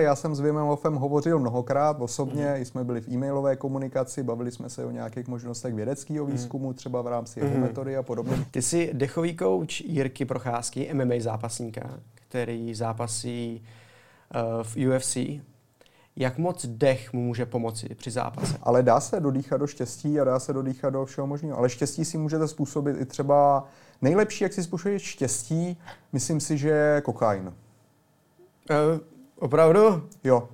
Já 0.00 0.16
jsem 0.16 0.34
s 0.34 0.40
Vimem 0.40 0.66
Hofem 0.66 0.94
hovořil 0.94 1.38
mnohokrát 1.38 2.00
osobně, 2.00 2.54
mm. 2.54 2.64
jsme 2.64 2.84
byli 2.84 3.00
v 3.00 3.08
e-mailové 3.08 3.56
komunikaci, 3.56 4.22
bavili 4.22 4.50
jsme 4.50 4.70
se 4.70 4.84
o 4.84 4.90
nějakých 4.90 5.28
možnostech 5.28 5.74
vědeckého 5.74 6.24
mhm. 6.24 6.32
výzkumu, 6.32 6.68
mm. 6.68 6.74
třeba 6.74 7.02
v 7.02 7.06
rámci 7.06 7.40
jeho 7.40 7.54
mm. 7.54 7.60
metody 7.60 7.96
a 7.96 8.02
podobně. 8.02 8.46
Ty 8.50 8.62
jsi 8.62 8.90
dechový 8.92 9.36
kouč 9.36 9.80
Jirky 9.80 10.24
Procházky, 10.24 10.94
MMA 10.94 11.14
zápasníka, 11.18 12.00
který 12.14 12.74
zápasí 12.74 13.62
uh, 14.34 14.62
v 14.62 14.76
UFC. 14.88 15.16
Jak 16.16 16.38
moc 16.38 16.66
dech 16.66 17.12
mu 17.12 17.20
může 17.20 17.46
pomoci 17.46 17.94
při 17.94 18.10
zápase? 18.10 18.58
Ale 18.62 18.82
dá 18.82 19.00
se 19.00 19.20
dodýchat 19.20 19.60
do 19.60 19.66
štěstí 19.66 20.20
a 20.20 20.24
dá 20.24 20.38
se 20.38 20.52
dodýchat 20.52 20.92
do 20.92 21.04
všeho 21.04 21.26
možného. 21.26 21.58
Ale 21.58 21.68
štěstí 21.68 22.04
si 22.04 22.18
můžete 22.18 22.48
způsobit 22.48 22.96
i 23.00 23.06
třeba 23.06 23.64
nejlepší, 24.02 24.44
jak 24.44 24.52
si 24.52 24.62
způsobit 24.62 25.00
štěstí, 25.00 25.76
myslím 26.12 26.40
si, 26.40 26.58
že 26.58 27.02
kokain. 27.04 27.46
Uh, 28.70 29.13
Opravdu? 29.38 30.08
Jo. 30.24 30.48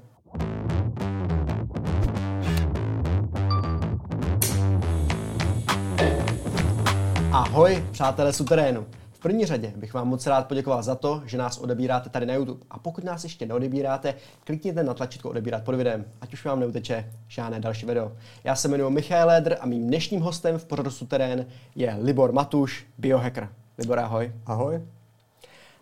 Ahoj, 7.33 7.85
přátelé 7.91 8.33
suterénu. 8.33 8.87
V 9.13 9.19
první 9.19 9.47
řadě 9.47 9.73
bych 9.77 9.95
vám 9.95 10.09
moc 10.09 10.27
rád 10.27 10.49
poděkoval 10.49 10.83
za 10.83 10.95
to, 10.95 11.23
že 11.27 11.39
nás 11.39 11.59
odebíráte 11.59 12.11
tady 12.11 12.27
na 12.27 12.35
YouTube. 12.35 12.61
A 12.71 12.79
pokud 12.79 13.05
nás 13.05 13.25
ještě 13.25 13.47
neodebíráte, 13.47 14.15
klikněte 14.45 14.83
na 14.83 14.95
tlačítko 14.95 15.31
odebírat 15.31 15.65
pod 15.65 15.75
videem, 15.75 16.05
ať 16.21 16.33
už 16.33 16.45
vám 16.45 16.61
neuteče 16.61 17.13
žádné 17.29 17.61
další 17.61 17.87
video. 17.87 18.13
Já 18.45 18.55
se 18.55 18.69
jmenuji 18.69 18.91
Michal 18.91 19.27
Lédr 19.27 19.57
a 19.61 19.67
mým 19.67 19.87
dnešním 19.87 20.21
hostem 20.21 20.59
v 20.59 20.65
pořadu 20.65 20.91
Suterén 20.91 21.47
je 21.75 21.97
Libor 22.01 22.33
Matuš, 22.33 22.87
biohacker. 22.99 23.49
Libor, 23.79 23.99
ahoj. 23.99 24.33
Ahoj. 24.47 24.83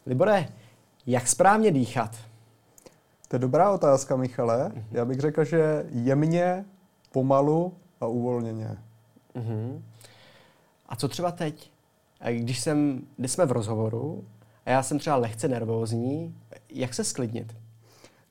Libore, 0.06 0.48
jak 1.06 1.28
správně 1.28 1.70
dýchat? 1.70 2.16
To 3.28 3.36
je 3.36 3.40
dobrá 3.40 3.70
otázka, 3.70 4.16
Michale. 4.16 4.68
Mm-hmm. 4.68 4.82
Já 4.90 5.04
bych 5.04 5.20
řekl, 5.20 5.44
že 5.44 5.86
jemně, 5.90 6.64
pomalu 7.12 7.74
a 8.00 8.06
uvolněně. 8.06 8.78
Mm-hmm. 9.34 9.82
A 10.88 10.96
co 10.96 11.08
třeba 11.08 11.32
teď? 11.32 11.72
Když, 12.30 12.60
jsem, 12.60 13.02
když 13.16 13.32
jsme 13.32 13.46
v 13.46 13.52
rozhovoru 13.52 14.24
a 14.66 14.70
já 14.70 14.82
jsem 14.82 14.98
třeba 14.98 15.16
lehce 15.16 15.48
nervózní, 15.48 16.34
jak 16.70 16.94
se 16.94 17.04
sklidnit? 17.04 17.56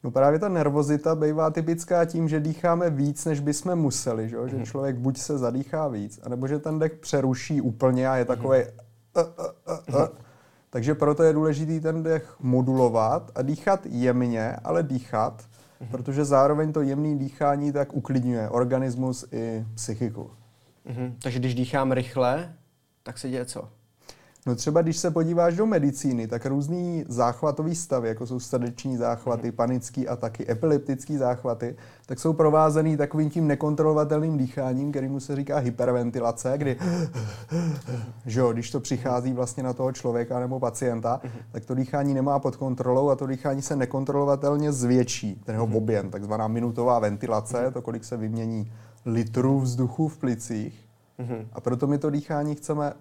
No 0.03 0.11
právě 0.11 0.39
ta 0.39 0.49
nervozita 0.49 1.15
bývá 1.15 1.49
typická 1.49 2.05
tím, 2.05 2.29
že 2.29 2.39
dýcháme 2.39 2.89
víc, 2.89 3.25
než 3.25 3.39
bychom 3.39 3.75
museli. 3.75 4.29
Že, 4.29 4.37
že 4.45 4.63
člověk 4.65 4.95
buď 4.95 5.17
se 5.17 5.37
zadýchá 5.37 5.87
víc, 5.87 6.19
anebo 6.23 6.47
že 6.47 6.59
ten 6.59 6.79
dech 6.79 6.95
přeruší 6.95 7.61
úplně 7.61 8.09
a 8.09 8.15
je 8.15 8.25
takový 8.25 8.59
mm-hmm. 8.59 8.71
uh, 9.17 9.23
uh, 9.23 9.95
uh, 9.95 10.01
uh, 10.01 10.07
takže 10.69 10.95
proto 10.95 11.23
je 11.23 11.33
důležité 11.33 11.79
ten 11.79 12.03
dech 12.03 12.35
modulovat 12.39 13.31
a 13.35 13.41
dýchat 13.41 13.85
jemně, 13.85 14.55
ale 14.63 14.83
dýchat, 14.83 15.41
mm-hmm. 15.41 15.87
protože 15.91 16.25
zároveň 16.25 16.73
to 16.73 16.81
jemné 16.81 17.15
dýchání 17.15 17.71
tak 17.71 17.93
uklidňuje 17.93 18.49
organismus 18.49 19.25
i 19.31 19.65
psychiku. 19.75 20.31
Mm-hmm. 20.89 21.13
Takže 21.21 21.39
když 21.39 21.55
dýchám 21.55 21.91
rychle, 21.91 22.53
tak 23.03 23.17
se 23.17 23.29
děje 23.29 23.45
co? 23.45 23.69
No 24.47 24.55
třeba 24.55 24.81
když 24.81 24.97
se 24.97 25.11
podíváš 25.11 25.55
do 25.55 25.65
medicíny, 25.65 26.27
tak 26.27 26.45
různý 26.45 27.05
záchvatový 27.07 27.75
stavy, 27.75 28.07
jako 28.07 28.27
jsou 28.27 28.39
srdeční 28.39 28.97
záchvaty, 28.97 29.51
panický 29.51 30.07
a 30.07 30.15
taky 30.15 30.51
epileptický 30.51 31.17
záchvaty, 31.17 31.75
tak 32.05 32.19
jsou 32.19 32.33
provázený 32.33 32.97
takovým 32.97 33.29
tím 33.29 33.47
nekontrolovatelným 33.47 34.37
dýcháním, 34.37 34.91
kterýmu 34.91 35.19
se 35.19 35.35
říká 35.35 35.57
hyperventilace, 35.57 36.53
kdy 36.57 36.77
že 38.25 38.39
jo, 38.39 38.53
když 38.53 38.71
to 38.71 38.79
přichází 38.79 39.33
vlastně 39.33 39.63
na 39.63 39.73
toho 39.73 39.91
člověka 39.91 40.39
nebo 40.39 40.59
pacienta, 40.59 41.21
tak 41.51 41.65
to 41.65 41.75
dýchání 41.75 42.13
nemá 42.13 42.39
pod 42.39 42.55
kontrolou 42.55 43.09
a 43.09 43.15
to 43.15 43.27
dýchání 43.27 43.61
se 43.61 43.75
nekontrolovatelně 43.75 44.71
zvětší, 44.71 45.41
ten 45.45 45.55
jeho 45.55 45.65
objem, 45.65 46.09
takzvaná 46.09 46.47
minutová 46.47 46.99
ventilace, 46.99 47.71
to 47.71 47.81
kolik 47.81 48.03
se 48.03 48.17
vymění 48.17 48.71
litrů 49.05 49.59
vzduchu 49.59 50.07
v 50.07 50.17
plicích. 50.17 50.87
A 51.53 51.61
proto 51.61 51.87
my 51.87 51.97
to 51.97 52.09
dýchání 52.09 52.55
chceme 52.55 52.93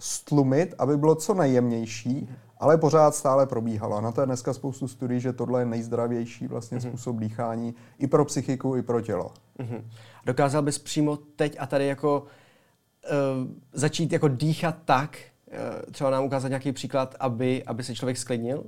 stlumit, 0.00 0.74
aby 0.78 0.96
bylo 0.96 1.14
co 1.14 1.34
nejjemnější, 1.34 2.28
ale 2.58 2.78
pořád 2.78 3.14
stále 3.14 3.46
probíhalo. 3.46 3.96
A 3.96 4.00
na 4.00 4.12
to 4.12 4.20
je 4.20 4.26
dneska 4.26 4.54
spoustu 4.54 4.88
studií, 4.88 5.20
že 5.20 5.32
tohle 5.32 5.60
je 5.60 5.66
nejzdravější 5.66 6.46
vlastně 6.46 6.78
mm-hmm. 6.78 6.88
způsob 6.88 7.16
dýchání 7.16 7.74
i 7.98 8.06
pro 8.06 8.24
psychiku, 8.24 8.76
i 8.76 8.82
pro 8.82 9.00
tělo. 9.00 9.30
Mm-hmm. 9.58 9.82
Dokázal 10.24 10.62
bys 10.62 10.78
přímo 10.78 11.16
teď 11.16 11.56
a 11.60 11.66
tady 11.66 11.86
jako 11.86 12.20
uh, 12.22 13.50
začít 13.72 14.12
jako 14.12 14.28
dýchat 14.28 14.76
tak, 14.84 15.18
uh, 15.46 15.92
třeba 15.92 16.10
nám 16.10 16.24
ukázat 16.24 16.48
nějaký 16.48 16.72
příklad, 16.72 17.14
aby, 17.20 17.64
aby 17.64 17.84
se 17.84 17.94
člověk 17.94 18.18
sklidnil? 18.18 18.64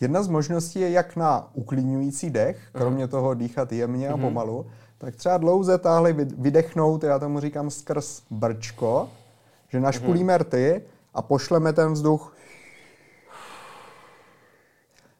Jedna 0.00 0.22
z 0.22 0.28
možností 0.28 0.80
je 0.80 0.90
jak 0.90 1.16
na 1.16 1.50
uklidňující 1.54 2.30
dech, 2.30 2.68
kromě 2.72 3.08
toho 3.08 3.34
dýchat 3.34 3.72
jemně 3.72 4.08
a 4.08 4.16
mhm. 4.16 4.20
pomalu, 4.24 4.66
tak 4.98 5.16
třeba 5.16 5.38
dlouze 5.38 5.78
táhle 5.78 6.12
vydechnout, 6.12 7.04
já 7.04 7.18
tomu 7.18 7.40
říkám 7.40 7.70
skrz 7.70 8.22
brčko, 8.30 9.08
že 9.68 9.80
našpulíme 9.80 10.34
mm-hmm. 10.34 10.42
rty 10.42 10.82
a 11.14 11.22
pošleme 11.22 11.72
ten 11.72 11.92
vzduch 11.92 12.36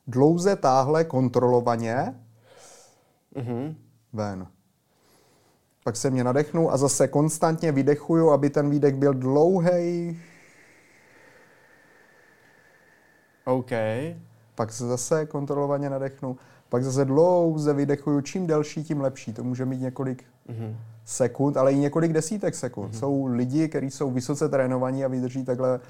dlouze 0.06 0.56
táhle 0.56 1.04
kontrolovaně 1.04 2.20
mm-hmm. 3.36 3.74
ven. 4.12 4.46
Pak 5.84 5.96
se 5.96 6.10
mě 6.10 6.24
nadechnu 6.24 6.72
a 6.72 6.76
zase 6.76 7.08
konstantně 7.08 7.72
vydechuju, 7.72 8.30
aby 8.30 8.50
ten 8.50 8.70
výdech 8.70 8.94
byl 8.94 9.14
dlouhý. 9.14 10.20
OK. 13.44 13.70
Pak 14.54 14.72
se 14.72 14.86
zase 14.86 15.26
kontrolovaně 15.26 15.90
nadechnu. 15.90 16.36
Pak 16.68 16.84
zase 16.84 17.04
dlouze 17.04 17.72
vydechuju. 17.72 18.20
Čím 18.20 18.46
delší, 18.46 18.84
tím 18.84 19.00
lepší. 19.00 19.32
To 19.32 19.44
může 19.44 19.64
mít 19.64 19.80
několik 19.80 20.24
mm-hmm 20.48 20.74
sekund, 21.06 21.56
ale 21.56 21.72
i 21.72 21.76
několik 21.76 22.12
desítek 22.12 22.54
sekund. 22.54 22.92
Mm-hmm. 22.92 22.98
Jsou 22.98 23.26
lidi, 23.26 23.68
kteří 23.68 23.90
jsou 23.90 24.10
vysoce 24.10 24.48
trénovaní 24.48 25.04
a 25.04 25.08
vydrží 25.08 25.44
takhle 25.44 25.80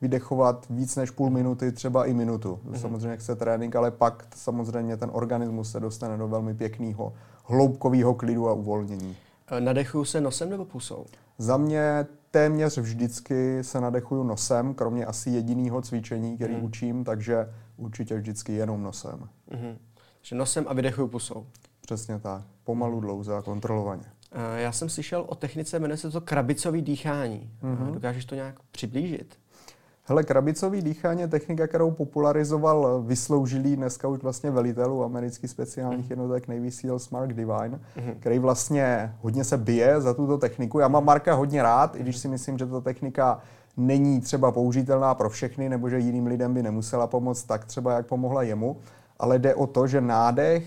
vydechovat 0.00 0.66
víc 0.70 0.96
než 0.96 1.10
půl 1.10 1.30
minuty, 1.30 1.72
třeba 1.72 2.06
i 2.06 2.14
minutu. 2.14 2.58
To 2.62 2.70
mm-hmm. 2.70 2.80
samozřejmě 2.80 3.16
chce 3.16 3.36
trénink, 3.36 3.76
ale 3.76 3.90
pak 3.90 4.26
samozřejmě 4.36 4.96
ten 4.96 5.10
organismus 5.12 5.70
se 5.70 5.80
dostane 5.80 6.16
do 6.18 6.28
velmi 6.28 6.54
pěkného, 6.54 7.12
hloubkového 7.44 8.14
klidu 8.14 8.48
a 8.48 8.52
uvolnění. 8.52 9.16
E, 9.50 9.60
nadechuju 9.60 10.04
se 10.04 10.20
nosem 10.20 10.50
nebo 10.50 10.64
pusou? 10.64 11.04
Za 11.38 11.56
mě 11.56 12.06
téměř 12.30 12.78
vždycky 12.78 13.64
se 13.64 13.80
nadechuju 13.80 14.22
nosem, 14.22 14.74
kromě 14.74 15.06
asi 15.06 15.30
jediného 15.30 15.82
cvičení, 15.82 16.36
který 16.36 16.54
mm-hmm. 16.54 16.64
učím, 16.64 17.04
takže 17.04 17.48
určitě 17.76 18.16
vždycky 18.16 18.52
jenom 18.52 18.82
nosem. 18.82 19.28
Mm-hmm. 19.50 19.76
Takže 20.22 20.34
nosem 20.34 20.64
a 20.68 20.74
vydechuju 20.74 21.08
pusou. 21.08 21.46
Přesně 21.80 22.18
tak. 22.18 22.42
Pomalu, 22.64 23.00
dlouze 23.00 23.36
a 23.36 23.42
kontrolovaně. 23.42 24.02
Eh, 24.32 24.60
já 24.60 24.72
jsem 24.72 24.88
slyšel 24.88 25.24
o 25.28 25.34
technice, 25.34 25.78
jmenuje 25.78 25.96
se 25.96 26.10
to 26.10 26.20
krabicový 26.20 26.82
dýchání. 26.82 27.50
Mm-hmm. 27.62 27.92
Dokážeš 27.92 28.24
to 28.24 28.34
nějak 28.34 28.54
přiblížit? 28.70 29.36
Hele, 30.04 30.22
krabicový 30.22 30.82
dýchání 30.82 31.20
je 31.20 31.28
technika, 31.28 31.66
kterou 31.66 31.90
popularizoval 31.90 33.02
vysloužilý 33.02 33.76
dneska 33.76 34.08
už 34.08 34.18
vlastně 34.18 34.50
velitelů 34.50 35.04
amerických 35.04 35.50
speciálních 35.50 36.04
mm. 36.04 36.10
jednotek 36.10 36.48
Navy 36.48 36.70
SEALs 36.70 37.10
Mark 37.10 37.32
Divine, 37.32 37.80
mm. 37.96 38.14
který 38.20 38.38
vlastně 38.38 39.14
hodně 39.20 39.44
se 39.44 39.58
bije 39.58 40.00
za 40.00 40.14
tuto 40.14 40.38
techniku. 40.38 40.78
Já 40.78 40.88
mám 40.88 41.04
Marka 41.04 41.34
hodně 41.34 41.62
rád, 41.62 41.96
i 41.96 42.02
když 42.02 42.16
si 42.18 42.28
myslím, 42.28 42.58
že 42.58 42.66
ta 42.66 42.80
technika 42.80 43.40
není 43.76 44.20
třeba 44.20 44.52
použitelná 44.52 45.14
pro 45.14 45.30
všechny, 45.30 45.68
nebo 45.68 45.88
že 45.88 45.98
jiným 45.98 46.26
lidem 46.26 46.54
by 46.54 46.62
nemusela 46.62 47.06
pomoct 47.06 47.42
tak 47.42 47.64
třeba, 47.64 47.92
jak 47.92 48.06
pomohla 48.06 48.42
jemu, 48.42 48.76
ale 49.22 49.38
jde 49.38 49.54
o 49.54 49.66
to, 49.66 49.86
že 49.86 50.00
nádech 50.00 50.64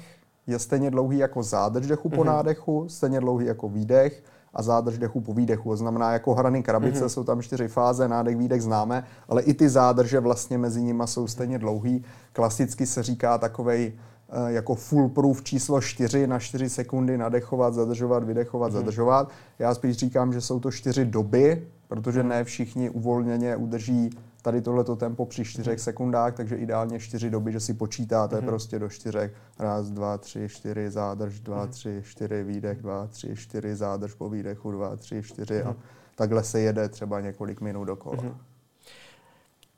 je 0.47 0.59
stejně 0.59 0.91
dlouhý 0.91 1.17
jako 1.17 1.43
zádrž 1.43 1.87
dechu 1.87 2.09
po 2.09 2.15
mm-hmm. 2.15 2.25
nádechu, 2.25 2.85
stejně 2.89 3.19
dlouhý 3.19 3.45
jako 3.45 3.69
výdech 3.69 4.23
a 4.53 4.61
zádrž 4.61 4.97
dechu 4.97 5.21
po 5.21 5.33
výdechu. 5.33 5.69
To 5.69 5.77
znamená, 5.77 6.11
jako 6.13 6.33
hrany 6.33 6.63
krabice 6.63 7.05
mm-hmm. 7.05 7.09
jsou 7.09 7.23
tam 7.23 7.41
čtyři 7.41 7.67
fáze, 7.67 8.07
nádech, 8.07 8.37
výdech 8.37 8.61
známe, 8.61 9.03
ale 9.29 9.41
i 9.41 9.53
ty 9.53 9.69
zádrže 9.69 10.19
vlastně 10.19 10.57
mezi 10.57 10.81
nimi 10.81 11.03
jsou 11.05 11.27
stejně 11.27 11.59
dlouhý. 11.59 12.05
Klasicky 12.33 12.85
se 12.85 13.03
říká 13.03 13.37
takovej 13.37 13.93
eh, 14.29 14.51
jako 14.51 14.75
foolproof 14.75 15.43
číslo 15.43 15.81
4 15.81 16.27
na 16.27 16.39
4 16.39 16.69
sekundy 16.69 17.17
nadechovat, 17.17 17.73
zadržovat, 17.73 18.23
vydechovat, 18.23 18.71
mm-hmm. 18.71 18.75
zadržovat. 18.75 19.29
Já 19.59 19.73
spíš 19.73 19.97
říkám, 19.97 20.33
že 20.33 20.41
jsou 20.41 20.59
to 20.59 20.71
čtyři 20.71 21.05
doby, 21.05 21.67
protože 21.87 22.23
ne 22.23 22.43
všichni 22.43 22.89
uvolněně 22.89 23.55
udrží 23.55 24.09
tady 24.45 24.61
tohleto 24.61 24.95
tempo 24.95 25.25
při 25.25 25.45
čtyřech 25.45 25.79
sekundách, 25.79 26.33
takže 26.35 26.55
ideálně 26.55 26.99
čtyři 26.99 27.29
doby, 27.29 27.51
že 27.51 27.59
si 27.59 27.73
počítáte 27.73 28.35
mm-hmm. 28.35 28.45
prostě 28.45 28.79
do 28.79 28.89
čtyřek. 28.89 29.33
Raz, 29.59 29.89
dva, 29.89 30.17
tři, 30.17 30.49
čtyři, 30.49 30.91
zádrž, 30.91 31.39
dva, 31.39 31.65
mm-hmm. 31.65 31.69
tři, 31.69 32.01
čtyři, 32.05 32.43
výdech, 32.43 32.81
dva, 32.81 33.07
tři, 33.07 33.35
čtyři, 33.35 33.75
zádrž 33.75 34.13
po 34.13 34.29
výdechu, 34.29 34.71
dva, 34.71 34.95
tři, 34.95 35.23
čtyři 35.23 35.53
mm-hmm. 35.53 35.67
a 35.67 35.69
mhm. 35.69 35.79
takhle 36.15 36.43
se 36.43 36.59
jede 36.59 36.89
třeba 36.89 37.19
několik 37.19 37.61
minut 37.61 37.85
dokola. 37.85 38.17
Mm-hmm. 38.17 38.35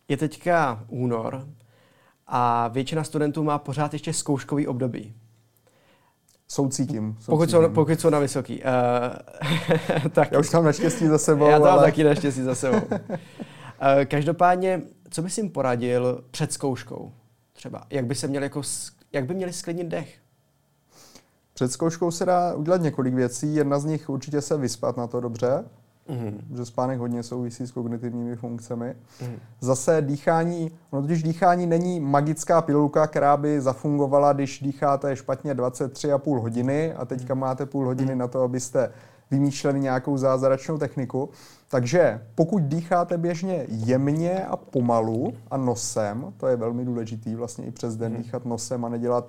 Je 0.07 0.17
teďka 0.17 0.83
únor 0.87 1.47
a 2.27 2.67
většina 2.67 3.03
studentů 3.03 3.43
má 3.43 3.59
pořád 3.59 3.93
ještě 3.93 4.13
zkouškový 4.13 4.67
období. 4.67 5.13
Soucítím. 6.47 7.13
soucítím. 7.13 7.25
Pokud, 7.25 7.49
jsou, 7.49 7.69
pokud 7.69 7.99
jsou 7.99 8.09
na 8.09 8.19
vysoký. 8.19 8.63
Uh, 8.63 10.09
tak. 10.09 10.31
Já 10.31 10.39
už 10.39 10.51
mám 10.51 10.63
naštěstí 10.63 11.07
za 11.07 11.17
sebou. 11.17 11.47
Já 11.47 11.59
to 11.59 11.65
ale... 11.65 11.75
mám 11.75 11.83
taky 11.83 12.03
naštěstí 12.03 12.41
za 12.41 12.55
sebou. 12.55 12.81
Eh, 13.79 14.05
každopádně, 14.05 14.81
co 15.09 15.21
bys 15.21 15.37
jim 15.37 15.49
poradil 15.49 16.23
před 16.31 16.53
zkouškou? 16.53 17.11
Třeba, 17.53 17.83
jak 17.89 18.05
by 18.05 18.15
se 18.15 18.27
měl 18.27 18.43
jako 18.43 18.61
jak 19.13 19.25
by 19.25 19.33
měli 19.33 19.53
sklidnit 19.53 19.87
dech? 19.87 20.15
Před 21.53 21.71
zkouškou 21.71 22.11
se 22.11 22.25
dá 22.25 22.53
udělat 22.55 22.81
několik 22.81 23.13
věcí. 23.13 23.55
Jedna 23.55 23.79
z 23.79 23.85
nich 23.85 24.09
určitě 24.09 24.41
se 24.41 24.57
vyspat 24.57 24.97
na 24.97 25.07
to 25.07 25.19
dobře, 25.19 25.65
mm-hmm. 26.09 26.55
že 26.55 26.65
spánek 26.65 26.99
hodně 26.99 27.23
souvisí 27.23 27.67
s 27.67 27.71
kognitivními 27.71 28.35
funkcemi. 28.35 28.95
Mm-hmm. 29.21 29.39
Zase 29.59 30.01
dýchání, 30.01 30.71
no 30.93 31.01
totiž 31.01 31.23
dýchání 31.23 31.65
není 31.67 31.99
magická 31.99 32.61
pilulka, 32.61 33.07
která 33.07 33.37
by 33.37 33.61
zafungovala, 33.61 34.33
když 34.33 34.59
dýcháte 34.59 35.15
špatně 35.15 35.53
23,5 35.53 36.41
hodiny 36.41 36.93
a 36.93 37.05
teďka 37.05 37.33
mm-hmm. 37.33 37.39
máte 37.39 37.65
půl 37.65 37.85
hodiny 37.85 38.11
mm-hmm. 38.11 38.17
na 38.17 38.27
to, 38.27 38.41
abyste 38.41 38.91
vymýšleli 39.31 39.79
nějakou 39.79 40.17
zázračnou 40.17 40.77
techniku. 40.77 41.29
Takže 41.69 42.21
pokud 42.35 42.63
dýcháte 42.63 43.17
běžně 43.17 43.65
jemně 43.67 44.45
a 44.45 44.57
pomalu 44.57 45.33
a 45.51 45.57
nosem, 45.57 46.33
to 46.37 46.47
je 46.47 46.55
velmi 46.55 46.85
důležitý 46.85 47.35
vlastně 47.35 47.65
i 47.65 47.71
přes 47.71 47.95
den 47.95 48.13
mm-hmm. 48.13 48.17
dýchat 48.17 48.45
nosem 48.45 48.85
a 48.85 48.89
nedělat 48.89 49.27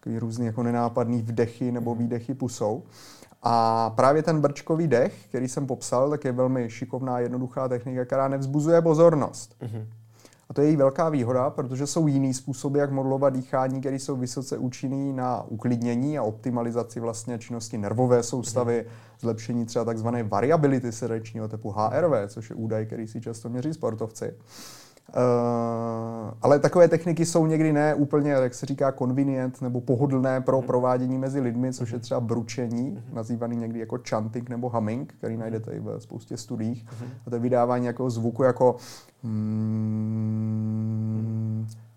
takový 0.00 0.18
různý 0.18 0.46
jako 0.46 0.62
nenápadný 0.62 1.22
vdechy 1.22 1.72
nebo 1.72 1.94
výdechy 1.94 2.34
pusou. 2.34 2.82
A 3.42 3.90
právě 3.90 4.22
ten 4.22 4.40
brčkový 4.40 4.88
dech, 4.88 5.26
který 5.28 5.48
jsem 5.48 5.66
popsal, 5.66 6.10
tak 6.10 6.24
je 6.24 6.32
velmi 6.32 6.70
šikovná, 6.70 7.18
jednoduchá 7.18 7.68
technika, 7.68 8.04
která 8.04 8.28
nevzbuzuje 8.28 8.82
pozornost. 8.82 9.56
Mm-hmm. 9.62 9.86
A 10.52 10.54
to 10.54 10.60
je 10.60 10.68
její 10.68 10.76
velká 10.76 11.08
výhoda, 11.08 11.50
protože 11.50 11.86
jsou 11.86 12.06
jiný 12.06 12.34
způsoby, 12.34 12.78
jak 12.78 12.90
modulovat 12.90 13.32
dýchání, 13.32 13.80
které 13.80 13.96
jsou 13.96 14.16
vysoce 14.16 14.58
účinný 14.58 15.12
na 15.12 15.42
uklidnění 15.48 16.18
a 16.18 16.22
optimalizaci 16.22 17.00
vlastně 17.00 17.38
činnosti 17.38 17.78
nervové 17.78 18.22
soustavy, 18.22 18.84
mm-hmm. 18.86 19.20
zlepšení 19.20 19.66
třeba 19.66 19.84
takzvané 19.84 20.22
variability 20.22 20.92
srdečního 20.92 21.48
typu 21.48 21.70
HRV, 21.70 22.28
což 22.28 22.50
je 22.50 22.56
údaj, 22.56 22.86
který 22.86 23.08
si 23.08 23.20
často 23.20 23.48
měří 23.48 23.74
sportovci. 23.74 24.34
Uh, 25.08 26.30
ale 26.42 26.58
takové 26.58 26.88
techniky 26.88 27.26
jsou 27.26 27.46
někdy 27.46 27.72
ne 27.72 27.94
úplně, 27.94 28.30
jak 28.30 28.54
se 28.54 28.66
říká, 28.66 28.92
convenient 28.92 29.62
nebo 29.62 29.80
pohodlné 29.80 30.40
pro 30.40 30.60
mm. 30.60 30.66
provádění 30.66 31.18
mezi 31.18 31.40
lidmi, 31.40 31.72
což 31.72 31.90
je 31.90 31.98
třeba 31.98 32.20
bručení, 32.20 32.90
mm. 32.90 33.00
nazývaný 33.12 33.56
někdy 33.56 33.80
jako 33.80 33.98
chanting 34.08 34.48
nebo 34.48 34.68
humming, 34.68 35.14
který 35.18 35.36
najdete 35.36 35.72
i 35.72 35.80
ve 35.80 36.00
spoustě 36.00 36.36
studiích. 36.36 36.86
Mm. 37.00 37.08
A 37.26 37.30
to 37.30 37.36
je 37.36 37.40
vydávání 37.40 37.82
nějakého 37.82 38.10
zvuku 38.10 38.42
jako 38.42 38.76
mm, 39.22 40.42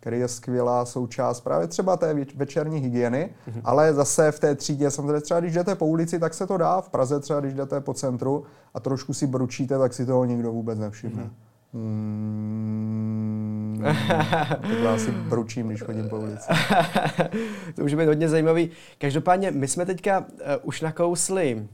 který 0.06 0.20
je 0.20 0.28
skvělá 0.28 0.86
součást 0.86 1.42
právě 1.42 1.68
třeba 1.68 1.98
té 1.98 2.26
večerní 2.36 2.80
hygieny, 2.80 3.30
mm-hmm. 3.50 3.62
ale 3.64 3.94
zase 3.94 4.32
v 4.32 4.40
té 4.40 4.56
třídě, 4.56 4.92
samozřejmě 4.92 5.22
třeba 5.22 5.40
když 5.40 5.54
jdete 5.54 5.76
po 5.76 5.86
ulici, 5.86 6.20
tak 6.20 6.34
se 6.34 6.48
to 6.48 6.58
dá, 6.58 6.82
v 6.82 6.90
Praze 6.90 7.20
třeba 7.20 7.40
když 7.40 7.54
jdete 7.54 7.82
po 7.82 7.94
centru 7.94 8.44
a 8.74 8.80
trošku 8.80 9.14
si 9.14 9.28
bručíte, 9.28 9.78
tak 9.78 9.94
si 9.94 10.06
toho 10.06 10.26
nikdo 10.26 10.52
vůbec 10.52 10.80
nevšimne. 10.80 11.24
Mm-hmm. 11.24 11.30
Hmm, 11.74 12.95
to 14.82 14.90
asi 14.90 15.12
bručím, 15.12 15.68
když 15.68 15.84
chodím 15.84 16.10
po 16.10 16.20
ulici. 16.20 16.52
to 17.76 17.82
může 17.82 17.98
být 17.98 18.06
hodně 18.06 18.30
zajímavý. 18.30 18.70
Každopádně, 18.98 19.52
my 19.52 19.68
jsme 19.68 19.86
teďka 19.86 20.20
uh, 20.20 20.26
už 20.64 20.82
nakousli, 20.82 21.68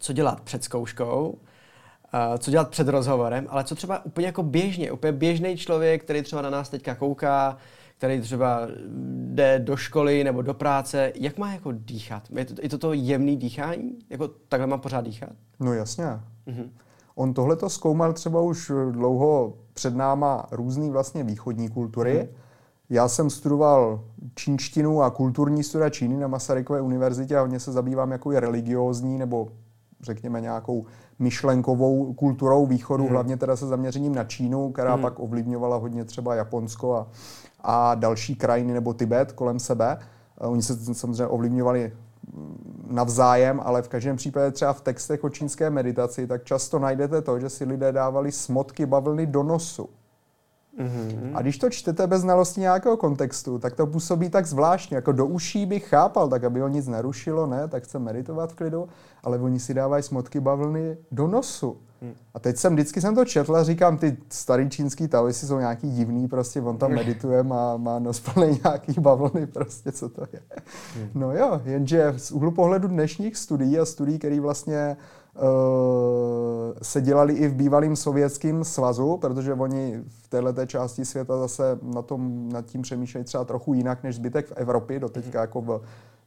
co 0.00 0.12
dělat 0.12 0.40
před 0.40 0.64
zkouškou, 0.64 1.28
uh, 1.28 2.36
co 2.38 2.50
dělat 2.50 2.70
před 2.70 2.88
rozhovorem, 2.88 3.46
ale 3.50 3.64
co 3.64 3.74
třeba 3.74 4.04
úplně 4.04 4.26
jako 4.26 4.42
běžně, 4.42 4.92
úplně 4.92 5.12
běžný 5.12 5.56
člověk, 5.56 6.04
který 6.04 6.22
třeba 6.22 6.42
na 6.42 6.50
nás 6.50 6.68
teďka 6.68 6.94
kouká, 6.94 7.56
který 7.98 8.20
třeba 8.20 8.68
jde 9.34 9.58
do 9.58 9.76
školy 9.76 10.24
nebo 10.24 10.42
do 10.42 10.54
práce, 10.54 11.12
jak 11.14 11.38
má 11.38 11.52
jako 11.52 11.72
dýchat? 11.72 12.22
Je 12.36 12.44
to, 12.44 12.54
je 12.62 12.68
to 12.68 12.78
to 12.78 12.92
jemný 12.92 13.36
dýchání? 13.36 13.98
Jako 14.10 14.28
takhle 14.28 14.66
má 14.66 14.78
pořád 14.78 15.04
dýchat? 15.04 15.30
No 15.60 15.72
jasně. 15.72 16.04
Mm-hmm. 16.04 16.70
On 17.18 17.34
tohle 17.34 17.56
to 17.56 17.70
zkoumal 17.70 18.12
třeba 18.12 18.40
už 18.40 18.72
dlouho 18.90 19.52
před 19.72 19.96
náma 19.96 20.46
různý 20.50 20.90
vlastně 20.90 21.24
východní 21.24 21.68
kultury. 21.68 22.16
Hmm. 22.16 22.28
Já 22.90 23.08
jsem 23.08 23.30
studoval 23.30 24.00
čínštinu 24.34 25.02
a 25.02 25.10
kulturní 25.10 25.62
studia 25.62 25.90
Číny 25.90 26.16
na 26.16 26.28
Masarykové 26.28 26.80
univerzitě 26.80 27.36
a 27.36 27.40
hodně 27.40 27.60
se 27.60 27.72
zabývám 27.72 28.12
jako 28.12 28.32
je 28.32 28.40
religiózní 28.40 29.18
nebo 29.18 29.48
řekněme 30.00 30.40
nějakou 30.40 30.84
myšlenkovou 31.18 32.14
kulturou 32.14 32.66
východu, 32.66 33.04
hmm. 33.04 33.12
hlavně 33.12 33.36
teda 33.36 33.56
se 33.56 33.66
zaměřením 33.66 34.14
na 34.14 34.24
Čínu, 34.24 34.72
která 34.72 34.92
hmm. 34.92 35.02
pak 35.02 35.20
ovlivňovala 35.20 35.76
hodně 35.76 36.04
třeba 36.04 36.34
Japonsko 36.34 36.94
a, 36.94 37.06
a 37.60 37.94
další 37.94 38.34
krajiny 38.34 38.72
nebo 38.72 38.94
Tibet 38.94 39.32
kolem 39.32 39.58
sebe. 39.58 39.98
Oni 40.38 40.62
se 40.62 40.94
samozřejmě 40.94 41.26
ovlivňovali 41.26 41.92
navzájem, 42.86 43.60
ale 43.64 43.82
v 43.82 43.88
každém 43.88 44.16
případě 44.16 44.50
třeba 44.50 44.72
v 44.72 44.80
textech 44.80 45.24
o 45.24 45.30
čínské 45.30 45.70
meditaci, 45.70 46.26
tak 46.26 46.44
často 46.44 46.78
najdete 46.78 47.22
to, 47.22 47.40
že 47.40 47.48
si 47.48 47.64
lidé 47.64 47.92
dávali 47.92 48.32
smotky 48.32 48.86
bavlny 48.86 49.26
do 49.26 49.42
nosu. 49.42 49.88
Mm-hmm. 50.78 51.30
A 51.34 51.42
když 51.42 51.58
to 51.58 51.70
čtete 51.70 52.06
bez 52.06 52.20
znalosti 52.20 52.60
nějakého 52.60 52.96
kontextu, 52.96 53.58
tak 53.58 53.74
to 53.74 53.86
působí 53.86 54.30
tak 54.30 54.46
zvláštně. 54.46 54.94
Jako 54.94 55.12
do 55.12 55.26
uší 55.26 55.66
bych 55.66 55.88
chápal, 55.88 56.28
tak 56.28 56.44
aby 56.44 56.60
ho 56.60 56.68
nic 56.68 56.86
nerušilo, 56.86 57.46
ne, 57.46 57.68
tak 57.68 57.84
chce 57.84 57.98
meditovat 57.98 58.52
v 58.52 58.54
klidu, 58.54 58.88
ale 59.22 59.38
oni 59.38 59.60
si 59.60 59.74
dávají 59.74 60.02
smotky 60.02 60.40
bavlny 60.40 60.96
do 61.12 61.26
nosu. 61.26 61.76
Hmm. 62.02 62.12
A 62.34 62.38
teď 62.38 62.56
jsem 62.56 62.72
vždycky 62.72 63.00
jsem 63.00 63.14
to 63.14 63.24
četl 63.24 63.56
a 63.56 63.64
říkám, 63.64 63.98
ty 63.98 64.16
starý 64.30 64.70
čínský 64.70 65.08
taoisti 65.08 65.46
jsou 65.46 65.58
nějaký 65.58 65.90
divný, 65.90 66.28
prostě 66.28 66.60
on 66.60 66.78
tam 66.78 66.90
medituje, 66.94 67.42
má, 67.42 67.76
má 67.76 67.98
nos 67.98 68.20
plný 68.20 68.60
nějaký 68.64 69.00
bavlny, 69.00 69.46
prostě 69.46 69.92
co 69.92 70.08
to 70.08 70.26
je. 70.32 70.40
Hmm. 70.96 71.08
No 71.14 71.32
jo, 71.32 71.60
jenže 71.64 72.14
z 72.16 72.30
úhlu 72.30 72.50
pohledu 72.50 72.88
dnešních 72.88 73.36
studií 73.36 73.78
a 73.78 73.84
studií, 73.84 74.18
které 74.18 74.40
vlastně 74.40 74.96
se 76.82 77.00
dělali 77.00 77.32
i 77.32 77.48
v 77.48 77.54
bývalém 77.54 77.96
sovětském 77.96 78.64
svazu, 78.64 79.16
protože 79.16 79.54
oni 79.54 80.02
v 80.06 80.28
této 80.28 80.66
části 80.66 81.04
světa 81.04 81.38
zase 81.38 81.78
na 81.82 82.02
tom, 82.02 82.48
nad 82.48 82.66
tím 82.66 82.82
přemýšlejí 82.82 83.24
třeba 83.24 83.44
trochu 83.44 83.74
jinak 83.74 84.02
než 84.02 84.16
zbytek 84.16 84.46
v 84.46 84.52
Evropě, 84.56 85.00
doteďka 85.00 85.38
hmm. 85.38 85.42
jako 85.42 85.60
v 85.60 85.80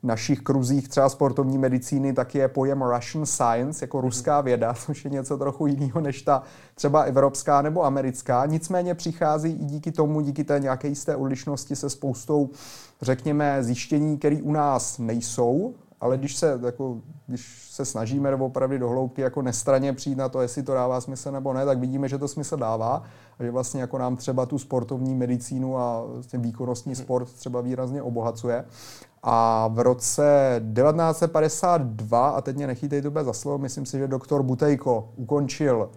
našich 0.03 0.39
kruzích 0.39 0.89
třeba 0.89 1.09
sportovní 1.09 1.57
medicíny, 1.57 2.13
tak 2.13 2.35
je 2.35 2.47
pojem 2.47 2.81
Russian 2.81 3.25
Science, 3.25 3.83
jako 3.83 4.01
ruská 4.01 4.41
věda, 4.41 4.73
což 4.85 5.05
je 5.05 5.11
něco 5.11 5.37
trochu 5.37 5.67
jiného 5.67 6.01
než 6.01 6.21
ta 6.21 6.43
třeba 6.75 7.01
evropská 7.01 7.61
nebo 7.61 7.85
americká. 7.85 8.45
Nicméně 8.45 8.95
přichází 8.95 9.51
i 9.51 9.65
díky 9.65 9.91
tomu, 9.91 10.21
díky 10.21 10.43
té 10.43 10.59
nějaké 10.59 10.87
jisté 10.87 11.15
odlišnosti 11.15 11.75
se 11.75 11.89
spoustou, 11.89 12.49
řekněme, 13.01 13.63
zjištění, 13.63 14.17
které 14.17 14.37
u 14.41 14.51
nás 14.51 14.97
nejsou, 14.97 15.73
ale 16.01 16.17
když 16.17 16.35
se, 16.35 16.59
jako, 16.65 17.01
když 17.27 17.68
se 17.79 17.85
snažíme 17.85 18.35
opravdu 18.35 18.77
do 18.77 18.89
hloubky 18.89 19.21
jako 19.21 19.41
nestraně 19.41 19.93
přijít 19.93 20.17
na 20.17 20.29
to, 20.29 20.41
jestli 20.41 20.63
to 20.63 20.73
dává 20.73 21.01
smysl 21.01 21.31
nebo 21.31 21.53
ne, 21.53 21.65
tak 21.65 21.79
vidíme, 21.79 22.09
že 22.09 22.17
to 22.17 22.27
smysl 22.27 22.57
dává 22.57 23.03
a 23.39 23.43
že 23.43 23.51
vlastně 23.51 23.81
jako 23.81 23.97
nám 23.97 24.15
třeba 24.15 24.45
tu 24.45 24.59
sportovní 24.59 25.15
medicínu 25.15 25.77
a 25.77 26.03
vlastně 26.05 26.39
výkonnostní 26.39 26.91
mhm. 26.91 27.01
sport 27.01 27.33
třeba 27.33 27.61
výrazně 27.61 28.01
obohacuje. 28.01 28.65
A 29.23 29.67
v 29.67 29.79
roce 29.79 30.61
1952, 30.73 32.29
a 32.29 32.41
teď 32.41 32.55
mě 32.55 32.67
nechytej 32.67 33.01
to 33.01 33.11
za 33.23 33.33
slovo, 33.33 33.57
myslím 33.57 33.85
si, 33.85 33.97
že 33.97 34.07
doktor 34.07 34.43
Butejko 34.43 35.09
ukončil 35.15 35.89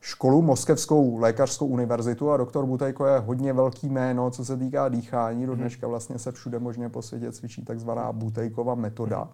školu, 0.00 0.42
Moskevskou 0.42 1.18
lékařskou 1.18 1.66
univerzitu 1.66 2.30
a 2.30 2.36
doktor 2.36 2.66
Butejko 2.66 3.06
je 3.06 3.18
hodně 3.18 3.52
velký 3.52 3.88
jméno, 3.88 4.30
co 4.30 4.44
se 4.44 4.56
týká 4.56 4.88
dýchání. 4.88 5.46
Do 5.46 5.52
mhm. 5.52 5.60
dneška 5.60 5.86
vlastně 5.86 6.18
se 6.18 6.32
všude 6.32 6.58
možně 6.58 6.88
po 6.88 7.02
světě 7.02 7.32
cvičí 7.32 7.64
takzvaná 7.64 8.12
Butejkova 8.12 8.74
metoda. 8.74 9.28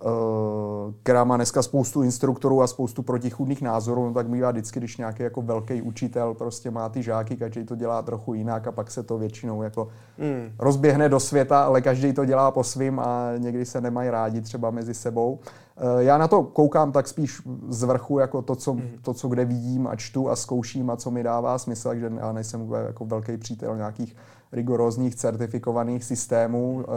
Eh, 0.00 0.92
která 1.02 1.24
má 1.24 1.36
dneska 1.36 1.62
spoustu 1.62 2.02
instruktorů 2.02 2.62
a 2.62 2.66
spoustu 2.66 3.02
protichůdných 3.02 3.62
názorů, 3.62 4.04
no 4.04 4.14
tak 4.14 4.28
bývá 4.28 4.50
vždycky, 4.50 4.80
když 4.80 4.96
nějaký 4.96 5.22
jako 5.22 5.42
velký 5.42 5.82
učitel 5.82 6.34
prostě 6.34 6.70
má 6.70 6.88
ty 6.88 7.02
žáky, 7.02 7.36
každý 7.36 7.64
to 7.64 7.74
dělá 7.74 8.02
trochu 8.02 8.34
jinak 8.34 8.66
a 8.66 8.72
pak 8.72 8.90
se 8.90 9.02
to 9.02 9.18
většinou 9.18 9.62
jako 9.62 9.88
mm. 10.18 10.52
rozběhne 10.58 11.08
do 11.08 11.20
světa, 11.20 11.62
ale 11.62 11.80
každý 11.80 12.12
to 12.12 12.24
dělá 12.24 12.50
po 12.50 12.64
svým 12.64 13.00
a 13.00 13.32
někdy 13.38 13.64
se 13.64 13.80
nemají 13.80 14.10
rádi 14.10 14.40
třeba 14.40 14.70
mezi 14.70 14.94
sebou. 14.94 15.38
Eh, 15.76 16.04
já 16.04 16.18
na 16.18 16.28
to 16.28 16.42
koukám 16.42 16.92
tak 16.92 17.08
spíš 17.08 17.42
z 17.68 17.82
vrchu, 17.82 18.18
jako 18.18 18.42
to 18.42 18.56
co, 18.56 18.74
mm. 18.74 18.82
to, 19.02 19.14
co 19.14 19.28
kde 19.28 19.44
vidím 19.44 19.86
a 19.86 19.96
čtu 19.96 20.30
a 20.30 20.36
zkouším 20.36 20.90
a 20.90 20.96
co 20.96 21.10
mi 21.10 21.22
dává 21.22 21.58
smysl, 21.58 21.88
takže 21.88 22.12
já 22.16 22.32
nejsem 22.32 22.72
jako 22.86 23.04
velký 23.04 23.36
přítel 23.36 23.76
nějakých 23.76 24.16
rigorózních 24.52 25.14
certifikovaných 25.14 26.04
systémů, 26.04 26.84
eh, 26.84 26.92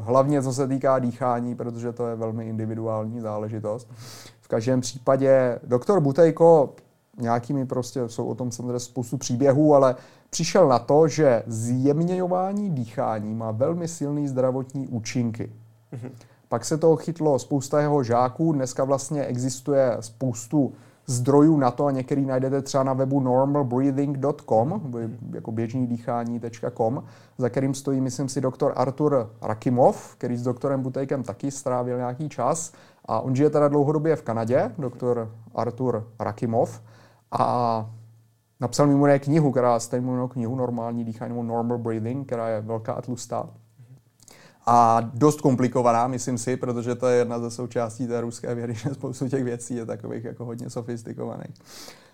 hlavně 0.00 0.42
co 0.42 0.52
se 0.52 0.68
týká 0.68 0.98
dýchání, 0.98 1.54
protože 1.54 1.92
to 1.92 2.06
je 2.06 2.16
velmi 2.16 2.48
individuální 2.48 3.20
záležitost. 3.20 3.88
V 4.40 4.48
každém 4.48 4.80
případě 4.80 5.58
doktor 5.62 6.00
Butejko 6.00 6.74
nějakými 7.20 7.66
prostě, 7.66 8.08
jsou 8.08 8.26
o 8.26 8.34
tom 8.34 8.50
samozřejmě 8.50 8.78
spoustu 8.78 9.16
příběhů, 9.16 9.74
ale 9.74 9.96
přišel 10.30 10.68
na 10.68 10.78
to, 10.78 11.08
že 11.08 11.42
zjemňování 11.46 12.70
dýchání 12.70 13.34
má 13.34 13.50
velmi 13.50 13.88
silný 13.88 14.28
zdravotní 14.28 14.88
účinky. 14.88 15.52
Mm-hmm. 15.92 16.10
Pak 16.48 16.64
se 16.64 16.78
toho 16.78 16.96
chytlo 16.96 17.38
spousta 17.38 17.80
jeho 17.80 18.02
žáků, 18.02 18.52
dneska 18.52 18.84
vlastně 18.84 19.24
existuje 19.24 19.96
spoustu 20.00 20.72
zdrojů 21.06 21.56
na 21.56 21.70
to 21.70 21.86
a 21.86 21.90
některý 21.90 22.26
najdete 22.26 22.62
třeba 22.62 22.84
na 22.84 22.92
webu 22.92 23.20
normalbreathing.com, 23.20 24.80
jako 25.32 25.52
běžný 25.52 25.86
dýchání.com, 25.86 27.04
za 27.38 27.48
kterým 27.48 27.74
stojí, 27.74 28.00
myslím 28.00 28.28
si, 28.28 28.40
doktor 28.40 28.72
Artur 28.76 29.30
Rakimov, 29.42 30.16
který 30.16 30.36
s 30.36 30.42
doktorem 30.42 30.82
Butejkem 30.82 31.22
taky 31.22 31.50
strávil 31.50 31.96
nějaký 31.96 32.28
čas. 32.28 32.72
A 33.04 33.20
on 33.20 33.36
žije 33.36 33.50
teda 33.50 33.68
dlouhodobě 33.68 34.16
v 34.16 34.22
Kanadě, 34.22 34.72
doktor 34.78 35.32
Artur 35.54 36.08
Rakimov. 36.20 36.82
A 37.32 37.90
napsal 38.60 38.86
mimo 38.86 39.06
knihu, 39.18 39.50
která 39.50 39.80
se 39.80 39.96
jmenuje 39.96 40.28
knihu 40.28 40.56
Normální 40.56 41.04
dýchání 41.04 41.28
nebo 41.28 41.42
Normal 41.42 41.78
Breathing, 41.78 42.26
která 42.26 42.48
je 42.48 42.60
velká 42.60 42.92
a 42.92 43.02
tlustá. 43.02 43.48
A 44.66 45.00
dost 45.14 45.40
komplikovaná, 45.40 46.08
myslím 46.08 46.38
si, 46.38 46.56
protože 46.56 46.94
to 46.94 47.06
je 47.06 47.18
jedna 47.18 47.38
ze 47.38 47.50
součástí 47.50 48.06
té 48.06 48.20
ruské 48.20 48.54
vědy, 48.54 48.74
že 48.84 48.94
spoustu 48.94 49.28
těch 49.28 49.44
věcí 49.44 49.74
je 49.74 49.86
takových 49.86 50.24
jako 50.24 50.44
hodně 50.44 50.70
sofistikovaných. 50.70 51.54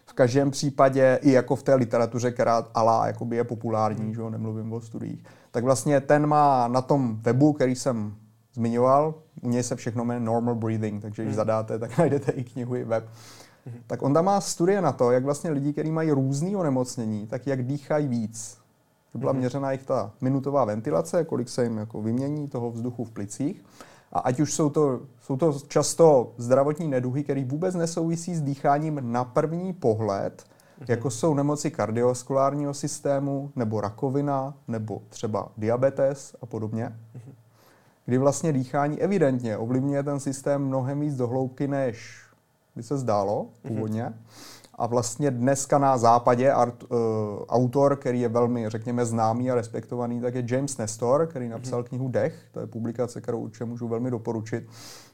V 0.06 0.12
každém 0.12 0.50
případě, 0.50 1.18
i 1.22 1.32
jako 1.32 1.56
v 1.56 1.62
té 1.62 1.74
literatuře, 1.74 2.30
která 2.30 2.66
ala 2.74 3.06
jakoby 3.06 3.36
je 3.36 3.44
populární, 3.44 4.14
že 4.14 4.22
nemluvím 4.30 4.72
o 4.72 4.80
studiích, 4.80 5.24
tak 5.50 5.64
vlastně 5.64 6.00
ten 6.00 6.26
má 6.26 6.68
na 6.68 6.82
tom 6.82 7.16
webu, 7.22 7.52
který 7.52 7.74
jsem 7.74 8.14
zmiňoval, 8.54 9.14
u 9.42 9.48
něj 9.48 9.62
se 9.62 9.76
všechno 9.76 10.04
jmenuje 10.04 10.26
Normal 10.26 10.54
Breathing, 10.54 11.02
takže 11.02 11.22
když 11.22 11.32
hmm. 11.32 11.36
zadáte, 11.36 11.78
tak 11.78 11.98
najdete 11.98 12.32
i 12.32 12.44
knihu, 12.44 12.76
i 12.76 12.84
web. 12.84 13.04
Hmm. 13.66 13.80
Tak 13.86 14.02
on 14.02 14.14
tam 14.14 14.24
má 14.24 14.40
studie 14.40 14.80
na 14.80 14.92
to, 14.92 15.10
jak 15.10 15.24
vlastně 15.24 15.50
lidi, 15.50 15.72
kteří 15.72 15.90
mají 15.90 16.10
různý 16.10 16.56
onemocnění, 16.56 17.26
tak 17.26 17.46
jak 17.46 17.66
dýchají 17.66 18.08
víc. 18.08 18.61
To 19.12 19.18
byla 19.18 19.32
hmm. 19.32 19.40
měřena 19.40 19.72
jich 19.72 19.84
ta 19.84 20.12
minutová 20.20 20.64
ventilace, 20.64 21.24
kolik 21.24 21.48
se 21.48 21.64
jim 21.64 21.76
jako 21.76 22.02
vymění 22.02 22.48
toho 22.48 22.70
vzduchu 22.70 23.04
v 23.04 23.10
plicích. 23.10 23.64
A 24.12 24.18
ať 24.18 24.40
už 24.40 24.54
jsou 24.54 24.70
to, 24.70 25.00
jsou 25.20 25.36
to 25.36 25.52
často 25.68 26.32
zdravotní 26.36 26.88
neduhy, 26.88 27.24
které 27.24 27.44
vůbec 27.44 27.74
nesouvisí 27.74 28.34
s 28.34 28.42
dýcháním 28.42 29.00
na 29.02 29.24
první 29.24 29.72
pohled, 29.72 30.44
jako 30.88 31.10
jsou 31.10 31.34
nemoci 31.34 31.70
kardiovaskulárního 31.70 32.74
systému, 32.74 33.52
nebo 33.56 33.80
rakovina, 33.80 34.54
nebo 34.68 35.02
třeba 35.08 35.48
diabetes 35.56 36.36
a 36.42 36.46
podobně, 36.46 36.98
kdy 38.06 38.18
vlastně 38.18 38.52
dýchání 38.52 39.00
evidentně 39.00 39.56
ovlivňuje 39.56 40.02
ten 40.02 40.20
systém 40.20 40.64
mnohem 40.66 41.00
víc 41.00 41.16
do 41.16 41.26
hloubky, 41.26 41.68
než 41.68 42.22
by 42.76 42.82
se 42.82 42.98
zdálo 42.98 43.46
původně. 43.62 44.12
A 44.82 44.86
vlastně 44.86 45.30
dneska 45.30 45.78
na 45.78 45.98
západě 45.98 46.52
art, 46.52 46.82
uh, 46.82 46.98
autor, 47.48 47.96
který 47.96 48.20
je 48.20 48.28
velmi, 48.28 48.70
řekněme, 48.70 49.06
známý 49.06 49.50
a 49.50 49.54
respektovaný, 49.54 50.20
tak 50.20 50.34
je 50.34 50.44
James 50.46 50.78
Nestor, 50.78 51.26
který 51.26 51.48
napsal 51.48 51.82
knihu 51.82 52.08
Dech. 52.08 52.34
To 52.52 52.60
je 52.60 52.66
publikace, 52.66 53.20
kterou 53.20 53.38
určitě 53.40 53.64
můžu 53.64 53.88
velmi 53.88 54.10
doporučit, 54.10 54.66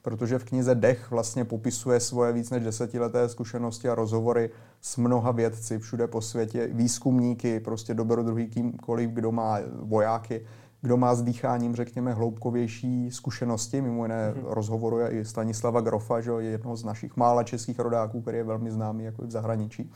protože 0.03 0.39
v 0.39 0.45
knize 0.45 0.75
Dech 0.75 1.11
vlastně 1.11 1.45
popisuje 1.45 2.01
svoje 2.01 2.33
víc 2.33 2.51
než 2.51 2.65
desetileté 2.65 3.29
zkušenosti 3.29 3.89
a 3.89 3.95
rozhovory 3.95 4.51
s 4.81 4.97
mnoha 4.97 5.31
vědci 5.31 5.79
všude 5.79 6.07
po 6.07 6.21
světě, 6.21 6.69
výzkumníky, 6.73 7.61
prostě 7.61 7.95
dobrodruhý 7.95 8.47
kýmkoliv, 8.47 9.11
kdo 9.11 9.33
má 9.33 9.59
vojáky, 9.81 10.47
kdo 10.81 10.97
má 10.97 11.15
s 11.15 11.23
dýcháním, 11.23 11.75
řekněme, 11.75 12.13
hloubkovější 12.13 13.11
zkušenosti. 13.11 13.81
Mimo 13.81 14.05
jiné 14.05 14.33
mm-hmm. 14.33 14.43
rozhovoruje 14.45 15.09
i 15.09 15.25
Stanislava 15.25 15.81
Grofa, 15.81 16.21
že 16.21 16.31
je 16.31 16.51
jednoho 16.51 16.77
z 16.77 16.85
našich 16.85 17.17
mála 17.17 17.43
českých 17.43 17.79
rodáků, 17.79 18.21
který 18.21 18.39
je 18.39 18.45
velmi 18.45 18.71
známý 18.71 19.05
jako 19.05 19.25
i 19.25 19.27
v 19.27 19.31
zahraničí. 19.31 19.93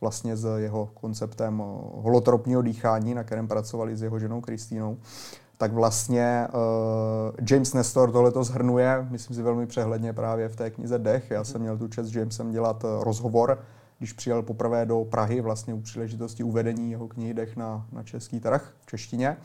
Vlastně 0.00 0.36
s 0.36 0.58
jeho 0.58 0.86
konceptem 0.86 1.58
holotropního 1.94 2.62
dýchání, 2.62 3.14
na 3.14 3.24
kterém 3.24 3.48
pracovali 3.48 3.96
s 3.96 4.02
jeho 4.02 4.18
ženou 4.18 4.40
Kristýnou 4.40 4.98
tak 5.58 5.72
vlastně 5.72 6.48
uh, 6.48 7.46
James 7.50 7.74
Nestor 7.74 8.12
tohleto 8.12 8.44
zhrnuje, 8.44 9.06
myslím 9.10 9.36
si 9.36 9.42
velmi 9.42 9.66
přehledně 9.66 10.12
právě 10.12 10.48
v 10.48 10.56
té 10.56 10.70
knize 10.70 10.98
Dech. 10.98 11.30
Já 11.30 11.44
jsem 11.44 11.60
měl 11.60 11.78
tu 11.78 11.88
čest 11.88 12.06
s 12.06 12.16
Jamesem 12.16 12.50
dělat 12.50 12.84
uh, 12.84 13.04
rozhovor, 13.04 13.58
když 13.98 14.12
přijel 14.12 14.42
poprvé 14.42 14.86
do 14.86 15.04
Prahy, 15.04 15.40
vlastně 15.40 15.74
u 15.74 15.80
příležitosti 15.80 16.42
uvedení 16.42 16.90
jeho 16.90 17.08
knihy 17.08 17.34
Dech 17.34 17.56
na, 17.56 17.86
na 17.92 18.02
český 18.02 18.40
trh 18.40 18.74
v 18.80 18.86
češtině. 18.86 19.36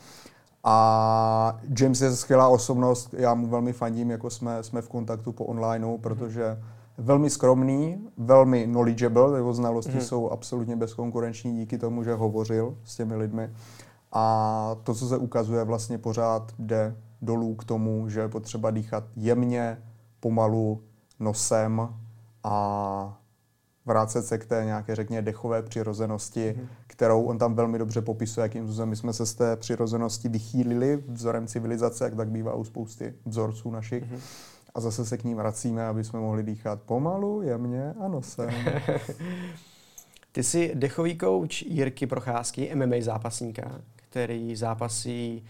A 0.64 1.60
James 1.80 2.00
je 2.00 2.16
skvělá 2.16 2.48
osobnost, 2.48 3.14
já 3.18 3.34
mu 3.34 3.46
velmi 3.46 3.72
fandím, 3.72 4.10
jako 4.10 4.30
jsme, 4.30 4.62
jsme 4.62 4.82
v 4.82 4.88
kontaktu 4.88 5.32
po 5.32 5.44
onlineu, 5.44 5.98
protože 5.98 6.58
velmi 6.98 7.30
skromný, 7.30 8.08
velmi 8.16 8.64
knowledgeable, 8.64 9.38
jeho 9.38 9.54
znalosti 9.54 9.94
mm. 9.94 10.00
jsou 10.00 10.30
absolutně 10.30 10.76
bezkonkurenční 10.76 11.56
díky 11.56 11.78
tomu, 11.78 12.04
že 12.04 12.14
hovořil 12.14 12.76
s 12.84 12.96
těmi 12.96 13.16
lidmi. 13.16 13.50
A 14.12 14.76
to, 14.84 14.94
co 14.94 15.08
se 15.08 15.16
ukazuje, 15.16 15.64
vlastně 15.64 15.98
pořád 15.98 16.52
jde 16.58 16.96
dolů 17.22 17.54
k 17.54 17.64
tomu, 17.64 18.08
že 18.08 18.20
je 18.20 18.28
potřeba 18.28 18.70
dýchat 18.70 19.04
jemně, 19.16 19.78
pomalu, 20.20 20.82
nosem 21.20 21.88
a 22.44 23.18
vrátit 23.86 24.22
se 24.22 24.38
k 24.38 24.44
té 24.44 24.62
nějaké, 24.64 24.94
řekněme, 24.94 25.22
dechové 25.22 25.62
přirozenosti, 25.62 26.54
mm 26.58 26.68
kterou 26.92 27.22
on 27.22 27.38
tam 27.38 27.54
velmi 27.54 27.78
dobře 27.78 28.02
popisuje, 28.02 28.42
jakým 28.42 28.64
způsobem 28.64 28.88
my 28.88 28.96
jsme 28.96 29.12
se 29.12 29.26
z 29.26 29.34
té 29.34 29.56
přirozenosti 29.56 30.28
vychýlili 30.28 31.02
vzorem 31.08 31.46
civilizace, 31.46 32.04
jak 32.04 32.14
tak 32.14 32.28
bývá 32.28 32.54
u 32.54 32.64
spousty 32.64 33.14
vzorců 33.26 33.70
našich. 33.70 34.04
Mm-hmm. 34.04 34.20
A 34.74 34.80
zase 34.80 35.06
se 35.06 35.18
k 35.18 35.24
ním 35.24 35.36
vracíme, 35.36 35.86
aby 35.86 36.04
jsme 36.04 36.20
mohli 36.20 36.42
dýchat 36.42 36.82
pomalu, 36.82 37.42
jemně 37.42 37.94
a 38.00 38.08
nosem. 38.08 38.50
Ty 40.32 40.42
jsi 40.42 40.72
dechový 40.74 41.18
kouč 41.18 41.62
Jirky 41.62 42.06
Procházky, 42.06 42.74
MMA 42.74 42.96
zápasníka, 43.00 43.80
který 43.96 44.56
zápasí 44.56 45.44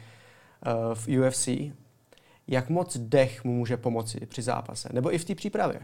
uh, 0.67 0.95
v 0.95 1.09
UFC. 1.09 1.49
Jak 2.49 2.69
moc 2.69 2.97
dech 2.97 3.45
mu 3.45 3.53
může 3.53 3.77
pomoci 3.77 4.27
při 4.27 4.43
zápase? 4.43 4.89
Nebo 4.93 5.15
i 5.15 5.19
v 5.19 5.25
té 5.25 5.35
přípravě? 5.35 5.81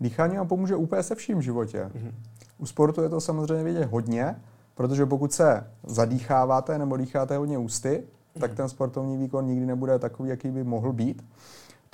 Dýchání 0.00 0.36
vám 0.36 0.48
pomůže 0.48 0.76
úplně 0.76 1.02
se 1.02 1.14
vším 1.14 1.38
v 1.38 1.42
životě. 1.42 1.90
Mm-hmm. 1.94 2.12
U 2.58 2.66
sportu 2.66 3.02
je 3.02 3.08
to 3.08 3.20
samozřejmě 3.20 3.64
vidět 3.64 3.84
hodně, 3.84 4.36
Protože 4.74 5.06
pokud 5.06 5.32
se 5.32 5.66
zadýcháváte 5.86 6.78
nebo 6.78 6.96
dýcháte 6.96 7.36
hodně 7.36 7.58
ústy, 7.58 8.04
tak 8.40 8.54
ten 8.54 8.68
sportovní 8.68 9.16
výkon 9.16 9.46
nikdy 9.46 9.66
nebude 9.66 9.98
takový, 9.98 10.28
jaký 10.28 10.50
by 10.50 10.64
mohl 10.64 10.92
být. 10.92 11.24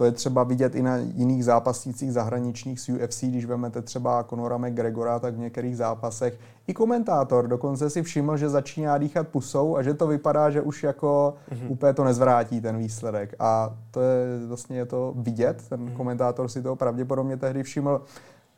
To 0.00 0.04
je 0.04 0.12
třeba 0.12 0.44
vidět 0.44 0.74
i 0.74 0.82
na 0.82 0.96
jiných 0.96 1.44
zápasnících 1.44 2.12
zahraničních 2.12 2.80
z 2.80 2.88
UFC, 2.88 3.24
když 3.24 3.44
vezmete 3.44 3.82
třeba 3.82 4.24
Conora 4.24 4.58
McGregora, 4.58 5.18
tak 5.18 5.34
v 5.34 5.38
některých 5.38 5.76
zápasech 5.76 6.38
i 6.66 6.74
komentátor 6.74 7.48
dokonce 7.48 7.90
si 7.90 8.02
všiml, 8.02 8.36
že 8.36 8.48
začíná 8.48 8.98
dýchat 8.98 9.28
pusou 9.28 9.76
a 9.76 9.82
že 9.82 9.94
to 9.94 10.06
vypadá, 10.06 10.50
že 10.50 10.60
už 10.62 10.82
jako 10.82 11.34
mm-hmm. 11.50 11.66
úplně 11.70 11.92
to 11.94 12.04
nezvrátí 12.04 12.60
ten 12.60 12.78
výsledek. 12.78 13.34
A 13.38 13.76
to 13.90 14.00
je 14.00 14.46
vlastně 14.46 14.76
je 14.76 14.86
to 14.86 15.14
vidět, 15.16 15.68
ten 15.68 15.80
mm-hmm. 15.80 15.96
komentátor 15.96 16.48
si 16.48 16.62
to 16.62 16.76
pravděpodobně 16.76 17.36
tehdy 17.36 17.62
všiml. 17.62 18.02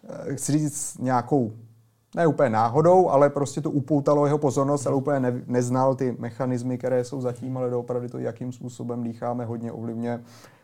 Eh, 0.09 0.35
chci 0.35 0.53
říct 0.53 0.99
nějakou 0.99 1.53
ne 2.17 2.27
úplně 2.27 2.51
náhodou, 2.51 3.09
ale 3.09 3.31
prostě 3.31 3.61
to 3.61 3.71
upoutalo 3.71 4.27
jeho 4.27 4.39
pozornost, 4.39 4.87
ale 4.87 4.97
úplně 4.97 5.21
ne, 5.21 5.43
neznal 5.47 5.95
ty 5.95 6.17
mechanismy, 6.19 6.79
které 6.79 7.05
jsou 7.05 7.21
zatím, 7.21 7.57
ale 7.57 7.71
doopravdy 7.71 8.09
to, 8.09 8.19
jakým 8.19 8.53
způsobem 8.53 9.03
dýcháme, 9.03 9.45
hodně 9.45 9.73
ovlivňuje 9.73 10.21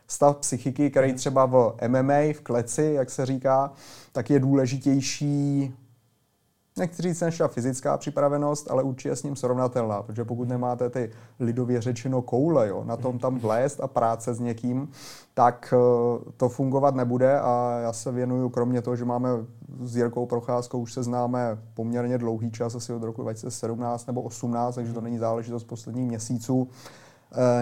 stav 0.08 0.36
psychiky, 0.36 0.90
který 0.90 1.12
třeba 1.12 1.46
v 1.46 1.74
MMA, 1.88 2.32
v 2.32 2.40
kleci, 2.42 2.92
jak 2.96 3.10
se 3.10 3.26
říká, 3.26 3.72
tak 4.12 4.30
je 4.30 4.40
důležitější 4.40 5.74
nechci 6.78 7.02
říct 7.02 7.20
než 7.20 7.38
ta 7.38 7.48
fyzická 7.48 7.96
připravenost, 7.96 8.70
ale 8.70 8.82
určitě 8.82 9.16
s 9.16 9.22
ním 9.22 9.36
srovnatelná, 9.36 10.02
protože 10.02 10.24
pokud 10.24 10.48
nemáte 10.48 10.90
ty 10.90 11.10
lidově 11.40 11.80
řečeno 11.80 12.22
koule, 12.22 12.68
jo, 12.68 12.84
na 12.84 12.96
tom 12.96 13.18
tam 13.18 13.38
vlézt 13.38 13.80
a 13.80 13.86
práce 13.86 14.34
s 14.34 14.40
někým, 14.40 14.88
tak 15.34 15.74
eh, 15.76 16.30
to 16.36 16.48
fungovat 16.48 16.94
nebude 16.94 17.40
a 17.40 17.78
já 17.82 17.92
se 17.92 18.12
věnuju, 18.12 18.48
kromě 18.48 18.82
toho, 18.82 18.96
že 18.96 19.04
máme 19.04 19.28
s 19.80 19.96
Jirkou 19.96 20.26
Procházkou, 20.26 20.80
už 20.80 20.92
se 20.92 21.02
známe 21.02 21.58
poměrně 21.74 22.18
dlouhý 22.18 22.50
čas, 22.50 22.74
asi 22.74 22.92
od 22.92 23.02
roku 23.02 23.22
2017 23.22 24.06
nebo 24.06 24.22
18, 24.22 24.74
takže 24.74 24.92
to 24.92 25.00
není 25.00 25.18
záležitost 25.18 25.64
posledních 25.64 26.06
měsíců, 26.06 26.68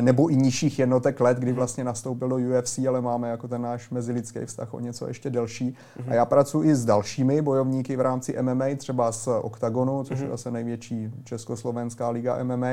nebo 0.00 0.28
i 0.28 0.36
nižších 0.36 0.78
jednotek 0.78 1.20
let, 1.20 1.38
kdy 1.38 1.52
vlastně 1.52 1.84
nastoupil 1.84 2.28
do 2.28 2.36
UFC, 2.36 2.78
ale 2.88 3.00
máme 3.00 3.30
jako 3.30 3.48
ten 3.48 3.62
náš 3.62 3.90
mezilidský 3.90 4.38
vztah 4.44 4.74
o 4.74 4.80
něco 4.80 5.08
ještě 5.08 5.30
delší. 5.30 5.70
Mm-hmm. 5.70 6.10
A 6.10 6.14
já 6.14 6.24
pracuji 6.24 6.70
i 6.70 6.74
s 6.74 6.84
dalšími 6.84 7.42
bojovníky 7.42 7.96
v 7.96 8.00
rámci 8.00 8.42
MMA, 8.42 8.64
třeba 8.76 9.12
z 9.12 9.28
Octagonu, 9.42 10.04
což 10.04 10.18
mm-hmm. 10.18 10.22
je 10.22 10.28
zase 10.30 10.50
největší 10.50 11.10
československá 11.24 12.08
liga 12.08 12.44
MMA, 12.44 12.72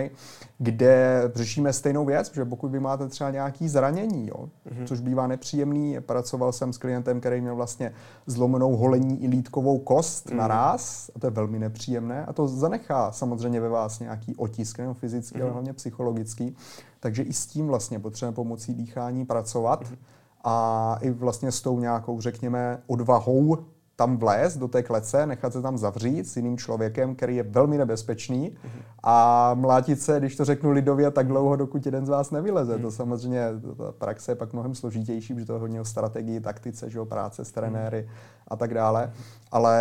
kde 0.58 1.22
řešíme 1.36 1.74
stejnou 1.74 2.06
věc, 2.06 2.32
že 2.34 2.46
pokud 2.46 2.72
vy 2.72 2.80
máte 2.80 3.08
třeba 3.08 3.32
nějaký 3.32 3.70
zranění, 3.70 4.28
jo, 4.28 4.46
mm-hmm. 4.46 4.86
což 4.86 5.00
bývá 5.00 5.28
nepříjemný, 5.28 5.98
pracoval 6.00 6.52
jsem 6.52 6.74
s 6.74 6.78
klientem, 6.78 7.20
který 7.20 7.42
měl 7.42 7.56
vlastně 7.56 7.94
zlomenou 8.26 8.76
holení 8.76 9.24
i 9.24 9.28
lítkovou 9.28 9.80
kost 9.80 10.30
mm-hmm. 10.30 10.36
naraz, 10.36 11.12
a 11.16 11.20
to 11.20 11.28
je 11.28 11.32
velmi 11.32 11.60
nepříjemné, 11.60 12.26
a 12.26 12.34
to 12.34 12.48
zanechá 12.48 13.12
samozřejmě 13.12 13.60
ve 13.60 13.70
vás 13.70 14.00
nějaký 14.00 14.36
otisk, 14.36 14.78
nejen 14.78 14.94
fyzický, 14.94 15.40
mm-hmm. 15.40 15.44
ale 15.44 15.52
hlavně 15.52 15.74
psychologický. 15.74 16.56
Takže 17.04 17.24
i 17.24 17.34
s 17.34 17.46
tím 17.46 17.68
vlastně 17.68 18.00
potřebujeme 18.00 18.36
pomocí 18.36 18.74
dýchání 18.74 19.26
pracovat 19.26 19.84
mm-hmm. 19.84 19.98
a 20.44 20.98
i 21.02 21.12
vlastně 21.12 21.52
s 21.52 21.62
tou 21.62 21.80
nějakou, 21.80 22.22
řekněme, 22.22 22.84
odvahou 22.88 23.58
tam 24.04 24.18
vlézt 24.18 24.58
do 24.58 24.68
té 24.68 24.84
klece, 24.84 25.26
nechat 25.26 25.54
se 25.54 25.62
tam 25.62 25.78
zavřít 25.78 26.28
s 26.28 26.38
jiným 26.38 26.58
člověkem, 26.58 27.16
který 27.16 27.36
je 27.36 27.44
velmi 27.44 27.78
nebezpečný 27.78 28.50
mm-hmm. 28.50 28.82
a 29.04 29.54
mlátit 29.54 30.02
se, 30.02 30.20
když 30.20 30.36
to 30.36 30.46
řeknu 30.46 30.72
lidově, 30.72 31.12
tak 31.12 31.28
dlouho, 31.28 31.56
dokud 31.56 31.86
jeden 31.86 32.06
z 32.06 32.10
vás 32.10 32.32
nevyleze. 32.32 32.78
Mm-hmm. 32.78 32.82
To 32.82 32.92
samozřejmě, 32.92 33.48
ta 33.78 33.92
praxe 33.92 34.32
je 34.32 34.36
pak 34.36 34.54
mnohem 34.54 34.76
složitější, 34.76 35.34
protože 35.34 35.46
to 35.46 35.54
je 35.54 35.60
hodně 35.60 35.82
o 35.82 35.86
strategii, 35.86 36.40
taktice, 36.40 36.90
že 36.90 37.00
o 37.00 37.06
práce 37.06 37.46
s 37.46 37.52
trenéry 37.52 38.00
mm-hmm. 38.00 38.48
a 38.48 38.56
tak 38.56 38.74
dále. 38.74 39.12
Ale 39.52 39.78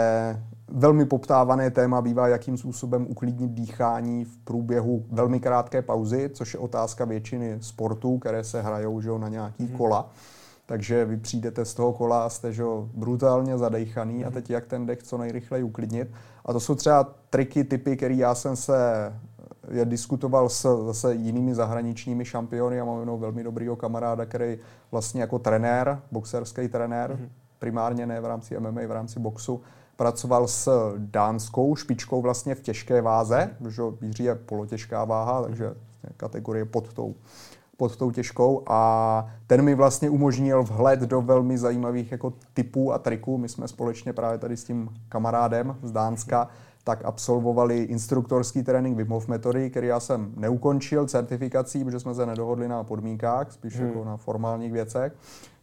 velmi 0.68 1.04
poptávané 1.04 1.70
téma 1.70 2.02
bývá, 2.02 2.28
jakým 2.28 2.56
způsobem 2.56 3.06
uklidnit 3.08 3.50
dýchání 3.50 4.24
v 4.24 4.38
průběhu 4.38 5.04
velmi 5.10 5.40
krátké 5.40 5.82
pauzy, 5.82 6.30
což 6.34 6.54
je 6.54 6.60
otázka 6.60 7.04
většiny 7.04 7.56
sportů, 7.60 8.18
které 8.18 8.44
se 8.44 8.62
hrajou 8.62 9.00
že 9.00 9.10
na 9.18 9.28
nějaký 9.28 9.66
mm-hmm. 9.66 9.76
Takže 10.66 11.04
vy 11.04 11.16
přijdete 11.16 11.64
z 11.64 11.74
toho 11.74 11.92
kola 11.92 12.24
a 12.24 12.28
jste 12.28 12.52
že, 12.52 12.64
brutálně 12.94 13.58
zadejchaný 13.58 14.14
mm-hmm. 14.14 14.26
a 14.26 14.30
Mhm. 14.30 14.34
teď 14.34 14.50
jak 14.50 14.66
ten 14.66 14.86
dech 14.86 15.02
co 15.02 15.18
nejrychleji 15.18 15.64
uklidnit. 15.64 16.10
A 16.44 16.52
to 16.52 16.60
jsou 16.60 16.74
třeba 16.74 17.14
triky, 17.30 17.64
typy, 17.64 17.96
které 17.96 18.14
já 18.14 18.34
jsem 18.34 18.56
se 18.56 19.12
je 19.70 19.84
diskutoval 19.84 20.48
s 20.48 20.86
zase 20.86 21.14
jinými 21.14 21.54
zahraničními 21.54 22.24
šampiony 22.24 22.80
a 22.80 22.84
mám 22.84 23.00
jenom 23.00 23.20
velmi 23.20 23.44
dobrýho 23.44 23.76
kamaráda, 23.76 24.26
který 24.26 24.58
vlastně 24.90 25.20
jako 25.20 25.38
trenér, 25.38 26.02
boxerský 26.12 26.68
trenér, 26.68 27.10
mm-hmm. 27.10 27.28
primárně 27.58 28.06
ne 28.06 28.20
v 28.20 28.24
rámci 28.24 28.60
MMA, 28.60 28.80
v 28.86 28.90
rámci 28.90 29.20
boxu, 29.20 29.60
pracoval 29.96 30.48
s 30.48 30.94
dánskou 30.98 31.76
špičkou 31.76 32.22
vlastně 32.22 32.54
v 32.54 32.60
těžké 32.60 33.02
váze, 33.02 33.50
protože 33.58 33.82
Jiří 34.00 34.24
je 34.24 34.34
polotěžká 34.34 35.04
váha, 35.04 35.42
takže 35.42 35.64
vlastně 35.64 36.10
kategorie 36.16 36.64
pod 36.64 36.92
tou, 36.92 37.14
pod 37.76 37.96
tou 37.96 38.10
těžkou 38.10 38.62
a 38.66 39.26
ten 39.46 39.62
mi 39.62 39.74
vlastně 39.74 40.10
umožnil 40.10 40.62
vhled 40.62 41.00
do 41.00 41.22
velmi 41.22 41.58
zajímavých 41.58 42.12
jako 42.12 42.32
typů 42.54 42.92
a 42.92 42.98
triků. 42.98 43.38
My 43.38 43.48
jsme 43.48 43.68
společně 43.68 44.12
právě 44.12 44.38
tady 44.38 44.56
s 44.56 44.64
tím 44.64 44.88
kamarádem 45.08 45.76
z 45.82 45.92
Dánska 45.92 46.48
tak 46.84 47.04
absolvovali 47.04 47.82
instruktorský 47.82 48.62
trénink 48.62 48.96
Wim 48.96 49.08
Hof 49.08 49.28
metody, 49.28 49.70
který 49.70 49.86
já 49.86 50.00
jsem 50.00 50.32
neukončil 50.36 51.06
certifikací, 51.06 51.84
protože 51.84 52.00
jsme 52.00 52.14
se 52.14 52.26
nedohodli 52.26 52.68
na 52.68 52.84
podmínkách, 52.84 53.52
spíš 53.52 53.76
hmm. 53.76 53.86
jako 53.86 54.04
na 54.04 54.16
formálních 54.16 54.72
věcech. 54.72 55.12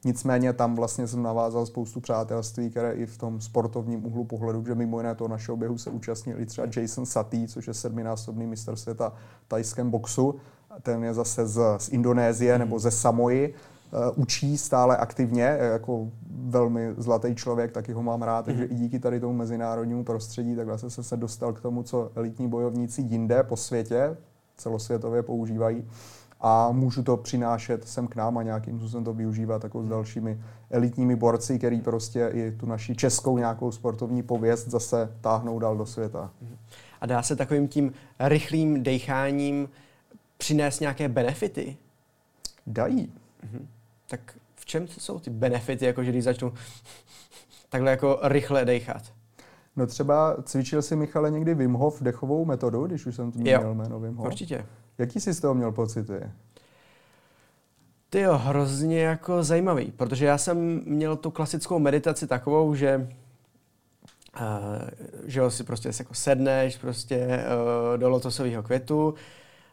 Nicméně 0.06 0.54
tam 0.54 0.76
vlastně 0.76 1.08
jsem 1.08 1.24
navázal 1.24 1.66
spoustu 1.66 2.00
přátelství, 2.00 2.70
které 2.70 2.92
i 2.92 3.06
v 3.06 3.18
tom 3.18 3.42
sportovním 3.42 4.06
úhlu 4.06 4.26
pohledu, 4.26 4.66
že 4.66 4.76
mimo 4.76 5.00
jiné 5.00 5.16
toho 5.16 5.28
našeho 5.28 5.58
běhu 5.58 5.78
se 5.78 5.90
účastnil 5.90 6.40
i 6.40 6.46
třeba 6.46 6.68
Jason 6.76 7.06
Saty, 7.06 7.48
což 7.48 7.68
je 7.68 7.74
sedminásobný 7.74 8.48
mistr 8.48 8.76
světa 8.76 9.14
tajském 9.48 9.92
boxu. 9.92 10.36
Ten 10.84 11.04
je 11.04 11.14
zase 11.14 11.48
z, 11.48 11.62
z 11.78 11.90
Indonésie 11.90 12.52
hmm. 12.52 12.60
nebo 12.60 12.80
ze 12.80 12.92
Samoji. 12.92 13.54
Uh, 13.92 14.24
učí 14.24 14.58
stále 14.58 14.98
aktivně, 14.98 15.58
jako 15.60 16.08
velmi 16.46 16.94
zlatý 16.98 17.36
člověk, 17.36 17.72
taky 17.72 17.94
ho 17.94 18.04
mám 18.04 18.22
rád, 18.22 18.46
takže 18.46 18.66
i 18.66 18.76
díky 18.76 19.00
tady 19.00 19.20
tomu 19.20 19.34
mezinárodnímu 19.34 20.04
prostředí, 20.04 20.56
tak 20.56 20.68
vlastně 20.68 20.90
jsem 20.90 21.04
se 21.04 21.18
dostal 21.18 21.54
k 21.54 21.62
tomu, 21.62 21.84
co 21.84 22.12
elitní 22.16 22.48
bojovníci 22.48 23.02
jinde 23.02 23.44
po 23.44 23.58
světě 23.58 24.18
celosvětově 24.58 25.24
používají 25.24 25.86
a 26.42 26.72
můžu 26.72 27.04
to 27.04 27.18
přinášet 27.18 27.88
sem 27.88 28.08
k 28.08 28.16
nám 28.16 28.38
a 28.38 28.44
nějakým 28.44 28.80
způsobem 28.80 29.04
to 29.04 29.14
využívat 29.14 29.64
jako 29.64 29.84
s 29.84 29.88
dalšími 29.88 30.42
elitními 30.70 31.16
borci, 31.16 31.58
který 31.58 31.82
prostě 31.82 32.32
i 32.34 32.52
tu 32.52 32.66
naši 32.66 32.96
českou 32.96 33.38
nějakou 33.38 33.72
sportovní 33.72 34.24
pověst 34.24 34.68
zase 34.68 35.12
táhnou 35.22 35.60
dál 35.60 35.78
do 35.78 35.86
světa. 35.86 36.32
A 37.02 37.06
dá 37.06 37.24
se 37.24 37.36
takovým 37.36 37.68
tím 37.68 37.94
rychlým 38.20 38.84
decháním 38.84 39.70
přinést 40.40 40.80
nějaké 40.80 41.10
benefity? 41.10 41.78
Dají. 42.68 43.14
Mhm. 43.44 43.68
Tak 44.08 44.38
v 44.56 44.66
čem 44.66 44.88
jsou 44.88 45.20
ty 45.20 45.30
benefity, 45.30 45.86
jako 45.86 46.04
že 46.04 46.12
když 46.12 46.24
začnu 46.24 46.54
takhle 47.70 47.92
jako 47.92 48.20
rychle 48.24 48.66
dechat? 48.66 49.14
No 49.76 49.88
třeba 49.88 50.38
cvičil 50.44 50.82
si 50.82 50.96
Michale 50.96 51.32
někdy 51.32 51.56
Wim 51.56 51.74
Hof 51.74 52.02
dechovou 52.02 52.46
metodu, 52.46 52.88
když 52.88 53.06
už 53.06 53.16
jsem 53.16 53.32
tu 53.32 53.40
měl 53.40 53.76
jméno 53.76 54.00
Wim 54.00 54.16
Hof. 54.16 54.28
Určitě. 54.28 54.66
Jaký 54.98 55.20
jsi 55.20 55.34
z 55.34 55.40
toho 55.40 55.54
měl 55.54 55.72
pocity? 55.72 56.14
Ty 58.10 58.20
jo, 58.20 58.38
hrozně 58.38 59.02
jako 59.02 59.44
zajímavý, 59.44 59.92
protože 59.92 60.26
já 60.26 60.38
jsem 60.38 60.82
měl 60.86 61.16
tu 61.16 61.32
klasickou 61.32 61.80
meditaci 61.80 62.28
takovou, 62.28 62.76
že 62.76 63.10
uh, 64.42 64.46
že 65.26 65.40
jo, 65.40 65.52
si 65.52 65.64
prostě 65.64 65.92
jako 66.00 66.14
sedneš 66.14 66.78
prostě 66.78 67.28
uh, 67.28 67.98
do 67.98 68.10
lotosového 68.10 68.64
květu, 68.64 69.14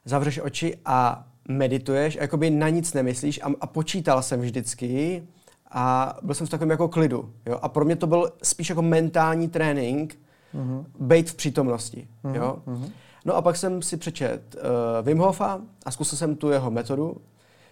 zavřeš 0.07 0.41
oči 0.43 0.77
a 0.85 1.27
medituješ, 1.49 2.17
a 2.17 2.23
jakoby 2.23 2.51
na 2.51 2.69
nic 2.69 2.93
nemyslíš 2.93 3.41
a, 3.43 3.53
a 3.61 3.67
počítal 3.67 4.23
jsem 4.23 4.41
vždycky 4.41 5.23
a 5.71 6.17
byl 6.23 6.35
jsem 6.35 6.47
v 6.47 6.51
takovém 6.51 6.71
jako 6.71 6.89
klidu. 6.89 7.33
Jo? 7.47 7.59
A 7.63 7.69
pro 7.69 7.85
mě 7.85 7.97
to 7.97 8.07
byl 8.07 8.33
spíš 8.43 8.69
jako 8.69 8.83
mentální 8.83 9.49
trénink, 9.49 10.19
uh-huh. 10.55 10.85
být 10.99 11.31
v 11.31 11.35
přítomnosti. 11.35 12.09
Uh-huh. 12.25 12.35
Jo? 12.35 12.59
Uh-huh. 12.67 12.91
No 13.25 13.35
a 13.35 13.43
pak 13.43 13.57
jsem 13.57 13.83
si 13.83 13.97
přečet 13.97 14.57
uh, 14.57 15.07
Wim 15.07 15.19
Hofa 15.19 15.61
a 15.85 15.91
zkusil 15.91 16.19
jsem 16.19 16.37
tu 16.37 16.51
jeho 16.51 16.71
metodu, 16.71 17.17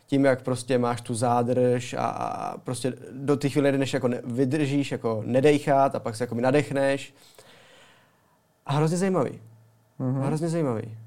tím, 0.06 0.24
jak 0.24 0.42
prostě 0.42 0.78
máš 0.78 1.00
tu 1.00 1.14
zádrž 1.14 1.94
a, 1.94 2.06
a 2.06 2.58
prostě 2.58 2.92
do 3.12 3.36
té 3.36 3.48
chvíle, 3.48 3.72
než 3.72 3.94
jako 3.94 4.08
ne, 4.08 4.20
vydržíš, 4.24 4.92
jako 4.92 5.22
nedejchat 5.26 5.94
a 5.94 6.00
pak 6.00 6.16
se 6.16 6.24
jako 6.24 6.34
nadechneš. 6.34 7.14
A 8.66 8.72
hrozně 8.72 8.96
zajímavý. 8.96 9.40
A 10.22 10.26
hrozně 10.26 10.48
zajímavý. 10.48 10.98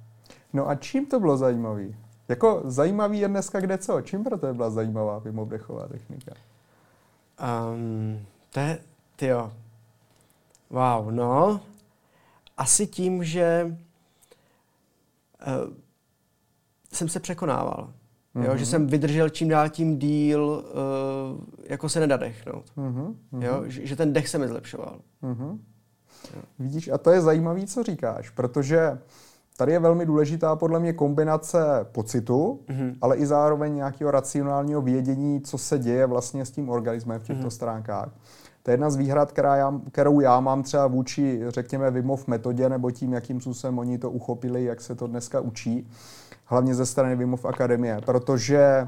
No 0.53 0.69
a 0.69 0.75
čím 0.75 1.05
to 1.05 1.19
bylo 1.19 1.37
zajímavý? 1.37 1.95
Jako 2.27 2.61
zajímavý 2.65 3.19
je 3.19 3.27
dneska 3.27 3.59
kde 3.59 3.77
co? 3.77 4.01
Čím 4.01 4.23
pro 4.23 4.37
to 4.37 4.53
byla 4.53 4.69
zajímavá 4.69 5.19
vymobdechová 5.19 5.87
technika? 5.87 6.31
Um, 7.71 8.25
to 8.49 8.59
je, 8.59 8.79
tyjo. 9.15 9.53
Wow, 10.69 11.11
no. 11.11 11.61
Asi 12.57 12.87
tím, 12.87 13.23
že 13.23 13.77
uh, 15.47 15.73
jsem 16.93 17.09
se 17.09 17.19
překonával. 17.19 17.93
Mm-hmm. 18.35 18.45
Jo, 18.45 18.57
že 18.57 18.65
jsem 18.65 18.87
vydržel 18.87 19.29
čím 19.29 19.49
dál 19.49 19.69
tím 19.69 19.99
díl, 19.99 20.43
uh, 20.43 21.43
jako 21.63 21.89
se 21.89 21.99
nedadechnout. 21.99 22.65
Mm-hmm. 22.77 23.15
Jo, 23.39 23.63
že, 23.65 23.87
že 23.87 23.95
ten 23.95 24.13
dech 24.13 24.27
se 24.27 24.37
mi 24.37 24.47
zlepšoval. 24.47 24.99
Mm-hmm. 25.23 25.59
Vidíš, 26.59 26.87
a 26.87 26.97
to 26.97 27.11
je 27.11 27.21
zajímavý, 27.21 27.67
co 27.67 27.83
říkáš, 27.83 28.29
protože 28.29 28.99
tady 29.57 29.71
je 29.71 29.79
velmi 29.79 30.05
důležitá 30.05 30.55
podle 30.55 30.79
mě 30.79 30.93
kombinace 30.93 31.59
pocitu, 31.91 32.59
mm-hmm. 32.67 32.95
ale 33.01 33.17
i 33.17 33.25
zároveň 33.25 33.75
nějakého 33.75 34.11
racionálního 34.11 34.81
vědění, 34.81 35.41
co 35.41 35.57
se 35.57 35.79
děje 35.79 36.05
vlastně 36.05 36.45
s 36.45 36.51
tím 36.51 36.69
organismem 36.69 37.19
v 37.19 37.23
těchto 37.23 37.47
mm-hmm. 37.47 37.49
stránkách. 37.49 38.09
To 38.63 38.71
je 38.71 38.73
jedna 38.73 38.89
z 38.89 38.95
výhrad, 38.95 39.31
která 39.31 39.55
já, 39.55 39.73
kterou 39.91 40.19
já 40.19 40.39
mám 40.39 40.63
třeba 40.63 40.87
vůči, 40.87 41.41
řekněme, 41.47 41.91
Vimov 41.91 42.27
metodě, 42.27 42.69
nebo 42.69 42.91
tím, 42.91 43.13
jakým 43.13 43.41
způsobem 43.41 43.79
oni 43.79 43.97
to 43.97 44.11
uchopili, 44.11 44.63
jak 44.63 44.81
se 44.81 44.95
to 44.95 45.07
dneska 45.07 45.39
učí, 45.39 45.89
hlavně 46.45 46.75
ze 46.75 46.85
strany 46.85 47.15
Vimov 47.15 47.45
Akademie, 47.45 48.01
protože 48.05 48.87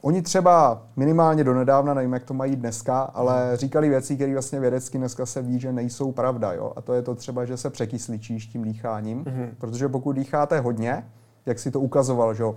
Oni 0.00 0.22
třeba 0.22 0.82
minimálně 0.96 1.44
donedávna, 1.44 1.94
nevím, 1.94 2.12
jak 2.12 2.24
to 2.24 2.34
mají 2.34 2.56
dneska, 2.56 3.00
ale 3.00 3.50
říkali 3.54 3.88
věci, 3.88 4.16
které 4.16 4.32
vlastně 4.32 4.60
vědecky 4.60 4.98
dneska 4.98 5.26
se 5.26 5.42
ví, 5.42 5.60
že 5.60 5.72
nejsou 5.72 6.12
pravda. 6.12 6.52
Jo? 6.52 6.72
A 6.76 6.82
to 6.82 6.94
je 6.94 7.02
to 7.02 7.14
třeba, 7.14 7.44
že 7.44 7.56
se 7.56 7.70
překysličíš 7.70 8.46
tím 8.46 8.64
dýcháním, 8.64 9.24
mm-hmm. 9.24 9.48
protože 9.58 9.88
pokud 9.88 10.12
dýcháte 10.12 10.60
hodně, 10.60 11.04
jak 11.46 11.58
si 11.58 11.70
to 11.70 11.80
ukazoval, 11.80 12.34
že 12.34 12.42
jo, 12.42 12.56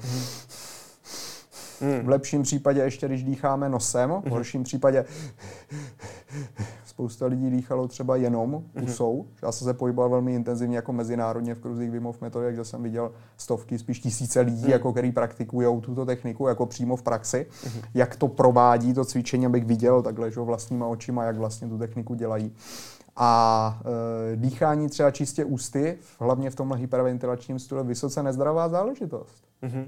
mm. 1.82 2.06
v 2.06 2.10
lepším 2.10 2.44
případě 2.44 2.82
ještě, 2.82 3.08
když 3.08 3.24
dýcháme 3.24 3.70
nosem, 3.70 4.10
v 4.26 4.30
horším 4.30 4.64
případě 4.64 5.06
spousta 7.02 7.26
lidí 7.26 7.50
dýchalo 7.50 7.88
třeba 7.88 8.16
jenom 8.16 8.64
pusou. 8.80 9.22
Mm-hmm. 9.24 9.46
Já 9.46 9.52
jsem 9.52 9.66
se 9.66 9.74
pohyboval 9.74 10.10
velmi 10.10 10.36
intenzivně 10.36 10.76
jako 10.76 10.94
mezinárodně 10.94 11.56
v 11.56 11.60
kruzích 11.60 11.92
Wim 11.92 12.04
Hof 12.04 12.22
metody, 12.22 12.54
kde 12.54 12.66
jsem 12.66 12.84
viděl 12.84 13.12
stovky, 13.38 13.80
spíš 13.80 14.00
tisíce 14.00 14.42
lidí, 14.42 14.66
mm. 14.66 14.70
jako 14.70 14.92
který 14.92 15.12
praktikují 15.12 15.82
tuto 15.82 16.06
techniku 16.06 16.48
jako 16.48 16.66
přímo 16.66 16.96
v 16.96 17.02
praxi. 17.02 17.48
Mm-hmm. 17.50 17.84
Jak 17.94 18.16
to 18.16 18.28
provádí, 18.28 18.94
to 18.94 19.06
cvičení, 19.06 19.46
abych 19.46 19.66
viděl 19.66 20.02
takhle 20.02 20.32
že 20.32 20.40
vlastníma 20.40 20.88
očima, 20.88 21.24
jak 21.24 21.38
vlastně 21.38 21.68
tu 21.68 21.78
techniku 21.78 22.14
dělají. 22.14 22.54
A 23.16 23.82
e, 24.34 24.36
dýchání 24.36 24.90
třeba 24.90 25.12
čistě 25.12 25.46
ústy, 25.46 25.98
hlavně 26.20 26.50
v 26.50 26.56
tomhle 26.56 26.78
hyperventilačním 26.78 27.60
stylu, 27.60 27.84
vysoce 27.84 28.24
nezdravá 28.24 28.70
záležitost. 28.70 29.44
Mm-hmm 29.64 29.86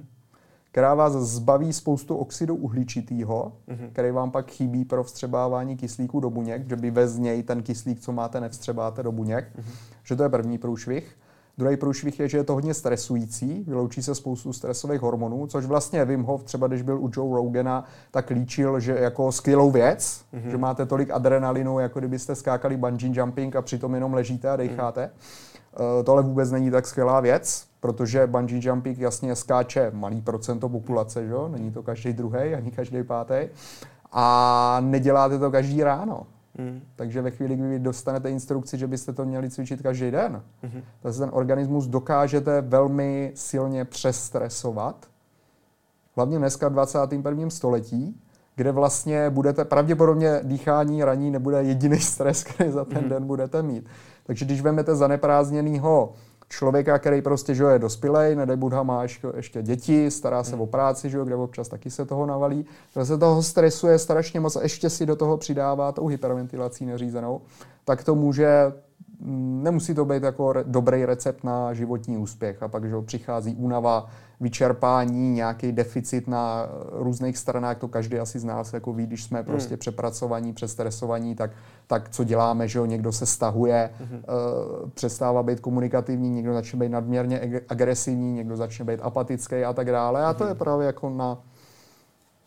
která 0.73 0.93
vás 0.93 1.13
zbaví 1.13 1.73
spoustu 1.73 2.15
oxidu 2.15 2.55
uhličitého, 2.55 3.53
mm-hmm. 3.67 3.89
který 3.91 4.11
vám 4.11 4.31
pak 4.31 4.51
chybí 4.51 4.85
pro 4.85 5.03
vstřebávání 5.03 5.77
kyslíku 5.77 6.19
do 6.19 6.29
buněk, 6.29 6.69
že 6.69 6.75
by 6.75 6.91
bez 6.91 7.17
něj 7.17 7.43
ten 7.43 7.63
kyslík, 7.63 7.99
co 7.99 8.11
máte, 8.11 8.41
nevstřebáte 8.41 9.03
do 9.03 9.11
buněk. 9.11 9.45
Mm-hmm. 9.45 9.73
Že 10.03 10.15
to 10.15 10.23
je 10.23 10.29
první 10.29 10.57
průšvih. 10.57 11.17
Druhý 11.57 11.77
průšvih 11.77 12.19
je, 12.19 12.29
že 12.29 12.37
je 12.37 12.43
to 12.43 12.53
hodně 12.53 12.73
stresující, 12.73 13.63
vyloučí 13.67 14.03
se 14.03 14.15
spoustu 14.15 14.53
stresových 14.53 15.01
hormonů, 15.01 15.47
což 15.47 15.65
vlastně 15.65 16.05
Wim 16.05 16.23
Hof, 16.23 16.43
třeba 16.43 16.67
když 16.67 16.81
byl 16.81 16.99
u 17.03 17.09
Joe 17.15 17.35
Rogana, 17.35 17.85
tak 18.11 18.29
líčil, 18.29 18.79
že 18.79 18.97
jako 18.99 19.31
skvělou 19.31 19.71
věc, 19.71 20.25
mm-hmm. 20.33 20.49
že 20.49 20.57
máte 20.57 20.85
tolik 20.85 21.11
adrenalinu, 21.11 21.79
jako 21.79 21.99
kdybyste 21.99 22.35
skákali 22.35 22.77
bungee 22.77 23.11
jumping 23.13 23.55
a 23.55 23.61
přitom 23.61 23.93
jenom 23.93 24.13
ležíte 24.13 24.49
a 24.49 24.55
decháte. 24.55 25.01
Mm-hmm. 25.01 25.52
Uh, 25.79 26.03
tohle 26.03 26.23
vůbec 26.23 26.51
není 26.51 26.71
tak 26.71 26.87
skvělá 26.87 27.19
věc, 27.19 27.67
protože 27.79 28.27
bungee 28.27 28.59
jumping 28.61 28.99
jasně 28.99 29.35
skáče 29.35 29.91
malý 29.93 30.21
procento 30.21 30.69
populace, 30.69 31.27
že? 31.27 31.33
není 31.47 31.71
to 31.71 31.83
každý 31.83 32.13
druhý 32.13 32.53
ani 32.55 32.71
každý 32.71 33.03
pátý. 33.03 33.47
A 34.11 34.77
neděláte 34.81 35.39
to 35.39 35.51
každý 35.51 35.83
ráno. 35.83 36.27
Mm. 36.57 36.81
Takže 36.95 37.21
ve 37.21 37.31
chvíli, 37.31 37.55
kdy 37.55 37.67
vy 37.67 37.79
dostanete 37.79 38.29
instrukci, 38.29 38.77
že 38.77 38.87
byste 38.87 39.13
to 39.13 39.25
měli 39.25 39.49
cvičit 39.49 39.81
každý 39.81 40.11
den, 40.11 40.43
mm-hmm. 40.63 40.83
tak 41.01 41.15
ten 41.15 41.29
organismus 41.33 41.87
dokážete 41.87 42.61
velmi 42.61 43.31
silně 43.35 43.85
přestresovat. 43.85 45.05
Hlavně 46.15 46.37
dneska 46.37 46.69
v 46.69 46.71
21. 46.71 47.49
století, 47.49 48.21
kde 48.55 48.71
vlastně 48.71 49.29
budete, 49.29 49.65
pravděpodobně 49.65 50.39
dýchání 50.43 51.03
raní 51.03 51.31
nebude 51.31 51.63
jediný 51.63 51.99
stres, 52.13 52.43
který 52.43 52.71
za 52.71 52.85
ten 52.85 52.97
mm-hmm. 52.97 53.09
den 53.09 53.25
budete 53.25 53.63
mít. 53.63 53.89
Takže 54.23 54.45
když 54.45 54.61
vezmete 54.61 54.95
zaneprázdněného 54.95 56.13
člověka, 56.49 56.99
který 56.99 57.21
prostě 57.21 57.55
že 57.55 57.63
je 57.63 57.79
dospělej, 57.79 58.35
nedej 58.35 58.57
Budha 58.57 58.83
má 58.83 59.03
ještě, 59.35 59.61
děti, 59.61 60.11
stará 60.11 60.43
se 60.43 60.55
o 60.55 60.65
práci, 60.65 61.09
že 61.09 61.19
kde 61.23 61.35
občas 61.35 61.67
taky 61.67 61.89
se 61.89 62.05
toho 62.05 62.25
navalí, 62.25 62.65
že 62.95 63.05
se 63.05 63.17
toho 63.17 63.43
stresuje 63.43 63.99
strašně 63.99 64.39
moc 64.39 64.55
a 64.55 64.61
ještě 64.61 64.89
si 64.89 65.05
do 65.05 65.15
toho 65.15 65.37
přidává 65.37 65.91
tou 65.91 66.07
hyperventilací 66.07 66.85
neřízenou, 66.85 67.41
tak 67.85 68.03
to 68.03 68.15
může 68.15 68.73
nemusí 69.25 69.93
to 69.93 70.05
být 70.05 70.23
jako 70.23 70.53
re, 70.53 70.63
dobrý 70.67 71.05
recept 71.05 71.43
na 71.43 71.73
životní 71.73 72.17
úspěch. 72.17 72.63
A 72.63 72.67
pak, 72.67 72.89
že 72.89 72.95
přichází 73.05 73.55
únava, 73.55 74.05
vyčerpání, 74.39 75.31
nějaký 75.31 75.71
deficit 75.71 76.27
na 76.27 76.67
různých 76.91 77.37
stranách, 77.37 77.77
to 77.77 77.87
každý 77.87 78.19
asi 78.19 78.39
z 78.39 78.43
nás 78.43 78.73
jako 78.73 78.93
ví, 78.93 79.05
když 79.05 79.23
jsme 79.23 79.39
hmm. 79.39 79.45
prostě 79.45 79.77
přepracovaní, 79.77 80.53
přestresovaní, 80.53 81.35
tak, 81.35 81.51
tak 81.87 82.09
co 82.09 82.23
děláme, 82.23 82.67
že 82.67 82.79
jo, 82.79 82.85
někdo 82.85 83.11
se 83.11 83.25
stahuje, 83.25 83.89
hmm. 83.99 84.09
uh, 84.11 84.89
přestává 84.89 85.43
být 85.43 85.59
komunikativní, 85.59 86.29
někdo 86.29 86.53
začne 86.53 86.79
být 86.79 86.89
nadměrně 86.89 87.61
agresivní, 87.69 88.33
někdo 88.33 88.57
začne 88.57 88.85
být 88.85 88.99
apatický 89.03 89.55
a 89.55 89.73
tak 89.73 89.91
dále. 89.91 90.25
A 90.25 90.33
to 90.33 90.43
je 90.43 90.49
hmm. 90.49 90.59
právě 90.59 90.87
jako 90.87 91.09
na, 91.09 91.37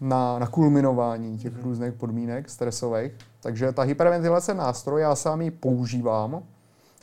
na, 0.01 0.39
na 0.39 0.47
kulminování 0.47 1.39
těch 1.39 1.53
hmm. 1.53 1.63
různých 1.63 1.93
podmínek 1.93 2.51
stresových. 2.51 3.13
Takže 3.41 3.73
ta 3.73 3.83
hyperventilace 3.83 4.55
nástroj, 4.55 5.01
já 5.01 5.15
sám 5.15 5.41
ji 5.41 5.51
používám, 5.51 6.43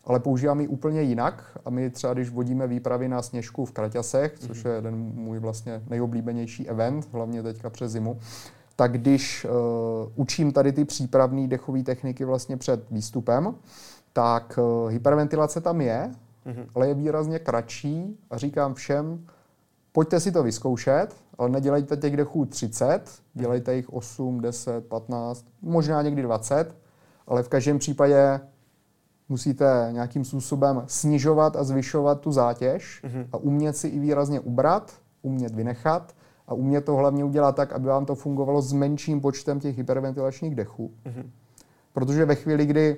ale 0.06 0.20
používám 0.20 0.62
ji 0.62 0.68
úplně 0.68 1.02
jinak. 1.02 1.58
A 1.66 1.70
my 1.70 1.90
třeba, 1.90 2.14
když 2.14 2.30
vodíme 2.30 2.68
výpravy 2.68 3.08
na 3.08 3.22
sněžku 3.22 3.66
v 3.66 3.72
Kraťasech, 3.72 4.40
což 4.40 4.66
je 4.66 4.72
jeden 4.72 4.96
můj 4.96 5.40
vlastně 5.40 5.84
nejoblíbenější 5.90 6.70
event, 6.70 7.08
hlavně 7.12 7.44
teďka 7.44 7.70
přes 7.70 7.92
zimu, 7.92 8.20
tak 8.76 8.92
když 8.92 9.46
uh, 9.46 9.52
učím 10.16 10.52
tady 10.52 10.72
ty 10.72 10.86
přípravné 10.86 11.48
dechové 11.48 11.84
techniky 11.84 12.26
vlastně 12.26 12.58
před 12.58 12.90
výstupem, 12.92 13.56
tak 14.14 14.60
uh, 14.62 14.90
hyperventilace 14.90 15.62
tam 15.62 15.82
je, 15.82 16.12
mm-hmm. 16.46 16.66
ale 16.76 16.88
je 16.88 16.94
výrazně 16.94 17.40
kratší 17.40 18.20
a 18.30 18.38
říkám 18.38 18.74
všem, 18.74 19.26
pojďte 19.92 20.20
si 20.20 20.32
to 20.32 20.44
vyzkoušet, 20.44 21.16
ale 21.38 21.50
nedělejte 21.50 21.98
těch 21.98 22.18
dechů 22.18 22.46
30, 22.46 23.02
dělejte 23.34 23.76
jich 23.76 23.94
8, 23.94 24.42
10, 24.42 24.88
15, 24.88 25.46
možná 25.62 26.02
někdy 26.02 26.22
20, 26.22 26.76
ale 27.28 27.44
v 27.44 27.50
každém 27.50 27.80
případě 27.80 28.40
musíte 29.30 29.90
nějakým 29.92 30.26
způsobem 30.26 30.84
snižovat 30.88 31.56
a 31.56 31.64
zvyšovat 31.64 32.20
tu 32.20 32.32
zátěž 32.32 33.02
mm-hmm. 33.04 33.28
a 33.32 33.38
umět 33.38 33.78
si 33.78 33.88
i 33.88 34.00
výrazně 34.00 34.40
ubrat, 34.40 34.94
umět 35.22 35.56
vynechat 35.56 36.16
a 36.48 36.54
umět 36.54 36.86
to 36.86 36.96
hlavně 36.96 37.24
udělat 37.24 37.56
tak, 37.56 37.74
aby 37.74 37.88
vám 37.88 38.06
to 38.06 38.16
fungovalo 38.16 38.62
s 38.62 38.74
menším 38.74 39.22
počtem 39.22 39.60
těch 39.60 39.78
hyperventilačních 39.78 40.56
dechů. 40.56 40.92
Mm-hmm. 41.06 41.30
Protože 41.94 42.26
ve 42.26 42.36
chvíli, 42.36 42.66
kdy 42.66 42.98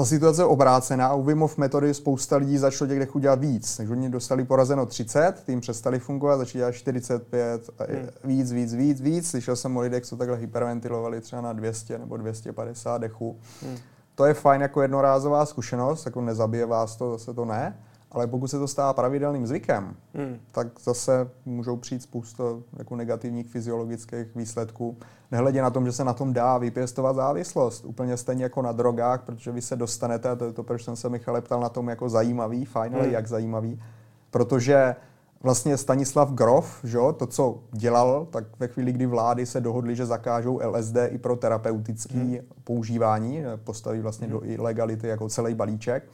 ta 0.00 0.04
situace 0.04 0.42
je 0.42 0.46
obrácená 0.46 1.06
a 1.06 1.14
u 1.14 1.22
Wim 1.22 1.38
Hof 1.38 1.56
metody 1.56 1.94
spousta 1.94 2.36
lidí 2.36 2.58
začalo 2.58 2.88
těch 2.88 2.98
dechů 2.98 3.18
dělat 3.18 3.38
víc. 3.38 3.76
Takže 3.76 3.92
oni 3.92 4.08
dostali 4.08 4.44
porazeno 4.44 4.86
30, 4.86 5.42
tím 5.46 5.60
přestali 5.60 5.98
fungovat, 5.98 6.36
začali 6.36 6.60
dělat 6.60 6.72
45, 6.72 7.70
a 7.78 7.84
hmm. 7.84 8.08
víc, 8.24 8.52
víc, 8.52 8.74
víc, 8.74 9.00
víc. 9.00 9.30
Slyšel 9.30 9.56
jsem 9.56 9.76
o 9.76 9.80
lidech, 9.80 10.04
co 10.04 10.16
takhle 10.16 10.36
hyperventilovali 10.36 11.20
třeba 11.20 11.42
na 11.42 11.52
200 11.52 11.98
nebo 11.98 12.16
250 12.16 12.98
dechů. 12.98 13.38
Hmm. 13.62 13.76
To 14.14 14.24
je 14.24 14.34
fajn 14.34 14.60
jako 14.60 14.82
jednorázová 14.82 15.46
zkušenost, 15.46 16.06
jako 16.06 16.20
nezabije 16.20 16.66
vás 16.66 16.96
to, 16.96 17.10
zase 17.10 17.34
to 17.34 17.44
ne, 17.44 17.78
ale 18.12 18.26
pokud 18.26 18.48
se 18.48 18.58
to 18.58 18.68
stává 18.68 18.92
pravidelným 18.92 19.46
zvykem, 19.46 19.96
hmm. 20.14 20.38
tak 20.52 20.68
zase 20.80 21.30
můžou 21.44 21.76
přijít 21.76 22.02
spousta 22.02 22.44
jako 22.78 22.96
negativních 22.96 23.48
fyziologických 23.48 24.34
výsledků. 24.34 24.96
Nehledě 25.30 25.62
na 25.62 25.70
tom, 25.70 25.86
že 25.86 25.92
se 25.92 26.04
na 26.04 26.12
tom 26.12 26.32
dá 26.32 26.58
vypěstovat 26.58 27.16
závislost. 27.16 27.84
Úplně 27.84 28.16
stejně 28.16 28.42
jako 28.42 28.62
na 28.62 28.72
drogách, 28.72 29.22
protože 29.22 29.52
vy 29.52 29.62
se 29.62 29.76
dostanete, 29.76 30.28
a 30.28 30.36
to 30.36 30.44
je 30.44 30.52
to, 30.52 30.62
proč 30.62 30.84
jsem 30.84 30.96
se 30.96 31.08
Michale 31.08 31.40
ptal 31.40 31.60
na 31.60 31.68
tom 31.68 31.88
jako 31.88 32.08
zajímavý, 32.08 32.64
fajn, 32.64 32.94
ale 32.94 33.04
hmm. 33.04 33.12
jak 33.12 33.26
zajímavý. 33.26 33.82
Protože 34.30 34.96
vlastně 35.42 35.76
Stanislav 35.76 36.32
Grof, 36.32 36.80
že, 36.84 36.98
to, 37.16 37.26
co 37.26 37.58
dělal, 37.72 38.26
tak 38.30 38.44
ve 38.58 38.68
chvíli, 38.68 38.92
kdy 38.92 39.06
vlády 39.06 39.46
se 39.46 39.60
dohodly, 39.60 39.96
že 39.96 40.06
zakážou 40.06 40.60
LSD 40.64 40.96
i 41.08 41.18
pro 41.18 41.36
terapeutické 41.36 42.18
hmm. 42.18 42.38
používání, 42.64 43.42
postaví 43.64 44.00
vlastně 44.00 44.26
hmm. 44.26 44.36
do 44.36 44.44
ilegality 44.44 45.08
jako 45.08 45.28
celý 45.28 45.54
balíček, 45.54 46.08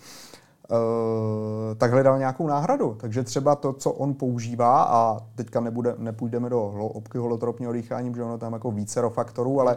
tak 1.77 1.93
hledal 1.93 2.19
nějakou 2.19 2.47
náhradu. 2.47 2.97
Takže 3.01 3.23
třeba 3.23 3.57
to, 3.57 3.73
co 3.73 3.91
on 3.93 4.15
používá, 4.15 4.83
a 4.83 5.21
teďka 5.35 5.61
nebude, 5.61 5.95
nepůjdeme 5.99 6.51
do 6.51 6.69
hloubky 6.69 7.19
holotropního 7.19 7.73
dýchání, 7.73 8.11
protože 8.11 8.23
ono 8.23 8.39
tam 8.39 8.53
jako 8.53 8.71
více 8.71 9.03
faktorů, 9.09 9.61
ale 9.61 9.77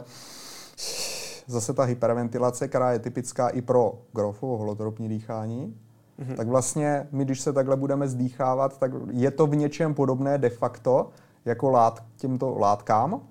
zase 1.47 1.73
ta 1.73 1.84
hyperventilace, 1.84 2.67
která 2.67 2.91
je 2.91 2.99
typická 2.99 3.47
i 3.47 3.62
pro 3.62 3.93
Grofovo 4.13 4.58
holotropní 4.58 5.10
dýchání, 5.10 5.75
mm-hmm. 6.19 6.36
tak 6.36 6.47
vlastně 6.47 7.08
my, 7.12 7.25
když 7.25 7.41
se 7.41 7.54
takhle 7.54 7.75
budeme 7.75 8.08
zdýchávat, 8.08 8.80
tak 8.80 8.91
je 9.12 9.32
to 9.32 9.47
v 9.47 9.56
něčem 9.56 9.93
podobné 9.93 10.38
de 10.38 10.49
facto 10.49 11.10
jako 11.45 11.69
lát, 11.69 12.04
těmto 12.15 12.58
látkám, 12.58 13.21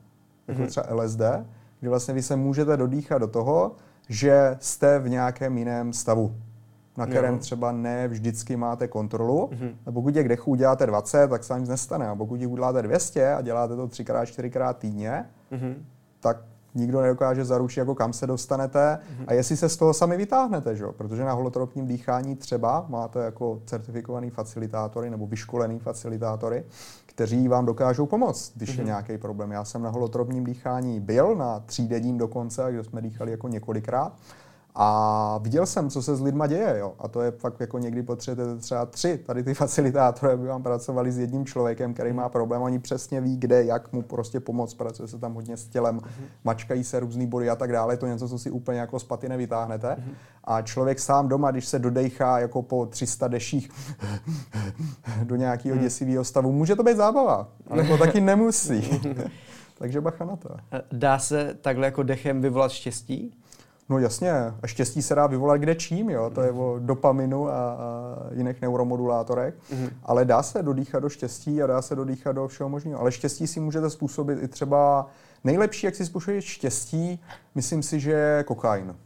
jako 0.49 0.63
mm-hmm. 0.63 0.67
třeba 0.67 0.87
LSD, 0.95 1.21
kdy 1.81 1.89
vlastně 1.89 2.15
vy 2.15 2.23
se 2.23 2.37
můžete 2.37 2.77
dodýchat 2.77 3.19
do 3.19 3.27
toho, 3.27 3.73
že 4.09 4.57
jste 4.61 4.99
v 4.99 5.09
nějakém 5.09 5.59
jiném 5.59 5.93
stavu 5.93 6.35
na 6.99 7.07
kterém 7.07 7.35
jo. 7.35 7.41
třeba 7.41 7.73
ne 7.73 8.09
vždycky 8.09 8.57
máte 8.57 8.89
kontrolu. 8.89 9.51
Mm-hmm. 9.53 9.75
A 9.87 9.93
pokud 9.93 10.15
těch 10.15 10.29
dechů 10.29 10.51
uděláte 10.51 10.87
20, 10.87 11.29
tak 11.29 11.45
se 11.45 11.53
vám 11.53 11.61
nic 11.61 11.69
nestane. 11.69 12.09
A 12.09 12.15
pokud 12.15 12.41
jich 12.41 12.49
uděláte 12.49 12.83
200 12.83 13.35
a 13.35 13.41
děláte 13.41 13.77
to 13.77 13.87
3x, 13.87 14.23
4x 14.23 14.75
týdně, 14.75 15.25
mm-hmm. 15.53 15.75
tak 16.21 16.37
nikdo 16.75 17.01
nedokáže 17.01 17.45
zaručit, 17.45 17.81
jako 17.81 17.95
kam 17.95 18.13
se 18.13 18.27
dostanete 18.27 18.99
mm-hmm. 18.99 19.25
a 19.27 19.33
jestli 19.33 19.57
se 19.57 19.69
z 19.69 19.77
toho 19.77 19.95
sami 19.95 20.17
vytáhnete, 20.17 20.77
že? 20.77 20.85
protože 20.97 21.25
na 21.25 21.33
holotropním 21.33 21.87
dýchání 21.87 22.37
třeba 22.37 22.87
máte 22.89 23.25
jako 23.25 23.63
certifikovaný 23.67 24.31
facilitátory 24.31 25.11
nebo 25.11 25.27
vyškolený 25.27 25.79
facilitátory, 25.79 26.65
kteří 27.07 27.49
vám 27.49 27.67
dokážou 27.67 28.07
pomoct, 28.07 28.53
když 28.57 28.69
mm-hmm. 28.69 28.73
je 28.73 28.79
mhm. 28.79 28.87
nějaký 28.87 29.19
problém. 29.19 29.51
Já 29.51 29.65
jsem 29.65 29.83
na 29.83 29.91
holotropním 29.91 30.45
dýchání 30.45 31.01
byl, 31.01 31.35
na 31.35 31.61
třídenním 31.61 32.19
dokonce, 32.19 32.73
kde 32.73 32.85
jsme 32.85 33.03
dýchali 33.03 33.31
jako 33.31 33.49
několikrát 33.49 34.13
a 34.81 35.39
viděl 35.43 35.67
jsem, 35.67 35.91
co 35.91 36.03
se 36.03 36.17
s 36.17 36.21
lidma 36.21 36.47
děje, 36.47 36.79
jo. 36.79 36.95
A 36.99 37.09
to 37.09 37.21
je 37.21 37.31
fakt 37.31 37.61
jako 37.61 37.79
někdy 37.79 38.03
potřebujete 38.03 38.61
třeba 38.61 38.87
tři 38.87 39.19
tady 39.19 39.43
ty 39.43 39.55
facilitátory, 39.65 40.33
aby 40.33 40.47
vám 40.47 40.63
pracovali 40.63 41.13
s 41.13 41.19
jedním 41.19 41.47
člověkem, 41.47 41.95
který 41.95 42.13
má 42.13 42.29
problém. 42.29 42.63
Oni 42.63 42.79
přesně 42.79 43.21
ví, 43.21 43.37
kde, 43.37 43.65
jak 43.65 43.93
mu 43.93 44.03
prostě 44.03 44.41
pomoct. 44.41 44.75
Pracuje 44.75 45.09
se 45.09 45.19
tam 45.19 45.35
hodně 45.35 45.57
s 45.57 45.65
tělem, 45.65 45.99
mm-hmm. 45.99 46.25
mačkají 46.45 46.85
se 46.85 47.01
různý 47.01 47.27
body 47.27 47.51
a 47.51 47.57
tak 47.57 47.73
dále. 47.73 47.95
Je 47.95 47.99
to 47.99 48.07
něco, 48.07 48.29
co 48.29 48.39
si 48.39 48.51
úplně 48.51 48.81
jako 48.81 48.99
z 48.99 49.05
paty 49.05 49.29
nevytáhnete. 49.29 49.89
Mm-hmm. 49.89 50.15
A 50.45 50.63
člověk 50.63 50.99
sám 50.99 51.29
doma, 51.29 51.51
když 51.51 51.67
se 51.67 51.79
dodejchá 51.79 52.39
jako 52.39 52.63
po 52.63 52.87
300 52.87 53.29
deších 53.29 53.71
do 55.25 55.37
nějakého 55.37 55.77
mm. 55.77 55.83
děsivého 55.83 56.25
stavu, 56.25 56.53
může 56.53 56.77
to 56.77 56.83
být 56.83 56.97
zábava. 56.97 57.49
Ale 57.71 57.85
to 57.85 57.99
taky 57.99 58.21
nemusí. 58.21 59.01
Takže 59.79 60.01
bacha 60.01 60.25
na 60.25 60.37
to. 60.37 60.49
Dá 60.93 61.19
se 61.19 61.55
takhle 61.61 61.87
jako 61.87 62.03
dechem 62.03 62.41
vyvolat 62.41 62.73
štěstí? 62.73 63.35
No 63.91 63.99
jasně, 63.99 64.33
a 64.63 64.67
štěstí 64.67 65.03
se 65.03 65.15
dá 65.15 65.27
vyvolat 65.27 65.61
kde 65.61 65.75
čím, 65.75 66.11
jo? 66.11 66.31
to 66.31 66.43
je 66.43 66.51
o 66.51 66.77
dopaminu 66.79 67.49
a, 67.49 67.53
a 67.53 67.79
jiných 68.35 68.61
neuromodulátorech, 68.61 69.55
mm-hmm. 69.55 69.91
ale 70.03 70.25
dá 70.25 70.43
se 70.43 70.63
dodýchat 70.63 71.03
do 71.03 71.09
štěstí 71.09 71.63
a 71.63 71.67
dá 71.67 71.83
se 71.83 71.97
dodýchat 71.97 72.37
do 72.37 72.49
všeho 72.49 72.69
možného. 72.69 73.01
Ale 73.01 73.13
štěstí 73.13 73.47
si 73.47 73.61
můžete 73.61 73.91
způsobit 73.91 74.43
i 74.43 74.49
třeba, 74.49 75.07
nejlepší, 75.45 75.87
jak 75.87 75.95
si 75.95 76.07
způsobit 76.07 76.45
štěstí, 76.45 77.21
myslím 77.55 77.83
si, 77.83 78.01
že 78.01 78.11
je 78.11 78.45
kokain. 78.45 78.89
Uh, 78.89 78.97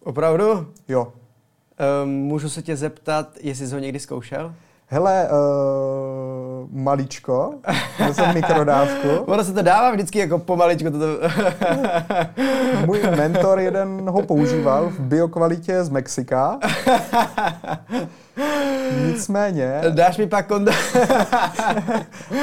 opravdu? 0.00 0.72
Jo. 0.88 1.04
Uh, 1.04 2.08
můžu 2.08 2.48
se 2.48 2.62
tě 2.62 2.76
zeptat, 2.76 3.36
jestli 3.40 3.66
jsi 3.66 3.74
ho 3.74 3.80
někdy 3.80 4.00
zkoušel? 4.00 4.54
Hele, 4.92 5.28
uh, 5.30 6.68
maličko, 6.72 7.54
to 8.06 8.14
jsem 8.14 8.34
mikrodávku. 8.34 9.08
ono 9.26 9.44
se 9.44 9.52
to 9.52 9.62
dává 9.62 9.90
vždycky 9.90 10.18
jako 10.18 10.38
pomaličko. 10.38 10.90
Toto. 10.90 11.06
Můj 12.86 13.00
mentor 13.16 13.60
jeden 13.60 14.10
ho 14.10 14.22
používal 14.22 14.88
v 14.88 15.00
biokvalitě 15.00 15.84
z 15.84 15.88
Mexika. 15.88 16.58
Nicméně... 19.06 19.80
Dáš 19.90 20.18
mi 20.18 20.26
pak 20.26 20.46
kond... 20.46 20.68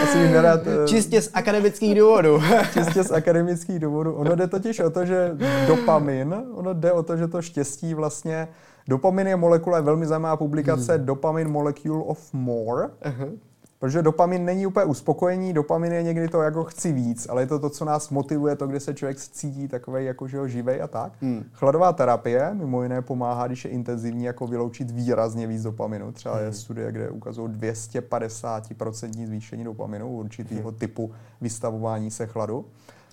Asi 0.04 0.18
bych 0.18 0.32
nerad... 0.32 0.60
Eh, 0.68 0.88
Čistě 0.88 1.22
z 1.22 1.30
akademických 1.34 2.00
důvodů. 2.00 2.42
Čistě 2.74 3.04
z 3.04 3.12
akademických 3.12 3.80
důvodů. 3.80 4.14
Ono 4.14 4.36
jde 4.36 4.48
totiž 4.48 4.80
o 4.80 4.90
to, 4.90 5.06
že 5.06 5.32
dopamin, 5.68 6.36
ono 6.54 6.74
jde 6.74 6.92
o 6.92 7.04
to, 7.04 7.18
že 7.18 7.28
to 7.28 7.42
štěstí 7.42 7.94
vlastně 7.94 8.48
Dopamin 8.88 9.28
je 9.28 9.36
molekula, 9.36 9.78
je 9.78 9.84
velmi 9.84 10.06
zajímavá 10.06 10.38
publikace, 10.38 10.98
hmm. 10.98 11.06
Dopamin 11.06 11.50
Molecule 11.50 12.04
of 12.04 12.34
More. 12.34 12.88
Uh-huh. 12.88 13.38
Protože 13.80 14.02
dopamin 14.02 14.46
není 14.46 14.66
úplně 14.68 14.86
uspokojení, 14.86 15.54
dopamin 15.54 15.94
je 15.94 16.04
někdy 16.04 16.28
to 16.28 16.42
jako 16.42 16.64
chci 16.64 16.92
víc, 16.92 17.28
ale 17.30 17.42
je 17.42 17.48
to 17.48 17.60
to, 17.60 17.70
co 17.70 17.86
nás 17.86 18.10
motivuje, 18.10 18.56
to, 18.56 18.68
kde 18.68 18.80
se 18.80 18.94
člověk 18.94 19.18
cítí 19.18 19.68
takový 19.68 20.06
jako 20.06 20.28
že 20.28 20.38
ho 20.38 20.48
živej 20.48 20.82
a 20.82 20.88
tak. 20.88 21.12
Hmm. 21.22 21.44
Chladová 21.54 21.94
terapie 21.94 22.50
mimo 22.54 22.84
jiné 22.84 23.02
pomáhá, 23.02 23.48
když 23.48 23.66
je 23.66 23.72
intenzivní, 23.72 24.24
jako 24.24 24.48
vyloučit 24.48 24.92
výrazně 24.92 25.48
víc 25.48 25.64
dopaminu. 25.64 26.12
Třeba 26.12 26.36
hmm. 26.36 26.46
je 26.46 26.54
studie, 26.54 26.92
kde 26.92 27.10
ukazují 27.10 27.50
250% 27.50 29.26
zvýšení 29.26 29.64
dopaminu 29.64 30.12
určitého 30.12 30.70
hmm. 30.70 30.80
typu 30.80 31.12
vystavování 31.42 32.12
se 32.12 32.26
chladu. 32.26 32.66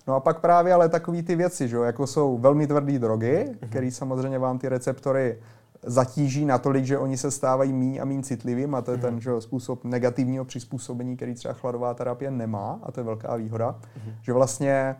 No 0.07 0.15
a 0.15 0.19
pak 0.19 0.39
právě 0.39 0.73
ale 0.73 0.89
takové 0.89 1.23
ty 1.23 1.35
věci, 1.35 1.67
že, 1.67 1.77
jako 1.77 2.07
jsou 2.07 2.37
velmi 2.37 2.67
tvrdé 2.67 2.99
drogy, 2.99 3.45
hmm. 3.45 3.69
které 3.69 3.91
samozřejmě 3.91 4.39
vám 4.39 4.59
ty 4.59 4.69
receptory 4.69 5.37
zatíží 5.85 6.45
natolik, 6.45 6.85
že 6.85 6.97
oni 6.97 7.17
se 7.17 7.31
stávají 7.31 7.73
mí 7.73 7.99
a 7.99 8.05
méně 8.05 8.23
citlivým 8.23 8.75
a 8.75 8.81
to 8.81 8.91
je 8.91 8.97
ten 8.97 9.21
že, 9.21 9.31
způsob 9.39 9.83
negativního 9.83 10.45
přizpůsobení, 10.45 11.15
který 11.15 11.33
třeba 11.33 11.53
chladová 11.53 11.93
terapie 11.93 12.31
nemá 12.31 12.79
a 12.83 12.91
to 12.91 12.99
je 12.99 13.03
velká 13.03 13.35
výhoda, 13.35 13.71
mm-hmm. 13.71 14.13
že 14.21 14.33
vlastně 14.33 14.95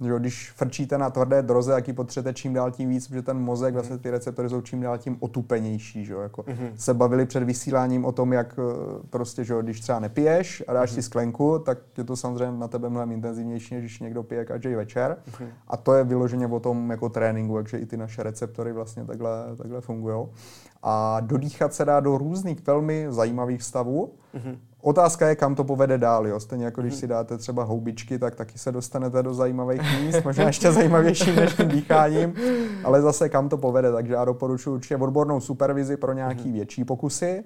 že 0.00 0.18
když 0.18 0.50
frčíte 0.50 0.98
na 0.98 1.10
tvrdé 1.10 1.42
droze, 1.42 1.72
jak 1.72 1.88
ji 1.88 1.94
potřebujete 1.94 2.34
čím 2.34 2.54
dál 2.54 2.70
tím 2.70 2.88
víc, 2.88 3.08
protože 3.08 3.22
ten 3.22 3.38
mozek, 3.38 3.74
vlastně 3.74 3.98
ty 3.98 4.10
receptory 4.10 4.48
jsou 4.48 4.60
čím 4.60 4.80
dál 4.80 4.98
tím 4.98 5.16
otupenější. 5.20 6.04
Že? 6.04 6.14
Jako 6.14 6.42
mm-hmm. 6.42 6.72
Se 6.76 6.94
bavili 6.94 7.26
před 7.26 7.42
vysíláním 7.42 8.04
o 8.04 8.12
tom, 8.12 8.32
jak 8.32 8.58
eh, 8.58 8.62
prostě, 9.10 9.44
že 9.44 9.54
když 9.62 9.80
třeba 9.80 10.00
nepiješ 10.00 10.62
a 10.68 10.72
dáš 10.72 10.90
mm-hmm. 10.90 10.94
si 10.94 11.02
sklenku, 11.02 11.58
tak 11.58 11.78
je 11.98 12.04
to 12.04 12.16
samozřejmě 12.16 12.58
na 12.58 12.68
tebe 12.68 12.88
mnohem 12.88 13.12
intenzivnější, 13.12 13.74
než 13.74 13.82
když 13.82 14.00
někdo 14.00 14.22
pije 14.22 14.44
každý 14.44 14.74
večer. 14.74 15.16
Mm-hmm. 15.30 15.48
A 15.68 15.76
to 15.76 15.94
je 15.94 16.04
vyloženě 16.04 16.46
o 16.46 16.60
tom 16.60 16.90
jako 16.90 17.08
tréninku, 17.08 17.56
takže 17.56 17.78
i 17.78 17.86
ty 17.86 17.96
naše 17.96 18.22
receptory 18.22 18.72
vlastně 18.72 19.04
takhle, 19.04 19.30
takhle 19.56 19.80
fungují. 19.80 20.26
A 20.82 21.20
dodýchat 21.20 21.74
se 21.74 21.84
dá 21.84 22.00
do 22.00 22.18
různých 22.18 22.66
velmi 22.66 23.06
zajímavých 23.08 23.62
stavů. 23.62 24.12
Mm-hmm. 24.34 24.58
Otázka 24.82 25.28
je, 25.28 25.36
kam 25.36 25.54
to 25.54 25.64
povede 25.64 25.98
dál. 25.98 26.26
Jo? 26.26 26.40
Stejně 26.40 26.64
jako 26.64 26.80
když 26.80 26.92
mhm. 26.92 27.00
si 27.00 27.06
dáte 27.06 27.38
třeba 27.38 27.64
houbičky, 27.64 28.18
tak 28.18 28.34
taky 28.34 28.58
se 28.58 28.72
dostanete 28.72 29.22
do 29.22 29.34
zajímavých 29.34 29.80
míst, 30.00 30.24
možná 30.24 30.44
ještě 30.44 30.72
zajímavější 30.72 31.36
než 31.36 31.54
tím 31.54 31.68
dýcháním, 31.68 32.34
ale 32.84 33.02
zase 33.02 33.28
kam 33.28 33.48
to 33.48 33.58
povede. 33.58 33.92
Takže 33.92 34.12
já 34.12 34.24
doporučuji 34.24 34.74
určitě 34.74 34.96
odbornou 34.96 35.40
supervizi 35.40 35.96
pro 35.96 36.12
nějaký 36.12 36.44
mhm. 36.44 36.52
větší 36.52 36.84
pokusy. 36.84 37.44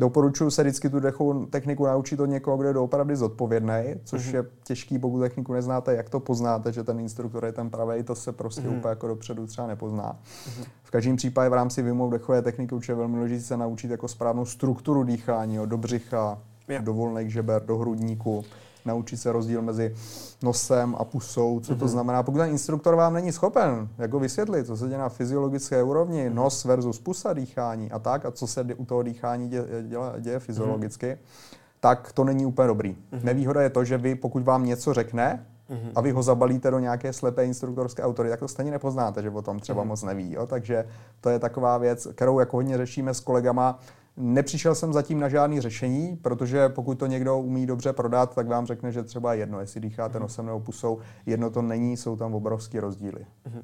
Doporučuji 0.00 0.50
se 0.50 0.62
vždycky 0.62 0.90
tu 0.90 1.00
dechu, 1.00 1.46
techniku 1.50 1.86
naučit 1.86 2.20
od 2.20 2.26
někoho, 2.26 2.56
kdo 2.56 2.68
je 2.68 2.78
opravdu 2.78 3.16
zodpovědný, 3.16 3.82
což 4.04 4.22
mm-hmm. 4.22 4.34
je 4.34 4.44
těžký, 4.64 4.98
pokud 4.98 5.20
techniku 5.20 5.52
neznáte, 5.52 5.94
jak 5.94 6.10
to 6.10 6.20
poznáte, 6.20 6.72
že 6.72 6.84
ten 6.84 7.00
instruktor 7.00 7.44
je 7.44 7.52
ten 7.52 7.70
pravý, 7.70 8.02
to 8.02 8.14
se 8.14 8.32
prostě 8.32 8.60
mm-hmm. 8.60 8.78
úplně 8.78 8.90
jako 8.90 9.06
dopředu 9.06 9.46
třeba 9.46 9.66
nepozná. 9.66 10.12
Mm-hmm. 10.12 10.64
V 10.82 10.90
každém 10.90 11.16
případě 11.16 11.48
v 11.48 11.52
rámci 11.52 11.82
výmluv 11.82 12.12
dechové 12.12 12.42
techniky 12.42 12.74
určitě 12.74 12.94
velmi 12.94 13.14
důležité 13.14 13.42
se 13.42 13.56
naučit 13.56 13.90
jako 13.90 14.08
správnou 14.08 14.44
strukturu 14.44 15.02
dýchání, 15.02 15.54
jo, 15.54 15.66
do 15.66 15.78
břicha, 15.78 16.38
yeah. 16.68 16.84
do 16.84 16.94
volných 16.94 17.32
žeber, 17.32 17.62
do 17.62 17.78
hrudníku, 17.78 18.44
naučit 18.84 19.16
se 19.16 19.32
rozdíl 19.32 19.62
mezi 19.62 19.94
nosem 20.42 20.96
a 20.98 21.04
pusou, 21.04 21.60
co 21.60 21.74
to 21.74 21.84
mhm. 21.84 21.88
znamená. 21.88 22.22
Pokud 22.22 22.38
ten 22.38 22.50
instruktor 22.50 22.94
vám 22.94 23.14
není 23.14 23.32
schopen 23.32 23.88
jako 23.98 24.20
vysvětlit, 24.20 24.66
co 24.66 24.76
se 24.76 24.86
děje 24.86 24.98
na 24.98 25.08
fyziologické 25.08 25.82
úrovni, 25.82 26.28
mm-hmm. 26.28 26.34
nos 26.34 26.64
versus 26.64 27.00
pusa 27.00 27.32
dýchání 27.32 27.90
a 27.90 27.98
tak, 27.98 28.26
a 28.26 28.30
co 28.30 28.46
se 28.46 28.64
u 28.76 28.84
toho 28.84 29.02
dýchání 29.02 29.48
děje, 29.48 29.64
děje, 29.82 30.00
děje 30.18 30.38
fyziologicky, 30.38 31.06
mm-hmm. 31.06 31.56
tak 31.80 32.12
to 32.12 32.24
není 32.24 32.46
úplně 32.46 32.68
dobrý. 32.68 32.96
Nevýhoda 33.22 33.62
je 33.62 33.70
to, 33.70 33.84
že 33.84 33.98
vy, 33.98 34.14
pokud 34.14 34.42
vám 34.42 34.66
něco 34.66 34.94
řekne, 34.94 35.46
mm-hmm. 35.70 35.92
a 35.94 36.00
vy 36.00 36.10
ho 36.10 36.22
zabalíte 36.22 36.70
do 36.70 36.78
nějaké 36.78 37.12
slepé 37.12 37.44
instruktorské 37.44 38.02
autory, 38.02 38.30
tak 38.30 38.40
to 38.40 38.48
stejně 38.48 38.70
nepoznáte, 38.70 39.22
že 39.22 39.30
o 39.30 39.42
tom 39.42 39.60
třeba 39.60 39.82
mm-hmm. 39.82 39.86
moc 39.86 40.02
neví. 40.02 40.32
Jo? 40.32 40.46
Takže 40.46 40.84
to 41.20 41.30
je 41.30 41.38
taková 41.38 41.78
věc, 41.78 42.06
kterou 42.12 42.40
jako 42.40 42.56
hodně 42.56 42.76
řešíme 42.76 43.14
s 43.14 43.20
kolegama, 43.20 43.78
Nepřišel 44.20 44.74
jsem 44.74 44.92
zatím 44.92 45.20
na 45.20 45.28
žádný 45.28 45.60
řešení, 45.60 46.16
protože 46.22 46.68
pokud 46.68 46.98
to 46.98 47.06
někdo 47.06 47.38
umí 47.38 47.66
dobře 47.66 47.92
prodat, 47.92 48.34
tak 48.34 48.46
vám 48.46 48.66
řekne, 48.66 48.92
že 48.92 49.02
třeba 49.02 49.34
jedno, 49.34 49.60
jestli 49.60 49.80
dýcháte 49.80 50.18
mm 50.18 50.22
nosem 50.22 50.46
nebo 50.46 50.60
pusou, 50.60 50.98
jedno 51.26 51.50
to 51.50 51.62
není, 51.62 51.96
jsou 51.96 52.16
tam 52.16 52.34
obrovské 52.34 52.80
rozdíly. 52.80 53.20
Mm-hmm. 53.20 53.62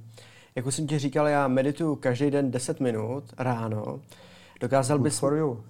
Jak 0.55 0.67
už 0.67 0.75
jsem 0.75 0.87
ti 0.87 0.99
říkal, 0.99 1.29
já 1.29 1.49
medituju 1.49 1.97
každý 1.97 2.31
den 2.31 2.51
10 2.51 2.81
minut 2.81 3.25
ráno. 3.39 4.01
Dokázal 4.61 4.99
bys, 4.99 5.25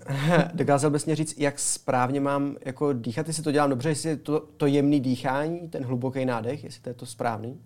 dokázal 0.54 0.90
bys 0.90 1.06
mě 1.06 1.16
říct, 1.16 1.38
jak 1.38 1.58
správně 1.58 2.20
mám 2.20 2.56
jako 2.64 2.92
dýchat, 2.92 3.28
jestli 3.28 3.42
to 3.42 3.52
dělám 3.52 3.70
dobře, 3.70 3.88
jestli 3.88 4.08
je 4.08 4.16
to, 4.16 4.40
to 4.40 4.66
jemný 4.66 5.00
dýchání, 5.00 5.68
ten 5.68 5.84
hluboký 5.84 6.24
nádech, 6.24 6.64
jestli 6.64 6.82
to 6.82 6.88
je 6.88 6.94
to 6.94 7.06
správný? 7.06 7.58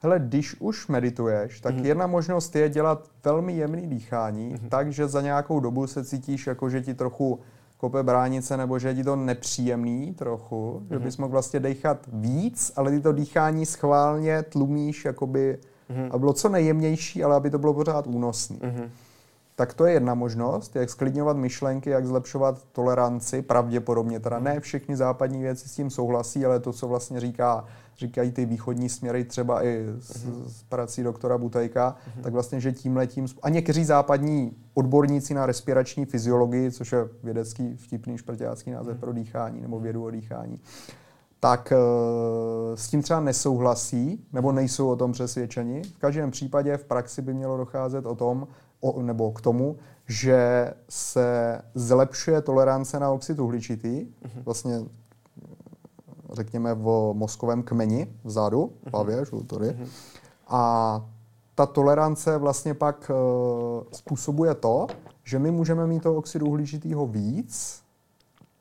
Hele, 0.00 0.18
když 0.18 0.56
už 0.60 0.88
medituješ, 0.88 1.60
tak 1.60 1.74
mm-hmm. 1.74 1.84
jedna 1.84 2.06
možnost 2.06 2.56
je 2.56 2.68
dělat 2.68 3.08
velmi 3.24 3.52
jemný 3.52 3.86
dýchání, 3.86 4.54
mm-hmm. 4.54 4.68
tak, 4.68 4.92
že 4.92 5.08
za 5.08 5.20
nějakou 5.20 5.60
dobu 5.60 5.86
se 5.86 6.04
cítíš, 6.04 6.46
jako 6.46 6.70
že 6.70 6.80
ti 6.80 6.94
trochu 6.94 7.40
kope 7.76 8.02
bránice, 8.02 8.56
nebo 8.56 8.78
že 8.78 8.88
je 8.88 8.94
ti 8.94 9.04
to 9.04 9.16
nepříjemný 9.16 10.14
trochu, 10.14 10.82
mm-hmm. 10.82 10.92
že 10.92 10.98
bys 10.98 11.16
mohl 11.16 11.30
vlastně 11.30 11.60
dechat 11.60 11.98
víc, 12.12 12.72
ale 12.76 12.90
ty 12.90 13.00
to 13.00 13.12
dýchání 13.12 13.66
schválně 13.66 14.42
tlumíš, 14.42 15.04
jakoby, 15.04 15.58
mm-hmm. 15.90 16.08
aby 16.10 16.18
bylo 16.18 16.32
co 16.32 16.48
nejjemnější, 16.48 17.24
ale 17.24 17.36
aby 17.36 17.50
to 17.50 17.58
bylo 17.58 17.74
pořád 17.74 18.06
únosný. 18.06 18.58
Mm-hmm. 18.58 18.88
Tak 19.54 19.74
to 19.74 19.86
je 19.86 19.92
jedna 19.92 20.14
možnost, 20.14 20.76
jak 20.76 20.90
sklidňovat 20.90 21.36
myšlenky, 21.36 21.90
jak 21.90 22.06
zlepšovat 22.06 22.62
toleranci, 22.72 23.42
pravděpodobně 23.42 24.20
teda 24.20 24.38
ne 24.38 24.60
všechny 24.60 24.96
západní 24.96 25.42
věci 25.42 25.68
s 25.68 25.74
tím 25.74 25.90
souhlasí, 25.90 26.46
ale 26.46 26.60
to, 26.60 26.72
co 26.72 26.88
vlastně 26.88 27.20
říká 27.20 27.64
říkají 27.98 28.32
ty 28.32 28.46
východní 28.46 28.88
směry 28.88 29.24
třeba 29.24 29.64
i 29.64 29.86
s, 30.00 30.26
uh-huh. 30.26 30.44
s 30.46 30.62
prací 30.62 31.02
doktora 31.02 31.38
Butajka, 31.38 31.96
uh-huh. 31.96 32.22
tak 32.22 32.32
vlastně, 32.32 32.60
že 32.60 32.72
tím 32.72 32.96
letím, 32.96 33.26
a 33.42 33.48
někteří 33.48 33.84
západní 33.84 34.52
odborníci 34.74 35.34
na 35.34 35.46
respirační 35.46 36.04
fyziologii, 36.04 36.70
což 36.70 36.92
je 36.92 37.08
vědecký 37.22 37.76
vtipný 37.76 38.18
šprťácký 38.18 38.70
název 38.70 38.96
uh-huh. 38.96 39.00
pro 39.00 39.12
dýchání 39.12 39.60
nebo 39.60 39.80
vědu 39.80 40.04
o 40.04 40.10
dýchání, 40.10 40.60
tak 41.40 41.72
uh, 41.72 42.76
s 42.76 42.88
tím 42.88 43.02
třeba 43.02 43.20
nesouhlasí 43.20 44.24
nebo 44.32 44.52
nejsou 44.52 44.88
o 44.88 44.96
tom 44.96 45.12
přesvědčeni. 45.12 45.82
V 45.82 45.98
každém 45.98 46.30
případě 46.30 46.76
v 46.76 46.84
praxi 46.84 47.22
by 47.22 47.34
mělo 47.34 47.56
docházet 47.56 48.06
o 48.06 48.14
tom, 48.14 48.48
o, 48.80 49.02
nebo 49.02 49.32
k 49.32 49.40
tomu, 49.40 49.76
že 50.08 50.70
se 50.88 51.60
zlepšuje 51.74 52.42
tolerance 52.42 53.00
na 53.00 53.10
oxid 53.10 53.38
uhličitý, 53.38 53.88
uh-huh. 53.88 54.42
vlastně 54.44 54.80
řekněme, 56.32 56.74
v 56.74 57.12
mozkovém 57.12 57.62
kmeni 57.62 58.14
vzadu, 58.24 58.72
v 58.86 58.92
hlavě, 58.92 59.22
uh-huh. 59.22 59.46
tady. 59.46 59.66
Uh-huh. 59.66 59.86
A 60.48 61.04
ta 61.54 61.66
tolerance 61.66 62.38
vlastně 62.38 62.74
pak 62.74 63.10
uh, 63.10 63.82
způsobuje 63.92 64.54
to, 64.54 64.86
že 65.24 65.38
my 65.38 65.50
můžeme 65.50 65.86
mít 65.86 66.02
toho 66.02 66.14
oxidu 66.14 66.46
uhličitého 66.46 67.06
víc, 67.06 67.82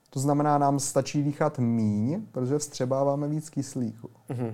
to 0.10 0.20
znamená, 0.20 0.58
nám 0.58 0.80
stačí 0.80 1.24
dýchat 1.24 1.60
míň, 1.60 2.22
protože 2.32 2.58
vstřebáváme 2.58 3.28
víc 3.28 3.50
kyslíku. 3.50 4.10
Uh-huh. 4.30 4.54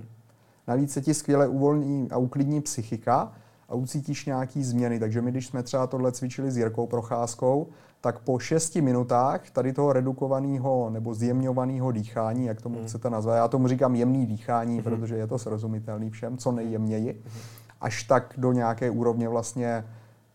Navíc 0.66 0.92
se 0.92 1.00
ti 1.00 1.14
skvěle 1.14 1.48
uvolní 1.48 2.10
a 2.10 2.16
uklidní 2.16 2.60
psychika 2.60 3.32
a 3.68 3.74
ucítíš 3.74 4.26
nějaký 4.26 4.64
změny. 4.64 4.98
Takže 4.98 5.22
my, 5.22 5.30
když 5.30 5.46
jsme 5.46 5.62
třeba 5.62 5.86
tohle 5.86 6.12
cvičili 6.12 6.50
s 6.50 6.56
Jirkou 6.56 6.86
Procházkou, 6.86 7.68
tak 8.04 8.18
po 8.18 8.38
6 8.38 8.76
minutách 8.76 9.50
tady 9.50 9.72
toho 9.72 9.92
redukovaného 9.92 10.90
nebo 10.90 11.14
zjemňovaného 11.14 11.92
dýchání, 11.92 12.46
jak 12.46 12.62
tomu 12.62 12.78
mm. 12.78 12.86
chcete 12.86 13.10
nazvat, 13.10 13.36
já 13.36 13.48
tomu 13.48 13.68
říkám 13.68 13.94
jemný 13.94 14.26
dýchání, 14.26 14.76
mm. 14.76 14.82
protože 14.82 15.16
je 15.16 15.26
to 15.26 15.38
srozumitelný 15.38 16.10
všem, 16.10 16.38
co 16.38 16.52
nejjemněji, 16.52 17.22
mm. 17.24 17.40
až 17.80 18.02
tak 18.02 18.34
do 18.36 18.52
nějaké 18.52 18.90
úrovně 18.90 19.28
vlastně 19.28 19.84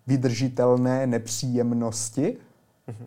vydržitelné 0.07 1.07
nepříjemnosti, 1.07 2.37
mm. 2.87 3.05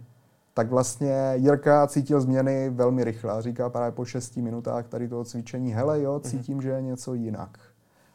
tak 0.55 0.71
vlastně 0.71 1.33
Jirka 1.35 1.87
cítil 1.87 2.21
změny 2.21 2.71
velmi 2.71 3.05
rychle. 3.05 3.43
Říká 3.43 3.71
právě 3.71 3.93
po 3.93 4.05
6 4.05 4.37
minutách 4.37 4.89
tady 4.89 5.09
toho 5.09 5.25
cvičení, 5.25 5.73
hele 5.73 6.03
jo, 6.03 6.21
cítím, 6.21 6.57
mm. 6.57 6.63
že 6.63 6.69
je 6.69 6.83
něco 6.83 7.15
jinak. 7.15 7.59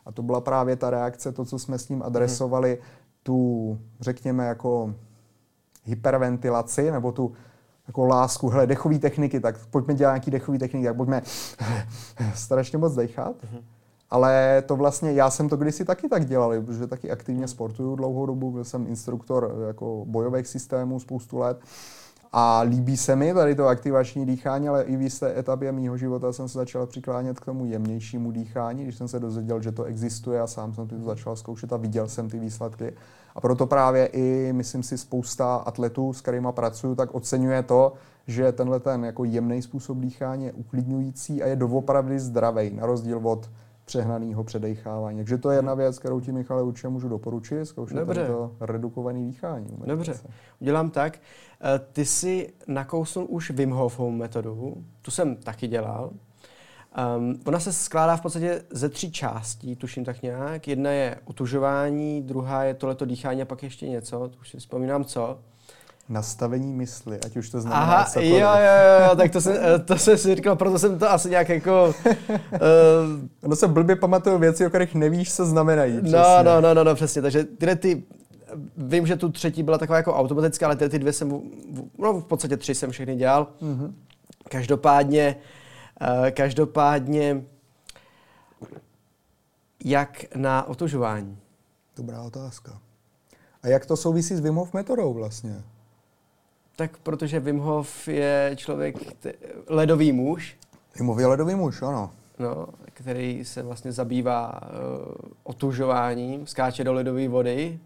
A 0.07 0.11
to 0.11 0.21
byla 0.21 0.41
právě 0.41 0.75
ta 0.75 0.89
reakce, 0.89 1.31
to, 1.31 1.45
co 1.45 1.59
jsme 1.59 1.79
s 1.79 1.89
ním 1.89 2.03
adresovali, 2.03 2.77
tu, 3.23 3.77
řekněme, 3.99 4.45
jako 4.45 4.95
hyperventilaci 5.83 6.91
nebo 6.91 7.11
tu 7.11 7.31
jako 7.87 8.05
lásku, 8.05 8.49
hele, 8.49 8.67
dechové 8.67 8.99
techniky, 8.99 9.39
tak 9.39 9.65
pojďme 9.67 9.93
dělat 9.93 10.11
nějaký 10.11 10.31
dechový 10.31 10.59
techniky, 10.59 10.85
tak 10.85 10.95
pojďme 10.95 11.21
strašně 12.33 12.77
moc 12.77 12.95
dechat. 12.95 13.35
Mm-hmm. 13.35 13.63
Ale 14.09 14.63
to 14.65 14.75
vlastně, 14.75 15.11
já 15.11 15.29
jsem 15.29 15.49
to 15.49 15.57
kdysi 15.57 15.85
taky 15.85 16.09
tak 16.09 16.25
dělal, 16.25 16.61
protože 16.61 16.87
taky 16.87 17.11
aktivně 17.11 17.47
sportuju 17.47 17.95
dlouhou 17.95 18.25
dobu, 18.25 18.51
byl 18.51 18.63
jsem 18.63 18.87
instruktor 18.87 19.55
jako 19.67 20.05
bojových 20.07 20.47
systémů 20.47 20.99
spoustu 20.99 21.37
let. 21.37 21.59
A 22.31 22.61
líbí 22.61 22.97
se 22.97 23.15
mi 23.15 23.33
tady 23.33 23.55
to 23.55 23.67
aktivační 23.67 24.25
dýchání, 24.25 24.69
ale 24.69 24.83
i 24.83 24.97
v 24.97 25.01
jisté 25.01 25.39
etapě 25.39 25.71
mýho 25.71 25.97
života 25.97 26.33
jsem 26.33 26.49
se 26.49 26.57
začal 26.57 26.87
přiklánět 26.87 27.39
k 27.39 27.45
tomu 27.45 27.65
jemnějšímu 27.65 28.31
dýchání, 28.31 28.83
když 28.83 28.95
jsem 28.95 29.07
se 29.07 29.19
dozvěděl, 29.19 29.61
že 29.61 29.71
to 29.71 29.83
existuje 29.83 30.41
a 30.41 30.47
sám 30.47 30.73
jsem 30.73 30.87
to 30.87 30.95
začal 30.99 31.35
zkoušet 31.35 31.73
a 31.73 31.77
viděl 31.77 32.07
jsem 32.07 32.29
ty 32.29 32.39
výsledky. 32.39 32.93
A 33.35 33.41
proto 33.41 33.67
právě 33.67 34.05
i, 34.05 34.53
myslím 34.53 34.83
si, 34.83 34.97
spousta 34.97 35.55
atletů, 35.55 36.13
s 36.13 36.21
kterými 36.21 36.47
pracuju, 36.51 36.95
tak 36.95 37.15
oceňuje 37.15 37.63
to, 37.63 37.93
že 38.27 38.51
tenhle 38.51 38.79
ten 38.79 39.05
jako 39.05 39.23
jemný 39.23 39.61
způsob 39.61 39.97
dýchání 39.97 40.45
je 40.45 40.53
uklidňující 40.53 41.43
a 41.43 41.47
je 41.47 41.55
doopravdy 41.55 42.19
zdravý, 42.19 42.69
na 42.75 42.85
rozdíl 42.85 43.19
od 43.23 43.49
přehnaného 43.87 44.43
předechávání. 44.43 45.17
Takže 45.17 45.37
to 45.37 45.51
je 45.51 45.57
jedna 45.57 45.73
věc, 45.73 45.99
kterou 45.99 46.19
ti, 46.19 46.31
Michale, 46.31 46.63
určitě 46.63 46.87
můžu 46.87 47.09
doporučit, 47.09 47.65
zkoušet 47.65 47.95
to 48.27 48.55
redukované 48.59 49.19
dýchání. 49.19 49.67
Dobře, 49.85 50.13
udělám 50.61 50.89
tak. 50.89 51.19
Eh, 51.61 51.79
ty 51.93 52.05
jsi 52.05 52.53
nakousnul 52.67 53.25
už 53.29 53.51
Wim 53.51 53.71
Hofovou 53.71 54.11
metodu, 54.11 54.83
tu 55.01 55.11
jsem 55.11 55.35
taky 55.35 55.67
dělal. 55.67 56.11
Um, 57.17 57.39
ona 57.45 57.59
se 57.59 57.73
skládá 57.73 58.17
v 58.17 58.21
podstatě 58.21 58.63
ze 58.69 58.89
tří 58.89 59.11
částí, 59.11 59.75
tuším 59.75 60.05
tak 60.05 60.21
nějak. 60.21 60.67
Jedna 60.67 60.91
je 60.91 61.17
utužování, 61.25 62.21
druhá 62.21 62.63
je 62.63 62.73
tohleto 62.73 63.05
dýchání 63.05 63.41
a 63.41 63.45
pak 63.45 63.63
ještě 63.63 63.89
něco, 63.89 64.31
už 64.41 64.49
si 64.49 64.57
vzpomínám 64.57 65.05
co. 65.05 65.39
Nastavení 66.09 66.73
mysli, 66.73 67.19
ať 67.25 67.37
už 67.37 67.49
to 67.49 67.61
znamená 67.61 67.81
Aha, 67.81 68.05
cokoliv. 68.05 68.31
jo, 68.31 68.39
jo, 68.39 69.07
jo, 69.09 69.15
tak 69.15 69.31
to 69.31 69.41
jsem, 69.41 69.55
eh, 69.59 69.79
to 69.79 69.97
jsem 69.97 70.17
si 70.17 70.35
říkal, 70.35 70.55
proto 70.55 70.79
jsem 70.79 70.99
to 70.99 71.11
asi 71.11 71.29
nějak 71.29 71.49
jako... 71.49 71.93
Uh, 72.07 72.59
ono 73.43 73.55
se 73.55 73.67
blbě 73.67 73.95
pamatují 73.95 74.39
věci, 74.39 74.65
o 74.65 74.69
kterých 74.69 74.95
nevíš, 74.95 75.35
co 75.35 75.45
znamenají. 75.45 75.99
No, 76.01 76.43
no, 76.43 76.61
no, 76.61 76.73
no, 76.73 76.83
no, 76.83 76.95
přesně, 76.95 77.21
takže 77.21 77.43
tyhle 77.43 77.75
ty 77.75 78.03
vím, 78.77 79.07
že 79.07 79.15
tu 79.15 79.31
třetí 79.31 79.63
byla 79.63 79.77
taková 79.77 79.97
jako 79.97 80.15
automatická, 80.15 80.65
ale 80.65 80.75
ty, 80.75 80.89
ty 80.89 80.99
dvě 80.99 81.13
jsem, 81.13 81.41
no 81.97 82.13
v 82.13 82.25
podstatě 82.25 82.57
tři 82.57 82.75
jsem 82.75 82.91
všechny 82.91 83.15
dělal. 83.15 83.47
Mm-hmm. 83.61 83.93
Každopádně, 84.49 85.35
uh, 86.01 86.29
každopádně, 86.29 87.43
jak 89.85 90.35
na 90.35 90.67
otužování? 90.67 91.37
Dobrá 91.97 92.21
otázka. 92.21 92.79
A 93.63 93.67
jak 93.67 93.85
to 93.85 93.97
souvisí 93.97 94.35
s 94.35 94.39
Wim 94.39 94.55
Hof 94.55 94.73
metodou 94.73 95.13
vlastně? 95.13 95.63
Tak 96.77 96.97
protože 96.97 97.39
Wim 97.39 97.59
Hof 97.59 98.07
je 98.07 98.51
člověk, 98.55 99.13
t- 99.13 99.33
ledový 99.67 100.11
muž. 100.11 100.57
Wim 100.99 101.07
Hof 101.07 101.19
je 101.19 101.25
ledový 101.25 101.55
muž, 101.55 101.81
ano. 101.81 102.11
No, 102.39 102.67
který 102.83 103.45
se 103.45 103.63
vlastně 103.63 103.91
zabývá 103.91 104.61
uh, 104.61 105.15
otužováním, 105.43 106.47
skáče 106.47 106.83
do 106.83 106.93
ledové 106.93 107.27
vody, 107.27 107.79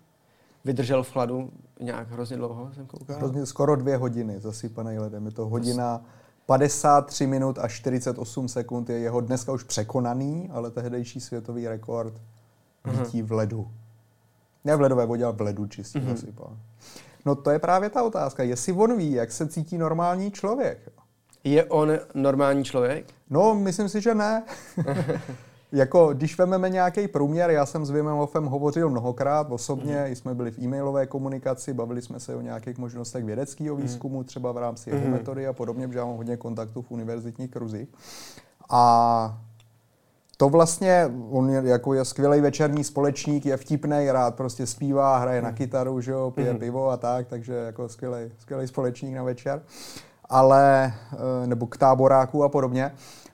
vydržel 0.65 1.03
v 1.03 1.11
chladu 1.11 1.49
nějak 1.81 2.11
hrozně 2.11 2.37
dlouho, 2.37 2.69
jsem 2.73 2.85
koukal. 2.85 3.15
Hrozně 3.15 3.45
skoro 3.45 3.75
dvě 3.75 3.97
hodiny 3.97 4.39
zasypaný 4.39 4.99
ledem. 4.99 5.25
Je 5.25 5.31
to 5.31 5.47
hodina 5.47 6.01
53 6.45 7.27
minut 7.27 7.59
a 7.59 7.67
48 7.67 8.47
sekund. 8.47 8.89
Je 8.89 8.99
jeho 8.99 9.21
dneska 9.21 9.51
už 9.51 9.63
překonaný, 9.63 10.49
ale 10.51 10.71
tehdejší 10.71 11.19
světový 11.19 11.67
rekord 11.67 12.13
bytí 12.91 13.21
v 13.21 13.31
ledu. 13.31 13.67
Ne 14.65 14.75
v 14.75 14.81
ledové 14.81 15.05
vodě, 15.05 15.25
ale 15.25 15.33
v 15.33 15.41
ledu 15.41 15.67
čistě 15.67 16.01
zasypal. 16.01 16.57
No 17.25 17.35
to 17.35 17.49
je 17.51 17.59
právě 17.59 17.89
ta 17.89 18.03
otázka. 18.03 18.43
Jestli 18.43 18.73
on 18.73 18.97
ví, 18.97 19.11
jak 19.11 19.31
se 19.31 19.47
cítí 19.47 19.77
normální 19.77 20.31
člověk. 20.31 20.91
Je 21.43 21.63
on 21.65 21.91
normální 22.13 22.63
člověk? 22.63 23.05
No, 23.29 23.55
myslím 23.55 23.89
si, 23.89 24.01
že 24.01 24.15
ne. 24.15 24.43
jako, 25.71 26.13
když 26.13 26.37
vezmeme 26.37 26.69
nějaký 26.69 27.07
průměr, 27.07 27.49
já 27.49 27.65
jsem 27.65 27.85
s 27.85 27.89
Vimem 27.89 28.15
Hofem 28.15 28.45
hovořil 28.45 28.89
mnohokrát 28.89 29.51
osobně, 29.51 30.05
mm. 30.07 30.15
jsme 30.15 30.35
byli 30.35 30.51
v 30.51 30.59
e-mailové 30.59 31.05
komunikaci, 31.05 31.73
bavili 31.73 32.01
jsme 32.01 32.19
se 32.19 32.35
o 32.35 32.41
nějakých 32.41 32.77
možnostech 32.77 33.25
vědeckého 33.25 33.75
mhm. 33.75 33.83
výzkumu, 33.83 34.17
mm. 34.17 34.23
třeba 34.23 34.51
v 34.51 34.57
rámci 34.57 34.89
jeho 34.89 35.05
mm. 35.05 35.11
metody 35.11 35.47
a 35.47 35.53
podobně, 35.53 35.87
protože 35.87 35.99
já 35.99 36.05
mám 36.05 36.17
hodně 36.17 36.37
kontaktů 36.37 36.81
v 36.81 36.91
univerzitních 36.91 37.51
kruzích. 37.51 37.89
A 38.69 39.41
to 40.41 40.49
vlastně, 40.49 41.11
on 41.29 41.49
je, 41.49 41.61
jako 41.65 41.93
je 41.93 42.05
skvělý 42.05 42.41
večerní 42.41 42.83
společník, 42.83 43.45
je 43.45 43.57
vtipný, 43.57 44.11
rád 44.11 44.35
prostě 44.35 44.67
zpívá, 44.67 45.17
hraje 45.17 45.39
mm. 45.39 45.43
na 45.43 45.49
mhm. 45.49 45.57
kytaru, 45.57 46.01
že 46.01 46.11
jo, 46.11 46.31
pije 46.31 46.53
mm. 46.53 46.59
pivo 46.59 46.89
a 46.89 46.97
tak, 46.97 47.27
takže 47.27 47.53
jako 47.53 47.89
skvělý, 47.89 48.31
skvělý 48.39 48.67
společník 48.67 49.15
na 49.15 49.23
večer. 49.23 49.61
Ale, 50.31 50.93
eh, 51.13 51.47
nebo 51.47 51.67
k 51.67 51.77
táboráku 51.77 52.43
a 52.43 52.49
podobně 52.49 52.91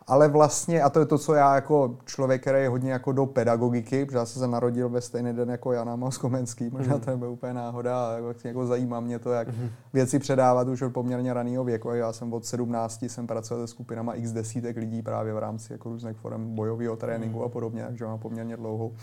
ale 0.07 0.27
vlastně, 0.27 0.81
a 0.81 0.89
to 0.89 0.99
je 0.99 1.05
to, 1.05 1.17
co 1.17 1.33
já 1.33 1.55
jako 1.55 1.97
člověk, 2.05 2.41
který 2.41 2.61
je 2.63 2.69
hodně 2.69 2.91
jako 2.91 3.11
do 3.11 3.25
pedagogiky, 3.25 4.05
protože 4.05 4.17
já 4.17 4.25
jsem 4.25 4.39
se 4.39 4.47
narodil 4.47 4.89
ve 4.89 5.01
stejný 5.01 5.33
den 5.33 5.49
jako 5.49 5.73
Jan 5.73 5.89
Amos 5.89 6.17
Komenský, 6.17 6.69
možná 6.69 6.95
mm. 6.95 7.01
to 7.01 7.11
nebude 7.11 7.29
úplně 7.29 7.53
náhoda, 7.53 8.05
ale 8.05 8.15
jako, 8.15 8.33
jako 8.43 8.67
zajímá 8.67 8.99
mě 8.99 9.19
to, 9.19 9.31
jak 9.31 9.47
mm. 9.47 9.69
věci 9.93 10.19
předávat 10.19 10.67
už 10.67 10.81
od 10.81 10.93
poměrně 10.93 11.33
raného 11.33 11.63
věku. 11.63 11.89
Já 11.89 12.13
jsem 12.13 12.33
od 12.33 12.45
17 12.45 13.03
jsem 13.03 13.27
pracoval 13.27 13.67
se 13.67 13.71
skupinama 13.71 14.13
x 14.13 14.31
desítek 14.31 14.77
lidí 14.77 15.01
právě 15.01 15.33
v 15.33 15.37
rámci 15.37 15.73
jako 15.73 15.89
různých 15.89 16.17
forem 16.17 16.55
bojového 16.55 16.95
tréninku 16.95 17.39
mm. 17.39 17.45
a 17.45 17.49
podobně, 17.49 17.85
takže 17.87 18.05
mám 18.05 18.19
poměrně 18.19 18.57
dlouhou 18.57 18.93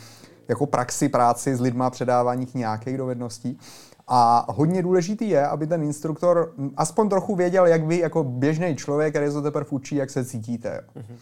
jako 0.49 0.67
praxi 0.67 1.09
práci 1.09 1.57
s 1.57 1.61
lidma 1.61 1.91
předávání 1.91 2.47
nějakých 2.55 2.99
dovedností. 2.99 3.59
A 4.09 4.47
hodně 4.49 4.83
důležitý 4.83 5.29
je, 5.29 5.47
aby 5.47 5.67
ten 5.67 5.83
instruktor 5.83 6.53
aspoň 6.77 7.09
trochu 7.09 7.35
věděl, 7.35 7.67
jak 7.67 7.85
vy 7.85 7.99
jako 7.99 8.25
běžný 8.25 8.77
člověk, 8.77 9.15
který 9.15 9.33
se 9.33 9.43
teprve 9.43 9.67
učí, 9.71 9.97
jak 9.97 10.11
se 10.11 10.25
cítíte. 10.25 10.81
Mm-hmm. 10.97 11.17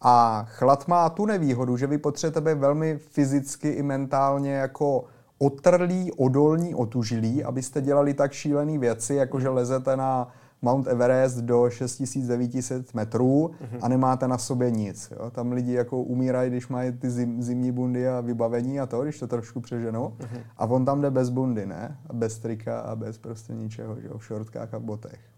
A 0.00 0.46
chlad 0.48 0.88
má 0.88 1.10
tu 1.10 1.26
nevýhodu, 1.26 1.76
že 1.76 1.86
vy 1.86 1.98
potřebujete 1.98 2.40
být 2.40 2.60
velmi 2.60 2.98
fyzicky 2.98 3.68
i 3.68 3.82
mentálně 3.82 4.52
jako 4.52 5.04
otrlí, 5.38 6.12
odolní, 6.12 6.74
otužilí, 6.74 7.44
abyste 7.44 7.80
dělali 7.80 8.14
tak 8.14 8.32
šílené 8.32 8.78
věci, 8.78 9.14
jako 9.14 9.40
že 9.40 9.48
lezete 9.48 9.96
na 9.96 10.28
Mount 10.64 10.86
Everest 10.86 11.38
do 11.38 11.70
6900 11.70 12.94
metrů 12.94 13.50
mm-hmm. 13.50 13.78
a 13.82 13.88
nemáte 13.88 14.28
na 14.28 14.38
sobě 14.38 14.70
nic. 14.70 15.12
Jo? 15.16 15.30
Tam 15.30 15.52
lidi 15.52 15.72
jako 15.72 16.02
umírají, 16.02 16.50
když 16.50 16.68
mají 16.68 16.92
ty 16.92 17.10
zim, 17.10 17.42
zimní 17.42 17.72
bundy 17.72 18.08
a 18.08 18.20
vybavení 18.20 18.80
a 18.80 18.86
to, 18.86 19.02
když 19.02 19.18
to 19.18 19.26
trošku 19.26 19.60
přeženou. 19.60 20.08
Mm-hmm. 20.08 20.40
A 20.56 20.66
on 20.66 20.84
tam 20.84 21.00
jde 21.00 21.10
bez 21.10 21.30
bundy, 21.30 21.66
ne? 21.66 21.98
A 22.06 22.12
bez 22.12 22.38
trika 22.38 22.80
a 22.80 22.96
bez 22.96 23.18
prostě 23.18 23.52
ničeho, 23.52 24.00
že 24.00 24.08
jo? 24.08 24.18
v 24.18 24.24
šortkách 24.24 24.74
a 24.74 24.78
botech 24.78 25.33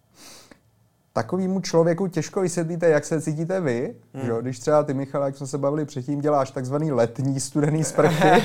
takovýmu 1.16 1.60
člověku 1.60 2.06
těžko 2.06 2.40
vysvětlíte, 2.40 2.88
jak 2.88 3.04
se 3.04 3.20
cítíte 3.20 3.60
vy, 3.60 3.94
hmm. 4.14 4.26
že? 4.26 4.32
když 4.40 4.58
třeba 4.58 4.82
ty, 4.82 4.94
Michal, 4.94 5.22
jak 5.22 5.36
jsme 5.36 5.46
se 5.46 5.58
bavili 5.58 5.84
předtím, 5.84 6.20
děláš 6.20 6.50
takzvaný 6.50 6.92
letní 6.92 7.40
studený 7.40 7.84
sprchy, 7.84 8.28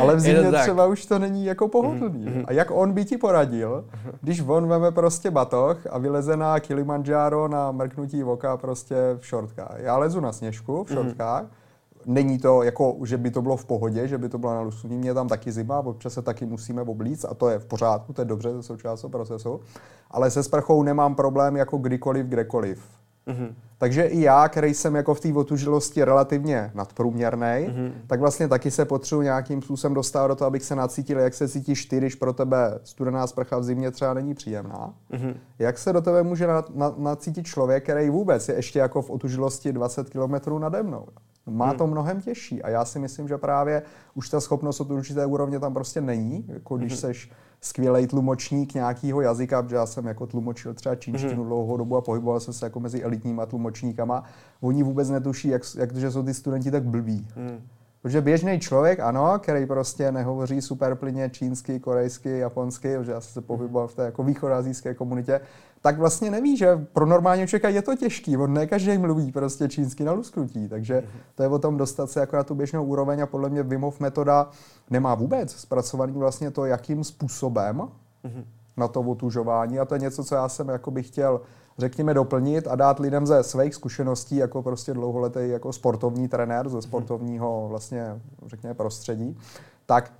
ale 0.00 0.16
v 0.16 0.20
zimě 0.20 0.52
třeba 0.52 0.86
už 0.86 1.06
to 1.06 1.18
není 1.18 1.44
jako 1.44 1.68
pohodlný. 1.68 2.26
Hmm. 2.26 2.44
A 2.46 2.52
jak 2.52 2.70
on 2.70 2.92
by 2.92 3.04
ti 3.04 3.18
poradil, 3.18 3.84
když 4.20 4.42
on 4.46 4.68
veme 4.68 4.90
prostě 4.90 5.30
batoh 5.30 5.86
a 5.90 5.98
vyleze 5.98 6.36
na 6.36 6.60
Kilimanjaro 6.60 7.48
na 7.48 7.72
mrknutí 7.72 8.24
oka 8.24 8.56
prostě 8.56 8.96
v 9.18 9.26
šortkách. 9.26 9.76
Já 9.76 9.96
lezu 9.96 10.20
na 10.20 10.32
sněžku 10.32 10.84
v 10.84 10.90
hmm. 10.90 10.96
šortkách, 10.96 11.42
hmm 11.42 11.61
není 12.06 12.38
to 12.38 12.62
jako, 12.62 12.96
že 13.04 13.18
by 13.18 13.30
to 13.30 13.42
bylo 13.42 13.56
v 13.56 13.64
pohodě, 13.64 14.08
že 14.08 14.18
by 14.18 14.28
to 14.28 14.38
bylo 14.38 14.54
na 14.54 14.60
lusnutí. 14.60 14.96
Mě 14.96 15.14
tam 15.14 15.28
taky 15.28 15.52
zima, 15.52 15.78
občas 15.78 16.12
se 16.12 16.22
taky 16.22 16.46
musíme 16.46 16.82
oblíct 16.82 17.24
a 17.24 17.34
to 17.34 17.48
je 17.48 17.58
v 17.58 17.66
pořádku, 17.66 18.12
to 18.12 18.20
je 18.20 18.24
dobře, 18.24 18.50
to 18.50 18.56
je 18.56 18.62
součást 18.62 19.06
procesu. 19.10 19.60
Ale 20.10 20.30
se 20.30 20.42
sprchou 20.42 20.82
nemám 20.82 21.14
problém 21.14 21.56
jako 21.56 21.78
kdykoliv, 21.78 22.26
kdekoliv. 22.26 22.82
Mm-hmm. 23.26 23.54
Takže 23.78 24.02
i 24.04 24.20
já, 24.20 24.48
který 24.48 24.74
jsem 24.74 24.94
jako 24.94 25.14
v 25.14 25.20
té 25.20 25.32
otužilosti 25.32 26.04
relativně 26.04 26.70
nadprůměrný, 26.74 27.46
mm-hmm. 27.46 27.92
tak 28.06 28.20
vlastně 28.20 28.48
taky 28.48 28.70
se 28.70 28.84
potřebuji 28.84 29.22
nějakým 29.22 29.62
způsobem 29.62 29.94
dostat 29.94 30.26
do 30.26 30.36
toho, 30.36 30.46
abych 30.46 30.62
se 30.62 30.76
nacítil, 30.76 31.18
jak 31.18 31.34
se 31.34 31.48
cítíš 31.48 31.86
ty, 31.86 31.98
když 31.98 32.14
pro 32.14 32.32
tebe 32.32 32.78
studená 32.84 33.26
sprcha 33.26 33.58
v 33.58 33.64
zimě 33.64 33.90
třeba 33.90 34.14
není 34.14 34.34
příjemná. 34.34 34.94
Mm-hmm. 35.12 35.34
Jak 35.58 35.78
se 35.78 35.92
do 35.92 36.00
tebe 36.00 36.22
může 36.22 36.48
nacítit 36.96 37.46
člověk, 37.46 37.82
který 37.82 38.10
vůbec 38.10 38.48
je 38.48 38.54
ještě 38.54 38.78
jako 38.78 39.02
v 39.02 39.10
otužilosti 39.10 39.72
20 39.72 40.10
km 40.10 40.58
nade 40.58 40.82
mnou. 40.82 41.06
Má 41.46 41.68
hmm. 41.68 41.78
to 41.78 41.86
mnohem 41.86 42.20
těžší 42.20 42.62
a 42.62 42.68
já 42.68 42.84
si 42.84 42.98
myslím, 42.98 43.28
že 43.28 43.38
právě 43.38 43.82
už 44.14 44.28
ta 44.28 44.40
schopnost 44.40 44.80
od 44.80 44.90
určité 44.90 45.26
úrovně 45.26 45.60
tam 45.60 45.74
prostě 45.74 46.00
není, 46.00 46.44
jako 46.48 46.76
když 46.76 46.92
hmm. 46.92 47.00
seš 47.00 47.30
skvělý 47.60 48.06
tlumočník 48.06 48.74
nějakého 48.74 49.20
jazyka, 49.20 49.62
protože 49.62 49.76
já 49.76 49.86
jsem 49.86 50.06
jako 50.06 50.26
tlumočil 50.26 50.74
třeba 50.74 50.94
čínštinu 50.94 51.34
hmm. 51.34 51.44
dlouhou 51.44 51.76
dobu 51.76 51.96
a 51.96 52.00
pohyboval 52.00 52.40
jsem 52.40 52.54
se 52.54 52.66
jako 52.66 52.80
mezi 52.80 53.02
elitníma 53.02 53.46
tlumočníkama. 53.46 54.24
Oni 54.60 54.82
vůbec 54.82 55.10
netuší, 55.10 55.48
jak, 55.48 55.62
jak 55.78 55.94
že 55.96 56.10
jsou 56.10 56.22
ty 56.22 56.34
studenti 56.34 56.70
tak 56.70 56.82
blbí. 56.82 57.28
Hmm. 57.36 57.60
Protože 58.02 58.20
běžný 58.20 58.60
člověk, 58.60 59.00
ano, 59.00 59.38
který 59.38 59.66
prostě 59.66 60.12
nehovoří 60.12 60.62
super 60.62 60.94
plyně 60.94 61.30
čínsky, 61.30 61.80
korejsky, 61.80 62.38
japonsky, 62.38 62.98
protože 62.98 63.12
já 63.12 63.20
jsem 63.20 63.32
se 63.32 63.40
pohyboval 63.40 63.88
v 63.88 63.94
té 63.94 64.04
jako 64.04 64.22
východoazijské 64.22 64.94
komunitě, 64.94 65.40
tak 65.82 65.98
vlastně 65.98 66.30
neví, 66.30 66.56
že 66.56 66.86
pro 66.92 67.06
normálního 67.06 67.46
člověka 67.46 67.68
je 67.68 67.82
to 67.82 67.96
těžký. 67.96 68.36
On 68.36 68.52
ne 68.52 68.66
každý 68.66 68.98
mluví 68.98 69.32
prostě 69.32 69.68
čínsky 69.68 70.04
na 70.04 70.12
lusknutí, 70.12 70.68
takže 70.68 71.02
to 71.34 71.42
je 71.42 71.48
o 71.48 71.58
tom 71.58 71.76
dostat 71.76 72.10
se 72.10 72.20
jako 72.20 72.36
na 72.36 72.44
tu 72.44 72.54
běžnou 72.54 72.84
úroveň 72.84 73.20
a 73.20 73.26
podle 73.26 73.50
mě 73.50 73.62
Vimov 73.62 74.00
metoda 74.00 74.50
nemá 74.90 75.14
vůbec 75.14 75.52
zpracovaný 75.52 76.12
vlastně 76.12 76.50
to, 76.50 76.64
jakým 76.64 77.04
způsobem 77.04 77.88
na 78.76 78.88
to 78.88 79.00
otužování. 79.00 79.78
A 79.78 79.84
to 79.84 79.94
je 79.94 80.00
něco, 80.00 80.24
co 80.24 80.34
já 80.34 80.48
jsem 80.48 80.68
jako 80.68 80.90
bych 80.90 81.06
chtěl 81.06 81.40
řekněme, 81.78 82.14
doplnit 82.14 82.68
a 82.68 82.76
dát 82.76 82.98
lidem 82.98 83.26
ze 83.26 83.42
svých 83.42 83.74
zkušeností 83.74 84.36
jako 84.36 84.62
prostě 84.62 84.94
dlouholetý 84.94 85.40
jako 85.42 85.72
sportovní 85.72 86.28
trenér 86.28 86.68
ze 86.68 86.82
sportovního 86.82 87.66
vlastně, 87.68 88.20
řekněme, 88.46 88.74
prostředí, 88.74 89.38
tak 89.86 90.12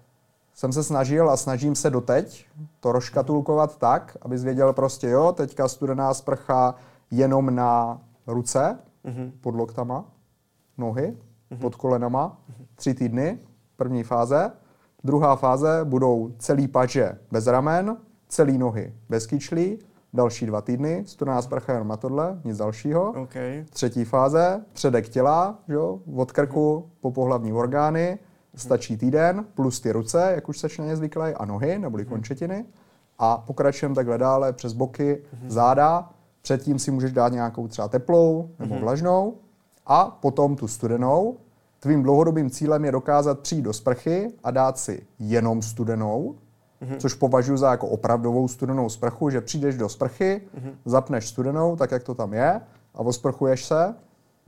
jsem 0.54 0.72
se 0.72 0.82
snažil 0.82 1.30
a 1.30 1.36
snažím 1.36 1.74
se 1.74 1.90
doteď 1.90 2.46
to 2.80 2.92
rozkatulkovat 2.92 3.78
tak, 3.78 4.16
aby 4.22 4.36
věděl 4.36 4.72
prostě, 4.72 5.08
jo, 5.08 5.32
teďka 5.32 5.68
studená 5.68 6.14
sprcha 6.14 6.74
jenom 7.10 7.54
na 7.54 8.00
ruce, 8.26 8.78
mm-hmm. 9.04 9.32
pod 9.40 9.54
loktama, 9.54 10.04
nohy, 10.78 11.16
mm-hmm. 11.50 11.58
pod 11.58 11.74
kolenama, 11.74 12.40
tři 12.74 12.94
týdny, 12.94 13.38
první 13.76 14.02
fáze. 14.02 14.52
Druhá 15.04 15.36
fáze 15.36 15.80
budou 15.84 16.32
celý 16.38 16.68
paže 16.68 17.18
bez 17.30 17.46
ramen, 17.46 17.96
celý 18.28 18.58
nohy 18.58 18.94
bez 19.08 19.26
kyčlí, 19.26 19.78
další 20.12 20.46
dva 20.46 20.60
týdny, 20.60 21.02
studená 21.06 21.42
sprcha 21.42 21.72
jenom 21.72 21.88
na 21.88 21.96
tohle, 21.96 22.40
nic 22.44 22.56
dalšího. 22.56 23.12
Okay. 23.22 23.64
Třetí 23.70 24.04
fáze, 24.04 24.64
předek 24.72 25.08
těla, 25.08 25.58
jo, 25.68 26.00
od 26.16 26.32
krku 26.32 26.90
po 27.00 27.10
pohlavní 27.10 27.52
orgány, 27.52 28.18
stačí 28.54 28.96
týden, 28.96 29.44
plus 29.54 29.80
ty 29.80 29.92
ruce, 29.92 30.32
jak 30.34 30.48
už 30.48 30.58
seš 30.58 30.78
na 30.78 30.84
ně 30.84 30.96
zvyklý, 30.96 31.34
a 31.34 31.44
nohy, 31.44 31.78
neboli 31.78 32.04
končetiny. 32.04 32.64
A 33.18 33.36
pokračujeme 33.36 33.94
takhle 33.94 34.18
dále 34.18 34.52
přes 34.52 34.72
boky, 34.72 35.22
záda. 35.46 36.10
Předtím 36.42 36.78
si 36.78 36.90
můžeš 36.90 37.12
dát 37.12 37.32
nějakou 37.32 37.68
třeba 37.68 37.88
teplou 37.88 38.50
nebo 38.58 38.78
vlažnou 38.78 39.34
a 39.86 40.04
potom 40.04 40.56
tu 40.56 40.68
studenou. 40.68 41.36
Tvým 41.80 42.02
dlouhodobým 42.02 42.50
cílem 42.50 42.84
je 42.84 42.92
dokázat 42.92 43.40
přijít 43.40 43.62
do 43.62 43.72
sprchy 43.72 44.32
a 44.44 44.50
dát 44.50 44.78
si 44.78 45.06
jenom 45.18 45.62
studenou, 45.62 46.34
mm-hmm. 46.82 46.96
což 46.96 47.14
považuji 47.14 47.56
za 47.56 47.70
jako 47.70 47.88
opravdovou 47.88 48.48
studenou 48.48 48.88
sprchu, 48.88 49.30
že 49.30 49.40
přijdeš 49.40 49.76
do 49.76 49.88
sprchy, 49.88 50.42
mm-hmm. 50.56 50.72
zapneš 50.84 51.28
studenou, 51.28 51.76
tak 51.76 51.90
jak 51.90 52.02
to 52.02 52.14
tam 52.14 52.32
je, 52.32 52.60
a 52.94 53.00
osprchuješ 53.00 53.64
se. 53.64 53.94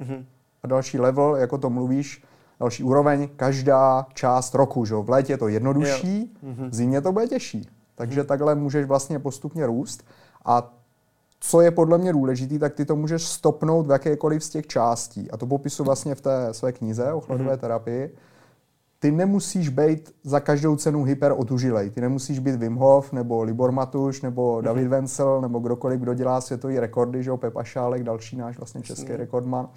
Mm-hmm. 0.01 0.25
A 0.63 0.67
další 0.67 0.99
level, 0.99 1.37
jako 1.37 1.59
to 1.59 1.71
mluvíš, 1.71 2.25
Další 2.65 2.83
úroveň, 2.85 3.29
každá 3.37 4.07
část 4.15 4.55
roku. 4.55 4.85
Že? 4.85 4.95
V 4.95 5.11
létě 5.11 5.33
je 5.33 5.39
to 5.39 5.49
jednodušší, 5.49 6.37
Mhm. 6.43 6.71
v 6.71 6.75
zimě 6.75 7.01
to 7.01 7.13
bude 7.13 7.27
těžší. 7.27 7.69
Takže 7.95 8.25
takhle 8.25 8.55
můžeš 8.55 8.87
vlastně 8.87 9.19
postupně 9.19 9.67
růst. 9.67 10.05
A 10.45 10.73
co 11.41 11.61
je 11.61 11.71
podle 11.71 11.99
mě 11.99 12.13
důležitý, 12.13 12.59
tak 12.59 12.75
ty 12.75 12.85
to 12.85 12.97
můžeš 12.97 13.23
stopnout 13.23 13.87
v 13.87 13.91
jakékoliv 13.91 14.45
z 14.45 14.51
těch 14.51 14.67
částí. 14.67 15.31
A 15.31 15.37
to 15.37 15.47
popisu 15.47 15.85
vlastně 15.85 16.15
v 16.15 16.21
té 16.21 16.49
své 16.55 16.73
knize 16.73 17.13
o 17.13 17.21
chladové 17.21 17.57
terapii. 17.57 18.15
Ty 18.99 19.11
nemusíš 19.11 19.69
být 19.69 20.15
za 20.23 20.41
každou 20.41 20.77
cenu 20.77 21.05
hyperotužilej. 21.05 21.91
Ty 21.91 22.01
nemusíš 22.01 22.39
být 22.39 22.55
Wim 22.57 22.77
Hof, 22.77 23.13
nebo 23.13 23.43
Libor 23.43 23.73
Matuš, 23.73 24.23
nebo 24.23 24.61
David 24.61 24.89
Vencel, 24.89 25.41
nebo 25.41 25.59
kdokoliv, 25.59 26.01
kdo 26.01 26.15
dělá 26.15 26.41
světové 26.41 26.81
rekordy, 26.81 27.23
že 27.23 27.31
jo, 27.31 27.37
Pepa 27.37 27.65
Šálek, 27.65 28.03
další 28.03 28.37
náš 28.37 28.57
vlastně 28.59 28.83
český 28.83 29.13
rekordman 29.17 29.65
uh, 29.65 29.71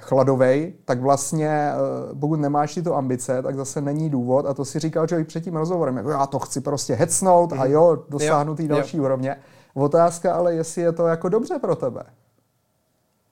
chladovej, 0.00 0.72
tak 0.84 1.00
vlastně 1.00 1.72
uh, 2.12 2.18
pokud 2.18 2.36
nemáš 2.40 2.74
tyto 2.74 2.96
ambice, 2.96 3.42
tak 3.42 3.56
zase 3.56 3.80
není 3.80 4.10
důvod, 4.10 4.46
a 4.46 4.54
to 4.54 4.64
si 4.64 4.78
říkal 4.78 5.06
člověk 5.06 5.28
před 5.28 5.44
tím 5.44 5.56
rozhovorem, 5.56 5.96
jako 5.96 6.10
já 6.10 6.26
to 6.26 6.38
chci 6.38 6.60
prostě 6.60 6.94
hecnout 6.94 7.52
a 7.52 7.64
jo, 7.64 8.04
dosáhnu 8.08 8.54
té 8.54 8.62
Jo, 8.62 8.68
další 8.68 9.00
úrovně. 9.00 9.36
Otázka 9.74 10.34
ale, 10.34 10.54
jestli 10.54 10.82
je 10.82 10.92
to 10.92 11.06
jako 11.06 11.28
dobře 11.28 11.58
pro 11.58 11.76
tebe. 11.76 12.02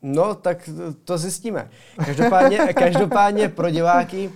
No, 0.02 0.34
tak 0.34 0.70
to- 1.04 1.18
zjistíme. 1.18 1.70
Každopádně, 2.04 2.58
každopádně 2.74 3.48
pro 3.48 3.70
diváky, 3.70 4.30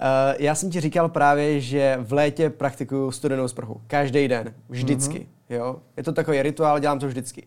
Uh, 0.00 0.34
já 0.38 0.54
jsem 0.54 0.70
ti 0.70 0.80
říkal 0.80 1.08
právě, 1.08 1.60
že 1.60 1.98
v 2.00 2.12
létě 2.12 2.50
praktikuju 2.50 3.10
studenou 3.10 3.48
sprchu. 3.48 3.80
Každý 3.86 4.28
den. 4.28 4.54
Vždycky. 4.68 5.18
Mm-hmm. 5.18 5.54
Jo? 5.54 5.76
Je 5.96 6.02
to 6.02 6.12
takový 6.12 6.42
rituál, 6.42 6.78
dělám 6.78 6.98
to 6.98 7.06
vždycky. 7.06 7.46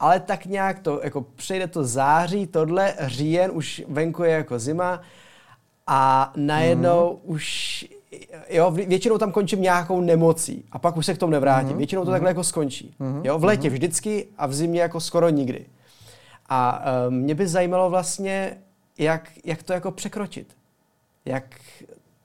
Ale 0.00 0.20
tak 0.20 0.46
nějak 0.46 0.78
to, 0.78 1.00
jako 1.04 1.20
přejde 1.20 1.66
to 1.66 1.84
září, 1.84 2.46
tohle, 2.46 2.94
říjen, 3.00 3.50
už 3.54 3.82
venku 3.88 4.22
je 4.24 4.30
jako 4.30 4.58
zima 4.58 5.00
a 5.86 6.32
najednou 6.36 7.10
mm-hmm. 7.10 7.30
už, 7.34 7.86
jo, 8.48 8.70
vě- 8.70 8.88
většinou 8.88 9.18
tam 9.18 9.32
končím 9.32 9.62
nějakou 9.62 10.00
nemocí 10.00 10.64
a 10.72 10.78
pak 10.78 10.96
už 10.96 11.06
se 11.06 11.14
k 11.14 11.18
tomu 11.18 11.32
nevrátím. 11.32 11.68
Mm-hmm. 11.72 11.76
Většinou 11.76 12.04
to 12.04 12.10
takhle 12.10 12.30
jako 12.30 12.44
skončí. 12.44 12.94
Mm-hmm. 13.00 13.20
Jo, 13.24 13.38
v 13.38 13.44
létě 13.44 13.70
vždycky 13.70 14.26
a 14.38 14.46
v 14.46 14.54
zimě 14.54 14.80
jako 14.80 15.00
skoro 15.00 15.28
nikdy. 15.28 15.66
A 16.48 16.84
uh, 17.06 17.14
mě 17.14 17.34
by 17.34 17.48
zajímalo 17.48 17.90
vlastně, 17.90 18.58
jak, 18.98 19.30
jak 19.44 19.62
to 19.62 19.72
jako 19.72 19.90
překročit. 19.90 20.56
Jak 21.24 21.44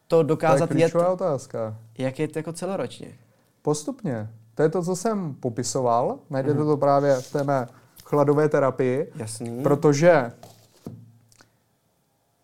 to 0.08 0.16
To 0.16 0.20
je 0.20 0.24
dokázat 0.24 0.72
jet, 0.72 0.96
otázka. 0.96 1.78
jak 1.98 2.20
je 2.20 2.28
to 2.28 2.40
jako 2.40 2.54
celoročně. 2.54 3.08
Postupně. 3.62 4.30
To 4.56 4.64
je 4.64 4.70
to, 4.70 4.84
co 4.84 4.96
jsem 4.96 5.34
popisoval. 5.34 6.20
Najdete 6.30 6.64
to 6.64 6.78
právě 6.78 7.16
v 7.16 7.32
té 7.32 7.44
mé 7.44 7.68
chladové 8.06 8.50
terapii. 8.50 9.12
Jasný. 9.16 9.64
Protože 9.64 10.32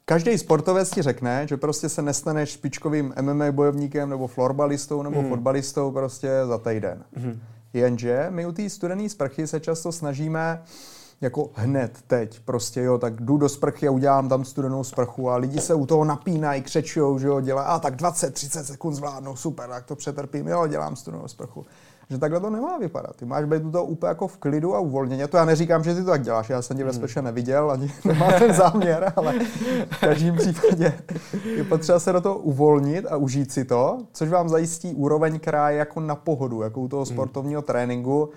každý 0.05 0.37
sportovec 0.37 0.89
ti 0.89 1.01
řekne, 1.01 1.47
že 1.47 1.57
prostě 1.57 1.89
se 1.89 2.01
nestaneš 2.01 2.49
špičkovým 2.49 3.13
MMA 3.21 3.51
bojovníkem 3.51 4.09
nebo 4.09 4.27
florbalistou 4.27 5.03
nebo 5.03 5.21
mm. 5.21 5.29
fotbalistou 5.29 5.91
prostě 5.91 6.29
za 6.47 6.57
týden. 6.57 7.03
Mm. 7.15 7.39
Jenže 7.73 8.27
my 8.29 8.45
u 8.45 8.51
té 8.51 8.69
studené 8.69 9.09
sprchy 9.09 9.47
se 9.47 9.59
často 9.59 9.91
snažíme 9.91 10.63
jako 11.21 11.49
hned 11.53 11.97
teď 12.07 12.39
prostě, 12.39 12.81
jo, 12.81 12.97
tak 12.97 13.21
jdu 13.21 13.37
do 13.37 13.49
sprchy 13.49 13.87
a 13.87 13.91
udělám 13.91 14.29
tam 14.29 14.45
studenou 14.45 14.83
sprchu 14.83 15.29
a 15.29 15.37
lidi 15.37 15.61
se 15.61 15.73
u 15.73 15.85
toho 15.85 16.05
napínají, 16.05 16.61
křečujou, 16.61 17.19
že 17.19 17.27
jo, 17.27 17.41
dělají, 17.41 17.67
a 17.67 17.79
tak 17.79 17.95
20-30 17.95 18.63
sekund 18.63 18.95
zvládnou, 18.95 19.35
super, 19.35 19.69
tak 19.69 19.85
to 19.85 19.95
přetrpím, 19.95 20.47
jo, 20.47 20.67
dělám 20.67 20.95
studenou 20.95 21.27
sprchu. 21.27 21.65
Že 22.11 22.17
takhle 22.17 22.39
to 22.39 22.49
nemá 22.49 22.77
vypadat. 22.77 23.15
Ty 23.15 23.25
máš 23.25 23.45
být 23.45 23.71
toho 23.71 23.85
úplně 23.85 24.07
jako 24.09 24.27
v 24.27 24.37
klidu 24.37 24.75
a 24.75 24.79
uvolněně. 24.79 25.27
To 25.27 25.37
já 25.37 25.45
neříkám, 25.45 25.83
že 25.83 25.95
ty 25.95 26.03
to 26.03 26.09
tak 26.09 26.21
děláš. 26.21 26.49
Já 26.49 26.61
jsem 26.61 26.77
tě 26.77 26.83
ve 26.83 26.93
spíše 26.93 27.21
neviděl, 27.21 27.71
ani 27.71 27.91
nemám 28.05 28.33
ten 28.39 28.53
záměr, 28.53 29.13
ale 29.15 29.39
v 29.91 29.99
každém 29.99 30.35
případě 30.35 30.93
je 31.55 31.63
potřeba 31.63 31.99
se 31.99 32.11
do 32.11 32.21
toho 32.21 32.37
uvolnit 32.37 33.05
a 33.09 33.17
užít 33.17 33.51
si 33.51 33.65
to, 33.65 33.97
což 34.13 34.29
vám 34.29 34.49
zajistí 34.49 34.95
úroveň, 34.95 35.39
která 35.39 35.69
je 35.69 35.77
jako 35.77 35.99
na 35.99 36.15
pohodu, 36.15 36.61
jako 36.61 36.81
u 36.81 36.87
toho 36.87 37.05
sportovního 37.05 37.61
tréninku. 37.61 38.29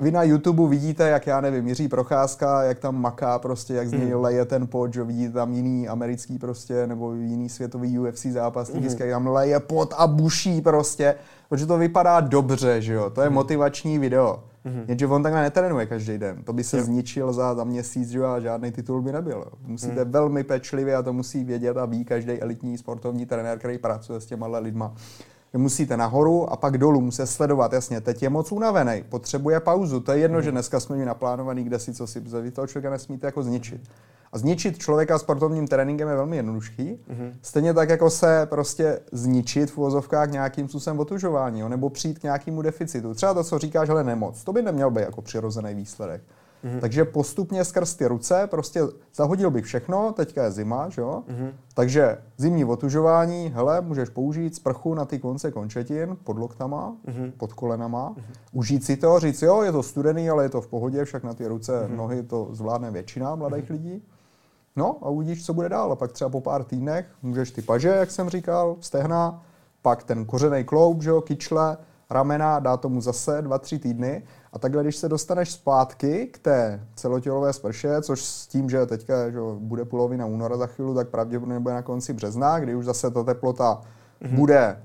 Vy 0.00 0.10
na 0.10 0.22
YouTube 0.22 0.68
vidíte, 0.68 1.08
jak 1.08 1.26
já 1.26 1.40
nevím, 1.40 1.68
Jiří 1.68 1.88
Procházka, 1.88 2.62
jak 2.62 2.78
tam 2.78 3.00
maká 3.00 3.38
prostě, 3.38 3.74
jak 3.74 3.88
z 3.88 3.92
něj 3.92 4.14
leje 4.14 4.44
ten 4.44 4.66
pot, 4.66 4.94
že 4.94 5.04
vidíte 5.04 5.32
tam 5.32 5.52
jiný 5.52 5.88
americký 5.88 6.38
prostě, 6.38 6.86
nebo 6.86 7.14
jiný 7.14 7.48
světový 7.48 7.98
UFC 7.98 8.26
zápasník, 8.26 8.82
mm. 8.82 8.96
jak 8.98 9.10
tam 9.10 9.26
leje 9.26 9.60
pot 9.60 9.94
a 9.96 10.06
buší 10.06 10.60
prostě, 10.60 11.14
protože 11.48 11.66
to 11.66 11.78
vypadá 11.78 12.20
dobře, 12.20 12.82
že 12.82 12.94
jo, 12.94 13.10
to 13.10 13.22
je 13.22 13.30
motivační 13.30 13.98
video. 13.98 14.44
Mm. 14.64 14.84
Jenže 14.88 15.06
on 15.06 15.22
takhle 15.22 15.42
netrénuje 15.42 15.86
každý 15.86 16.18
den, 16.18 16.42
to 16.44 16.52
by 16.52 16.64
se 16.64 16.78
Jo. 16.78 16.84
zničil 16.84 17.32
za, 17.32 17.54
za 17.54 17.64
měsíc, 17.64 18.08
že 18.08 18.24
a 18.24 18.40
žádný 18.40 18.72
titul 18.72 19.02
by 19.02 19.12
nebyl. 19.12 19.44
Musíte 19.66 20.04
velmi 20.04 20.44
pečlivě 20.44 20.96
a 20.96 21.02
to 21.02 21.12
musí 21.12 21.44
vědět 21.44 21.76
a 21.76 21.86
ví 21.86 22.04
každý 22.04 22.32
elitní 22.32 22.78
sportovní 22.78 23.26
trenér, 23.26 23.58
který 23.58 23.78
pracuje 23.78 24.20
s 24.20 24.26
těma 24.26 24.58
lidma. 24.58 24.94
Vy 25.54 25.60
musíte 25.60 25.96
nahoru 25.96 26.52
a 26.52 26.56
pak 26.56 26.78
dolů, 26.78 27.00
musíte 27.00 27.26
sledovat, 27.26 27.72
jasně, 27.72 28.00
teď 28.00 28.22
je 28.22 28.30
moc 28.30 28.52
unavený, 28.52 29.04
potřebuje 29.08 29.60
pauzu, 29.60 30.00
to 30.00 30.12
je 30.12 30.18
jedno, 30.18 30.42
že 30.42 30.50
dneska 30.50 30.80
jsme 30.80 30.96
měli 30.96 31.06
naplánovaný, 31.06 31.64
kde 31.64 31.78
si 31.78 31.94
co 31.94 32.06
si, 32.06 32.20
vy 32.20 32.50
toho 32.50 32.66
člověka 32.66 32.90
nesmíte 32.90 33.26
jako 33.26 33.42
zničit. 33.42 33.80
A 34.32 34.38
zničit 34.38 34.78
člověka 34.78 35.18
sportovním 35.18 35.68
tréninkem 35.68 36.08
je 36.08 36.14
velmi 36.14 36.36
jednoduchý. 36.36 36.98
Stejně 37.42 37.74
tak, 37.74 37.88
jako 37.88 38.10
se 38.10 38.46
prostě 38.50 39.00
zničit 39.12 39.70
v 39.70 39.78
uvozovkách 39.78 40.30
nějakým 40.30 40.68
způsobem 40.68 41.00
otužování, 41.00 41.60
jo, 41.60 41.68
nebo 41.68 41.90
přijít 41.90 42.18
k 42.18 42.22
nějakému 42.22 42.62
deficitu. 42.62 43.14
Třeba 43.14 43.34
to, 43.34 43.44
co 43.44 43.58
říkáš, 43.58 43.88
ale 43.88 44.04
nemoc. 44.04 44.44
To 44.44 44.52
by 44.52 44.62
neměl 44.62 44.90
být 44.90 45.00
jako 45.00 45.22
přirozený 45.22 45.74
výsledek. 45.74 46.22
Mm-hmm. 46.64 46.80
Takže 46.80 47.04
postupně 47.04 47.64
skrz 47.64 47.94
ty 47.94 48.06
ruce 48.06 48.46
prostě 48.46 48.80
zahodil 49.14 49.50
bych 49.50 49.64
všechno, 49.64 50.12
teďka 50.12 50.44
je 50.44 50.50
zima, 50.50 50.88
že 50.88 51.00
jo? 51.00 51.22
Mm-hmm. 51.28 51.52
Takže 51.74 52.18
zimní 52.36 52.64
otužování, 52.64 53.52
hele, 53.54 53.80
můžeš 53.80 54.08
použít 54.08 54.54
sprchu 54.54 54.94
na 54.94 55.04
ty 55.04 55.18
konce 55.18 55.50
končetin, 55.50 56.16
pod 56.24 56.38
loktama, 56.38 56.96
mm-hmm. 57.06 57.32
pod 57.36 57.52
kolenama, 57.52 58.10
mm-hmm. 58.10 58.34
užít 58.52 58.84
si 58.84 58.96
to, 58.96 59.18
říct, 59.20 59.42
jo, 59.42 59.62
je 59.62 59.72
to 59.72 59.82
studený, 59.82 60.30
ale 60.30 60.44
je 60.44 60.48
to 60.48 60.60
v 60.60 60.66
pohodě, 60.66 61.04
však 61.04 61.24
na 61.24 61.34
ty 61.34 61.46
ruce, 61.46 61.72
mm-hmm. 61.72 61.96
nohy 61.96 62.22
to 62.22 62.48
zvládne 62.52 62.90
většina 62.90 63.34
mladých 63.34 63.64
mm-hmm. 63.64 63.72
lidí. 63.72 64.02
No 64.76 64.96
a 65.02 65.08
uvidíš, 65.08 65.46
co 65.46 65.54
bude 65.54 65.68
dál. 65.68 65.92
A 65.92 65.96
pak 65.96 66.12
třeba 66.12 66.30
po 66.30 66.40
pár 66.40 66.64
týdnech 66.64 67.06
můžeš 67.22 67.50
ty 67.50 67.62
paže, 67.62 67.88
jak 67.88 68.10
jsem 68.10 68.28
říkal, 68.28 68.76
stehna, 68.80 69.42
pak 69.82 70.04
ten 70.04 70.24
kořený 70.24 70.64
kloub, 70.64 71.02
že 71.02 71.10
jo, 71.10 71.20
kyčle, 71.20 71.76
ramena, 72.10 72.58
dá 72.58 72.76
tomu 72.76 73.00
zase 73.00 73.42
dva, 73.42 73.58
tři 73.58 73.78
týdny. 73.78 74.22
A 74.54 74.58
takhle, 74.58 74.82
když 74.82 74.96
se 74.96 75.08
dostaneš 75.08 75.52
zpátky 75.52 76.26
k 76.26 76.38
té 76.38 76.86
celotělové 76.94 77.52
sprše, 77.52 78.02
což 78.02 78.24
s 78.24 78.46
tím, 78.46 78.70
že 78.70 78.86
teďka 78.86 79.30
že 79.30 79.38
bude 79.58 79.84
polovina 79.84 80.26
února 80.26 80.56
za 80.56 80.66
chvíli, 80.66 80.94
tak 80.94 81.08
pravděpodobně 81.08 81.60
bude 81.60 81.74
na 81.74 81.82
konci 81.82 82.12
března, 82.12 82.58
kdy 82.58 82.74
už 82.74 82.84
zase 82.84 83.10
ta 83.10 83.22
teplota 83.24 83.80
mm-hmm. 84.22 84.34
bude 84.34 84.82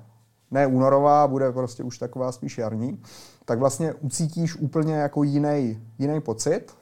ne 0.51 0.67
únorová, 0.67 1.27
bude 1.27 1.51
prostě 1.51 1.83
už 1.83 1.97
taková 1.97 2.31
spíš 2.31 2.57
jarní, 2.57 3.01
tak 3.45 3.59
vlastně 3.59 3.93
ucítíš 3.93 4.55
úplně 4.55 4.95
jako 4.95 5.23
jiný, 5.23 5.81
jiný 5.99 6.21
pocit. 6.21 6.73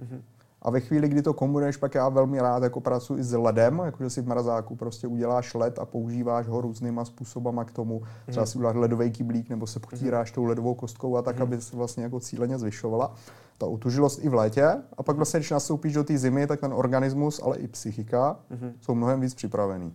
Mm-hmm. 0.00 0.20
A 0.62 0.70
ve 0.70 0.80
chvíli, 0.80 1.08
kdy 1.08 1.22
to 1.22 1.34
kombinuješ, 1.34 1.76
pak 1.76 1.94
já 1.94 2.08
velmi 2.08 2.40
rád 2.40 2.62
jako 2.62 2.80
pracuji 2.80 3.22
s 3.22 3.36
ledem, 3.36 3.82
jakože 3.84 4.10
si 4.10 4.22
v 4.22 4.28
mrazáku 4.28 4.76
prostě 4.76 5.06
uděláš 5.06 5.54
led 5.54 5.78
a 5.78 5.84
používáš 5.84 6.46
ho 6.46 6.60
různýma 6.60 7.04
způsobama 7.04 7.64
k 7.64 7.72
tomu. 7.72 8.02
Třeba 8.28 8.46
si 8.46 8.58
uděláš 8.58 8.76
ledový 8.76 9.10
kyblík 9.10 9.48
nebo 9.48 9.66
se 9.66 9.80
potíráš 9.80 10.30
tou 10.30 10.44
ledovou 10.44 10.74
kostkou 10.74 11.16
a 11.16 11.22
tak, 11.22 11.40
aby 11.40 11.60
se 11.60 11.76
vlastně 11.76 12.04
jako 12.04 12.20
cíleně 12.20 12.58
zvyšovala 12.58 13.14
ta 13.58 13.66
otužilost 13.66 14.24
i 14.24 14.28
v 14.28 14.34
létě. 14.34 14.76
A 14.96 15.02
pak 15.02 15.16
vlastně, 15.16 15.40
když 15.40 15.50
nastoupíš 15.50 15.92
do 15.92 16.04
té 16.04 16.18
zimy, 16.18 16.46
tak 16.46 16.60
ten 16.60 16.72
organismus, 16.72 17.40
ale 17.42 17.56
i 17.56 17.68
psychika 17.68 18.36
jsou 18.80 18.94
mnohem 18.94 19.20
víc 19.20 19.34
připravený. 19.34 19.92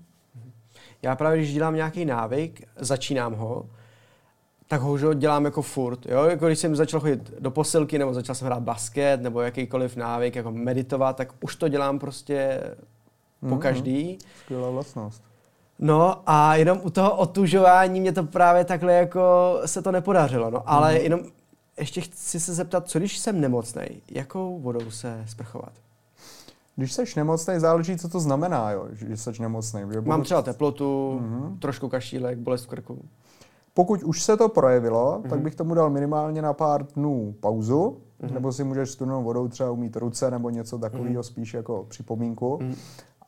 Já 1.01 1.15
právě, 1.15 1.37
když 1.37 1.53
dělám 1.53 1.75
nějaký 1.75 2.05
návyk, 2.05 2.67
začínám 2.79 3.33
ho, 3.33 3.69
tak 4.67 4.81
ho 4.81 4.97
že, 4.97 5.07
dělám 5.15 5.45
jako 5.45 5.61
furt. 5.61 6.05
Jo? 6.05 6.23
Jako 6.23 6.47
když 6.47 6.59
jsem 6.59 6.75
začal 6.75 6.99
chodit 6.99 7.31
do 7.39 7.51
posilky, 7.51 7.99
nebo 7.99 8.13
začal 8.13 8.35
jsem 8.35 8.45
hrát 8.45 8.63
basket, 8.63 9.21
nebo 9.21 9.41
jakýkoliv 9.41 9.95
návyk, 9.95 10.35
jako 10.35 10.51
meditovat, 10.51 11.15
tak 11.17 11.33
už 11.41 11.55
to 11.55 11.67
dělám 11.67 11.99
prostě 11.99 12.61
po 13.49 13.57
každý. 13.57 14.17
Skvělá 14.43 14.69
vlastnost. 14.69 15.23
No 15.79 16.21
a 16.25 16.55
jenom 16.55 16.79
u 16.83 16.89
toho 16.89 17.15
otužování 17.15 18.01
mě 18.01 18.11
to 18.11 18.23
právě 18.23 18.65
takhle 18.65 18.93
jako 18.93 19.21
se 19.65 19.81
to 19.81 19.91
nepodařilo. 19.91 20.49
No 20.49 20.69
ale 20.69 20.91
Mhm. 20.93 21.01
jenom 21.03 21.19
ještě 21.79 22.01
chci 22.01 22.39
se 22.39 22.53
zeptat, 22.53 22.87
co 22.89 22.99
když 22.99 23.17
jsem 23.17 23.41
nemocnej, 23.41 24.01
jakou 24.11 24.59
vodou 24.59 24.91
se 24.91 25.23
sprchovat? 25.27 25.71
Když 26.75 26.93
jsi 26.93 27.03
nemocný, 27.15 27.59
záleží, 27.59 27.97
co 27.97 28.09
to 28.09 28.19
znamená, 28.19 28.71
jo, 28.71 28.87
že 28.91 29.17
jsi 29.17 29.41
nemocný. 29.41 29.81
Že 29.93 30.01
Mám 30.01 30.23
třeba 30.23 30.41
teplotu, 30.41 31.19
Mhm. 31.21 31.59
trošku 31.59 31.89
kašílek, 31.89 32.37
bolest 32.37 32.63
v 32.63 32.67
krku. 32.67 33.01
Pokud 33.77 34.03
už 34.03 34.23
se 34.23 34.37
to 34.37 34.49
projevilo, 34.49 35.17
Mhm. 35.21 35.29
tak 35.29 35.39
bych 35.39 35.55
tomu 35.55 35.73
dal 35.73 35.89
minimálně 35.89 36.41
na 36.41 36.53
pár 36.53 36.85
dnů 36.95 37.35
pauzu, 37.39 37.97
nebo 38.33 38.51
si 38.51 38.63
můžeš 38.63 38.89
studenou 38.91 39.23
vodou 39.23 39.47
třeba 39.47 39.71
umít 39.71 39.95
ruce 39.95 40.31
nebo 40.31 40.49
něco 40.49 40.77
takového 40.77 41.13
Mhm. 41.13 41.23
spíš 41.23 41.53
jako 41.53 41.85
připomínku. 41.89 42.59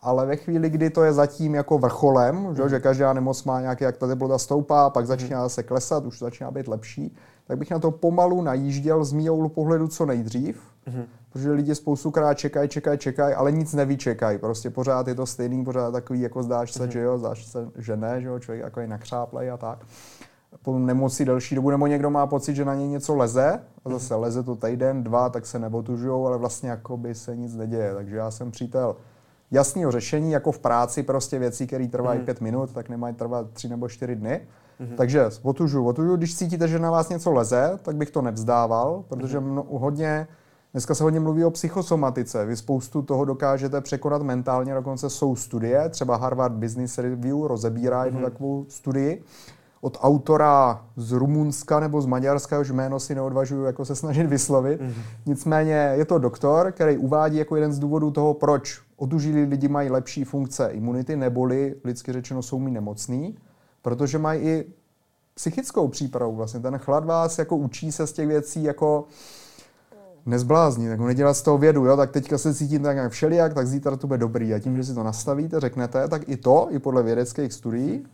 Ale 0.01 0.25
ve 0.25 0.35
chvíli, 0.35 0.69
kdy 0.69 0.89
to 0.89 1.03
je 1.03 1.13
zatím 1.13 1.55
jako 1.55 1.77
vrcholem, 1.77 2.55
že, 2.55 2.61
Mhm. 2.61 2.69
že 2.69 2.79
každá 2.79 3.13
nemoc 3.13 3.43
má 3.43 3.61
nějaké, 3.61 3.85
jak 3.85 3.97
ta 3.97 4.07
teplota 4.07 4.37
stoupá, 4.37 4.89
pak 4.89 5.07
začíná 5.07 5.49
se 5.49 5.63
klesat, 5.63 6.05
už 6.05 6.19
začíná 6.19 6.51
být 6.51 6.67
lepší, 6.67 7.15
tak 7.47 7.57
bych 7.57 7.71
na 7.71 7.79
to 7.79 7.91
pomalu 7.91 8.41
najížděl 8.41 9.03
z 9.05 9.13
mýho 9.13 9.49
pohledu 9.49 9.87
co 9.87 10.05
nejdřív, 10.05 10.61
mm-hmm. 10.87 11.05
protože 11.29 11.51
lidi 11.51 11.75
spoustukrát 11.75 12.37
čekají, 12.37 12.69
čekají, 12.69 12.97
čekají, 12.97 13.35
ale 13.35 13.51
nic 13.51 13.73
nevyčekají. 13.73 14.37
Prostě 14.37 14.69
pořád 14.69 15.07
je 15.07 15.15
to 15.15 15.25
stejný, 15.25 15.63
pořád 15.65 15.91
takový, 15.91 16.21
jako 16.21 16.43
zdáš 16.43 16.71
se, 16.73 16.83
mm-hmm. 16.83 16.91
že 16.91 16.99
jo, 17.01 17.17
zdáš 17.17 17.45
se, 17.45 17.69
že 17.77 17.97
ne, 17.97 18.21
že 18.21 18.27
jo, 18.27 18.39
člověk 18.39 18.63
jako 18.63 18.79
je 18.79 18.87
nakřáplej 18.87 19.51
a 19.51 19.57
tak. 19.57 19.79
Po 20.67 20.79
nemoci 20.79 21.25
delší 21.25 21.55
dobu, 21.55 21.69
nebo 21.69 21.87
někdo 21.87 22.09
má 22.09 22.27
pocit, 22.27 22.55
že 22.55 22.65
na 22.65 22.75
něj 22.75 22.87
něco 22.87 23.15
leze, 23.15 23.59
a 23.85 23.89
zase 23.89 24.13
mm-hmm. 24.13 24.19
leze 24.19 24.43
to 24.43 24.55
týden, 24.55 25.03
dva, 25.03 25.29
tak 25.29 25.45
se 25.45 25.59
nebotužujou, 25.59 26.27
ale 26.27 26.37
vlastně 26.37 26.69
jako 26.69 26.97
by 26.97 27.15
se 27.15 27.35
nic 27.35 27.55
neděje. 27.55 27.93
Takže 27.95 28.15
já 28.15 28.31
jsem 28.31 28.51
přítel 28.51 28.95
jasného 29.51 29.91
řešení, 29.91 30.31
jako 30.31 30.51
v 30.51 30.59
práci, 30.59 31.03
prostě 31.03 31.39
věcí, 31.39 31.67
které 31.67 31.87
trvají 31.87 32.19
mm-hmm. 32.19 32.25
pět 32.25 32.41
minut, 32.41 32.73
tak 32.73 32.89
nemají 32.89 33.15
trvat 33.15 33.47
tři 33.53 33.69
nebo 33.69 33.89
čtyři 33.89 34.15
dny. 34.15 34.41
Mm-hmm. 34.81 34.95
Takže 34.95 35.25
otužu, 35.41 35.85
otužu. 35.85 36.15
Když 36.15 36.35
cítíte, 36.35 36.67
že 36.67 36.79
na 36.79 36.91
vás 36.91 37.09
něco 37.09 37.31
leze, 37.31 37.79
tak 37.81 37.95
bych 37.95 38.11
to 38.11 38.21
nevzdával, 38.21 39.03
protože 39.07 39.39
mm-hmm. 39.39 39.51
mno, 39.51 39.65
hodně, 39.69 40.27
dneska 40.71 40.95
se 40.95 41.03
hodně 41.03 41.19
mluví 41.19 41.45
o 41.45 41.51
psychosomatice. 41.51 42.45
Vy 42.45 42.55
spoustu 42.55 43.01
toho 43.01 43.25
dokážete 43.25 43.81
překonat 43.81 44.21
mentálně, 44.21 44.73
dokonce 44.73 45.09
jsou 45.09 45.35
studie, 45.35 45.89
třeba 45.89 46.17
Harvard 46.17 46.53
Business 46.53 46.97
Review 46.97 47.43
rozebírá 47.43 48.05
jednu 48.05 48.19
mm-hmm. 48.19 48.23
takovou 48.23 48.65
studii 48.69 49.23
od 49.81 49.97
autora 50.01 50.85
z 50.95 51.11
Rumunska 51.11 51.79
nebo 51.79 52.01
z 52.01 52.05
Maďarska, 52.05 52.59
už 52.59 52.71
jméno 52.71 52.99
si 52.99 53.15
neodvažuju 53.15 53.63
jako 53.63 53.85
se 53.85 53.95
snažit 53.95 54.27
vyslovit. 54.27 54.81
Mm-hmm. 54.81 54.93
Nicméně 55.25 55.93
je 55.97 56.05
to 56.05 56.19
doktor, 56.19 56.71
který 56.71 56.97
uvádí 56.97 57.37
jako 57.37 57.55
jeden 57.55 57.73
z 57.73 57.79
důvodů 57.79 58.11
toho, 58.11 58.33
proč 58.33 58.81
otužilí 58.95 59.43
lidi 59.43 59.67
mají 59.67 59.89
lepší 59.89 60.23
funkce 60.23 60.69
imunity, 60.71 61.15
neboli 61.15 61.75
lidsky 61.83 62.13
řečeno 62.13 62.41
jsou 62.41 62.59
mi 62.59 62.71
nemocný 62.71 63.35
protože 63.87 64.17
mají 64.17 64.41
i 64.41 64.65
psychickou 65.33 65.87
přípravu. 65.87 66.35
Vlastně 66.35 66.59
ten 66.59 66.77
chlad 66.77 67.05
vás 67.05 67.39
jako 67.39 67.57
učí 67.57 67.91
se 67.91 68.07
z 68.07 68.13
těch 68.13 68.27
věcí 68.27 68.63
jako 68.63 69.05
nezbláznit, 70.25 70.89
jako 70.89 71.05
nedělat 71.05 71.33
z 71.33 71.41
toho 71.41 71.57
vědu, 71.57 71.85
jo, 71.85 71.97
tak 71.97 72.11
teďka 72.11 72.37
se 72.37 72.55
cítím 72.55 72.83
tak 72.83 72.97
jak 72.97 73.11
všelijak, 73.11 73.53
tak 73.53 73.67
zítra 73.67 73.95
to 73.95 74.07
bude 74.07 74.19
dobrý. 74.19 74.53
A 74.53 74.59
tím, 74.59 74.77
že 74.77 74.83
si 74.83 74.93
to 74.93 75.03
nastavíte, 75.03 75.59
řeknete, 75.59 76.07
tak 76.07 76.29
i 76.29 76.37
to, 76.37 76.67
i 76.69 76.79
podle 76.79 77.03
vědeckých 77.03 77.53
studií, 77.53 78.05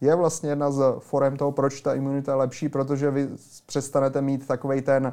je 0.00 0.14
vlastně 0.14 0.50
jedna 0.50 0.70
z 0.70 0.82
forem 0.98 1.36
toho, 1.36 1.52
proč 1.52 1.80
ta 1.80 1.94
imunita 1.94 2.32
je 2.32 2.36
lepší, 2.36 2.68
protože 2.68 3.10
vy 3.10 3.28
přestanete 3.66 4.22
mít 4.22 4.46
takovej 4.46 4.82
ten 4.82 5.12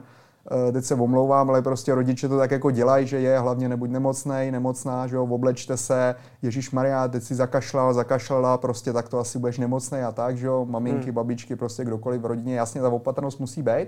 Eh, 0.67 0.71
teď 0.71 0.85
se 0.85 0.95
omlouvám, 0.95 1.49
ale 1.49 1.61
prostě 1.61 1.95
rodiče 1.95 2.29
to 2.29 2.37
tak 2.37 2.51
jako 2.51 2.71
dělají, 2.71 3.07
že 3.07 3.19
je 3.19 3.39
hlavně 3.39 3.69
nebuď 3.69 3.89
nemocnej, 3.89 4.51
nemocná, 4.51 5.07
že 5.07 5.15
jo, 5.15 5.23
oblečte 5.23 5.77
se, 5.77 6.15
Ježíš 6.41 6.71
Maria, 6.71 7.07
teď 7.07 7.23
si 7.23 7.35
zakašlal, 7.35 7.93
zakašlala, 7.93 8.57
prostě 8.57 8.93
tak 8.93 9.09
to 9.09 9.19
asi 9.19 9.39
budeš 9.39 9.57
nemocný 9.57 9.99
a 9.99 10.11
tak, 10.11 10.37
že 10.37 10.47
jo, 10.47 10.65
maminky, 10.69 11.05
hmm. 11.05 11.13
babičky, 11.13 11.55
prostě 11.55 11.83
kdokoliv 11.83 12.21
v 12.21 12.25
rodině, 12.25 12.55
jasně 12.55 12.81
ta 12.81 12.89
opatrnost 12.89 13.39
musí 13.39 13.61
být 13.61 13.87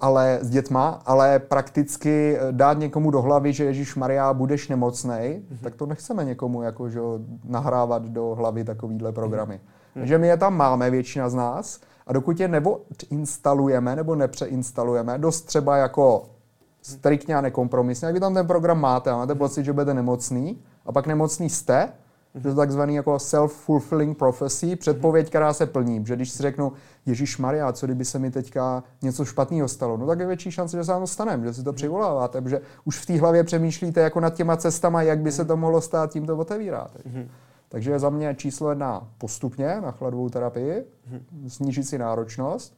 ale 0.00 0.38
s 0.42 0.50
dětma, 0.50 1.02
ale 1.06 1.38
prakticky 1.38 2.36
eh, 2.36 2.52
dát 2.52 2.78
někomu 2.78 3.10
do 3.10 3.22
hlavy, 3.22 3.52
že 3.52 3.64
Ježíš 3.64 3.96
Maria 3.96 4.32
budeš 4.34 4.68
nemocný, 4.68 5.10
mm-hmm. 5.10 5.58
tak 5.62 5.74
to 5.74 5.86
nechceme 5.86 6.24
někomu 6.24 6.62
jako, 6.62 6.88
že 6.88 7.00
nahrávat 7.44 8.02
do 8.02 8.34
hlavy 8.34 8.64
takovýhle 8.64 9.12
programy. 9.12 9.54
Mm-hmm. 9.54 9.83
Takže 9.94 10.18
my 10.18 10.26
je 10.26 10.36
tam 10.36 10.56
máme, 10.56 10.90
většina 10.90 11.28
z 11.28 11.34
nás, 11.34 11.80
a 12.06 12.12
dokud 12.12 12.40
je 12.40 12.48
nebo 12.48 12.80
instalujeme 13.10 13.96
nebo 13.96 14.14
nepřeinstalujeme, 14.14 15.18
dost 15.18 15.42
třeba 15.42 15.76
jako 15.76 16.24
striktně 16.82 17.36
a 17.36 17.40
nekompromisně, 17.40 18.06
jak 18.06 18.14
vy 18.14 18.20
tam 18.20 18.34
ten 18.34 18.46
program 18.46 18.80
máte 18.80 19.10
a 19.10 19.16
máte 19.16 19.34
pocit, 19.34 19.64
že 19.64 19.72
budete 19.72 19.94
nemocný 19.94 20.58
a 20.86 20.92
pak 20.92 21.06
nemocný 21.06 21.50
jste, 21.50 21.92
to 22.42 22.48
je 22.48 22.54
takzvaný 22.54 22.94
jako 22.94 23.16
self-fulfilling 23.16 24.14
prophecy, 24.14 24.76
předpověď, 24.76 25.28
která 25.28 25.52
se 25.52 25.66
plní. 25.66 26.06
Že 26.06 26.16
když 26.16 26.30
si 26.30 26.42
řeknu, 26.42 26.72
Ježíš 27.06 27.38
Maria, 27.38 27.72
co 27.72 27.86
kdyby 27.86 28.04
se 28.04 28.18
mi 28.18 28.30
teďka 28.30 28.82
něco 29.02 29.24
špatného 29.24 29.68
stalo, 29.68 29.96
no 29.96 30.06
tak 30.06 30.18
je 30.18 30.26
větší 30.26 30.50
šance, 30.50 30.76
že 30.76 30.84
se 30.84 30.92
vám 30.92 31.00
to 31.00 31.06
stane, 31.06 31.40
že 31.44 31.54
si 31.54 31.62
to 31.62 31.72
přivoláváte, 31.72 32.40
protože 32.40 32.60
už 32.84 32.98
v 32.98 33.06
té 33.06 33.20
hlavě 33.20 33.44
přemýšlíte 33.44 34.00
jako 34.00 34.20
nad 34.20 34.34
těma 34.34 34.56
cestama, 34.56 35.02
jak 35.02 35.18
by 35.18 35.32
se 35.32 35.44
to 35.44 35.56
mohlo 35.56 35.80
stát, 35.80 36.10
tím 36.10 36.26
to 36.26 36.36
otevíráte. 36.36 36.98
Mm-hmm. 36.98 37.28
Takže 37.74 37.98
za 37.98 38.10
mě 38.10 38.34
číslo 38.34 38.70
jedna 38.70 39.08
postupně 39.18 39.80
na 39.80 39.90
chladovou 39.90 40.28
terapii, 40.28 40.84
hmm. 41.06 41.50
snížit 41.50 41.84
si 41.84 41.98
náročnost. 41.98 42.74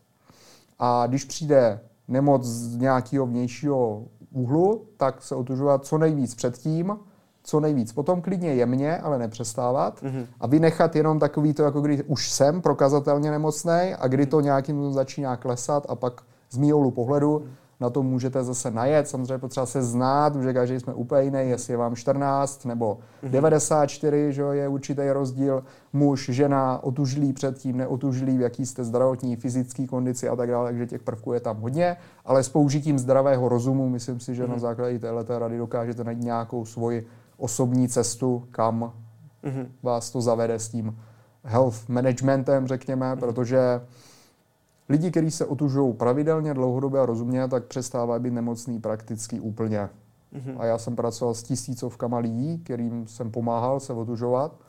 A 0.78 1.06
když 1.06 1.24
přijde 1.24 1.80
nemoc 2.08 2.44
z 2.44 2.76
nějakého 2.76 3.26
vnějšího 3.26 4.04
úhlu, 4.30 4.86
tak 4.96 5.22
se 5.22 5.34
otužovat 5.34 5.84
co 5.84 5.98
nejvíc 5.98 6.34
předtím, 6.34 6.98
co 7.42 7.60
nejvíc. 7.60 7.92
Potom 7.92 8.22
klidně 8.22 8.54
jemně, 8.54 8.98
ale 8.98 9.18
nepřestávat 9.18 10.02
mm-hmm. 10.02 10.26
a 10.40 10.46
vynechat 10.46 10.96
jenom 10.96 11.18
takový 11.18 11.54
to, 11.54 11.62
jako 11.62 11.80
když 11.80 12.00
už 12.06 12.30
jsem 12.30 12.62
prokazatelně 12.62 13.30
nemocný 13.30 13.94
a 13.98 14.08
kdy 14.08 14.26
to 14.26 14.40
nějakým 14.40 14.92
začíná 14.92 15.36
klesat 15.36 15.86
a 15.88 15.94
pak 15.94 16.22
z 16.50 16.56
mýho 16.56 16.90
pohledu 16.90 17.38
mm 17.38 17.65
na 17.80 17.90
to 17.90 18.02
můžete 18.02 18.44
zase 18.44 18.70
najet. 18.70 19.08
Samozřejmě 19.08 19.38
potřeba 19.38 19.66
se 19.66 19.82
znát, 19.82 20.36
že 20.36 20.52
každý 20.52 20.80
jsme 20.80 20.94
úplně 20.94 21.22
jiný, 21.22 21.50
jestli 21.50 21.72
je 21.72 21.76
vám 21.76 21.96
14 21.96 22.64
nebo 22.64 22.98
94, 23.22 24.32
že 24.32 24.42
je 24.42 24.68
určitý 24.68 25.10
rozdíl. 25.10 25.64
Muž, 25.92 26.28
žena, 26.32 26.80
otužlý 26.82 27.32
předtím, 27.32 27.76
neotužlý, 27.76 28.38
v 28.38 28.40
jaký 28.40 28.66
jste 28.66 28.84
zdravotní, 28.84 29.36
fyzický 29.36 29.86
kondici 29.86 30.28
a 30.28 30.36
tak 30.36 30.50
dále, 30.50 30.70
takže 30.70 30.86
těch 30.86 31.02
prvků 31.02 31.32
je 31.32 31.40
tam 31.40 31.60
hodně, 31.60 31.96
ale 32.24 32.42
s 32.42 32.48
použitím 32.48 32.98
zdravého 32.98 33.48
rozumu, 33.48 33.88
myslím 33.88 34.20
si, 34.20 34.34
že 34.34 34.42
mm-hmm. 34.42 34.48
na 34.48 34.54
mhm. 34.54 34.60
základě 34.60 34.98
této 34.98 35.38
rady 35.38 35.58
dokážete 35.58 36.04
najít 36.04 36.22
nějakou 36.22 36.64
svoji 36.64 37.06
osobní 37.36 37.88
cestu, 37.88 38.46
kam 38.50 38.92
mm-hmm. 39.44 39.66
vás 39.82 40.10
to 40.10 40.20
zavede 40.20 40.54
s 40.54 40.68
tím 40.68 40.98
health 41.44 41.88
managementem, 41.88 42.66
řekněme, 42.66 43.06
mm-hmm. 43.12 43.18
protože 43.18 43.80
Lidi, 44.88 45.10
kteří 45.10 45.30
se 45.30 45.44
otužují 45.44 45.94
pravidelně, 45.94 46.54
dlouhodobě 46.54 47.00
a 47.00 47.06
rozumně, 47.06 47.48
tak 47.48 47.64
přestávají 47.64 48.22
být 48.22 48.32
nemocný 48.32 48.80
prakticky 48.80 49.40
úplně. 49.40 49.88
Mm-hmm. 50.34 50.56
A 50.58 50.64
já 50.64 50.78
jsem 50.78 50.96
pracoval 50.96 51.34
s 51.34 51.42
tisícovkama 51.42 52.18
lidí, 52.18 52.58
kterým 52.58 53.06
jsem 53.06 53.30
pomáhal 53.30 53.80
se 53.80 53.92
otužovat 53.92 54.60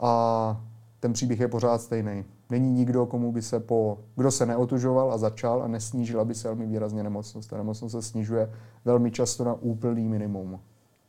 a 0.00 0.60
ten 1.00 1.12
příběh 1.12 1.40
je 1.40 1.48
pořád 1.48 1.80
stejný. 1.82 2.24
Není 2.50 2.70
nikdo, 2.70 3.06
komu 3.06 3.32
by 3.32 3.42
se 3.42 3.60
po, 3.60 3.98
kdo 4.16 4.30
se 4.30 4.46
neotužoval 4.46 5.12
a 5.12 5.18
začal 5.18 5.62
a 5.62 5.68
nesnížila 5.68 6.24
by 6.24 6.34
se 6.34 6.48
velmi 6.48 6.66
výrazně 6.66 7.02
nemocnost. 7.02 7.50
Ta 7.50 7.56
nemocnost 7.56 7.92
se 7.92 8.02
snižuje 8.02 8.50
velmi 8.84 9.10
často 9.10 9.44
na 9.44 9.54
úplný 9.54 10.08
minimum. 10.08 10.60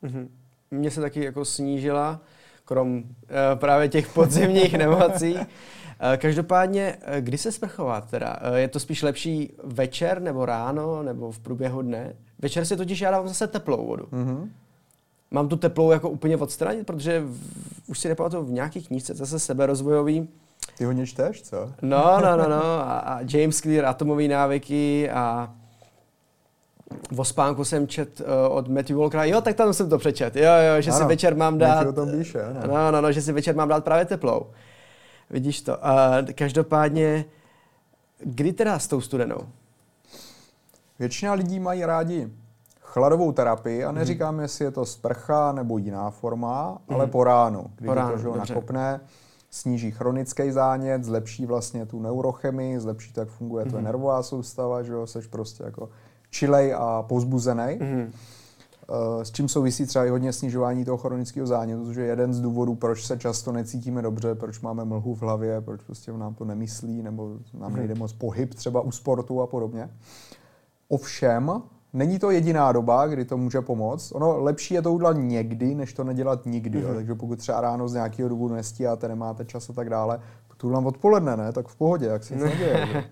Mm-hmm. 0.04 0.28
Mně 0.72 0.92
se 0.92 1.02
taky 1.02 1.24
jako 1.24 1.46
snížila, 1.46 2.22
krom 2.66 2.98
uh, 2.98 3.04
právě 3.56 3.90
těch 3.90 4.14
podzimních 4.14 4.74
nemocí. 4.74 5.36
Eh, 6.04 6.18
každopádně, 6.18 6.96
eh, 7.02 7.22
kdy 7.22 7.38
se 7.38 7.52
sprchovat 7.52 8.10
teda? 8.10 8.38
Eh, 8.42 8.60
je 8.60 8.68
to 8.68 8.80
spíš 8.80 9.04
lepší 9.04 9.54
večer 9.64 10.22
nebo 10.22 10.46
ráno 10.46 11.04
nebo 11.04 11.32
v 11.32 11.40
průběhu 11.40 11.82
dne? 11.82 12.14
Večer 12.40 12.66
si 12.66 12.78
totiž 12.78 13.02
já 13.02 13.12
dávám 13.12 13.28
zase 13.28 13.48
teplou 13.48 13.86
vodu. 13.88 14.04
Mm-hmm. 14.04 14.50
Mám 15.32 15.48
tu 15.48 15.56
teplou 15.56 15.92
jako 15.92 16.10
úplně 16.10 16.38
odstranit, 16.38 16.88
protože 16.88 17.20
v, 17.26 17.40
už 17.88 18.00
si 18.00 18.10
nepamatuju 18.10 18.44
v 18.44 18.52
nějakých 18.52 18.88
knížce 18.88 19.14
zase 19.14 19.40
seberozvojový. 19.40 20.30
Ty 20.78 20.86
hodně 20.86 21.08
čteš, 21.08 21.42
co? 21.42 21.72
No, 21.82 22.20
no, 22.22 22.38
no, 22.38 22.50
no. 22.50 22.64
A, 22.64 23.00
a 23.00 23.20
James 23.28 23.58
Clear, 23.58 23.86
atomové 23.86 24.28
návyky 24.28 25.10
a 25.10 25.54
o 27.18 27.26
spánku 27.26 27.66
jsem 27.66 27.88
čet 27.88 28.20
uh, 28.20 28.26
od 28.58 28.68
Matthew 28.68 28.98
Walkera, 28.98 29.26
jo, 29.26 29.42
tak 29.42 29.56
tam 29.56 29.74
jsem 29.74 29.90
to 29.90 29.98
přečet, 29.98 30.36
jo, 30.36 30.44
jo, 30.44 30.82
že 30.82 30.92
ano, 30.92 31.00
si 31.00 31.06
večer 31.06 31.36
mám 31.36 31.58
dát... 31.58 31.88
o 31.88 31.94
tom 31.94 32.12
píše, 32.12 32.44
ano. 32.44 32.60
No, 32.68 32.92
no, 32.92 33.02
no, 33.02 33.12
že 33.12 33.22
si 33.22 33.34
večer 33.34 33.56
mám 33.56 33.70
dát 33.70 33.84
právě 33.84 34.06
teplou. 34.06 34.46
Vidíš 35.32 35.62
to. 35.62 35.86
A 35.86 36.18
každopádně, 36.36 37.26
kdy 38.24 38.54
teda 38.54 38.80
s 38.80 38.88
tou 38.88 39.02
studenou? 39.02 39.48
Většina 41.00 41.34
lidí 41.34 41.60
mají 41.60 41.86
rádi 41.86 42.32
chladovou 42.82 43.32
terapii 43.32 43.84
a 43.84 43.92
neříkám, 43.92 44.36
mm. 44.36 44.42
jestli 44.42 44.66
je 44.66 44.72
to 44.72 44.86
sprcha 44.86 45.52
nebo 45.52 45.78
jiná 45.78 46.10
forma, 46.10 46.72
mm. 46.72 46.96
ale 46.96 47.08
po 47.08 47.24
ránu, 47.24 47.66
kdy 47.76 47.88
po 47.88 47.94
ránu, 47.94 48.24
to 48.24 48.36
nakopne, 48.36 49.00
sníží 49.50 49.92
chronický 49.92 50.52
zánět, 50.52 51.04
zlepší 51.04 51.46
vlastně 51.46 51.86
tu 51.86 52.00
neurochemii, 52.00 52.80
zlepší 52.80 53.14
to, 53.14 53.20
jak 53.20 53.30
funguje 53.30 53.66
mm. 53.66 53.70
tvoje 53.70 53.82
mhm. 53.82 53.86
nervová 53.86 54.24
soustava, 54.24 54.84
že 54.84 54.94
jo, 54.94 55.08
seš 55.08 55.28
prostě 55.28 55.64
jako 55.64 55.90
čilej 56.30 56.74
a 56.78 57.04
pozbuzený. 57.08 57.78
Mm. 57.82 58.14
Eh, 58.92 59.26
s 59.26 59.32
čím 59.32 59.48
souvisí 59.48 59.86
třeba 59.86 60.06
i 60.06 60.10
hodně 60.10 60.34
snižování 60.34 60.86
toho 60.86 60.98
chronického 60.98 61.48
zánětu, 61.48 61.86
což 61.86 61.96
je 61.96 62.06
jeden 62.06 62.34
z 62.34 62.42
důvodů, 62.42 62.76
proč 62.76 63.06
se 63.06 63.18
často 63.18 63.52
necítíme 63.52 64.02
dobře, 64.02 64.36
proč 64.36 64.60
máme 64.60 64.86
mlhu 64.86 65.16
v 65.16 65.22
hlavě, 65.22 65.62
proč 65.62 65.82
prostě 65.84 66.12
nám 66.12 66.34
to 66.34 66.46
nemyslí, 66.46 67.02
nebo 67.02 67.38
nám 67.60 67.76
nejde 67.76 67.96
moc 67.96 68.14
pohyb 68.14 68.54
třeba 68.54 68.82
u 68.82 68.92
sportu 68.92 69.42
a 69.42 69.48
podobně. 69.48 69.90
Ovšem, 70.88 71.62
není 71.94 72.20
to 72.20 72.32
jediná 72.32 72.72
doba, 72.72 73.08
kdy 73.08 73.26
to 73.26 73.38
může 73.38 73.62
pomoct. 73.62 74.12
Ono 74.12 74.44
lepší 74.44 74.74
je 74.74 74.82
to 74.82 74.94
udělat 74.94 75.18
někdy, 75.20 75.76
než 75.76 75.94
to 75.94 76.04
nedělat 76.04 76.46
nikdy. 76.46 76.80
Mm-hmm. 76.80 76.82
Jo. 76.82 76.88
Mhm. 76.88 76.96
Takže 76.96 77.16
pokud 77.16 77.40
třeba 77.40 77.62
ráno 77.62 77.88
z 77.88 77.94
nějakého 77.94 78.30
důvodu 78.30 78.54
nestíháte, 78.54 79.08
nemáte 79.08 79.46
čas 79.46 79.70
a 79.70 79.74
tak 79.74 79.90
dále, 79.90 80.20
to 80.62 80.68
udělám 80.68 80.86
odpoledne, 80.86 81.38
ne? 81.38 81.52
Tak 81.52 81.68
v 81.68 81.76
pohodě, 81.76 82.06
jak 82.06 82.24
si 82.24 82.34
nic 82.34 82.44
neděje. 82.44 83.04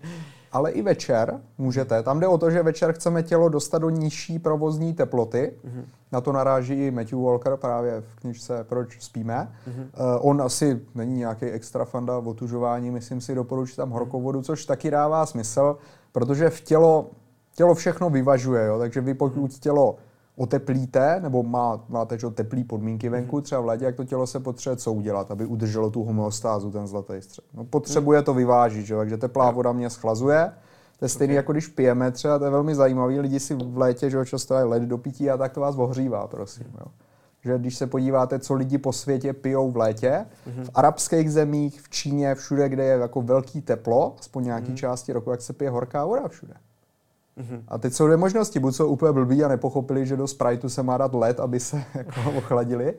Ale 0.51 0.71
i 0.71 0.81
večer 0.81 1.41
můžete. 1.57 2.03
Tam 2.03 2.19
jde 2.19 2.27
o 2.27 2.37
to, 2.37 2.51
že 2.51 2.63
večer 2.63 2.93
chceme 2.93 3.23
tělo 3.23 3.49
dostat 3.49 3.77
do 3.77 3.89
nižší 3.89 4.39
provozní 4.39 4.93
teploty. 4.93 5.53
Mm-hmm. 5.65 5.83
Na 6.11 6.21
to 6.21 6.31
naráží 6.31 6.73
i 6.73 6.91
Matthew 6.91 7.19
Walker 7.19 7.57
právě 7.57 8.01
v 8.01 8.15
knižce 8.15 8.63
Proč 8.63 9.01
spíme. 9.01 9.51
Mm-hmm. 9.67 9.81
Uh, 9.81 10.29
on 10.29 10.41
asi 10.41 10.81
není 10.95 11.17
nějaký 11.17 11.45
extra 11.45 11.85
fanda 11.85 12.17
otužování, 12.17 12.91
myslím 12.91 13.21
si, 13.21 13.35
doporučit 13.35 13.75
tam 13.75 13.89
horkou 13.89 14.21
vodu, 14.21 14.41
což 14.41 14.65
taky 14.65 14.91
dává 14.91 15.25
smysl, 15.25 15.77
protože 16.11 16.49
v 16.49 16.61
tělo, 16.61 17.09
tělo 17.55 17.75
všechno 17.75 18.09
vyvažuje, 18.09 18.65
jo? 18.65 18.79
takže 18.79 19.01
vy 19.01 19.13
pokud 19.13 19.59
tělo 19.59 19.97
oteplíte, 20.39 21.19
nebo 21.19 21.43
má, 21.43 21.83
máte 21.89 22.19
že, 22.19 22.29
teplý 22.29 22.63
podmínky 22.63 23.09
venku, 23.09 23.35
mhm. 23.35 23.43
třeba 23.43 23.61
v 23.61 23.65
ledě, 23.65 23.85
jak 23.85 23.95
to 23.95 24.03
tělo 24.03 24.27
se 24.27 24.39
potřebuje 24.39 24.77
co 24.77 24.93
udělat, 24.93 25.31
aby 25.31 25.45
udrželo 25.45 25.89
tu 25.89 26.03
homeostázu, 26.03 26.71
ten 26.71 26.87
zlatý 26.87 27.13
střed. 27.19 27.45
No, 27.53 27.63
potřebuje 27.63 28.21
to 28.21 28.33
vyvážit, 28.33 28.85
že? 28.85 28.95
takže 28.95 29.17
teplá 29.17 29.51
voda 29.51 29.71
mě 29.71 29.89
schlazuje. 29.89 30.51
To 30.99 31.05
je 31.05 31.09
stejné, 31.09 31.31
okay. 31.31 31.35
jako 31.35 31.51
když 31.51 31.67
pijeme 31.67 32.11
třeba, 32.11 32.39
to 32.39 32.45
je 32.45 32.51
velmi 32.51 32.75
zajímavé. 32.75 33.19
Lidi 33.19 33.39
si 33.39 33.55
v 33.55 33.77
létě 33.77 34.09
že 34.09 34.25
často 34.25 34.53
dají 34.53 34.65
led 34.67 34.83
do 34.83 34.97
pití 34.97 35.29
a 35.29 35.37
tak 35.37 35.53
to 35.53 35.59
vás 35.59 35.75
ohřívá, 35.75 36.27
prosím. 36.27 36.67
Jo. 36.79 36.85
Že 37.41 37.57
když 37.57 37.77
se 37.77 37.87
podíváte, 37.87 38.39
co 38.39 38.53
lidi 38.53 38.77
po 38.77 38.93
světě 38.93 39.33
pijou 39.33 39.71
v 39.71 39.77
létě, 39.77 40.25
mm-hmm. 40.47 40.63
v 40.63 40.69
arabských 40.73 41.31
zemích, 41.31 41.81
v 41.81 41.89
Číně, 41.89 42.35
všude, 42.35 42.69
kde 42.69 42.83
je 42.83 42.97
jako 42.97 43.21
velký 43.21 43.61
teplo, 43.61 44.15
aspoň 44.19 44.43
nějaký 44.43 44.71
mm-hmm. 44.71 44.75
části 44.75 45.13
roku, 45.13 45.31
jak 45.31 45.41
se 45.41 45.53
pije 45.53 45.69
horká 45.69 46.05
voda 46.05 46.27
všude. 46.27 46.53
Mm-hmm. 47.39 47.61
A 47.67 47.77
teď 47.77 47.93
jsou 47.93 48.05
dvě 48.05 48.17
možnosti. 48.17 48.59
Buď 48.59 48.75
jsou 48.75 48.87
úplně 48.87 49.11
blbí 49.11 49.43
a 49.43 49.47
nepochopili, 49.47 50.05
že 50.05 50.17
do 50.17 50.27
Spriteu 50.27 50.69
se 50.69 50.83
má 50.83 50.97
dát 50.97 51.13
led, 51.13 51.39
aby 51.39 51.59
se 51.59 51.83
jako 51.93 52.31
ochladili. 52.37 52.93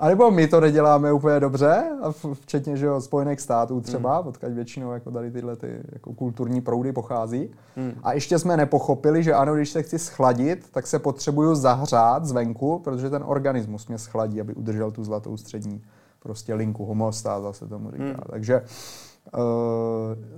A 0.00 0.08
nebo 0.08 0.30
my 0.30 0.48
to 0.48 0.60
neděláme 0.60 1.12
úplně 1.12 1.40
dobře, 1.40 1.82
a 2.02 2.12
včetně 2.32 2.76
že 2.76 2.86
jo, 2.86 3.00
Spojených 3.00 3.40
států 3.40 3.80
třeba, 3.80 4.20
mm. 4.20 4.28
odkud 4.28 4.48
většinou 4.48 4.92
jako 4.92 5.10
tady 5.10 5.30
tyhle 5.30 5.56
ty 5.56 5.80
jako 5.92 6.12
kulturní 6.12 6.60
proudy 6.60 6.92
pochází. 6.92 7.50
Mm. 7.76 7.92
A 8.02 8.12
ještě 8.12 8.38
jsme 8.38 8.56
nepochopili, 8.56 9.22
že 9.22 9.34
ano, 9.34 9.54
když 9.54 9.70
se 9.70 9.82
chci 9.82 9.98
schladit, 9.98 10.66
tak 10.70 10.86
se 10.86 10.98
potřebuju 10.98 11.54
zahřát 11.54 12.24
zvenku, 12.24 12.78
protože 12.78 13.10
ten 13.10 13.22
organismus 13.26 13.88
mě 13.88 13.98
schladí, 13.98 14.40
aby 14.40 14.54
udržel 14.54 14.90
tu 14.90 15.04
zlatou 15.04 15.36
střední 15.36 15.82
prostě 16.20 16.54
linku, 16.54 16.84
homostáza 16.84 17.52
se 17.52 17.66
tomu 17.66 17.90
říká. 17.90 18.04
Mm. 18.04 18.30
Takže 18.30 18.62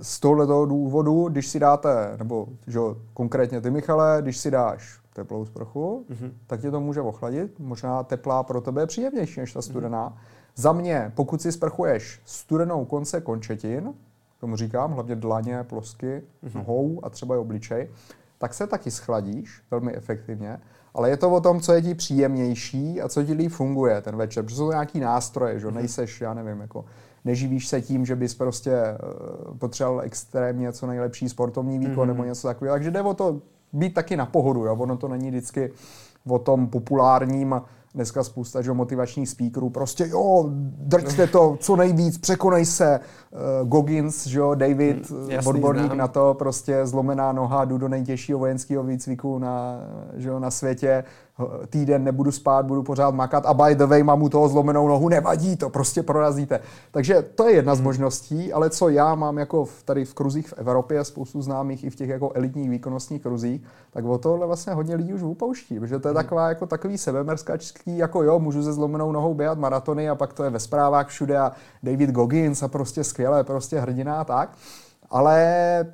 z 0.01 0.19
tohoto 0.19 0.65
důvodu, 0.65 1.29
když 1.29 1.47
si 1.47 1.59
dáte, 1.59 2.15
nebo 2.17 2.47
že 2.67 2.79
konkrétně 3.13 3.61
ty 3.61 3.71
Michale, 3.71 4.17
když 4.21 4.37
si 4.37 4.51
dáš 4.51 4.99
teplou 5.13 5.45
sprchu, 5.45 6.05
mm-hmm. 6.09 6.31
tak 6.47 6.61
tě 6.61 6.71
to 6.71 6.79
může 6.79 7.01
ochladit. 7.01 7.59
Možná 7.59 8.03
teplá 8.03 8.43
pro 8.43 8.61
tebe 8.61 8.81
je 8.81 8.87
příjemnější 8.87 9.39
než 9.39 9.53
ta 9.53 9.57
mhm. 9.59 9.61
studená. 9.61 10.09
Mm-hmm. 10.09 10.53
Za 10.55 10.71
mě, 10.71 11.11
pokud 11.15 11.41
si 11.41 11.51
sprchuješ 11.51 12.21
studenou 12.25 12.85
konce 12.85 13.21
končetin, 13.21 13.93
tomu 14.39 14.55
říkám, 14.55 14.91
hlavně 14.91 15.15
dlaně, 15.15 15.63
plosky, 15.63 16.23
mm-hmm. 16.43 16.55
nohou 16.55 16.99
a 17.03 17.09
třeba 17.09 17.35
i 17.35 17.37
obličej, 17.37 17.89
tak 18.37 18.53
se 18.53 18.67
taky 18.67 18.91
schladíš 18.91 19.61
velmi 19.71 19.95
efektivně. 19.95 20.59
Ale 20.93 21.09
je 21.09 21.17
to 21.17 21.31
o 21.31 21.41
tom, 21.41 21.59
co 21.59 21.73
je 21.73 21.81
ti 21.81 21.95
příjemnější 21.95 23.01
a 23.01 23.09
co 23.09 23.23
ti 23.23 23.33
líp 23.33 23.51
funguje 23.51 24.01
ten 24.01 24.15
večer. 24.15 24.43
Protože 24.43 24.55
jsou 24.55 24.65
to 24.65 24.71
nějaký 24.71 24.99
nástroje, 24.99 25.59
že 25.59 25.67
mm-hmm. 25.67 25.73
nejseš, 25.73 26.21
já 26.21 26.33
nevím, 26.33 26.61
jako 26.61 26.85
neživíš 27.25 27.67
se 27.67 27.81
tím, 27.81 28.05
že 28.05 28.15
bys 28.15 28.35
prostě 28.35 28.71
eh, 28.71 28.97
potřeboval 29.57 30.01
extrémně 30.01 30.71
co 30.71 30.87
nejlepší 30.87 31.29
sportovní 31.29 31.79
výkon 31.79 31.93
mm-hmm. 31.95 32.07
nebo 32.07 32.23
něco 32.23 32.47
takového. 32.47 32.75
Takže 32.75 32.91
jde 32.91 33.01
o 33.01 33.13
to 33.13 33.41
být 33.73 33.93
taky 33.93 34.17
na 34.17 34.25
pohodu. 34.25 34.65
Jo? 34.65 34.75
Ono 34.75 34.97
to 34.97 35.07
není 35.07 35.29
vždycky 35.29 35.71
o 36.27 36.39
tom 36.39 36.67
populárním, 36.67 37.61
dneska 37.95 38.23
spousta 38.23 38.61
že, 38.61 38.73
motivačních 38.73 39.29
speakerů, 39.29 39.69
prostě 39.69 40.07
jo, 40.07 40.45
drťte 40.77 41.27
to 41.27 41.57
co 41.59 41.75
nejvíc, 41.75 42.17
překonej 42.17 42.65
se. 42.65 42.99
Uh, 43.31 43.67
Goggins, 43.67 44.27
že 44.27 44.39
jo, 44.39 44.55
David, 44.55 45.11
mm, 45.11 45.31
jasný, 45.31 45.49
odborník 45.49 45.85
znám. 45.85 45.97
na 45.97 46.07
to, 46.07 46.33
prostě 46.33 46.85
zlomená 46.85 47.31
noha, 47.31 47.65
jdu 47.65 47.77
do 47.77 47.87
nejtěžšího 47.87 48.39
vojenského 48.39 48.83
výcviku 48.83 49.39
na, 49.39 49.79
že 50.15 50.29
jo, 50.29 50.39
na 50.39 50.51
světě, 50.51 51.03
týden 51.69 52.03
nebudu 52.03 52.31
spát, 52.31 52.65
budu 52.65 52.83
pořád 52.83 53.11
makat 53.11 53.45
a 53.45 53.53
by 53.53 53.75
the 53.75 53.85
way 53.85 54.03
mám 54.03 54.19
mu 54.19 54.29
toho 54.29 54.49
zlomenou 54.49 54.87
nohu, 54.87 55.09
nevadí 55.09 55.57
to, 55.57 55.69
prostě 55.69 56.03
prorazíte. 56.03 56.59
Takže 56.91 57.21
to 57.21 57.47
je 57.47 57.55
jedna 57.55 57.75
z 57.75 57.77
hmm. 57.77 57.83
možností, 57.83 58.53
ale 58.53 58.69
co 58.69 58.89
já 58.89 59.15
mám 59.15 59.37
jako 59.37 59.65
v, 59.65 59.83
tady 59.83 60.05
v 60.05 60.13
kruzích 60.13 60.47
v 60.47 60.53
Evropě, 60.57 61.03
spoustu 61.03 61.41
známých 61.41 61.83
i 61.83 61.89
v 61.89 61.95
těch 61.95 62.09
jako 62.09 62.31
elitních 62.35 62.69
výkonnostních 62.69 63.21
kruzích, 63.21 63.61
tak 63.91 64.05
o 64.05 64.17
tohle 64.17 64.47
vlastně 64.47 64.73
hodně 64.73 64.95
lidí 64.95 65.13
už 65.13 65.21
upouští, 65.21 65.79
protože 65.79 65.99
to 65.99 66.07
je 66.07 66.13
hmm. 66.13 66.23
taková 66.23 66.49
jako 66.49 66.65
takový 66.65 66.97
sebemerskačský, 66.97 67.97
jako 67.97 68.23
jo, 68.23 68.39
můžu 68.39 68.63
se 68.63 68.73
zlomenou 68.73 69.11
nohou 69.11 69.33
běhat 69.33 69.57
maratony 69.57 70.09
a 70.09 70.15
pak 70.15 70.33
to 70.33 70.43
je 70.43 70.49
ve 70.49 70.59
zprávách 70.59 71.07
všude 71.07 71.37
a 71.37 71.51
David 71.83 72.09
Goggins 72.09 72.63
a 72.63 72.67
prostě 72.67 73.03
skvělé, 73.03 73.43
prostě 73.43 73.79
hrdina 73.79 74.21
a 74.21 74.23
tak. 74.23 74.49
Ale 75.09 75.85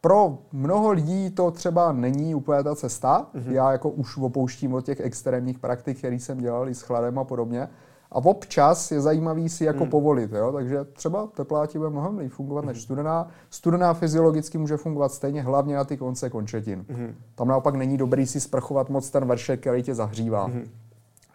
pro 0.00 0.38
mnoho 0.52 0.90
lidí 0.90 1.30
to 1.30 1.50
třeba 1.50 1.92
není 1.92 2.34
úplně 2.34 2.62
ta 2.62 2.74
cesta. 2.74 3.26
Mm-hmm. 3.34 3.52
Já 3.52 3.72
jako 3.72 3.90
už 3.90 4.16
opouštím 4.16 4.74
od 4.74 4.84
těch 4.84 5.00
extrémních 5.00 5.58
praktik, 5.58 5.98
které 5.98 6.14
jsem 6.14 6.38
dělal 6.38 6.68
i 6.68 6.74
s 6.74 6.82
chladem 6.82 7.18
a 7.18 7.24
podobně. 7.24 7.68
A 8.12 8.16
občas 8.16 8.90
je 8.90 9.00
zajímavý 9.00 9.48
si 9.48 9.64
jako 9.64 9.84
mm. 9.84 9.90
povolit, 9.90 10.32
jo? 10.32 10.52
takže 10.52 10.84
třeba 10.84 11.26
teplá 11.26 11.66
ti 11.66 11.78
bude 11.78 11.90
mnohem 11.90 12.18
líp 12.18 12.32
fungovat 12.32 12.60
mm. 12.60 12.66
než 12.68 12.76
mhm. 12.76 12.82
studená. 12.82 13.28
Studená 13.50 13.94
fyziologicky 13.94 14.58
může 14.58 14.76
fungovat 14.76 15.12
stejně, 15.12 15.42
hlavně 15.42 15.76
na 15.76 15.84
ty 15.84 15.96
konce 15.96 16.30
končetin. 16.30 16.84
Mm. 16.88 17.14
Tam 17.34 17.48
naopak 17.48 17.74
není 17.74 17.96
dobrý 17.96 18.26
si 18.26 18.40
sprchovat 18.40 18.90
moc 18.90 19.10
ten 19.10 19.24
vršek, 19.24 19.60
který 19.60 19.82
tě 19.82 19.94
zahřívá. 19.94 20.46
Mm. 20.46 20.70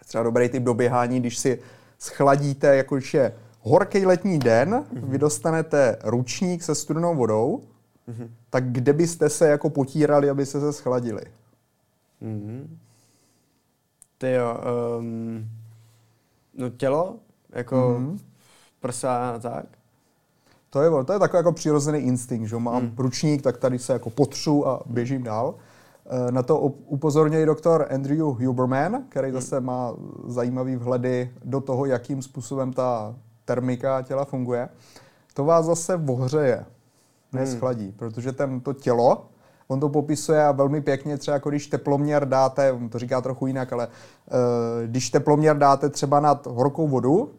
Třeba 0.05 0.23
dobrý 0.23 0.49
typ 0.49 0.63
doběhání, 0.63 1.19
když 1.19 1.37
si 1.37 1.59
schladíte, 1.99 2.75
jako 2.75 2.95
když 2.95 3.13
je 3.13 3.33
horký 3.61 4.05
letní 4.05 4.39
den, 4.39 4.83
mm. 4.93 5.11
vy 5.11 5.17
dostanete 5.17 5.97
ručník 6.03 6.63
se 6.63 6.75
studenou 6.75 7.15
vodou, 7.15 7.61
mm-hmm. 8.07 8.29
tak 8.49 8.71
kde 8.71 8.93
byste 8.93 9.29
se 9.29 9.47
jako 9.47 9.69
potírali, 9.69 10.29
aby 10.29 10.45
se 10.45 10.59
se 10.59 10.73
schladili? 10.73 11.21
Mm-hmm. 12.21 12.67
Ty 14.17 14.31
jo, 14.31 14.57
um, 14.99 15.49
no 16.57 16.69
tělo, 16.69 17.15
jako 17.49 17.75
mm-hmm. 17.75 18.19
prsa 18.79 19.29
a 19.29 19.39
tak. 19.39 19.65
To 20.75 20.81
je, 20.81 21.03
to 21.05 21.13
je 21.13 21.19
takový 21.19 21.37
jako 21.39 21.51
přirozený 21.51 21.99
instinkt, 21.99 22.49
že 22.49 22.57
mám 22.57 22.83
mm. 22.83 22.93
ručník, 22.97 23.41
tak 23.41 23.57
tady 23.57 23.79
se 23.79 23.93
jako 23.93 24.09
potřu 24.09 24.67
a 24.67 24.81
běžím 24.85 25.23
dál. 25.23 25.55
Eh, 26.05 26.31
na 26.31 26.43
to 26.43 26.59
upozorňuje 26.59 27.45
doktor 27.45 27.87
Andrew 27.89 28.19
Huberman, 28.19 29.03
který 29.09 29.27
mm. 29.27 29.33
zase 29.33 29.61
má 29.61 29.93
zajímavý 30.27 30.75
vhledy 30.75 31.31
do 31.43 31.61
toho, 31.61 31.85
jakým 31.85 32.21
způsobem 32.21 32.73
ta 32.73 33.15
termika 33.45 34.01
těla 34.01 34.25
funguje. 34.25 34.69
To 35.33 35.45
vás 35.45 35.65
zase 35.65 35.95
ohřeje 36.07 36.65
neschladí, 37.35 37.85
hmm. 37.85 37.93
protože 37.93 38.31
ten, 38.31 38.61
to 38.61 38.73
tělo, 38.73 39.25
on 39.67 39.79
to 39.79 39.89
popisuje 39.89 40.43
a 40.43 40.51
velmi 40.51 40.81
pěkně, 40.81 41.17
třeba 41.17 41.33
jako 41.33 41.49
když 41.49 41.67
teploměr 41.67 42.27
dáte, 42.27 42.71
on 42.71 42.89
to 42.89 42.99
říká 42.99 43.21
trochu 43.21 43.47
jinak, 43.47 43.73
ale 43.73 43.87
uh, 43.87 43.93
když 44.87 45.09
teploměr 45.09 45.57
dáte 45.57 45.89
třeba 45.89 46.19
nad 46.19 46.47
horkou 46.47 46.87
vodu, 46.87 47.31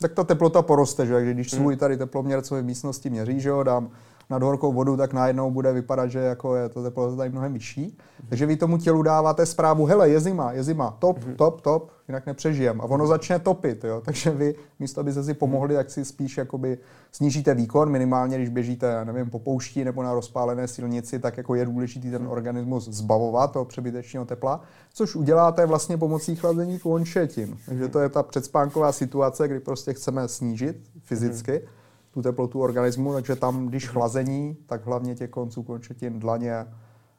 tak 0.00 0.12
ta 0.12 0.24
teplota 0.24 0.62
poroste, 0.62 1.06
že? 1.06 1.24
když 1.24 1.52
hmm. 1.52 1.60
svůj 1.60 1.76
tady 1.76 1.96
teploměr, 1.96 2.42
co 2.42 2.54
v 2.54 2.62
místnosti 2.62 3.10
měří, 3.10 3.40
že 3.40 3.48
jo, 3.48 3.62
dám 3.62 3.90
nad 4.32 4.42
horkou 4.42 4.72
vodu, 4.72 4.96
tak 4.96 5.12
najednou 5.12 5.50
bude 5.50 5.72
vypadat, 5.72 6.06
že 6.06 6.18
jako 6.18 6.56
je 6.56 6.68
to 6.68 6.82
teplota 6.82 7.16
tady 7.16 7.30
mnohem 7.30 7.52
vyšší. 7.52 7.98
Takže 8.28 8.46
vy 8.46 8.56
tomu 8.56 8.78
tělu 8.78 9.02
dáváte 9.02 9.46
zprávu, 9.46 9.86
hele, 9.86 10.08
je 10.08 10.20
zima, 10.20 10.52
je 10.52 10.62
zima, 10.62 10.96
top, 10.98 11.24
mm. 11.26 11.34
top, 11.34 11.60
top, 11.60 11.90
jinak 12.08 12.26
nepřežijem. 12.26 12.80
A 12.80 12.84
ono 12.84 13.06
začne 13.06 13.38
topit, 13.38 13.84
jo. 13.84 14.00
Takže 14.04 14.30
vy 14.30 14.54
místo, 14.78 15.00
abyste 15.00 15.22
si 15.22 15.34
pomohli, 15.34 15.74
tak 15.74 15.90
si 15.90 16.04
spíš 16.04 16.36
jakoby 16.36 16.78
snížíte 17.12 17.54
výkon, 17.54 17.90
minimálně 17.90 18.36
když 18.36 18.48
běžíte, 18.48 19.04
nevím, 19.04 19.30
po 19.30 19.38
poušti 19.38 19.84
nebo 19.84 20.02
na 20.02 20.14
rozpálené 20.14 20.68
silnici, 20.68 21.18
tak 21.18 21.36
jako 21.36 21.54
je 21.54 21.64
důležitý 21.64 22.10
ten 22.10 22.26
organismus 22.26 22.88
zbavovat 22.88 23.52
toho 23.52 23.64
přebytečného 23.64 24.24
tepla, 24.24 24.60
což 24.94 25.16
uděláte 25.16 25.66
vlastně 25.66 25.96
pomocí 25.96 26.36
chlazení 26.36 26.78
končetin. 26.78 27.56
Takže 27.66 27.88
to 27.88 28.00
je 28.00 28.08
ta 28.08 28.22
předspánková 28.22 28.92
situace, 28.92 29.48
kdy 29.48 29.60
prostě 29.60 29.92
chceme 29.92 30.28
snížit 30.28 30.76
fyzicky. 31.04 31.52
Mm 31.52 31.81
tu 32.14 32.22
teplotu 32.22 32.60
organismu, 32.60 33.12
takže 33.12 33.36
tam, 33.36 33.66
když 33.66 33.84
mhm. 33.84 33.92
chlazení, 33.92 34.56
tak 34.66 34.86
hlavně 34.86 35.14
těch 35.14 35.30
konců 35.30 35.62
končetin, 35.62 36.18
dlaně, 36.18 36.66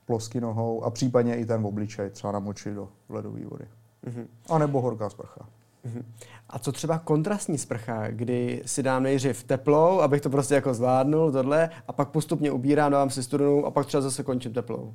plosky 0.05 0.41
nohou 0.41 0.83
a 0.83 0.89
případně 0.89 1.35
i 1.35 1.45
ten 1.45 1.65
obličej, 1.65 2.09
třeba 2.09 2.31
namočit 2.33 2.73
do 2.73 2.89
ledové 3.09 3.45
vody. 3.45 3.65
Mm-hmm. 4.07 4.27
A 4.49 4.57
nebo 4.57 4.81
horká 4.81 5.09
sprcha. 5.09 5.45
Mm-hmm. 5.85 6.03
A 6.49 6.59
co 6.59 6.71
třeba 6.71 6.99
kontrastní 6.99 7.57
sprcha, 7.57 8.07
kdy 8.07 8.63
si 8.65 8.83
dám 8.83 9.03
nejdřív 9.03 9.43
teplou, 9.43 9.99
abych 9.99 10.21
to 10.21 10.29
prostě 10.29 10.55
jako 10.55 10.73
zvládnul, 10.73 11.31
tohle, 11.31 11.69
a 11.87 11.93
pak 11.93 12.09
postupně 12.09 12.51
ubírám, 12.51 12.91
dávám 12.91 13.09
si 13.09 13.23
studenou 13.23 13.65
a 13.65 13.71
pak 13.71 13.85
třeba 13.85 14.01
zase 14.01 14.23
končím 14.23 14.53
teplou. 14.53 14.93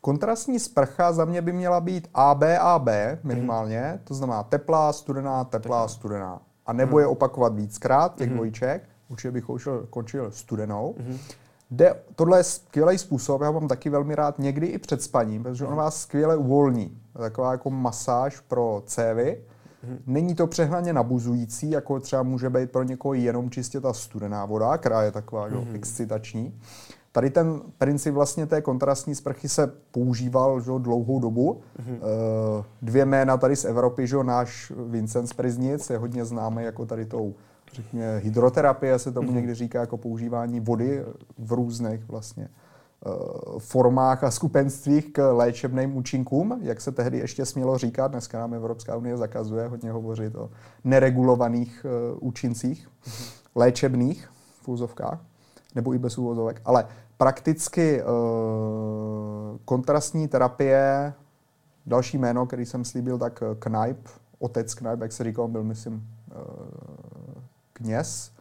Kontrastní 0.00 0.58
sprcha 0.58 1.12
za 1.12 1.24
mě 1.24 1.42
by 1.42 1.52
měla 1.52 1.80
být 1.80 2.08
AB, 2.14 2.42
AB 2.60 2.88
minimálně, 3.22 3.80
mm-hmm. 3.80 4.00
to 4.04 4.14
znamená 4.14 4.42
teplá, 4.42 4.92
studená, 4.92 5.44
teplá, 5.44 5.88
studená. 5.88 6.40
A 6.66 6.72
nebo 6.72 6.96
mm-hmm. 6.96 7.00
je 7.00 7.06
opakovat 7.06 7.54
víckrát, 7.54 8.14
těch 8.14 8.30
mm-hmm. 8.30 8.34
dvojček, 8.34 8.88
určitě 9.08 9.30
bych 9.30 9.44
končil, 9.44 9.86
končil 9.90 10.30
studenou. 10.30 10.94
De, 11.70 11.94
tohle 12.14 12.38
je 12.38 12.44
skvělý 12.44 12.98
způsob, 12.98 13.42
já 13.42 13.50
mám 13.50 13.68
taky 13.68 13.90
velmi 13.90 14.14
rád 14.14 14.38
někdy 14.38 14.66
i 14.66 14.78
před 14.78 15.02
spaním, 15.02 15.42
protože 15.42 15.66
on 15.66 15.74
vás 15.74 16.00
skvěle 16.00 16.36
uvolní. 16.36 16.98
Taková 17.18 17.52
jako 17.52 17.70
masáž 17.70 18.40
pro 18.40 18.82
cévy. 18.86 19.40
Mm-hmm. 19.84 19.98
Není 20.06 20.34
to 20.34 20.46
přehnaně 20.46 20.92
nabuzující, 20.92 21.70
jako 21.70 22.00
třeba 22.00 22.22
může 22.22 22.50
být 22.50 22.70
pro 22.70 22.82
někoho 22.82 23.14
jenom 23.14 23.50
čistě 23.50 23.80
ta 23.80 23.92
studená 23.92 24.44
voda, 24.44 24.78
která 24.78 25.02
je 25.02 25.12
taková 25.12 25.48
mm-hmm. 25.48 25.54
jo, 25.54 25.74
excitační. 25.74 26.60
Tady 27.12 27.30
ten 27.30 27.60
princip 27.78 28.14
vlastně 28.14 28.46
té 28.46 28.62
kontrastní 28.62 29.14
sprchy 29.14 29.48
se 29.48 29.72
používal 29.90 30.60
že, 30.60 30.70
dlouhou 30.78 31.20
dobu. 31.20 31.60
Mm-hmm. 31.80 31.98
Dvě 32.82 33.04
jména 33.04 33.36
tady 33.36 33.56
z 33.56 33.64
Evropy, 33.64 34.06
že, 34.06 34.24
náš 34.24 34.72
Vincent 34.86 35.28
z 35.28 35.32
Priznic 35.32 35.90
je 35.90 35.98
hodně 35.98 36.24
známý 36.24 36.62
jako 36.62 36.86
tady 36.86 37.06
tou 37.06 37.34
řekněme, 37.72 38.18
hydroterapie 38.18 38.98
se 38.98 39.12
tomu 39.12 39.28
mm-hmm. 39.28 39.34
někdy 39.34 39.54
říká 39.54 39.80
jako 39.80 39.96
používání 39.96 40.60
vody 40.60 41.04
v 41.38 41.52
různých 41.52 42.08
vlastně 42.08 42.48
eh, 42.48 43.10
formách 43.58 44.24
a 44.24 44.30
skupenstvích 44.30 45.12
k 45.12 45.32
léčebným 45.32 45.96
účinkům, 45.96 46.58
jak 46.62 46.80
se 46.80 46.92
tehdy 46.92 47.18
ještě 47.18 47.46
smělo 47.46 47.78
říkat. 47.78 48.08
Dneska 48.08 48.38
nám 48.38 48.54
Evropská 48.54 48.96
unie 48.96 49.16
zakazuje 49.16 49.66
hodně 49.66 49.92
hovořit 49.92 50.34
o 50.34 50.50
neregulovaných 50.84 51.86
uh, 52.12 52.28
účincích 52.28 52.88
mm-hmm. 52.88 53.32
léčebných 53.54 54.28
v 54.62 54.68
úzovkách 54.68 55.29
nebo 55.74 55.94
i 55.94 55.98
bez 55.98 56.18
úvozovek. 56.18 56.60
Ale 56.64 56.86
prakticky 57.16 58.02
uh, 58.02 58.08
kontrastní 59.64 60.28
terapie, 60.28 61.12
další 61.86 62.18
jméno, 62.18 62.46
který 62.46 62.66
jsem 62.66 62.84
slíbil, 62.84 63.18
tak 63.18 63.42
Knipe, 63.58 64.10
otec 64.38 64.74
Knipe, 64.74 65.04
jak 65.04 65.12
se 65.12 65.24
říkal, 65.24 65.48
byl, 65.48 65.64
myslím, 65.64 65.94
uh, 65.94 67.42
kněz, 67.72 68.32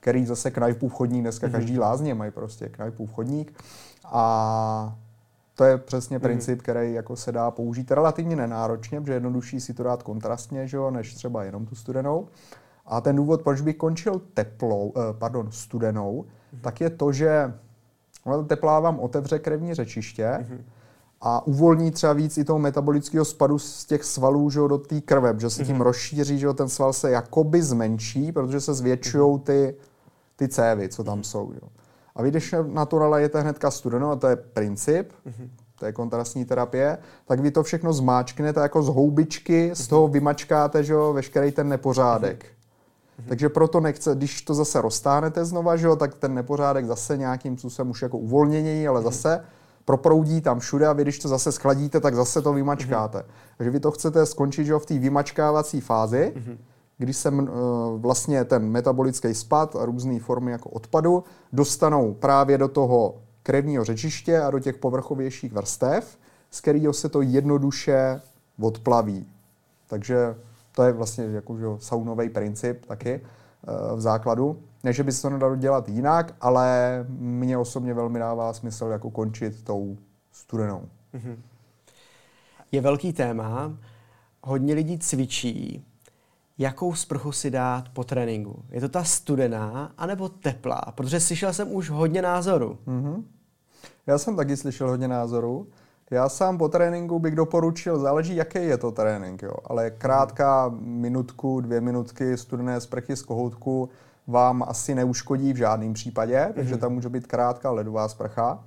který 0.00 0.26
zase 0.26 0.50
Knajpův 0.50 0.92
chodník, 0.92 1.22
dneska 1.22 1.46
mm-hmm. 1.46 1.52
každý 1.52 1.78
lázně 1.78 2.14
mají 2.14 2.30
prostě 2.30 2.68
Knajpův 2.68 3.12
chodník. 3.12 3.58
A 4.04 4.96
to 5.54 5.64
je 5.64 5.78
přesně 5.78 6.18
mm-hmm. 6.18 6.22
princip, 6.22 6.62
který 6.62 6.94
jako 6.94 7.16
se 7.16 7.32
dá 7.32 7.50
použít 7.50 7.90
relativně 7.90 8.36
nenáročně, 8.36 9.00
protože 9.00 9.14
jednodušší 9.14 9.60
si 9.60 9.74
to 9.74 9.82
dát 9.82 10.02
kontrastně, 10.02 10.68
že 10.68 10.76
jo, 10.76 10.90
než 10.90 11.14
třeba 11.14 11.44
jenom 11.44 11.66
tu 11.66 11.74
studenou. 11.74 12.28
A 12.86 13.00
ten 13.00 13.16
důvod, 13.16 13.42
proč 13.42 13.60
bych 13.60 13.76
končil 13.76 14.20
teplou, 14.34 14.92
eh, 14.96 15.00
pardon, 15.18 15.52
studenou, 15.52 16.22
mm-hmm. 16.22 16.41
Tak 16.60 16.80
je 16.80 16.90
to, 16.90 17.12
že 17.12 17.54
teplá 18.46 18.80
vám 18.80 19.00
otevře 19.00 19.38
krevní 19.38 19.74
řečiště, 19.74 20.38
mm-hmm 20.40 20.62
a 21.22 21.46
uvolní 21.46 21.90
třeba 21.90 22.12
víc 22.12 22.38
i 22.38 22.44
toho 22.44 22.58
metabolického 22.58 23.24
spadu 23.24 23.58
z 23.58 23.84
těch 23.84 24.04
svalů 24.04 24.50
že, 24.50 24.60
do 24.60 24.78
té 24.78 25.00
krve, 25.00 25.34
že 25.38 25.50
se 25.50 25.64
tím 25.64 25.76
mm-hmm. 25.76 25.82
rozšíří, 25.82 26.38
že 26.38 26.52
ten 26.52 26.68
sval 26.68 26.92
se 26.92 27.10
jakoby 27.10 27.62
zmenší, 27.62 28.32
protože 28.32 28.60
se 28.60 28.74
zvětšují 28.74 29.32
mhm. 29.32 29.40
ty, 29.40 29.74
ty 30.36 30.48
cévy, 30.48 30.88
co 30.88 31.04
tam 31.04 31.24
jsou. 31.24 31.52
Že. 31.54 31.60
A 32.16 32.22
vy, 32.22 32.30
když 32.30 32.54
na 32.66 32.86
to 32.86 32.98
nalejete 32.98 33.40
hnedka 33.40 33.70
studenou, 33.70 34.10
a 34.10 34.16
to 34.16 34.26
je 34.26 34.36
princip, 34.36 35.12
to 35.78 35.86
je 35.86 35.92
kontrastní 35.92 36.44
terapie, 36.44 36.98
tak 37.26 37.40
vy 37.40 37.50
to 37.50 37.62
všechno 37.62 37.92
zmáčknete 37.92 38.60
jako 38.60 38.82
z 38.82 38.88
houbičky, 38.88 39.70
z 39.74 39.88
toho 39.88 40.08
vymačkáte 40.08 40.84
že, 40.84 40.94
veškerý 41.12 41.52
ten 41.52 41.68
nepořádek. 41.68 42.46
Mm-hmm. 43.22 43.28
Takže 43.28 43.48
proto 43.48 43.80
nechce, 43.80 44.14
když 44.14 44.42
to 44.42 44.54
zase 44.54 44.80
roztáhnete 44.80 45.44
znova, 45.44 45.76
že, 45.76 45.88
tak 45.96 46.14
ten 46.14 46.34
nepořádek 46.34 46.86
zase 46.86 47.16
nějakým 47.16 47.58
způsobem 47.58 47.90
už 47.90 48.02
jako 48.02 48.18
uvolnění, 48.18 48.88
ale 48.88 49.00
mm-hmm. 49.00 49.04
zase 49.04 49.44
proproudí 49.84 50.40
tam 50.40 50.60
všude 50.60 50.86
a 50.86 50.92
vy, 50.92 51.02
když 51.02 51.18
to 51.18 51.28
zase 51.28 51.52
schladíte, 51.52 52.00
tak 52.00 52.14
zase 52.14 52.42
to 52.42 52.52
vymačkáte. 52.52 53.18
Mm-hmm. 53.18 53.54
Takže 53.56 53.70
vy 53.70 53.80
to 53.80 53.90
chcete 53.90 54.26
skončit 54.26 54.64
že, 54.64 54.74
v 54.74 54.86
té 54.86 54.98
vymačkávací 54.98 55.80
fázi, 55.80 56.32
mm-hmm. 56.36 56.56
kdy 56.98 57.12
se 57.12 57.30
uh, 57.30 57.48
vlastně 57.96 58.44
ten 58.44 58.70
metabolický 58.70 59.34
spad 59.34 59.76
a 59.76 59.84
různé 59.84 60.20
formy 60.20 60.52
jako 60.52 60.70
odpadu 60.70 61.24
dostanou 61.52 62.14
právě 62.14 62.58
do 62.58 62.68
toho 62.68 63.14
krevního 63.42 63.84
řečiště 63.84 64.40
a 64.40 64.50
do 64.50 64.58
těch 64.58 64.78
povrchovějších 64.78 65.52
vrstev, 65.52 66.18
z 66.50 66.60
kterého 66.60 66.92
se 66.92 67.08
to 67.08 67.22
jednoduše 67.22 68.20
odplaví. 68.60 69.26
Takže 69.86 70.34
to 70.72 70.82
je 70.82 70.92
vlastně 70.92 71.24
jako, 71.24 71.58
že, 71.58 71.66
saunový 71.78 72.28
princip 72.28 72.86
taky 72.86 73.20
uh, 73.20 73.96
v 73.98 74.00
základu. 74.00 74.62
Ne, 74.84 74.92
že 74.92 75.02
by 75.02 75.12
se 75.12 75.22
to 75.22 75.30
nedalo 75.30 75.56
dělat 75.56 75.88
jinak, 75.88 76.34
ale 76.40 76.98
mně 77.08 77.58
osobně 77.58 77.94
velmi 77.94 78.18
dává 78.18 78.52
smysl 78.52 78.84
jako 78.84 79.10
končit 79.10 79.64
tou 79.64 79.98
studenou. 80.32 80.88
Mm-hmm. 81.14 81.36
Je 82.72 82.80
velký 82.80 83.12
téma, 83.12 83.72
hodně 84.42 84.74
lidí 84.74 84.98
cvičí, 84.98 85.84
jakou 86.58 86.94
sprchu 86.94 87.32
si 87.32 87.50
dát 87.50 87.88
po 87.88 88.04
tréninku. 88.04 88.64
Je 88.70 88.80
to 88.80 88.88
ta 88.88 89.04
studená 89.04 89.92
anebo 89.98 90.28
teplá? 90.28 90.80
Protože 90.94 91.20
slyšel 91.20 91.52
jsem 91.52 91.72
už 91.72 91.90
hodně 91.90 92.22
názorů. 92.22 92.78
Mm-hmm. 92.86 93.22
Já 94.06 94.18
jsem 94.18 94.36
taky 94.36 94.56
slyšel 94.56 94.88
hodně 94.88 95.08
názorů. 95.08 95.66
Já 96.12 96.28
sám 96.28 96.58
po 96.58 96.68
tréninku 96.68 97.18
bych 97.18 97.34
doporučil, 97.34 97.98
záleží, 97.98 98.36
jaký 98.36 98.58
je 98.58 98.78
to 98.78 98.92
trénink, 98.92 99.42
jo. 99.42 99.54
ale 99.64 99.90
krátká 99.90 100.70
minutku, 100.80 101.60
dvě 101.60 101.80
minutky 101.80 102.36
studené 102.36 102.80
sprchy 102.80 103.16
z 103.16 103.22
kohoutku 103.22 103.88
vám 104.26 104.64
asi 104.68 104.94
neuškodí 104.94 105.52
v 105.52 105.56
žádném 105.56 105.92
případě, 105.92 106.36
mm-hmm. 106.36 106.52
takže 106.54 106.76
tam 106.76 106.92
může 106.92 107.08
být 107.08 107.26
krátká 107.26 107.70
ledová 107.70 108.08
sprcha. 108.08 108.64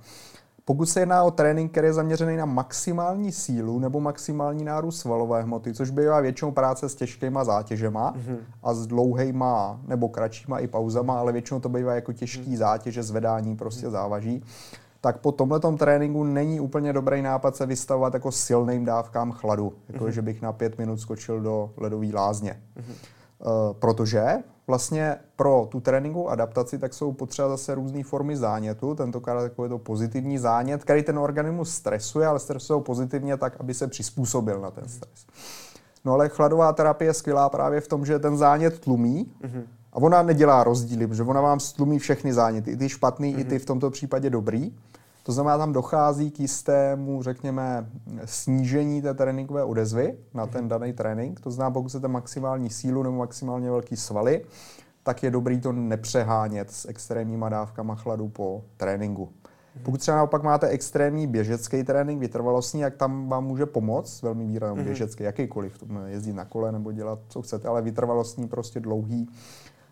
Pokud 0.64 0.86
se 0.86 1.00
jedná 1.00 1.22
o 1.22 1.30
trénink, 1.30 1.70
který 1.70 1.86
je 1.86 1.92
zaměřený 1.92 2.36
na 2.36 2.44
maximální 2.44 3.32
sílu 3.32 3.78
nebo 3.78 4.00
maximální 4.00 4.64
nárůst 4.64 4.98
svalové 4.98 5.42
hmoty, 5.42 5.74
což 5.74 5.90
bývá 5.90 6.20
většinou 6.20 6.52
práce 6.52 6.88
s 6.88 6.94
těžkýma 6.94 7.44
zátěžema 7.44 8.14
mm-hmm. 8.14 8.38
a 8.62 8.74
s 8.74 8.86
dlouhýma 8.86 9.80
nebo 9.86 10.08
kratšíma 10.08 10.58
i 10.58 10.66
pauzama, 10.66 11.18
ale 11.18 11.32
většinou 11.32 11.60
to 11.60 11.68
bývá 11.68 11.94
jako 11.94 12.12
těžký 12.12 12.52
mm-hmm. 12.52 12.56
zátěže, 12.56 13.02
zvedání 13.02 13.56
prostě 13.56 13.86
mm-hmm. 13.86 13.90
závaží, 13.90 14.42
tak 15.06 15.18
po 15.18 15.32
tomhle 15.32 15.60
tréninku 15.78 16.24
není 16.24 16.60
úplně 16.60 16.92
dobrý 16.92 17.22
nápad 17.22 17.56
se 17.56 17.66
vystavovat 17.66 18.14
jako 18.14 18.32
silným 18.32 18.84
dávkám 18.84 19.32
chladu, 19.32 19.72
jako 19.88 20.04
mm-hmm. 20.04 20.08
že 20.08 20.22
bych 20.22 20.42
na 20.42 20.52
pět 20.52 20.78
minut 20.78 21.00
skočil 21.00 21.40
do 21.40 21.70
ledové 21.76 22.06
lázně. 22.14 22.62
Mm-hmm. 22.76 22.92
Uh, 23.38 23.72
protože 23.72 24.26
vlastně 24.66 25.16
pro 25.36 25.68
tu 25.70 25.80
tréninkovou 25.80 26.28
adaptaci 26.28 26.78
tak 26.78 26.94
jsou 26.94 27.12
potřeba 27.12 27.48
zase 27.48 27.74
různé 27.74 28.04
formy 28.04 28.36
zánětu, 28.36 28.94
tentokrát 28.94 29.42
takový 29.42 29.68
to 29.68 29.78
pozitivní 29.78 30.38
zánět, 30.38 30.84
který 30.84 31.02
ten 31.02 31.18
organismus 31.18 31.70
stresuje, 31.70 32.26
ale 32.26 32.38
stresuje 32.38 32.74
ho 32.74 32.80
pozitivně 32.80 33.36
tak, 33.36 33.56
aby 33.60 33.74
se 33.74 33.86
přizpůsobil 33.86 34.60
na 34.60 34.70
ten 34.70 34.88
stres. 34.88 35.26
No 36.04 36.12
ale 36.12 36.28
chladová 36.28 36.72
terapie 36.72 37.08
je 37.08 37.14
skvělá 37.14 37.48
právě 37.48 37.80
v 37.80 37.88
tom, 37.88 38.06
že 38.06 38.18
ten 38.18 38.36
zánět 38.36 38.80
tlumí 38.80 39.32
a 39.92 39.96
ona 39.96 40.22
nedělá 40.22 40.64
rozdíly, 40.64 41.06
protože 41.06 41.22
ona 41.22 41.40
vám 41.40 41.60
stlumí 41.60 41.98
všechny 41.98 42.32
záněty, 42.32 42.70
i 42.70 42.76
ty 42.76 42.88
špatný, 42.88 43.34
mm-hmm. 43.34 43.40
i 43.40 43.44
ty 43.44 43.58
v 43.58 43.66
tomto 43.66 43.90
případě 43.90 44.30
dobrý. 44.30 44.72
To 45.26 45.32
znamená, 45.32 45.58
tam 45.58 45.72
dochází 45.72 46.30
k 46.30 46.40
jistému, 46.40 47.22
řekněme, 47.22 47.86
snížení 48.24 49.02
té 49.02 49.14
tréninkové 49.14 49.64
odezvy 49.64 50.18
na 50.34 50.46
ten 50.46 50.60
mhm. 50.60 50.68
daný 50.68 50.92
trénink. 50.92 51.40
To 51.40 51.50
znamená, 51.50 51.70
pokud 51.70 51.88
chcete 51.88 52.08
maximální 52.08 52.70
sílu 52.70 53.02
nebo 53.02 53.16
maximálně 53.16 53.70
velký 53.70 53.96
svaly, 53.96 54.44
tak 55.02 55.22
je 55.22 55.30
dobrý 55.30 55.60
to 55.60 55.72
nepřehánět 55.72 56.70
s 56.70 56.88
extrémníma 56.88 57.48
dávkama 57.48 57.94
chladu 57.94 58.28
po 58.28 58.64
tréninku. 58.76 59.24
Mhm. 59.24 59.84
Pokud 59.84 60.00
třeba 60.00 60.16
naopak 60.16 60.42
máte 60.42 60.68
extrémní 60.68 61.26
běžecký 61.26 61.84
trénink, 61.84 62.20
vytrvalostní, 62.20 62.80
jak 62.80 62.96
tam 62.96 63.28
vám 63.28 63.44
může 63.44 63.66
pomoct, 63.66 64.22
velmi 64.22 64.46
výrazně 64.46 64.80
mm-hmm. 64.80 64.84
běžecký, 64.84 65.24
jakýkoliv, 65.24 65.84
jezdit 66.06 66.32
na 66.32 66.44
kole 66.44 66.72
nebo 66.72 66.92
dělat, 66.92 67.18
co 67.28 67.42
chcete, 67.42 67.68
ale 67.68 67.82
vytrvalostní, 67.82 68.48
prostě 68.48 68.80
dlouhý, 68.80 69.28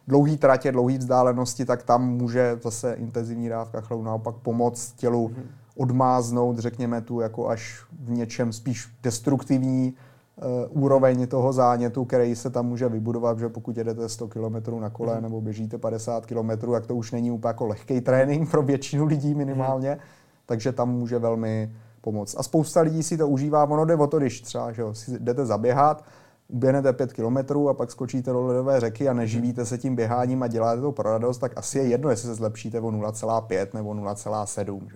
dlouhý 0.09 0.36
tratě, 0.36 0.72
dlouhý 0.72 0.98
vzdálenosti, 0.98 1.64
tak 1.64 1.82
tam 1.82 2.09
může 2.09 2.59
zase 2.62 2.94
intenzivní 2.94 3.48
dávka 3.48 3.80
chladu 3.80 4.02
naopak 4.02 4.34
pomoct 4.34 4.92
tělu 4.92 5.28
mm-hmm. 5.28 5.42
odmáznout, 5.76 6.59
řekněme 6.59 7.00
tu 7.00 7.20
jako 7.20 7.48
až 7.48 7.84
v 8.05 8.11
něčem 8.11 8.52
spíš 8.52 8.88
destruktivní 9.02 9.94
uh, 10.36 10.82
úroveň 10.82 11.26
toho 11.26 11.52
zánětu, 11.52 12.05
který 12.05 12.36
se 12.36 12.50
tam 12.50 12.66
může 12.66 12.88
vybudovat, 12.88 13.38
že 13.38 13.48
pokud 13.48 13.76
jedete 13.76 14.09
100 14.09 14.28
km 14.28 14.80
na 14.80 14.90
kole 14.90 15.14
mm-hmm. 15.16 15.22
nebo 15.22 15.40
běžíte 15.40 15.78
50 15.78 16.26
km, 16.26 16.72
tak 16.72 16.86
to 16.86 16.96
už 16.96 17.12
není 17.12 17.30
úplně 17.30 17.48
jako 17.48 17.66
lehký 17.66 18.00
trénink 18.00 18.50
pro 18.50 18.62
většinu 18.62 19.05
lidí 19.05 19.34
minimálně, 19.34 19.90
mm-hmm. 19.90 20.46
takže 20.46 20.72
tam 20.72 20.90
může 20.90 21.18
velmi 21.18 21.72
pomoct. 22.00 22.34
A 22.38 22.42
spousta 22.42 22.80
lidí 22.80 23.02
si 23.02 23.16
to 23.16 23.28
užívá, 23.28 23.64
ono 23.64 23.84
jde 23.84 23.96
o 23.96 24.07
to, 24.07 24.18
když 24.18 24.40
třeba 24.40 24.72
že 24.72 24.82
jo, 24.82 24.94
si 24.94 25.18
jdete 25.18 25.46
zaběhat, 25.46 26.05
uběhnete 26.49 26.92
5 26.92 27.12
kilometrů 27.12 27.68
a 27.68 27.74
pak 27.74 27.90
skočíte 27.90 28.32
do 28.32 28.47
ledové 28.47 28.80
řeky 28.80 29.09
a 29.09 29.12
neživíte 29.12 29.66
se 29.66 29.78
tím 29.78 29.97
běháním 29.97 30.42
a 30.42 30.47
děláte 30.47 30.80
to 30.80 30.92
pro 30.92 31.12
radost, 31.12 31.38
tak 31.38 31.53
asi 31.57 31.78
je 31.78 31.84
jedno, 31.84 32.11
jestli 32.11 32.28
se 32.28 32.34
zlepšíte 32.34 32.80
o 32.80 32.90
0,5 32.90 33.66
nebo 33.74 33.90
0,7. 33.90 34.78
Mm-hmm. 34.78 34.88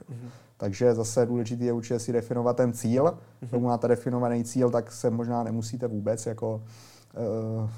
Takže 0.57 0.95
zase 0.95 1.27
důležité 1.27 1.65
je 1.65 1.73
určitě 1.73 1.99
si 1.99 2.13
definovat 2.13 2.57
ten 2.57 2.73
cíl. 2.73 3.05
Mm-hmm. 3.05 3.49
Pokud 3.51 3.65
máte 3.65 3.89
definovaný 3.89 4.45
cíl, 4.45 4.71
tak 4.71 4.93
se 4.93 5.11
možná 5.11 5.43
nemusíte 5.43 5.87
vůbec 5.87 6.27
jako 6.27 6.55
uh, 6.55 7.71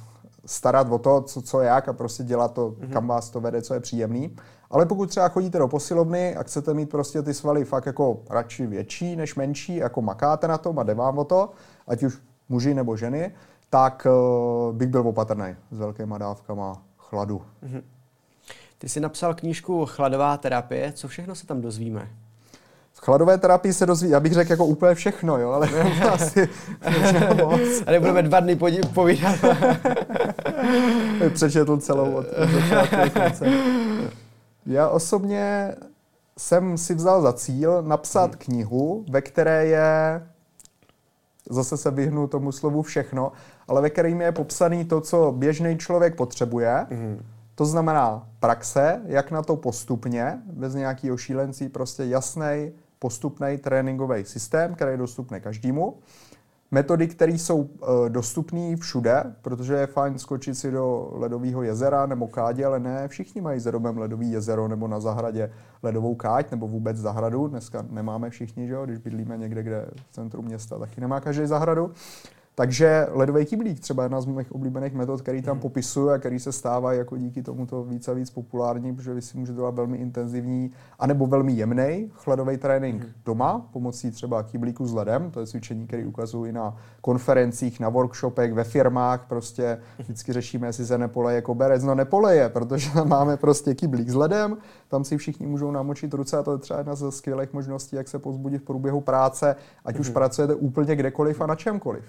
starat 0.46 0.92
o 0.92 0.98
to, 0.98 1.20
co, 1.20 1.42
co 1.42 1.60
jak 1.60 1.88
a 1.88 1.92
prostě 1.92 2.22
dělat 2.22 2.54
to, 2.54 2.70
mm-hmm. 2.70 2.92
kam 2.92 3.06
vás 3.06 3.30
to 3.30 3.40
vede, 3.40 3.62
co 3.62 3.74
je 3.74 3.80
příjemný. 3.80 4.36
Ale 4.70 4.86
pokud 4.86 5.08
třeba 5.08 5.28
chodíte 5.28 5.58
do 5.58 5.68
posilovny 5.68 6.36
a 6.36 6.42
chcete 6.42 6.74
mít 6.74 6.90
prostě 6.90 7.22
ty 7.22 7.34
svaly 7.34 7.64
fakt 7.64 7.86
jako 7.86 8.22
radši 8.30 8.66
větší 8.66 9.16
než 9.16 9.34
menší, 9.34 9.76
jako 9.76 10.02
makáte 10.02 10.48
na 10.48 10.58
tom 10.58 10.78
a 10.78 10.82
jde 10.82 10.94
vám 10.94 11.18
o 11.18 11.24
to, 11.24 11.50
ať 11.88 12.02
už 12.02 12.18
muži 12.48 12.74
nebo 12.74 12.96
ženy, 12.96 13.34
tak 13.70 14.06
uh, 14.06 14.76
bych 14.76 14.88
byl 14.88 15.08
opatrný 15.08 15.56
s 15.70 15.78
velkýma 15.78 16.18
dávkama 16.18 16.82
chladu. 16.98 17.42
Mm-hmm. 17.62 17.82
Ty 18.78 18.88
jsi 18.88 19.00
napsal 19.00 19.34
knížku 19.34 19.86
Chladová 19.86 20.36
terapie. 20.36 20.92
Co 20.92 21.08
všechno 21.08 21.34
se 21.34 21.46
tam 21.46 21.60
dozvíme? 21.60 22.08
V 22.92 23.00
chladové 23.00 23.38
terapii 23.38 23.72
se 23.72 23.86
dozví, 23.86 24.10
já 24.10 24.20
bych 24.20 24.32
řekl 24.32 24.50
jako 24.50 24.66
úplně 24.66 24.94
všechno, 24.94 25.38
jo, 25.38 25.50
ale 25.50 25.68
asi 26.12 26.48
moc. 27.42 27.60
A 27.86 27.90
nebudeme 27.90 28.22
dva 28.22 28.40
dny 28.40 28.56
podí- 28.56 28.88
povídat. 28.94 29.36
Přečetl 31.34 31.76
celou 31.76 32.14
od 32.14 32.26
Já 34.66 34.88
osobně 34.88 35.74
jsem 36.38 36.78
si 36.78 36.94
vzal 36.94 37.22
za 37.22 37.32
cíl 37.32 37.82
napsat 37.82 38.30
hmm. 38.30 38.38
knihu, 38.38 39.04
ve 39.10 39.20
které 39.20 39.66
je, 39.66 40.22
zase 41.50 41.76
se 41.76 41.90
vyhnu 41.90 42.26
tomu 42.26 42.52
slovu 42.52 42.82
všechno, 42.82 43.32
ale 43.70 43.80
ve 43.80 43.90
kterým 43.90 44.20
je 44.20 44.32
popsaný 44.32 44.84
to, 44.84 45.00
co 45.00 45.34
běžný 45.36 45.78
člověk 45.78 46.16
potřebuje. 46.16 46.86
Hmm. 46.90 47.22
To 47.54 47.64
znamená 47.64 48.28
praxe, 48.40 49.02
jak 49.06 49.30
na 49.30 49.42
to 49.42 49.56
postupně, 49.56 50.38
bez 50.52 50.74
nějakého 50.74 51.16
šílencí, 51.16 51.68
prostě 51.68 52.04
jasný, 52.04 52.72
postupný 52.98 53.58
tréninkový 53.58 54.24
systém, 54.24 54.74
který 54.74 54.90
je 54.90 54.96
dostupný 54.96 55.40
každému. 55.40 55.98
Metody, 56.70 57.08
které 57.08 57.32
jsou 57.32 57.56
uh, 57.56 57.68
dostupné 58.08 58.76
všude, 58.76 59.34
protože 59.42 59.74
je 59.74 59.86
fajn 59.86 60.18
skočit 60.18 60.58
si 60.58 60.70
do 60.70 61.10
ledového 61.12 61.62
jezera 61.62 62.06
nebo 62.06 62.28
kádě, 62.28 62.66
ale 62.66 62.80
ne 62.80 63.08
všichni 63.08 63.40
mají 63.40 63.60
za 63.60 63.70
domem 63.70 63.98
ledový 63.98 64.30
jezero 64.30 64.68
nebo 64.68 64.88
na 64.88 65.00
zahradě 65.00 65.50
ledovou 65.82 66.14
káť 66.14 66.50
nebo 66.50 66.68
vůbec 66.68 66.96
zahradu. 66.96 67.46
Dneska 67.46 67.84
nemáme 67.90 68.30
všichni, 68.30 68.66
že 68.66 68.74
jo? 68.74 68.86
když 68.86 68.98
bydlíme 68.98 69.36
někde, 69.36 69.62
kde 69.62 69.86
v 70.10 70.12
centru 70.12 70.42
města, 70.42 70.78
taky 70.78 71.00
nemá 71.00 71.20
každý 71.20 71.46
zahradu. 71.46 71.90
Takže 72.54 73.06
ledový 73.10 73.46
kyblík, 73.46 73.80
třeba 73.80 74.02
jedna 74.02 74.20
z 74.20 74.26
mých 74.26 74.52
oblíbených 74.52 74.94
metod, 74.94 75.22
který 75.22 75.42
tam 75.42 75.56
mhm. 75.56 75.62
popisuju 75.62 76.10
a 76.10 76.18
který 76.18 76.40
se 76.40 76.52
stává 76.52 76.92
jako 76.92 77.16
díky 77.16 77.42
tomuto 77.42 77.84
víc 77.84 78.08
a 78.08 78.12
víc 78.12 78.30
populární, 78.30 78.96
protože 78.96 79.14
vy 79.14 79.22
si 79.22 79.38
můžete 79.38 79.56
dělat 79.56 79.74
velmi 79.74 79.98
intenzivní 79.98 80.70
anebo 80.98 81.26
velmi 81.26 81.52
jemný 81.52 82.10
chladový 82.14 82.56
trénink 82.56 83.02
mm. 83.04 83.10
doma 83.24 83.68
pomocí 83.72 84.10
třeba 84.10 84.42
kyblíku 84.42 84.86
s 84.86 84.92
ledem. 84.92 85.30
To 85.30 85.40
je 85.40 85.46
cvičení, 85.46 85.86
které 85.86 86.06
ukazují 86.06 86.52
na 86.52 86.76
konferencích, 87.00 87.80
na 87.80 87.88
workshopech, 87.88 88.52
ve 88.52 88.64
firmách. 88.64 89.26
Prostě 89.28 89.78
vždycky 89.98 90.32
řešíme, 90.32 90.66
jestli 90.66 90.86
se 90.86 90.98
nepoleje 90.98 91.42
koberec. 91.42 91.82
No 91.82 91.94
nepoleje, 91.94 92.48
protože 92.48 92.90
tam 92.90 93.08
máme 93.08 93.36
prostě 93.36 93.74
kyblík 93.74 94.08
s 94.08 94.14
ledem, 94.14 94.56
tam 94.88 95.04
si 95.04 95.16
všichni 95.16 95.46
můžou 95.46 95.70
namočit 95.70 96.14
ruce 96.14 96.38
a 96.38 96.42
to 96.42 96.52
je 96.52 96.58
třeba 96.58 96.78
jedna 96.78 96.94
ze 96.94 97.12
skvělých 97.12 97.52
možností, 97.52 97.96
jak 97.96 98.08
se 98.08 98.18
pozbudit 98.18 98.62
v 98.62 98.64
průběhu 98.64 99.00
práce, 99.00 99.56
ať 99.84 99.98
už 99.98 100.06
mhm. 100.06 100.14
pracujete 100.14 100.54
úplně 100.54 100.96
kdekoliv 100.96 101.40
a 101.40 101.46
na 101.46 101.54
čemkoliv. 101.54 102.04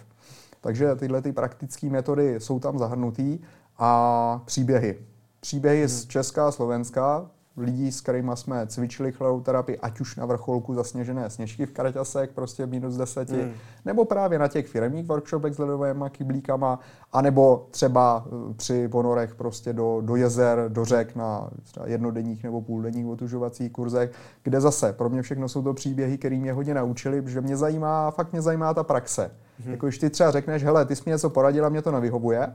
Takže 0.62 0.96
tyhle 0.96 1.22
ty 1.22 1.32
praktické 1.32 1.90
metody 1.90 2.40
jsou 2.40 2.60
tam 2.60 2.80
zahrnutý 2.80 3.40
a 3.78 4.42
příběhy. 4.46 5.00
Příběhy 5.40 5.88
z 5.88 6.02
hmm. 6.02 6.10
Česka 6.10 6.48
a 6.48 6.52
Slovenska, 6.52 7.30
lidí, 7.58 7.92
s 7.92 8.02
kterými 8.02 8.32
jsme 8.36 8.68
cvičili 8.68 9.12
chladovou 9.12 9.42
terapii, 9.42 9.78
ať 9.78 10.00
už 10.00 10.16
na 10.16 10.26
vrcholku 10.26 10.74
zasněžené 10.74 11.30
sněžky 11.30 11.66
v 11.66 11.72
Karťasek, 11.72 12.32
prostě 12.32 12.68
minus 12.68 12.96
deseti, 12.96 13.42
hmm. 13.42 13.52
nebo 13.86 14.06
právě 14.06 14.40
na 14.40 14.48
těch 14.48 14.68
firmních 14.68 15.06
workshopech 15.06 15.54
s 15.54 15.58
ledovými 15.58 16.06
kyblíkama, 16.10 16.80
anebo 17.12 17.68
třeba 17.72 18.26
eh, 18.26 18.54
při 18.54 18.88
ponorech 18.88 19.36
prostě 19.36 19.74
do, 19.74 20.02
do 20.02 20.16
jezer, 20.16 20.66
do 20.68 20.86
řek 20.86 21.16
na 21.16 21.50
jednodenních 21.86 22.44
nebo 22.44 22.62
půldenních 22.62 23.08
otužovacích 23.08 23.72
kurzech, 23.72 24.12
kde 24.44 24.62
zase 24.62 24.94
pro 24.94 25.10
mě 25.10 25.22
všechno 25.22 25.50
jsou 25.50 25.62
to 25.62 25.74
příběhy, 25.74 26.18
které 26.18 26.38
mě 26.38 26.54
hodně 26.54 26.74
naučili, 26.74 27.22
protože 27.22 27.42
mě 27.42 27.58
zajímá, 27.58 28.12
fakt 28.12 28.32
mě 28.32 28.42
zajímá 28.42 28.74
ta 28.74 28.84
praxe. 28.84 29.32
Hmm. 29.64 29.72
Jako 29.72 29.86
když 29.86 29.98
ty 29.98 30.10
třeba 30.10 30.32
řekneš, 30.32 30.64
hele, 30.64 30.86
ty 30.86 30.96
jsi 30.96 31.04
mi 31.06 31.12
něco 31.12 31.30
poradila, 31.30 31.70
mě 31.70 31.82
to 31.82 31.92
nevyhovuje, 31.92 32.54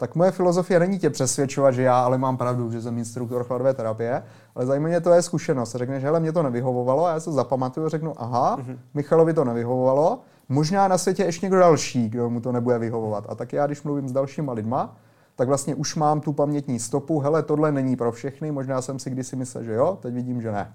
tak 0.00 0.14
moje 0.14 0.30
filozofie 0.30 0.80
není 0.80 0.98
tě 0.98 1.10
přesvědčovat, 1.10 1.74
že 1.74 1.82
já 1.82 2.00
ale 2.00 2.18
mám 2.18 2.36
pravdu, 2.36 2.70
že 2.70 2.82
jsem 2.82 2.98
instruktor 2.98 3.44
chladové 3.44 3.74
terapie, 3.74 4.22
ale 4.54 4.66
zajímá 4.66 4.88
mě 4.88 5.00
to 5.00 5.12
je 5.12 5.22
zkušenost. 5.22 5.74
Řekneš, 5.74 6.04
hele, 6.04 6.20
mě 6.20 6.32
to 6.32 6.42
nevyhovovalo 6.42 7.06
a 7.06 7.12
já 7.12 7.20
se 7.20 7.32
zapamatuju 7.32 7.86
a 7.86 7.88
řeknu, 7.88 8.14
aha, 8.16 8.56
mm-hmm. 8.56 8.78
Michalovi 8.94 9.34
to 9.34 9.44
nevyhovovalo, 9.44 10.20
možná 10.48 10.88
na 10.88 10.98
světě 10.98 11.22
ještě 11.22 11.46
někdo 11.46 11.58
další, 11.58 12.08
kdo 12.08 12.30
mu 12.30 12.40
to 12.40 12.52
nebude 12.52 12.78
vyhovovat. 12.78 13.24
A 13.28 13.34
tak 13.34 13.52
já, 13.52 13.66
když 13.66 13.82
mluvím 13.82 14.08
s 14.08 14.12
dalšíma 14.12 14.52
lidma, 14.52 14.96
tak 15.36 15.48
vlastně 15.48 15.74
už 15.74 15.96
mám 15.96 16.20
tu 16.20 16.32
pamětní 16.32 16.78
stopu, 16.78 17.20
hele, 17.20 17.42
tohle 17.42 17.72
není 17.72 17.96
pro 17.96 18.12
všechny, 18.12 18.52
možná 18.52 18.82
jsem 18.82 18.98
si 18.98 19.10
kdysi 19.10 19.36
myslel, 19.36 19.64
že 19.64 19.74
jo, 19.74 19.98
teď 20.02 20.14
vidím, 20.14 20.42
že 20.42 20.52
ne. 20.52 20.74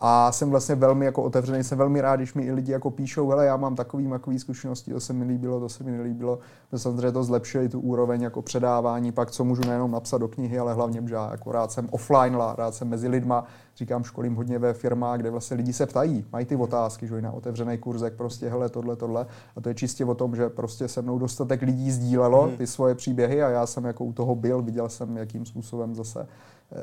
A 0.00 0.32
jsem 0.32 0.50
vlastně 0.50 0.74
velmi 0.74 1.04
jako 1.04 1.22
otevřený, 1.22 1.64
jsem 1.64 1.78
velmi 1.78 2.00
rád, 2.00 2.16
když 2.16 2.34
mi 2.34 2.42
i 2.42 2.52
lidi 2.52 2.72
jako 2.72 2.90
píšou, 2.90 3.28
hele, 3.28 3.46
já 3.46 3.56
mám 3.56 3.74
takový 3.74 4.06
makový 4.06 4.38
zkušenosti, 4.38 4.92
to 4.92 5.00
se 5.00 5.12
mi 5.12 5.24
líbilo, 5.24 5.60
to 5.60 5.68
se 5.68 5.84
mi 5.84 5.90
nelíbilo. 5.90 6.38
To 6.70 6.78
samozřejmě 6.78 7.12
to 7.12 7.24
zlepšuje 7.24 7.68
tu 7.68 7.80
úroveň 7.80 8.22
jako 8.22 8.42
předávání, 8.42 9.12
pak 9.12 9.30
co 9.30 9.44
můžu 9.44 9.62
nejenom 9.66 9.90
napsat 9.90 10.18
do 10.18 10.28
knihy, 10.28 10.58
ale 10.58 10.74
hlavně, 10.74 11.02
že 11.06 11.14
já 11.14 11.30
jako 11.30 11.52
rád 11.52 11.72
jsem 11.72 11.88
offline, 11.90 12.38
rád 12.56 12.74
jsem 12.74 12.88
mezi 12.88 13.08
lidma, 13.08 13.44
říkám, 13.76 14.04
školím 14.04 14.34
hodně 14.34 14.58
ve 14.58 14.72
firmách, 14.72 15.20
kde 15.20 15.30
vlastně 15.30 15.56
lidi 15.56 15.72
se 15.72 15.86
ptají, 15.86 16.24
mají 16.32 16.46
ty 16.46 16.56
otázky, 16.56 17.06
že 17.06 17.22
na 17.22 17.32
otevřený 17.32 17.78
kurzek, 17.78 18.14
prostě 18.14 18.48
hele, 18.48 18.68
tohle, 18.68 18.96
tohle. 18.96 19.26
A 19.56 19.60
to 19.60 19.68
je 19.68 19.74
čistě 19.74 20.04
o 20.04 20.14
tom, 20.14 20.36
že 20.36 20.48
prostě 20.48 20.88
se 20.88 21.02
mnou 21.02 21.18
dostatek 21.18 21.62
lidí 21.62 21.90
sdílelo 21.90 22.42
hmm. 22.42 22.56
ty 22.56 22.66
svoje 22.66 22.94
příběhy 22.94 23.42
a 23.42 23.48
já 23.48 23.66
jsem 23.66 23.84
jako 23.84 24.04
u 24.04 24.12
toho 24.12 24.34
byl, 24.34 24.62
viděl 24.62 24.88
jsem, 24.88 25.16
jakým 25.16 25.46
způsobem 25.46 25.94
zase 25.94 26.26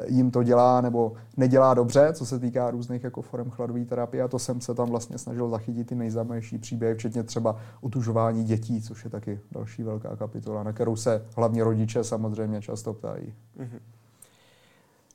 jim 0.08 0.32
to 0.32 0.44
dělá 0.44 0.82
nebo 0.82 1.14
nedělá 1.38 1.74
dobře, 1.74 2.14
co 2.14 2.26
se 2.26 2.40
týká 2.40 2.72
různých 2.72 3.04
jako 3.04 3.22
forem 3.22 3.50
chladové 3.50 3.86
terapie 3.86 4.24
a 4.24 4.28
to 4.28 4.40
jsem 4.40 4.62
se 4.62 4.74
tam 4.74 4.90
vlastně 4.90 5.18
snažil 5.18 5.50
zachytit 5.50 5.88
ty 5.88 5.96
nejzajímavější 5.96 6.58
příběhy, 6.58 6.96
včetně 6.96 7.24
třeba 7.24 7.56
utužování 7.82 8.44
dětí, 8.44 8.82
což 8.82 9.04
je 9.04 9.10
taky 9.10 9.40
další 9.52 9.84
velká 9.84 10.16
kapitola, 10.16 10.64
na 10.64 10.74
kterou 10.74 10.96
se 10.96 11.26
hlavně 11.36 11.64
rodiče 11.64 12.04
samozřejmě 12.04 12.62
často 12.62 12.94
ptají. 12.94 13.34
Mm-hmm. 13.60 13.80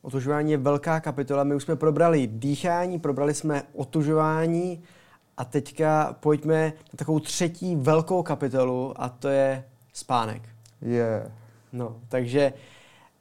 Otužování 0.02 0.52
je 0.52 0.58
velká 0.58 1.00
kapitola. 1.00 1.44
My 1.44 1.54
už 1.54 1.62
jsme 1.62 1.76
probrali 1.76 2.26
dýchání, 2.26 2.98
probrali 2.98 3.34
jsme 3.34 3.62
otužování 3.72 4.82
a 5.36 5.44
teďka 5.44 6.16
pojďme 6.20 6.64
na 6.64 6.96
takovou 6.96 7.20
třetí 7.20 7.76
velkou 7.76 8.22
kapitolu 8.22 9.02
a 9.02 9.08
to 9.08 9.28
je 9.28 9.64
spánek. 9.92 10.42
Je. 10.80 10.96
Yeah. 10.96 11.32
No, 11.72 11.96
takže 12.08 12.52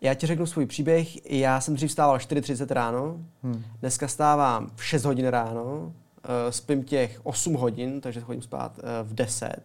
já 0.02 0.14
ti 0.14 0.28
řeknu 0.28 0.46
svůj 0.46 0.66
příběh. 0.66 1.32
Já 1.32 1.62
jsem 1.62 1.76
dřív 1.76 1.92
stával 1.92 2.18
4.30 2.18 2.74
ráno, 2.74 3.18
hmm. 3.44 3.64
dneska 3.80 4.08
stávám 4.08 4.70
v 4.76 4.86
6 4.86 5.06
hodin 5.06 5.28
ráno, 5.28 5.64
uh, 5.64 5.92
spím 6.50 6.84
těch 6.84 7.20
8 7.24 7.54
hodin, 7.54 8.02
takže 8.02 8.22
chodím 8.22 8.42
spát 8.42 8.78
uh, 8.78 8.84
v 9.10 9.14
10. 9.14 9.56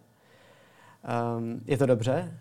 Um, 1.37 1.61
je 1.65 1.77
to 1.77 1.85
dobře? 1.85 2.37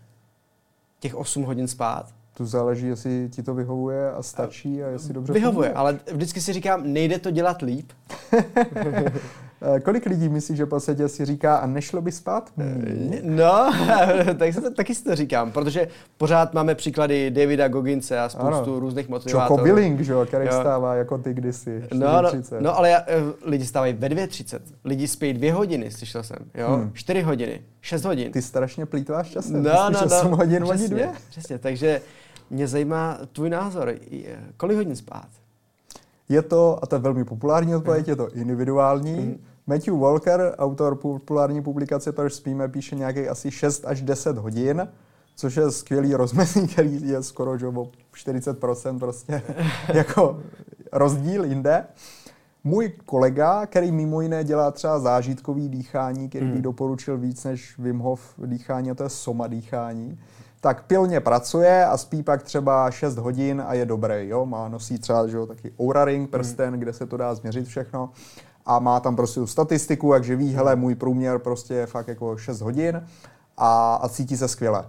Těch 1.00 1.14
8 1.14 1.42
hodin 1.42 1.68
spát? 1.68 2.14
Tu 2.36 2.46
záleží, 2.46 2.86
jestli 2.86 3.28
ti 3.32 3.42
to 3.42 3.54
vyhovuje 3.54 4.12
a 4.12 4.22
stačí 4.22 4.82
a 4.82 4.88
jestli 4.88 5.14
dobře 5.14 5.32
Vyhovuje, 5.32 5.68
funguje. 5.68 5.72
ale 5.72 5.98
vždycky 6.12 6.40
si 6.40 6.52
říkám, 6.52 6.92
nejde 6.92 7.18
to 7.18 7.30
dělat 7.30 7.62
líp. 7.62 7.92
Eh, 9.64 9.80
kolik 9.80 10.06
lidí 10.06 10.28
myslí, 10.28 10.56
že 10.56 10.66
po 10.66 10.80
světě 10.80 11.08
si 11.08 11.24
říká, 11.24 11.56
a 11.56 11.66
nešlo 11.66 12.02
by 12.02 12.12
spát? 12.12 12.50
Hmm. 12.56 13.10
No, 13.22 13.72
tak 14.38 14.54
to, 14.54 14.70
taky 14.70 14.94
si 14.94 15.04
to 15.04 15.16
říkám, 15.16 15.52
protože 15.52 15.88
pořád 16.16 16.54
máme 16.54 16.74
příklady 16.74 17.30
Davida 17.30 17.68
Gogince 17.68 18.20
a 18.20 18.28
spoustu 18.28 18.70
ano. 18.70 18.78
různých 18.80 19.08
motivátorů. 19.08 19.48
Choco 19.48 19.64
Billing, 19.64 20.00
že 20.00 20.12
jo, 20.12 20.26
který 20.26 20.46
jo. 20.46 20.52
stává 20.60 20.94
jako 20.94 21.18
ty 21.18 21.34
kdysi. 21.34 21.84
No, 21.94 22.22
no, 22.22 22.32
no, 22.60 22.78
ale 22.78 22.90
já, 22.90 22.98
eh, 23.06 23.22
lidi 23.44 23.66
stávají 23.66 23.92
ve 23.92 24.08
2.30, 24.08 24.60
lidi 24.84 25.08
spí 25.08 25.32
dvě 25.32 25.52
hodiny, 25.52 25.90
slyšel 25.90 26.22
jsem, 26.22 26.38
jo, 26.54 26.68
hmm. 26.68 26.90
4 26.92 27.22
hodiny, 27.22 27.62
6 27.80 28.04
hodin. 28.04 28.32
Ty 28.32 28.42
strašně 28.42 28.86
plítváš 28.86 29.30
časem, 29.30 29.62
no, 29.62 29.90
no, 29.90 29.90
no, 29.90 30.16
8 30.18 30.32
hodin, 30.32 30.62
přesně, 30.64 30.88
dvě. 30.88 31.10
Přesně, 31.30 31.58
takže 31.58 32.00
mě 32.50 32.68
zajímá 32.68 33.18
tvůj 33.32 33.50
názor, 33.50 33.94
kolik 34.56 34.76
hodin 34.76 34.96
spát? 34.96 35.28
Je 36.28 36.42
to, 36.42 36.78
a 36.82 36.86
to 36.86 36.94
je 36.94 37.00
velmi 37.00 37.24
populární 37.24 37.74
odpověď, 37.74 38.08
je 38.08 38.16
to 38.16 38.30
individuální. 38.30 39.12
Mm. 39.12 39.51
Matthew 39.66 39.98
Walker, 39.98 40.54
autor 40.58 40.96
populární 40.96 41.62
publikace 41.62 42.12
Proč 42.12 42.34
spíme, 42.34 42.68
píše 42.68 42.96
nějakých 42.96 43.28
asi 43.28 43.50
6 43.50 43.84
až 43.86 44.02
10 44.02 44.38
hodin, 44.38 44.88
což 45.34 45.56
je 45.56 45.70
skvělý 45.70 46.14
rozmezí, 46.14 46.68
který 46.72 47.08
je 47.08 47.22
skoro 47.22 47.58
že, 47.58 47.66
o 47.66 47.90
40% 48.14 48.98
prostě 48.98 49.42
jako 49.94 50.40
rozdíl 50.92 51.44
jinde. 51.44 51.84
Můj 52.64 52.92
kolega, 53.06 53.66
který 53.66 53.92
mimo 53.92 54.20
jiné 54.20 54.44
dělá 54.44 54.70
třeba 54.70 54.98
zážitkový 54.98 55.68
dýchání, 55.68 56.28
který 56.28 56.44
bych 56.44 56.54
hmm. 56.54 56.62
doporučil 56.62 57.18
víc 57.18 57.44
než 57.44 57.78
Wim 57.78 57.98
Hof 57.98 58.34
dýchání, 58.46 58.90
a 58.90 58.94
to 58.94 59.02
je 59.02 59.08
soma 59.08 59.46
dýchání, 59.46 60.18
tak 60.60 60.86
pilně 60.86 61.20
pracuje 61.20 61.86
a 61.86 61.96
spí 61.96 62.22
pak 62.22 62.42
třeba 62.42 62.90
6 62.90 63.16
hodin 63.16 63.62
a 63.66 63.74
je 63.74 63.86
dobrý. 63.86 64.28
Jo? 64.28 64.46
Má 64.46 64.68
nosí 64.68 64.98
třeba 64.98 65.26
že 65.26 65.36
jo, 65.36 65.46
taky 65.46 65.72
Oura 65.80 66.04
Ring 66.04 66.30
prsten, 66.30 66.70
hmm. 66.70 66.80
kde 66.80 66.92
se 66.92 67.06
to 67.06 67.16
dá 67.16 67.34
změřit 67.34 67.66
všechno 67.66 68.10
a 68.66 68.78
má 68.78 69.00
tam 69.00 69.16
prostě 69.16 69.40
tu 69.40 69.46
statistiku, 69.46 70.10
takže 70.10 70.36
ví, 70.36 70.54
hele, 70.54 70.76
můj 70.76 70.94
průměr 70.94 71.38
prostě 71.38 71.74
je 71.74 71.86
fakt 71.86 72.08
jako 72.08 72.36
6 72.36 72.60
hodin 72.60 73.06
a, 73.56 73.94
a 73.94 74.08
cítí 74.08 74.36
se 74.36 74.48
skvěle. 74.48 74.84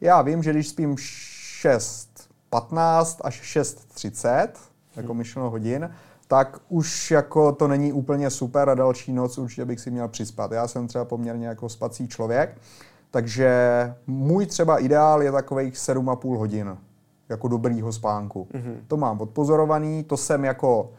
Já 0.00 0.22
vím, 0.22 0.42
že 0.42 0.52
když 0.52 0.68
spím 0.68 0.94
6.15 0.94 3.16
až 3.20 3.56
6.30, 3.56 4.48
jako 4.96 5.08
hmm. 5.08 5.18
myšleno 5.18 5.50
hodin, 5.50 5.90
tak 6.28 6.58
už 6.68 7.10
jako 7.10 7.52
to 7.52 7.68
není 7.68 7.92
úplně 7.92 8.30
super 8.30 8.70
a 8.70 8.74
další 8.74 9.12
noc 9.12 9.38
určitě 9.38 9.64
bych 9.64 9.80
si 9.80 9.90
měl 9.90 10.08
přispat. 10.08 10.52
Já 10.52 10.68
jsem 10.68 10.88
třeba 10.88 11.04
poměrně 11.04 11.46
jako 11.46 11.68
spací 11.68 12.08
člověk, 12.08 12.58
takže 13.10 13.50
můj 14.06 14.46
třeba 14.46 14.78
ideál 14.78 15.22
je 15.22 15.32
takových 15.32 15.74
7,5 15.74 16.38
hodin 16.38 16.76
jako 17.28 17.48
dobrýho 17.48 17.92
spánku. 17.92 18.48
Mm-hmm. 18.52 18.76
To 18.88 18.96
mám 18.96 19.20
odpozorovaný, 19.20 20.04
to 20.04 20.16
jsem 20.16 20.44
jako 20.44 20.90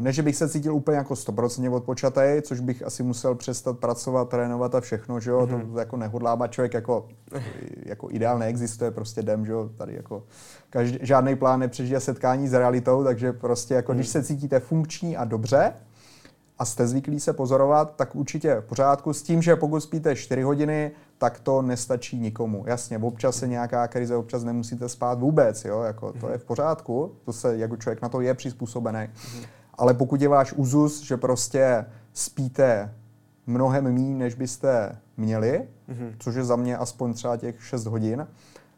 ne, 0.00 0.12
že 0.12 0.22
bych 0.22 0.36
se 0.36 0.48
cítil 0.48 0.74
úplně 0.74 0.96
jako 0.96 1.14
100% 1.14 1.74
odpočatý, 1.74 2.20
což 2.42 2.60
bych 2.60 2.82
asi 2.82 3.02
musel 3.02 3.34
přestat 3.34 3.78
pracovat, 3.78 4.28
trénovat 4.28 4.74
a 4.74 4.80
všechno, 4.80 5.20
že 5.20 5.30
jo, 5.30 5.40
mm-hmm. 5.40 5.66
to, 5.66 5.72
to 5.72 5.78
jako 5.78 5.96
nehodlá 5.96 6.48
člověk 6.48 6.74
jako, 6.74 7.08
jako 7.86 8.08
ideál 8.10 8.38
neexistuje, 8.38 8.90
prostě 8.90 9.20
jdem, 9.20 9.46
že 9.46 9.52
jo, 9.52 9.70
tady 9.76 9.94
jako 9.94 10.22
každý, 10.70 10.98
žádný 11.02 11.36
plán 11.36 11.60
nepřežije 11.60 12.00
setkání 12.00 12.48
s 12.48 12.52
realitou, 12.52 13.04
takže 13.04 13.32
prostě 13.32 13.74
jako 13.74 13.92
mm. 13.92 13.98
když 13.98 14.08
se 14.08 14.22
cítíte 14.24 14.60
funkční 14.60 15.16
a 15.16 15.24
dobře, 15.24 15.72
a 16.58 16.64
jste 16.64 16.86
zvyklí 16.86 17.20
se 17.20 17.32
pozorovat, 17.32 17.96
tak 17.96 18.16
určitě 18.16 18.56
v 18.60 18.64
pořádku 18.64 19.12
s 19.12 19.22
tím, 19.22 19.42
že 19.42 19.56
pokud 19.56 19.80
spíte 19.80 20.16
4 20.16 20.42
hodiny, 20.42 20.90
tak 21.18 21.40
to 21.40 21.62
nestačí 21.62 22.18
nikomu. 22.18 22.64
Jasně, 22.66 22.98
občas 22.98 23.36
se 23.36 23.48
nějaká 23.48 23.88
krize, 23.88 24.16
občas 24.16 24.44
nemusíte 24.44 24.88
spát 24.88 25.18
vůbec, 25.20 25.64
jo, 25.64 25.82
jako 25.82 26.12
to 26.12 26.28
je 26.28 26.38
v 26.38 26.44
pořádku, 26.44 27.12
to 27.24 27.32
se, 27.32 27.56
jako 27.56 27.76
člověk 27.76 28.02
na 28.02 28.08
to 28.08 28.20
je 28.20 28.34
přizpůsobený. 28.34 29.08
Ale 29.74 29.94
pokud 29.94 30.20
je 30.20 30.28
váš 30.28 30.52
úzus, 30.52 31.02
že 31.02 31.16
prostě 31.16 31.86
spíte 32.12 32.94
mnohem 33.46 33.84
méně, 33.84 34.14
než 34.14 34.34
byste 34.34 34.98
měli, 35.16 35.68
což 36.18 36.34
je 36.34 36.44
za 36.44 36.56
mě 36.56 36.76
aspoň 36.76 37.14
třeba 37.14 37.36
těch 37.36 37.64
6 37.64 37.86
hodin, 37.86 38.26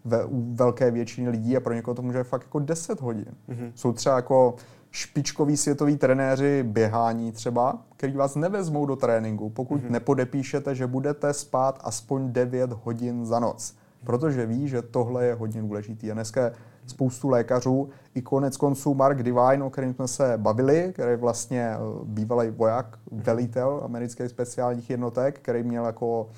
ve, 0.05 0.25
u 0.25 0.55
velké 0.55 0.91
většiny 0.91 1.29
lidí 1.29 1.57
a 1.57 1.61
pro 1.61 1.75
někoho 1.75 1.95
to 1.95 2.03
může 2.03 2.25
fakt 2.25 2.43
jako 2.43 2.59
10 2.59 3.01
hodin. 3.01 3.35
Mm-hmm. 3.49 3.73
Jsou 3.75 3.93
třeba 3.93 4.17
jako 4.17 4.55
špičkoví 4.97 5.57
světoví 5.57 5.97
trenéři 5.97 6.63
běhání 6.63 7.33
třeba, 7.33 7.79
který 7.97 8.13
vás 8.13 8.35
nevezmou 8.35 8.87
do 8.87 8.97
tréninku, 8.97 9.51
pokud 9.51 9.83
mm-hmm. 9.83 9.91
nepodepíšete, 9.91 10.75
že 10.75 10.87
budete 10.87 11.33
spát 11.33 11.81
aspoň 11.85 12.33
9 12.33 12.73
hodin 12.73 13.27
za 13.27 13.39
noc. 13.39 13.75
Protože 14.05 14.47
ví, 14.47 14.69
že 14.69 14.83
tohle 14.83 15.27
je 15.27 15.35
hodně 15.35 15.63
důležitý. 15.63 16.11
A 16.11 16.15
dneska 16.15 16.45
je 16.45 16.53
spoustu 16.87 17.29
lékařů, 17.29 17.89
i 18.15 18.23
konec 18.23 18.57
konců 18.57 18.95
Mark 18.95 19.23
Divine, 19.23 19.65
o 19.65 19.71
kterém 19.71 19.95
jsme 19.95 20.09
se 20.09 20.33
bavili, 20.37 20.91
který 20.93 21.11
je 21.11 21.17
vlastně 21.17 21.63
eh, 21.63 21.79
bývalý 22.05 22.51
voják, 22.51 22.99
velitel 23.13 23.81
amerických 23.85 24.29
speciálních 24.29 24.91
jednotek, 24.91 25.39
který 25.39 25.63
měl 25.63 25.85
jako 25.85 26.23
uh, 26.23 26.29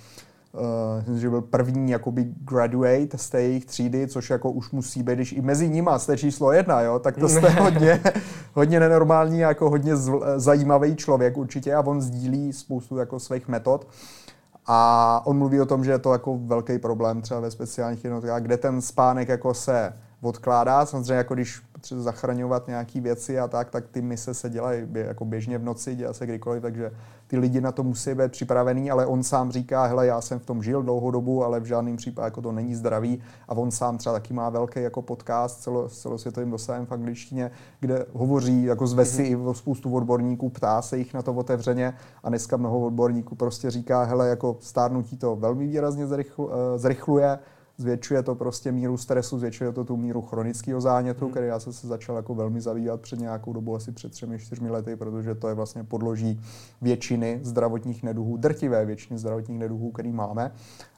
že 1.15 1.31
byl 1.31 1.43
první 1.43 1.91
jakoby 1.91 2.25
graduate 2.25 3.19
z 3.19 3.31
té 3.31 3.43
jejich 3.43 3.65
třídy, 3.65 4.09
což 4.09 4.31
jako 4.31 4.51
už 4.51 4.71
musí 4.71 5.03
být, 5.03 5.15
když 5.15 5.33
i 5.33 5.41
mezi 5.41 5.69
nima 5.69 5.99
jste 5.99 6.17
číslo 6.17 6.53
jedna, 6.53 6.81
jo, 6.81 6.99
tak 6.99 7.17
to 7.17 7.29
jste 7.29 7.49
hodně, 7.61 8.01
hodně 8.55 8.81
nenormální, 8.81 9.39
jako 9.39 9.71
hodně 9.71 9.97
zv, 9.97 10.13
zajímavý 10.37 10.97
člověk 10.97 11.37
určitě 11.37 11.75
a 11.75 11.87
on 11.87 12.01
sdílí 12.01 12.53
spoustu 12.53 12.97
jako 12.97 13.21
svých 13.21 13.49
metod. 13.49 13.89
A 14.67 15.23
on 15.25 15.39
mluví 15.39 15.61
o 15.61 15.67
tom, 15.67 15.85
že 15.85 15.91
je 15.91 15.99
to 15.99 16.13
jako 16.13 16.39
velký 16.39 16.79
problém 16.79 17.23
třeba 17.23 17.41
ve 17.41 17.51
speciálních 17.51 18.05
jednotkách, 18.05 18.43
kde 18.43 18.57
ten 18.57 18.81
spánek 18.81 19.29
jako 19.29 19.55
se 19.55 19.93
odkládá. 20.21 20.87
Samozřejmě 20.87 21.15
jako 21.15 21.35
když 21.35 21.61
potřebuje 21.79 22.03
zachraňovat 22.03 22.67
nějaké 22.67 23.01
věci 23.01 23.39
a 23.39 23.49
tak, 23.49 23.71
tak 23.71 23.89
ty 23.89 24.03
mise 24.03 24.35
se 24.35 24.51
dělají 24.51 24.87
jako 24.95 25.25
běžně 25.25 25.59
v 25.59 25.65
noci, 25.65 25.97
dělá 25.97 26.13
se 26.13 26.27
kdykoliv, 26.27 26.63
takže 26.63 26.91
ty 27.27 27.39
lidi 27.39 27.61
na 27.61 27.73
to 27.73 27.83
musí 27.83 28.15
být 28.15 28.33
připravený, 28.33 28.91
ale 28.91 29.07
on 29.07 29.23
sám 29.23 29.53
říká, 29.53 29.85
hele, 29.85 30.07
já 30.07 30.21
jsem 30.21 30.39
v 30.39 30.47
tom 30.47 30.63
žil 30.63 30.83
dlouhou 30.83 31.11
dobu, 31.11 31.45
ale 31.45 31.61
v 31.61 31.65
žádném 31.65 31.97
případě 31.97 32.25
jako 32.25 32.43
to 32.43 32.53
není 32.53 32.75
zdravý 32.75 33.21
a 33.49 33.53
on 33.55 33.71
sám 33.71 33.99
třeba 33.99 34.13
taky 34.13 34.35
má 34.35 34.51
velký 34.51 34.83
jako 34.83 35.03
podcast 35.03 35.61
celo, 35.61 35.89
celosvětovým 35.89 36.51
dosahem 36.51 36.87
v 36.87 36.93
angličtině, 36.93 37.51
kde 37.81 38.07
hovoří, 38.13 38.65
jako 38.65 38.87
zve 38.87 39.05
si 39.05 39.37
mm-hmm. 39.37 39.51
i 39.51 39.55
spoustu 39.55 39.95
odborníků, 39.95 40.49
ptá 40.49 40.83
se 40.83 40.99
jich 40.99 41.15
na 41.15 41.23
to 41.23 41.35
otevřeně 41.35 41.95
a 42.25 42.29
dneska 42.29 42.57
mnoho 42.57 42.81
odborníků 42.81 43.35
prostě 43.35 43.71
říká, 43.71 44.05
hele, 44.05 44.29
jako 44.29 44.57
stárnutí 44.61 45.17
to 45.17 45.37
velmi 45.37 45.67
výrazně 45.67 46.05
eh, 46.05 46.79
zrychluje, 46.79 47.39
zvětšuje 47.79 48.23
to 48.23 48.35
prostě 48.35 48.73
míru 48.73 48.97
stresu, 48.97 49.39
zvětšuje 49.39 49.73
to 49.73 49.85
tu 49.85 49.97
míru 49.97 50.23
chronického 50.23 50.81
zánětu, 50.81 51.25
hmm. 51.25 51.31
který 51.31 51.47
já 51.47 51.61
jsem 51.61 51.73
se 51.73 51.87
začal 51.87 52.17
jako 52.17 52.35
velmi 52.35 52.61
zabývat 52.61 53.01
před 53.01 53.19
nějakou 53.19 53.53
dobu, 53.53 53.77
asi 53.77 53.93
před 53.93 54.13
třemi, 54.13 54.39
čtyřmi 54.39 54.71
lety, 54.71 54.97
protože 54.97 55.35
to 55.35 55.49
je 55.49 55.55
vlastně 55.55 55.85
podloží 55.85 56.41
většiny 56.83 57.41
zdravotních 57.43 58.03
neduhů, 58.03 58.37
drtivé 58.37 58.85
většiny 58.85 59.19
zdravotních 59.19 59.59
neduhů, 59.59 59.91
který 59.91 60.13
máme. 60.13 60.53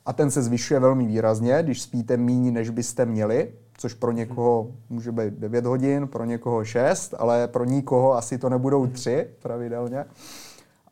A 0.07 0.13
ten 0.13 0.31
se 0.31 0.43
zvyšuje 0.43 0.81
velmi 0.81 1.07
výrazně, 1.07 1.59
když 1.63 1.83
spíte 1.83 2.17
méně, 2.17 2.51
než 2.51 2.71
byste 2.71 3.07
měli, 3.07 3.53
což 3.79 3.95
pro 3.95 4.13
někoho 4.13 4.73
může 4.91 5.13
být 5.13 5.35
9 5.35 5.67
hodin, 5.67 6.09
pro 6.09 6.25
někoho 6.25 6.65
6, 6.65 7.15
ale 7.19 7.49
pro 7.49 7.65
nikoho 7.65 8.17
asi 8.17 8.39
to 8.39 8.49
nebudou 8.49 8.87
3 8.87 9.27
pravidelně. 9.43 10.05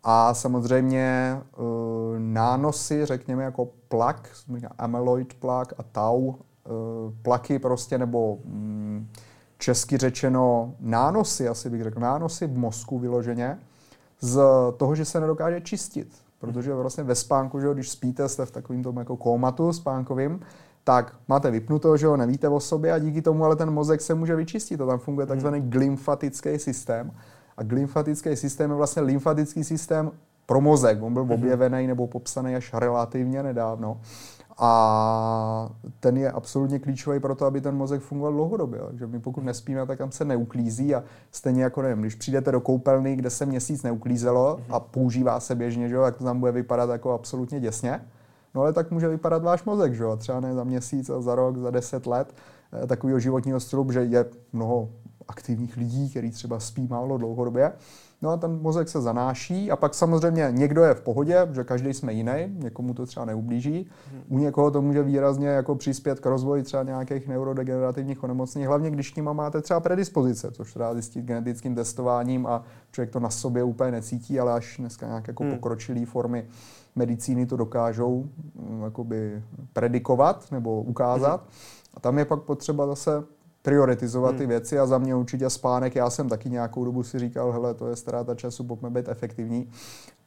A 0.04 0.34
samozřejmě 0.34 1.36
uh, 1.56 1.66
nánosy, 2.18 3.06
řekněme 3.06 3.44
jako 3.44 3.68
plak, 3.88 4.28
amyloid 4.78 5.34
plak 5.34 5.72
a 5.78 5.82
tau, 5.82 6.20
uh, 6.20 6.34
plaky 7.22 7.58
prostě, 7.58 7.98
nebo 7.98 8.34
um, 8.34 9.08
česky 9.58 9.96
řečeno 9.96 10.74
nánosy, 10.80 11.48
asi 11.48 11.70
bych 11.70 11.82
řekl, 11.82 12.00
nánosy 12.00 12.46
v 12.46 12.58
mozku 12.58 12.98
vyloženě, 12.98 13.58
z 14.20 14.40
toho, 14.76 14.94
že 14.94 15.04
se 15.04 15.20
nedokáže 15.20 15.60
čistit. 15.60 16.08
Protože 16.38 16.74
vlastně 16.74 17.04
ve 17.04 17.14
spánku, 17.14 17.60
že 17.60 17.74
když 17.74 17.90
spíte, 17.90 18.28
jste 18.28 18.46
v 18.46 18.50
takovým 18.50 18.82
tom 18.82 18.96
jako 18.96 19.16
kómatu 19.16 19.72
spánkovým, 19.72 20.40
tak 20.84 21.16
máte 21.28 21.50
vypnuto, 21.50 21.96
že 21.96 22.06
jo, 22.06 22.16
nevíte 22.16 22.48
o 22.48 22.60
sobě 22.60 22.92
a 22.92 22.98
díky 22.98 23.22
tomu 23.22 23.44
ale 23.44 23.56
ten 23.56 23.70
mozek 23.70 24.00
se 24.00 24.14
může 24.14 24.36
vyčistit. 24.36 24.78
To 24.78 24.86
tam 24.86 24.98
funguje 24.98 25.26
takzvaný 25.26 25.60
glymfatický 25.60 26.58
systém. 26.58 27.12
A 27.58 27.62
glymfatický 27.62 28.36
systém 28.36 28.70
je 28.70 28.76
vlastně 28.76 29.02
lymfatický 29.02 29.64
systém 29.64 30.10
pro 30.46 30.60
mozek. 30.60 31.02
On 31.02 31.14
byl 31.14 31.24
mm-hmm. 31.24 31.34
objevený 31.34 31.86
nebo 31.86 32.06
popsaný 32.06 32.56
až 32.56 32.74
relativně 32.74 33.42
nedávno. 33.42 34.00
A 34.58 35.70
ten 36.00 36.16
je 36.16 36.30
absolutně 36.30 36.78
klíčový 36.78 37.20
pro 37.20 37.34
to, 37.34 37.46
aby 37.46 37.60
ten 37.60 37.76
mozek 37.76 38.02
fungoval 38.02 38.32
dlouhodobě. 38.32 38.80
Takže 38.88 39.06
my 39.06 39.20
pokud 39.20 39.44
nespíme, 39.44 39.86
tak 39.86 39.98
tam 39.98 40.12
se 40.12 40.24
neuklízí 40.24 40.94
a 40.94 41.04
stejně 41.32 41.62
jako 41.62 41.82
nevím, 41.82 42.00
když 42.00 42.14
přijdete 42.14 42.52
do 42.52 42.60
koupelny, 42.60 43.16
kde 43.16 43.30
se 43.30 43.46
měsíc 43.46 43.82
neuklízelo 43.82 44.56
mm-hmm. 44.56 44.74
a 44.74 44.80
používá 44.80 45.40
se 45.40 45.54
běžně, 45.54 45.88
že 45.88 45.94
jo, 45.94 46.02
tak 46.02 46.16
to 46.16 46.24
tam 46.24 46.40
bude 46.40 46.52
vypadat 46.52 46.90
jako 46.90 47.12
absolutně 47.12 47.60
děsně. 47.60 48.00
No 48.54 48.60
ale 48.60 48.72
tak 48.72 48.90
může 48.90 49.08
vypadat 49.08 49.42
váš 49.42 49.64
mozek, 49.64 49.94
že 49.94 50.02
jo, 50.02 50.16
třeba 50.16 50.40
ne 50.40 50.54
za 50.54 50.64
měsíc 50.64 51.10
a 51.10 51.20
za 51.20 51.34
rok, 51.34 51.56
za 51.58 51.70
deset 51.70 52.06
let 52.06 52.34
eh, 52.82 52.86
takového 52.86 53.20
životního 53.20 53.60
stylu, 53.60 53.92
že 53.92 54.00
je 54.00 54.24
mnoho 54.52 54.88
aktivních 55.28 55.76
lidí, 55.76 56.10
který 56.10 56.30
třeba 56.30 56.60
spí 56.60 56.86
málo 56.90 57.18
dlouhodobě. 57.18 57.72
No 58.22 58.30
a 58.30 58.36
ten 58.36 58.58
mozek 58.62 58.88
se 58.88 59.00
zanáší 59.00 59.70
a 59.70 59.76
pak 59.76 59.94
samozřejmě 59.94 60.48
někdo 60.50 60.82
je 60.82 60.94
v 60.94 61.00
pohodě, 61.00 61.48
že 61.52 61.64
každý 61.64 61.94
jsme 61.94 62.12
jiný, 62.12 62.32
někomu 62.48 62.94
to 62.94 63.06
třeba 63.06 63.26
neublíží. 63.26 63.90
U 64.28 64.38
někoho 64.38 64.70
to 64.70 64.82
může 64.82 65.02
výrazně 65.02 65.48
jako 65.48 65.74
přispět 65.74 66.20
k 66.20 66.26
rozvoji 66.26 66.62
třeba 66.62 66.82
nějakých 66.82 67.28
neurodegenerativních 67.28 68.24
onemocnění, 68.24 68.66
hlavně 68.66 68.90
když 68.90 69.12
tím 69.12 69.24
máte 69.24 69.62
třeba 69.62 69.80
predispozice, 69.80 70.50
což 70.50 70.74
dá 70.74 70.94
zjistit 70.94 71.24
genetickým 71.24 71.74
testováním 71.74 72.46
a 72.46 72.64
člověk 72.92 73.10
to 73.10 73.20
na 73.20 73.30
sobě 73.30 73.62
úplně 73.62 73.90
necítí, 73.90 74.40
ale 74.40 74.52
až 74.52 74.76
dneska 74.78 75.06
nějak 75.06 75.28
jako 75.28 75.44
hmm. 75.44 75.52
pokročilý 75.52 76.04
formy 76.04 76.46
medicíny 76.96 77.46
to 77.46 77.56
dokážou 77.56 78.24
mm, 78.54 78.82
jakoby 78.82 79.42
predikovat 79.72 80.52
nebo 80.52 80.82
ukázat. 80.82 81.40
Hmm. 81.40 81.50
A 81.94 82.00
tam 82.00 82.18
je 82.18 82.24
pak 82.24 82.42
potřeba 82.42 82.86
zase 82.86 83.24
prioritizovat 83.68 84.30
hmm. 84.30 84.38
ty 84.38 84.46
věci 84.46 84.78
a 84.78 84.86
za 84.86 84.98
mě 84.98 85.14
určitě 85.14 85.50
spánek, 85.50 85.96
já 85.96 86.10
jsem 86.10 86.28
taky 86.28 86.50
nějakou 86.50 86.84
dobu 86.84 87.02
si 87.02 87.18
říkal, 87.18 87.52
hele, 87.52 87.74
to 87.74 87.88
je 87.88 87.96
ztráta 87.96 88.34
času, 88.34 88.64
pojďme 88.64 88.90
být 88.90 89.08
efektivní. 89.08 89.70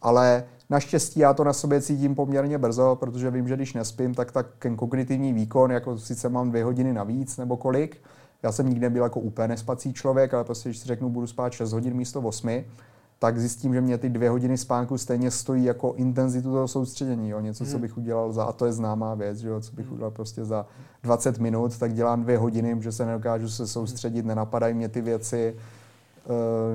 Ale 0.01 0.43
naštěstí 0.69 1.19
já 1.19 1.33
to 1.33 1.43
na 1.43 1.53
sobě 1.53 1.81
cítím 1.81 2.15
poměrně 2.15 2.57
brzo, 2.57 2.97
protože 2.99 3.31
vím, 3.31 3.47
že 3.47 3.55
když 3.55 3.73
nespím, 3.73 4.13
tak 4.13 4.31
tak 4.31 4.45
ten 4.59 4.75
kognitivní 4.75 5.33
výkon, 5.33 5.71
jako 5.71 5.97
sice 5.97 6.29
mám 6.29 6.49
dvě 6.49 6.63
hodiny 6.63 6.93
navíc 6.93 7.37
nebo 7.37 7.57
kolik, 7.57 7.97
já 8.43 8.51
jsem 8.51 8.69
nikdy 8.69 8.81
nebyl 8.81 9.03
jako 9.03 9.19
úplně 9.19 9.47
nespací 9.47 9.93
člověk, 9.93 10.33
ale 10.33 10.43
prostě, 10.43 10.69
když 10.69 10.77
si 10.77 10.87
řeknu, 10.87 11.09
budu 11.09 11.27
spát 11.27 11.53
6 11.53 11.73
hodin 11.73 11.93
místo 11.93 12.21
8, 12.21 12.63
tak 13.21 13.39
zjistím, 13.39 13.73
že 13.73 13.81
mě 13.81 13.97
ty 13.97 14.09
dvě 14.09 14.29
hodiny 14.29 14.57
spánku 14.57 14.97
stejně 14.97 15.31
stojí 15.31 15.63
jako 15.63 15.93
intenzitu 15.97 16.51
toho 16.51 16.67
soustředění. 16.67 17.29
Jo? 17.29 17.39
Něco, 17.39 17.65
co 17.65 17.71
hmm. 17.71 17.81
bych 17.81 17.97
udělal 17.97 18.33
za, 18.33 18.43
a 18.43 18.51
to 18.51 18.65
je 18.65 18.73
známá 18.73 19.15
věc, 19.15 19.37
že 19.37 19.47
jo? 19.47 19.61
co 19.61 19.71
bych 19.75 19.85
hmm. 19.85 19.93
udělal 19.93 20.11
prostě 20.11 20.45
za 20.45 20.65
20 21.03 21.39
minut, 21.39 21.77
tak 21.77 21.93
dělám 21.93 22.23
dvě 22.23 22.37
hodiny, 22.37 22.77
že 22.79 22.91
se 22.91 23.05
nedokážu 23.05 23.49
se 23.49 23.67
soustředit, 23.67 24.25
nenapadají 24.25 24.73
mě 24.73 24.89
ty 24.89 25.01
věci. 25.01 25.55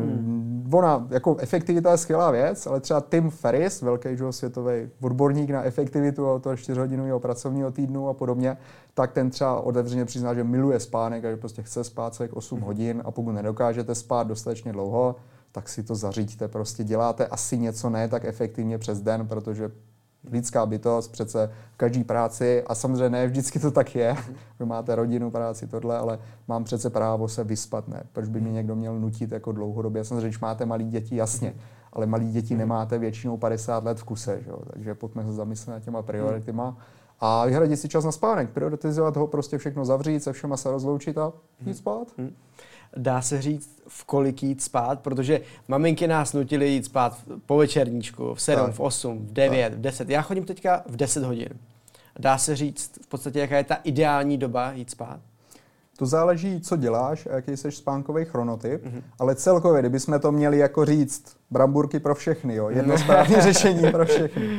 Hmm. 0.04 0.70
Ona, 0.72 1.06
jako 1.10 1.36
efektivita 1.36 1.90
je 1.90 1.98
skvělá 1.98 2.30
věc, 2.30 2.66
ale 2.66 2.80
třeba 2.80 3.00
Tim 3.00 3.30
Ferris, 3.30 3.82
velký 3.82 4.16
že, 4.16 4.32
světový 4.32 4.88
odborník 5.00 5.50
na 5.50 5.62
efektivitu 5.62 6.30
a 6.30 6.38
toho 6.38 6.56
čtyřhodinového 6.56 7.20
pracovního 7.20 7.70
týdnu 7.70 8.08
a 8.08 8.14
podobně, 8.14 8.56
tak 8.94 9.12
ten 9.12 9.30
třeba 9.30 9.60
otevřeně 9.60 10.04
přizná, 10.04 10.34
že 10.34 10.44
miluje 10.44 10.80
spánek 10.80 11.24
a 11.24 11.30
že 11.30 11.36
prostě 11.36 11.62
chce 11.62 11.84
spát 11.84 12.14
celých 12.14 12.36
8 12.36 12.58
hmm. 12.58 12.66
hodin 12.66 13.02
a 13.04 13.10
pokud 13.10 13.32
nedokážete 13.32 13.94
spát 13.94 14.26
dostatečně 14.26 14.72
dlouho, 14.72 15.16
tak 15.56 15.68
si 15.68 15.82
to 15.82 15.94
zaříďte. 15.94 16.48
Prostě 16.48 16.84
děláte 16.84 17.26
asi 17.26 17.58
něco 17.58 17.90
ne 17.90 18.08
tak 18.08 18.24
efektivně 18.24 18.78
přes 18.78 19.00
den, 19.00 19.28
protože 19.28 19.70
lidská 20.30 20.66
bytost 20.66 21.12
přece 21.12 21.50
v 21.72 21.76
každé 21.76 22.04
práci, 22.04 22.62
a 22.62 22.74
samozřejmě 22.74 23.10
ne 23.10 23.26
vždycky 23.26 23.58
to 23.58 23.70
tak 23.70 23.94
je, 23.94 24.16
vy 24.58 24.66
máte 24.66 24.94
rodinu, 24.94 25.30
práci, 25.30 25.66
tohle, 25.66 25.98
ale 25.98 26.18
mám 26.48 26.64
přece 26.64 26.90
právo 26.90 27.28
se 27.28 27.44
vyspat, 27.44 27.88
ne? 27.88 28.02
Proč 28.12 28.28
by 28.28 28.40
mě 28.40 28.52
někdo 28.52 28.76
měl 28.76 29.00
nutit 29.00 29.32
jako 29.32 29.52
dlouhodobě? 29.52 30.04
Samozřejmě, 30.04 30.28
když 30.28 30.40
máte 30.40 30.66
malí 30.66 30.88
děti, 30.88 31.16
jasně, 31.16 31.54
ale 31.92 32.06
malí 32.06 32.32
děti 32.32 32.54
hmm. 32.54 32.58
nemáte 32.58 32.98
většinou 32.98 33.36
50 33.36 33.84
let 33.84 33.98
v 33.98 34.04
kuse, 34.04 34.40
že 34.44 34.50
jo? 34.50 34.58
takže 34.72 34.94
pojďme 34.94 35.24
se 35.24 35.32
zamyslet 35.32 35.74
nad 35.74 35.80
těma. 36.44 36.68
Hmm. 36.68 36.76
A 37.20 37.46
vyhradit 37.46 37.80
si 37.80 37.88
čas 37.88 38.04
na 38.04 38.12
spánek, 38.12 38.50
prioritizovat 38.50 39.16
ho, 39.16 39.26
prostě 39.26 39.58
všechno 39.58 39.84
zavřít, 39.84 40.22
se 40.22 40.32
všema 40.32 40.56
se 40.56 40.70
rozloučit 40.70 41.18
a 41.18 41.32
jít 41.66 41.76
spát. 41.76 42.08
Hmm 42.18 42.32
dá 42.96 43.22
se 43.22 43.42
říct, 43.42 43.76
v 43.88 44.04
kolik 44.04 44.42
jít 44.42 44.62
spát, 44.62 45.00
protože 45.00 45.40
maminky 45.68 46.06
nás 46.06 46.32
nutily 46.32 46.68
jít 46.68 46.84
spát 46.84 47.18
po 47.46 47.56
večerníčku, 47.56 48.34
v 48.34 48.42
7, 48.42 48.66
tak. 48.66 48.74
v 48.74 48.80
8, 48.80 49.18
v 49.26 49.32
9, 49.32 49.70
tak. 49.70 49.78
v 49.78 49.80
10. 49.80 50.10
Já 50.10 50.22
chodím 50.22 50.44
teďka 50.44 50.82
v 50.86 50.96
10 50.96 51.24
hodin. 51.24 51.48
Dá 52.18 52.38
se 52.38 52.56
říct 52.56 52.98
v 53.02 53.06
podstatě, 53.06 53.38
jaká 53.38 53.56
je 53.56 53.64
ta 53.64 53.74
ideální 53.74 54.38
doba 54.38 54.72
jít 54.72 54.90
spát? 54.90 55.20
To 55.98 56.06
záleží, 56.06 56.60
co 56.60 56.76
děláš 56.76 57.26
a 57.26 57.34
jaký 57.34 57.56
jsi 57.56 57.72
spánkový 57.72 58.24
chronotyp, 58.24 58.84
mm-hmm. 58.84 59.02
ale 59.18 59.34
celkově, 59.34 59.82
kdybychom 59.82 60.20
to 60.20 60.32
měli 60.32 60.58
jako 60.58 60.84
říct 60.84 61.36
bramburky 61.50 62.00
pro 62.00 62.14
všechny, 62.14 62.54
jo, 62.54 62.68
jedno 62.70 62.98
správné 62.98 63.40
řešení 63.42 63.90
pro 63.90 64.04
všechny, 64.04 64.58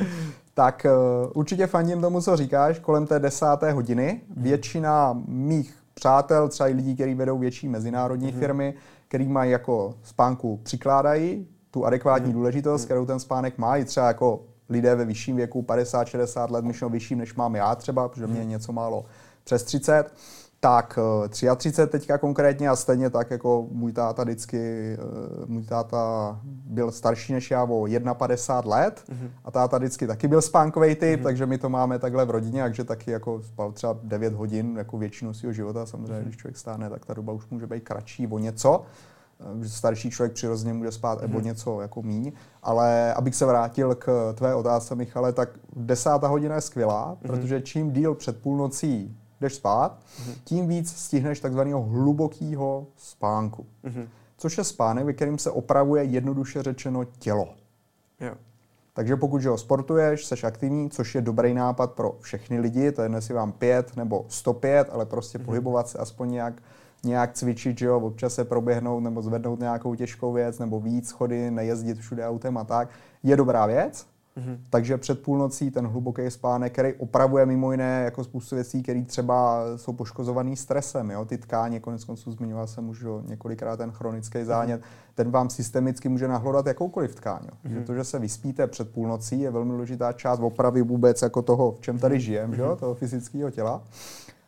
tak 0.54 0.86
uh, 0.86 1.32
určitě 1.34 1.68
fandím 1.68 2.02
tomu, 2.02 2.22
co 2.22 2.36
říkáš, 2.36 2.80
kolem 2.80 3.08
té 3.08 3.20
desáté 3.20 3.72
hodiny. 3.72 4.22
Mhm. 4.30 4.44
Většina 4.44 5.22
mých 5.28 5.76
přátel, 5.98 6.50
třeba 6.50 6.70
i 6.70 6.74
lidí, 6.74 6.96
kteří 6.96 7.16
vedou 7.16 7.38
větší 7.38 7.70
mezinárodní 7.70 8.32
mm-hmm. 8.32 8.40
firmy, 8.40 8.74
který 9.08 9.28
mají 9.28 9.52
jako 9.52 9.96
spánku 10.04 10.60
přikládají 10.64 11.48
tu 11.72 11.86
adekvátní 11.86 12.30
mm-hmm. 12.30 12.34
důležitost, 12.34 12.86
kterou 12.86 13.06
ten 13.06 13.20
spánek 13.20 13.58
má, 13.58 13.78
i 13.78 13.86
třeba 13.86 14.08
jako 14.08 14.46
lidé 14.70 14.96
ve 14.96 15.06
vyšším 15.06 15.36
věku, 15.36 15.62
50-60 15.62 16.52
let, 16.52 16.66
myšleno 16.66 16.90
vyšším, 16.90 17.18
než 17.18 17.36
mám 17.36 17.56
já 17.56 17.76
třeba, 17.76 18.08
protože 18.08 18.28
mě 18.28 18.40
je 18.40 18.46
něco 18.46 18.74
málo 18.74 19.06
přes 19.44 19.64
30, 19.64 20.14
tak 20.60 21.00
33 21.30 21.82
eh, 21.82 21.88
teďka 21.88 22.18
konkrétně 22.18 22.70
a 22.70 22.76
stejně 22.76 23.10
tak 23.10 23.32
jako 23.32 23.68
můj 23.72 23.94
táta 23.94 24.24
vždycky, 24.24 24.58
eh, 24.94 25.46
můj 25.46 25.64
táta 25.64 26.40
byl 26.44 26.92
starší 26.92 27.34
než 27.34 27.52
já 27.52 27.64
o 27.64 27.88
51 28.14 28.76
let 28.76 29.04
mm-hmm. 29.10 29.30
a 29.46 29.52
táta 29.52 29.78
vždycky 29.78 30.08
taky 30.08 30.28
byl 30.28 30.42
spánkový 30.42 30.96
typ, 30.96 31.20
mm-hmm. 31.20 31.24
takže 31.24 31.46
my 31.46 31.58
to 31.58 31.70
máme 31.70 32.00
takhle 32.00 32.26
v 32.26 32.30
rodině, 32.30 32.62
takže 32.64 32.84
taky 32.84 33.12
jako 33.12 33.42
spal 33.44 33.72
třeba 33.72 34.00
9 34.04 34.34
hodin 34.34 34.76
jako 34.78 34.98
většinu 34.98 35.34
svého 35.34 35.54
života. 35.54 35.86
Samozřejmě, 35.86 36.14
mm-hmm. 36.14 36.24
když 36.24 36.38
člověk 36.38 36.58
stáne, 36.58 36.90
tak 36.90 37.06
ta 37.06 37.14
doba 37.14 37.34
už 37.34 37.50
může 37.50 37.68
být 37.68 37.84
kratší 37.84 38.28
o 38.28 38.40
něco. 38.40 38.86
Eh, 39.64 39.70
starší 39.70 40.10
člověk 40.10 40.34
přirozeně 40.34 40.74
může 40.74 40.92
spát 40.92 41.22
mm-hmm. 41.22 41.38
o 41.38 41.40
něco 41.40 41.82
jako 41.82 42.02
míň. 42.02 42.32
Ale 42.64 43.14
abych 43.14 43.36
se 43.36 43.46
vrátil 43.46 43.96
k 43.96 44.34
tvé 44.34 44.56
otázce, 44.56 44.96
Michale, 44.96 45.34
tak 45.34 45.50
desátá 45.76 46.28
hodina 46.28 46.56
je 46.56 46.62
skvělá, 46.62 47.14
mm-hmm. 47.14 47.28
protože 47.28 47.62
čím 47.62 47.92
díl 47.92 48.16
před 48.16 48.42
půlnocí 48.42 49.18
jdeš 49.42 49.56
spát, 49.56 50.00
mm-hmm. 50.00 50.34
tím 50.44 50.68
víc 50.68 50.92
stihneš 50.92 51.40
takzvaného 51.40 51.84
hlubokého 51.84 52.88
spánku. 52.98 53.66
Mm-hmm. 53.84 54.08
Což 54.38 54.58
je 54.58 54.64
spánek, 54.64 55.06
ve 55.06 55.14
kterým 55.14 55.38
se 55.38 55.52
opravuje 55.52 56.04
jednoduše 56.04 56.64
řečeno 56.64 57.04
tělo. 57.06 57.50
Jo. 58.20 58.34
Takže 58.94 59.16
pokud 59.16 59.42
že 59.42 59.50
ho 59.50 59.58
sportuješ, 59.58 60.26
seš 60.26 60.44
aktivní, 60.44 60.90
což 60.90 61.16
je 61.16 61.22
dobrý 61.22 61.54
nápad 61.54 61.92
pro 61.92 62.18
všechny 62.22 62.60
lidi, 62.60 62.92
to 62.92 63.02
je 63.02 63.10
jestli 63.16 63.34
vám 63.34 63.52
pět 63.52 63.96
nebo 63.96 64.26
105, 64.28 64.88
ale 64.92 65.06
prostě 65.06 65.38
mm-hmm. 65.38 65.46
pohybovat 65.46 65.88
se 65.90 65.98
aspoň 65.98 66.32
nějak, 66.32 66.62
nějak 67.04 67.34
cvičit, 67.34 67.78
že 67.78 67.86
jo, 67.86 68.00
občas 68.00 68.34
se 68.34 68.46
proběhnout 68.46 69.04
nebo 69.04 69.22
zvednout 69.22 69.60
nějakou 69.60 69.96
těžkou 69.96 70.34
věc, 70.34 70.60
nebo 70.60 70.80
víc 70.80 71.08
schody, 71.08 71.52
nejezdit 71.52 72.00
všude 72.00 72.28
autem 72.28 72.58
a 72.58 72.64
tak, 72.64 72.90
je 73.24 73.36
dobrá 73.36 73.66
věc. 73.66 74.08
Mm-hmm. 74.38 74.58
Takže 74.70 74.98
před 74.98 75.22
půlnocí 75.22 75.72
ten 75.72 75.88
hluboký 75.88 76.32
spánek, 76.32 76.74
který 76.74 76.94
opravuje 76.94 77.46
mimo 77.46 77.72
jiné 77.72 78.04
jako 78.04 78.24
spoustu 78.24 78.56
věcí, 78.56 78.84
které 78.84 79.04
třeba 79.04 79.64
jsou 79.76 79.94
poškozovaný 79.94 80.56
stresem. 80.56 81.12
Jo? 81.12 81.26
Ty 81.26 81.38
tkáně, 81.38 81.80
konec 81.80 82.04
konců 82.04 82.32
zmiňoval 82.32 82.68
jsem 82.68 82.90
už 82.90 83.06
několikrát 83.26 83.78
ten 83.78 83.92
chronický 83.92 84.44
zánět, 84.44 84.82
mm-hmm. 84.82 85.16
ten 85.16 85.32
vám 85.32 85.50
systemicky 85.50 86.10
může 86.10 86.28
nahlodat 86.28 86.66
jakoukoliv 86.66 87.16
tkáň. 87.16 87.42
Mm-hmm. 87.42 87.74
Že 87.74 87.82
to, 87.82 87.94
že 87.94 88.04
se 88.04 88.20
vyspíte 88.20 88.68
před 88.68 88.92
půlnocí, 88.92 89.40
je 89.40 89.52
velmi 89.52 89.72
důležitá 89.72 90.14
část 90.14 90.40
opravy 90.40 90.82
vůbec 90.82 91.22
jako 91.22 91.42
toho, 91.42 91.72
v 91.72 91.82
čem 91.82 92.00
tady 92.00 92.16
mhm. 92.16 92.22
žijeme, 92.22 92.58
mm-hmm. 92.58 92.76
toho 92.76 92.96
fyzického 92.96 93.52
těla. 93.52 93.84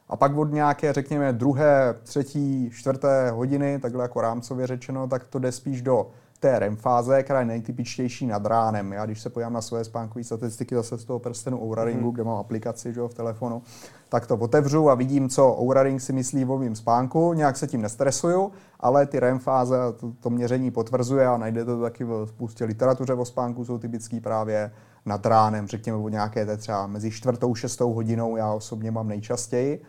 A 0.09 0.15
pak 0.15 0.37
od 0.37 0.53
nějaké, 0.53 0.93
řekněme, 0.93 1.33
druhé, 1.33 1.95
třetí, 2.03 2.69
čtvrté 2.73 3.31
hodiny, 3.31 3.79
takhle 3.79 4.03
jako 4.03 4.21
rámcově 4.21 4.67
řečeno, 4.67 5.07
tak 5.07 5.27
to 5.27 5.39
jde 5.39 5.51
spíš 5.51 5.81
do 5.81 6.07
té 6.39 6.59
REM 6.59 6.75
fáze, 6.75 7.23
která 7.23 7.39
je 7.39 7.45
nejtypičtější 7.45 8.27
nad 8.27 8.45
ránem. 8.45 8.93
Já 8.93 9.05
když 9.05 9.21
se 9.21 9.29
podívám 9.29 9.53
na 9.53 9.61
své 9.61 9.83
spánkové 9.83 10.23
statistiky 10.23 10.75
zase 10.75 10.97
z 10.97 11.05
toho 11.05 11.19
prstenu 11.19 11.63
Oura 11.63 11.83
Ringu, 11.83 12.09
mm-hmm. 12.09 12.13
kde 12.13 12.23
mám 12.23 12.37
aplikaci 12.37 12.93
že, 12.93 13.01
v 13.01 13.13
telefonu, 13.13 13.61
tak 14.09 14.27
to 14.27 14.37
otevřu 14.37 14.89
a 14.89 14.95
vidím, 14.95 15.29
co 15.29 15.57
Oura 15.61 15.83
Ring 15.83 16.01
si 16.01 16.13
myslí 16.13 16.45
o 16.45 16.57
mým 16.57 16.75
spánku, 16.75 17.33
nějak 17.33 17.57
se 17.57 17.67
tím 17.67 17.81
nestresuju, 17.81 18.51
ale 18.79 19.05
ty 19.05 19.19
REM 19.19 19.39
fáze, 19.39 19.75
to, 19.99 20.13
to 20.19 20.29
měření 20.29 20.71
potvrzuje 20.71 21.27
a 21.27 21.37
najdete 21.37 21.65
to 21.65 21.81
taky 21.81 22.03
v 22.03 22.25
spoustě 22.25 22.65
literatuře 22.65 23.13
o 23.13 23.25
spánku, 23.25 23.65
jsou 23.65 23.77
typický 23.77 24.19
právě 24.19 24.71
nad 25.05 25.25
ránem, 25.25 25.67
řekněme 25.67 25.97
o 25.97 26.09
nějaké 26.09 26.45
té 26.45 26.57
třeba 26.57 26.87
mezi 26.87 27.11
čtvrtou, 27.11 27.55
šestou 27.55 27.93
hodinou, 27.93 28.37
já 28.37 28.53
osobně 28.53 28.91
mám 28.91 29.07
nejčastěji 29.07 29.81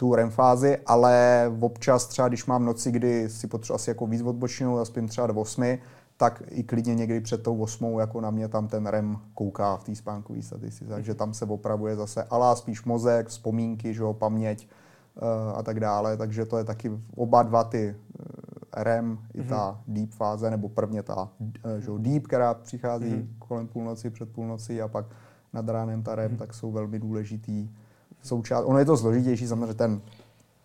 tu 0.00 0.14
REM 0.14 0.30
fázi, 0.30 0.78
ale 0.86 1.44
občas 1.60 2.06
třeba, 2.06 2.28
když 2.28 2.46
mám 2.46 2.64
noci, 2.64 2.90
kdy 2.90 3.28
si 3.28 3.46
potřebuji 3.46 3.74
asi 3.74 3.90
jako 3.90 4.06
víc 4.06 4.22
odpočinout 4.22 4.78
a 4.78 4.84
spím 4.84 5.08
třeba 5.08 5.26
do 5.26 5.34
8, 5.34 5.78
tak 6.16 6.42
i 6.50 6.62
klidně 6.62 6.94
někdy 6.94 7.20
před 7.20 7.42
tou 7.42 7.60
osmou 7.60 7.98
jako 7.98 8.20
na 8.20 8.30
mě 8.30 8.48
tam 8.48 8.68
ten 8.68 8.86
REM 8.86 9.18
kouká 9.34 9.76
v 9.76 9.84
té 9.84 9.94
spánkové 9.94 10.42
statistice, 10.42 10.90
takže 10.90 11.14
tam 11.14 11.34
se 11.34 11.44
opravuje 11.44 11.96
zase 11.96 12.24
alá 12.24 12.56
spíš 12.56 12.84
mozek, 12.84 13.26
vzpomínky, 13.26 13.94
že 13.94 14.02
jo, 14.02 14.12
paměť 14.12 14.68
uh, 15.22 15.58
a 15.58 15.62
tak 15.62 15.80
dále, 15.80 16.16
takže 16.16 16.44
to 16.44 16.58
je 16.58 16.64
taky 16.64 16.92
oba 17.16 17.42
dva 17.42 17.64
ty 17.64 17.96
uh, 17.96 18.82
REM 18.82 19.16
mm-hmm. 19.16 19.40
i 19.40 19.44
ta 19.44 19.70
mhm. 19.70 19.94
deep 19.94 20.10
fáze, 20.10 20.50
nebo 20.50 20.68
prvně 20.68 21.02
ta 21.02 21.28
uh, 21.38 21.48
že 21.78 21.90
jo, 21.90 21.98
deep, 21.98 22.26
která 22.26 22.54
přichází 22.54 23.14
mm-hmm. 23.14 23.26
kolem 23.38 23.68
půlnoci, 23.68 24.10
před 24.10 24.32
půlnocí 24.32 24.82
a 24.82 24.88
pak 24.88 25.06
nad 25.52 25.68
ránem 25.68 26.02
ta 26.02 26.14
REM, 26.14 26.32
mm-hmm. 26.32 26.38
tak 26.38 26.54
jsou 26.54 26.72
velmi 26.72 26.98
důležitý 26.98 27.70
součást. 28.22 28.64
Ono 28.64 28.78
je 28.78 28.84
to 28.84 28.96
složitější, 28.96 29.48
samozřejmě 29.48 29.74
ten 29.74 30.00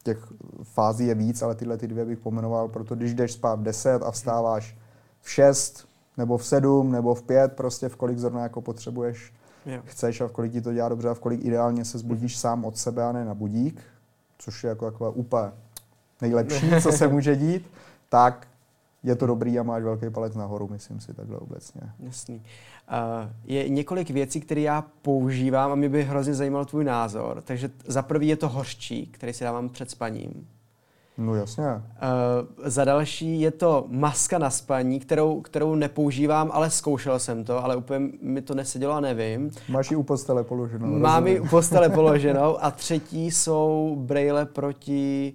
těch 0.03 0.17
fází 0.63 1.07
je 1.07 1.15
víc, 1.15 1.41
ale 1.41 1.55
tyhle 1.55 1.77
ty 1.77 1.87
dvě 1.87 2.05
bych 2.05 2.19
pomenoval, 2.19 2.67
proto 2.67 2.95
když 2.95 3.13
jdeš 3.13 3.31
spát 3.31 3.59
v 3.59 3.63
10 3.63 4.03
a 4.03 4.11
vstáváš 4.11 4.77
v 5.21 5.29
6, 5.31 5.87
nebo 6.17 6.37
v 6.37 6.45
7, 6.45 6.91
nebo 6.91 7.15
v 7.15 7.23
5, 7.23 7.53
prostě 7.53 7.89
v 7.89 7.95
kolik 7.95 8.17
zrovna 8.17 8.43
jako 8.43 8.61
potřebuješ, 8.61 9.33
jo. 9.65 9.81
chceš 9.85 10.21
a 10.21 10.27
v 10.27 10.31
kolik 10.31 10.51
ti 10.51 10.61
to 10.61 10.73
dělá 10.73 10.89
dobře 10.89 11.09
a 11.09 11.13
v 11.13 11.19
kolik 11.19 11.45
ideálně 11.45 11.85
se 11.85 11.97
zbudíš 11.97 12.35
mm. 12.35 12.39
sám 12.39 12.65
od 12.65 12.77
sebe 12.77 13.03
a 13.03 13.11
ne 13.11 13.25
na 13.25 13.33
budík, 13.33 13.81
což 14.37 14.63
je 14.63 14.67
jako 14.67 14.91
takové 14.91 15.09
úplně 15.09 15.51
nejlepší, 16.21 16.71
co 16.81 16.91
se 16.91 17.07
může 17.07 17.35
dít, 17.35 17.71
tak 18.09 18.47
je 19.05 19.15
to 19.15 19.27
dobrý 19.27 19.59
a 19.59 19.63
máš 19.63 19.83
velký 19.83 20.09
palec 20.09 20.35
nahoru, 20.35 20.67
myslím 20.67 20.99
si 20.99 21.13
takhle 21.13 21.37
obecně. 21.37 21.81
Jasný. 21.99 22.35
Uh, 22.35 22.41
je 23.45 23.69
několik 23.69 24.09
věcí, 24.09 24.41
které 24.41 24.61
já 24.61 24.85
používám 25.01 25.71
a 25.71 25.75
mě 25.75 25.89
by 25.89 26.03
hrozně 26.03 26.33
zajímal 26.33 26.65
tvůj 26.65 26.83
názor. 26.83 27.41
Takže 27.41 27.69
za 27.87 28.01
prvý 28.01 28.27
je 28.27 28.35
to 28.35 28.49
hořčí, 28.49 29.05
který 29.05 29.33
si 29.33 29.43
dávám 29.43 29.69
před 29.69 29.91
spaním. 29.91 30.47
No 31.17 31.35
jasně. 31.35 31.63
Uh, 31.67 31.79
za 32.63 32.85
další 32.85 33.41
je 33.41 33.51
to 33.51 33.85
maska 33.87 34.37
na 34.37 34.49
spaní, 34.49 34.99
kterou, 34.99 35.41
kterou 35.41 35.75
nepoužívám, 35.75 36.49
ale 36.53 36.69
zkoušel 36.69 37.19
jsem 37.19 37.43
to, 37.43 37.63
ale 37.63 37.75
úplně 37.75 38.09
mi 38.21 38.41
to 38.41 38.55
nesedělo 38.55 38.93
a 38.93 38.99
nevím. 38.99 39.51
Máš 39.69 39.91
ji 39.91 39.97
u 39.97 40.03
postele 40.03 40.43
položenou. 40.43 40.87
Mám 40.87 41.27
ji 41.27 41.39
u 41.39 41.47
postele 41.47 41.89
položenou 41.99 42.63
a 42.63 42.71
třetí 42.71 43.31
jsou 43.31 43.95
braille 43.99 44.45
proti 44.45 45.33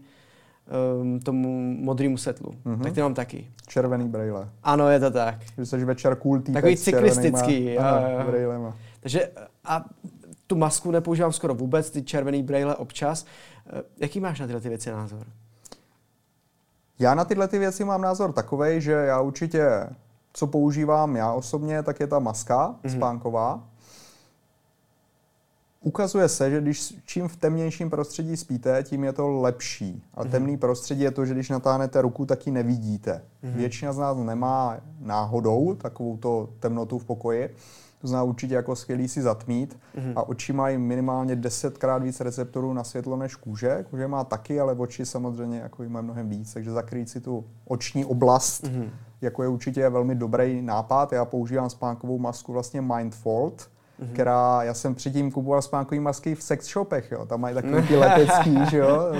um, 1.00 1.20
tomu 1.20 1.74
modrému 1.80 2.16
setlu. 2.16 2.54
Mm-hmm. 2.64 2.82
Tak 2.82 2.92
ty 2.92 3.02
mám 3.02 3.14
taky. 3.14 3.46
Červený 3.66 4.08
braille. 4.08 4.48
Ano, 4.62 4.88
je 4.88 5.00
to 5.00 5.10
tak. 5.10 5.38
Že 5.58 5.66
jsi 5.66 5.84
večer 5.84 6.16
cool 6.16 6.38
týpek 6.38 6.54
Takový 6.54 6.76
cyklistický. 6.76 7.78
Aha, 7.78 8.00
Takže 9.00 9.30
a 9.64 9.84
tu 10.46 10.56
masku 10.56 10.90
nepoužívám 10.90 11.32
skoro 11.32 11.54
vůbec, 11.54 11.90
ty 11.90 12.02
červený 12.02 12.42
braille 12.42 12.74
občas. 12.74 13.26
Eh, 13.72 13.82
jaký 14.00 14.20
máš 14.20 14.40
na 14.40 14.46
tyhle 14.46 14.60
ty 14.60 14.68
věci 14.68 14.90
názor? 14.90 15.26
Já 16.98 17.14
na 17.14 17.24
tyhle 17.24 17.48
ty 17.48 17.58
věci 17.58 17.84
mám 17.84 18.02
názor 18.02 18.32
takový, 18.32 18.80
že 18.80 18.92
já 18.92 19.20
určitě, 19.20 19.86
co 20.32 20.46
používám 20.46 21.16
já 21.16 21.32
osobně, 21.32 21.82
tak 21.82 22.00
je 22.00 22.06
ta 22.06 22.18
maska 22.18 22.68
mm-hmm. 22.68 22.96
spánková. 22.96 23.64
Ukazuje 25.84 26.28
se, 26.28 26.50
že 26.50 26.60
když 26.60 26.94
čím 27.04 27.28
v 27.28 27.36
temnějším 27.36 27.90
prostředí 27.90 28.36
spíte, 28.36 28.82
tím 28.82 29.04
je 29.04 29.12
to 29.12 29.28
lepší. 29.28 30.02
A 30.14 30.24
mm-hmm. 30.24 30.30
temný 30.30 30.56
prostředí 30.56 31.02
je 31.02 31.10
to, 31.10 31.26
že 31.26 31.34
když 31.34 31.48
natáhnete 31.48 32.02
ruku, 32.02 32.26
tak 32.26 32.46
ji 32.46 32.52
nevidíte. 32.52 33.22
Mm-hmm. 33.44 33.54
Většina 33.54 33.92
z 33.92 33.98
nás 33.98 34.16
nemá 34.16 34.76
náhodou 35.00 35.74
takovou 35.74 36.16
to 36.16 36.48
temnotu 36.60 36.98
v 36.98 37.04
pokoji. 37.04 37.54
To 38.00 38.06
znamená 38.06 38.24
určitě 38.24 38.54
jako 38.54 38.76
skvělý 38.76 39.08
si 39.08 39.22
zatmít 39.22 39.78
mm-hmm. 39.96 40.12
a 40.16 40.28
oči 40.28 40.52
mají 40.52 40.78
minimálně 40.78 41.36
desetkrát 41.36 42.02
víc 42.02 42.20
receptorů 42.20 42.72
na 42.72 42.84
světlo 42.84 43.16
než 43.16 43.34
kůže. 43.34 43.84
Kůže 43.90 44.08
má 44.08 44.24
taky, 44.24 44.60
ale 44.60 44.74
oči 44.74 45.06
samozřejmě 45.06 45.58
jako 45.58 45.82
mají 45.88 46.04
mnohem 46.04 46.28
víc, 46.28 46.54
takže 46.54 46.70
zakrýt 46.70 47.08
si 47.08 47.20
tu 47.20 47.44
oční 47.64 48.04
oblast 48.04 48.64
mm-hmm. 48.64 48.90
jako 49.20 49.42
je 49.42 49.48
určitě 49.48 49.88
velmi 49.88 50.14
dobrý 50.14 50.62
nápad. 50.62 51.12
Já 51.12 51.24
používám 51.24 51.70
spánkovou 51.70 52.18
masku 52.18 52.52
vlastně 52.52 52.80
Mindfold, 52.80 53.70
mm-hmm. 54.00 54.12
která, 54.12 54.62
já 54.62 54.74
jsem 54.74 54.94
předtím 54.94 55.30
kupoval 55.30 55.62
spánkové 55.62 56.00
masky 56.00 56.34
v 56.34 56.42
sex 56.42 56.72
shopech, 56.72 57.12
jo. 57.12 57.26
tam 57.26 57.40
mají 57.40 57.54
takový 57.54 57.82
ty 57.88 57.96
letecký, 57.96 58.58
že 58.70 58.78
jo. 58.78 59.12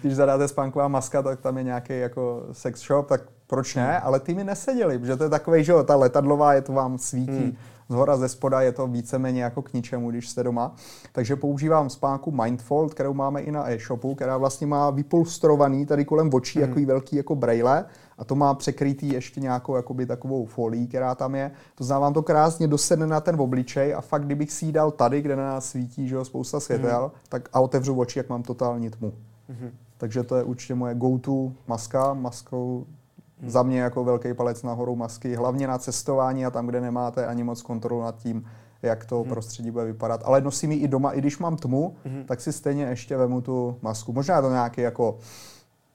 Když 0.00 0.14
zadáte 0.14 0.48
spánková 0.48 0.88
maska, 0.88 1.22
tak 1.22 1.40
tam 1.40 1.58
je 1.58 1.64
nějaký 1.64 1.98
jako 1.98 2.46
sex 2.52 2.80
shop, 2.86 3.08
tak 3.08 3.20
proč 3.46 3.74
ne, 3.74 4.00
ale 4.00 4.20
ty 4.20 4.34
mi 4.34 4.44
neseděly, 4.44 4.98
protože 4.98 5.16
to 5.16 5.24
je 5.24 5.30
takový, 5.30 5.64
že 5.64 5.72
jo, 5.72 5.82
ta 5.82 5.96
letadlová 5.96 6.54
je 6.54 6.62
to 6.62 6.72
vám 6.72 6.98
svítí. 6.98 7.32
Hmm 7.32 7.56
z 7.92 7.94
hora, 7.94 8.16
ze 8.16 8.28
spoda 8.28 8.60
je 8.60 8.72
to 8.72 8.86
víceméně 8.86 9.42
jako 9.42 9.62
k 9.62 9.72
ničemu, 9.72 10.10
když 10.10 10.28
jste 10.28 10.42
doma. 10.42 10.74
Takže 11.12 11.36
používám 11.36 11.90
spánku 11.90 12.30
Mindfold, 12.30 12.94
kterou 12.94 13.14
máme 13.14 13.40
i 13.40 13.52
na 13.52 13.70
e-shopu, 13.70 14.14
která 14.14 14.36
vlastně 14.36 14.66
má 14.66 14.90
vypolstrovaný 14.90 15.86
tady 15.86 16.04
kolem 16.04 16.30
očí 16.32 16.58
mm. 16.58 16.66
takový 16.66 16.84
velký 16.84 17.16
jako 17.16 17.34
braille 17.34 17.84
a 18.22 18.24
to 18.24 18.34
má 18.34 18.54
překrytý 18.54 19.08
ještě 19.08 19.40
nějakou 19.40 19.76
jakoby 19.76 20.06
takovou 20.06 20.46
folí, 20.46 20.86
která 20.86 21.14
tam 21.14 21.34
je. 21.34 21.50
To 21.74 21.84
znamená, 21.84 22.00
vám 22.00 22.14
to 22.14 22.22
krásně 22.22 22.68
dosedne 22.68 23.06
na 23.06 23.20
ten 23.20 23.40
obličej 23.40 23.94
a 23.94 24.00
fakt, 24.00 24.24
kdybych 24.24 24.52
si 24.52 24.66
ji 24.66 24.72
dal 24.72 24.90
tady, 24.90 25.22
kde 25.22 25.36
na 25.36 25.44
nás 25.44 25.66
svítí 25.66 26.08
že 26.08 26.14
jo, 26.14 26.24
spousta 26.24 26.60
světel, 26.60 27.02
mm. 27.14 27.20
tak 27.28 27.48
a 27.52 27.60
otevřu 27.60 28.00
oči, 28.00 28.18
jak 28.18 28.28
mám 28.28 28.42
totální 28.42 28.90
tmu. 28.90 29.12
Mm. 29.48 29.70
Takže 29.96 30.22
to 30.22 30.36
je 30.36 30.42
určitě 30.42 30.74
moje 30.74 30.94
go-to 30.94 31.52
maska, 31.66 32.14
maskou 32.14 32.86
Hmm. 33.42 33.50
Za 33.50 33.62
mě 33.62 33.80
jako 33.80 34.04
velký 34.04 34.34
palec 34.34 34.62
nahoru 34.62 34.96
masky, 34.96 35.34
hlavně 35.34 35.66
na 35.66 35.78
cestování 35.78 36.46
a 36.46 36.50
tam, 36.50 36.66
kde 36.66 36.80
nemáte 36.80 37.26
ani 37.26 37.44
moc 37.44 37.62
kontrolu 37.62 38.02
nad 38.02 38.16
tím, 38.16 38.44
jak 38.82 39.04
to 39.04 39.20
hmm. 39.20 39.30
prostředí 39.30 39.70
bude 39.70 39.84
vypadat. 39.84 40.20
Ale 40.24 40.40
nosím 40.40 40.72
ji 40.72 40.78
i 40.78 40.88
doma, 40.88 41.12
i 41.12 41.18
když 41.18 41.38
mám 41.38 41.56
tmu, 41.56 41.96
hmm. 42.04 42.24
tak 42.24 42.40
si 42.40 42.52
stejně 42.52 42.84
ještě 42.84 43.16
vemu 43.16 43.40
tu 43.40 43.76
masku. 43.82 44.12
Možná 44.12 44.36
je 44.36 44.42
to 44.42 44.50
nějaký 44.50 44.80
jako 44.80 45.18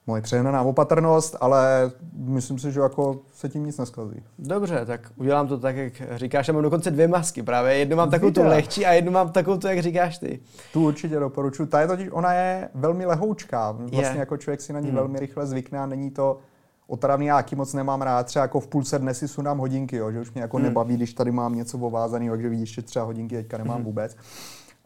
moje 0.08 0.22
přehnaná 0.22 0.62
opatrnost, 0.62 1.36
ale 1.40 1.92
myslím 2.12 2.58
si, 2.58 2.72
že 2.72 2.80
jako 2.80 3.20
se 3.32 3.48
tím 3.48 3.66
nic 3.66 3.78
neskazí. 3.78 4.22
Dobře, 4.38 4.86
tak 4.86 5.12
udělám 5.16 5.48
to 5.48 5.58
tak, 5.58 5.76
jak 5.76 5.92
říkáš. 6.14 6.48
Já 6.48 6.54
mám 6.54 6.62
dokonce 6.62 6.90
dvě 6.90 7.08
masky 7.08 7.42
právě. 7.42 7.74
Jednu 7.74 7.96
mám 7.96 8.10
takovou 8.10 8.32
tu 8.32 8.44
lehčí 8.44 8.86
a 8.86 8.92
jednu 8.92 9.12
mám 9.12 9.32
takovou 9.32 9.56
tu, 9.56 9.66
jak 9.66 9.82
říkáš 9.82 10.18
ty. 10.18 10.40
Tu 10.72 10.86
určitě 10.86 11.18
doporučuji. 11.18 11.66
Ta 11.66 11.80
je 11.80 11.86
totiž, 11.86 12.08
ona 12.12 12.32
je 12.32 12.68
velmi 12.74 13.06
lehoučká. 13.06 13.70
Vlastně 13.72 13.98
je. 13.98 14.18
jako 14.18 14.36
člověk 14.36 14.60
si 14.60 14.72
na 14.72 14.80
ní 14.80 14.86
hmm. 14.86 14.96
velmi 14.96 15.20
rychle 15.20 15.46
zvykne 15.46 15.78
a 15.78 15.86
není 15.86 16.10
to 16.10 16.38
otravný, 16.86 17.26
já 17.26 17.36
taky 17.36 17.56
moc 17.56 17.74
nemám 17.74 18.02
rád, 18.02 18.26
třeba 18.26 18.42
jako 18.42 18.60
v 18.60 18.66
půlce 18.66 18.98
dne 18.98 19.14
si 19.14 19.28
sundám 19.28 19.58
hodinky, 19.58 19.96
jo, 19.96 20.12
že 20.12 20.20
už 20.20 20.32
mě 20.32 20.42
jako 20.42 20.56
hmm. 20.56 20.66
nebaví, 20.66 20.96
když 20.96 21.14
tady 21.14 21.32
mám 21.32 21.54
něco 21.54 21.78
ovázaný, 21.78 22.28
takže 22.28 22.48
vidíš, 22.48 22.74
že 22.74 22.82
třeba 22.82 23.04
hodinky 23.04 23.36
teďka 23.36 23.58
nemám 23.58 23.76
hmm. 23.76 23.84
vůbec. 23.84 24.16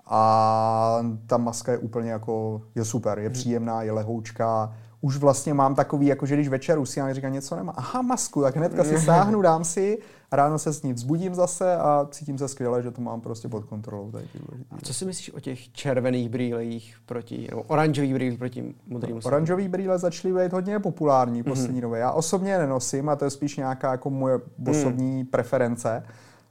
A 0.07 0.99
ta 1.27 1.37
maska 1.37 1.73
je 1.73 1.79
úplně 1.79 2.11
jako, 2.11 2.63
je 2.75 2.85
super, 2.85 3.19
je 3.19 3.25
hmm. 3.25 3.33
příjemná, 3.33 3.83
je 3.83 3.93
lehoučká, 3.93 4.73
už 5.05 5.17
vlastně 5.17 5.55
mám 5.55 5.75
takový, 5.75 6.07
jako 6.07 6.27
že 6.27 6.35
když 6.35 6.49
večer 6.49 6.79
usínám, 6.79 7.15
říkám 7.15 7.33
něco 7.33 7.57
nemá, 7.57 7.73
aha 7.77 8.03
masku, 8.03 8.43
tak 8.43 8.57
hnedka 8.57 8.85
si 8.85 8.99
sáhnu, 8.99 9.43
dám 9.43 9.65
si 9.65 9.99
ráno 10.33 10.59
se 10.59 10.73
s 10.73 10.83
ní 10.83 10.93
vzbudím 10.93 11.35
zase 11.35 11.77
a 11.77 12.09
cítím 12.11 12.39
se 12.39 12.49
skvěle, 12.49 12.83
že 12.83 12.91
to 12.91 13.01
mám 13.01 13.21
prostě 13.21 13.49
pod 13.49 13.65
kontrolou. 13.65 14.11
Tady 14.11 14.25
a 14.71 14.77
co 14.83 14.95
si 14.95 15.05
myslíš 15.05 15.35
o 15.35 15.41
těch 15.41 15.73
červených 15.73 16.29
brýlích 16.29 16.97
proti, 17.07 17.47
nebo 17.51 17.63
oranžových 17.63 18.15
brýlích 18.15 18.39
proti 18.39 18.75
modrým? 18.87 19.15
No, 19.15 19.21
oranžový 19.25 19.69
brýle 19.69 19.99
začaly 19.99 20.35
být 20.35 20.53
hodně 20.53 20.79
populární 20.79 21.43
v 21.43 21.45
poslední 21.45 21.79
mm-hmm. 21.79 21.83
době. 21.83 22.01
Já 22.01 22.11
osobně 22.11 22.59
nenosím 22.59 23.09
a 23.09 23.17
to 23.17 23.25
je 23.25 23.31
spíš 23.31 23.57
nějaká 23.57 23.91
jako 23.91 24.11
moje 24.11 24.41
osobní 24.71 25.23
mm. 25.23 25.27
preference. 25.27 26.03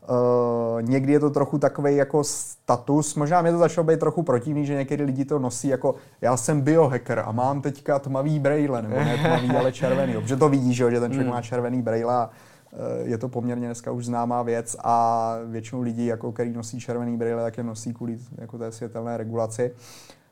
Uh, 0.10 0.82
někdy 0.82 1.14
je 1.14 1.20
to 1.20 1.30
trochu 1.30 1.58
takový 1.58 1.96
jako 1.96 2.24
status, 2.24 3.16
možná 3.16 3.42
mě 3.42 3.52
to 3.52 3.58
začalo 3.58 3.88
být 3.88 4.00
trochu 4.00 4.24
protivný, 4.24 4.66
že 4.66 4.76
někdy 4.76 5.04
lidi 5.04 5.26
to 5.26 5.40
nosí 5.40 5.68
jako 5.68 5.96
já 6.22 6.38
jsem 6.38 6.62
biohacker 6.62 7.20
a 7.20 7.32
mám 7.32 7.62
teďka 7.62 8.00
tmavý 8.00 8.40
brejle, 8.40 8.82
nebo 8.82 8.96
ne 8.96 9.18
tmavý, 9.18 9.50
ale 9.60 9.72
červený, 9.72 10.14
protože 10.14 10.36
to 10.36 10.50
vidíš, 10.50 10.78
že 10.78 11.00
ten 11.00 11.12
člověk 11.12 11.28
mm. 11.28 11.34
má 11.34 11.42
červený 11.42 11.82
brejle 11.82 12.16
a 12.16 12.30
Eh, 12.74 13.04
je 13.04 13.18
to 13.18 13.30
poměrně 13.30 13.66
dneska 13.66 13.92
už 13.92 14.06
známá 14.06 14.44
věc 14.44 14.76
a 14.84 15.36
většinou 15.46 15.82
lidí, 15.82 16.06
jako 16.06 16.32
který 16.32 16.54
nosí 16.54 16.80
červený 16.80 17.18
brýle, 17.18 17.44
tak 17.44 17.58
je 17.58 17.64
nosí 17.64 17.94
kvůli 17.94 18.18
jako 18.38 18.58
té 18.58 18.72
světelné 18.72 19.18
regulaci. 19.18 19.72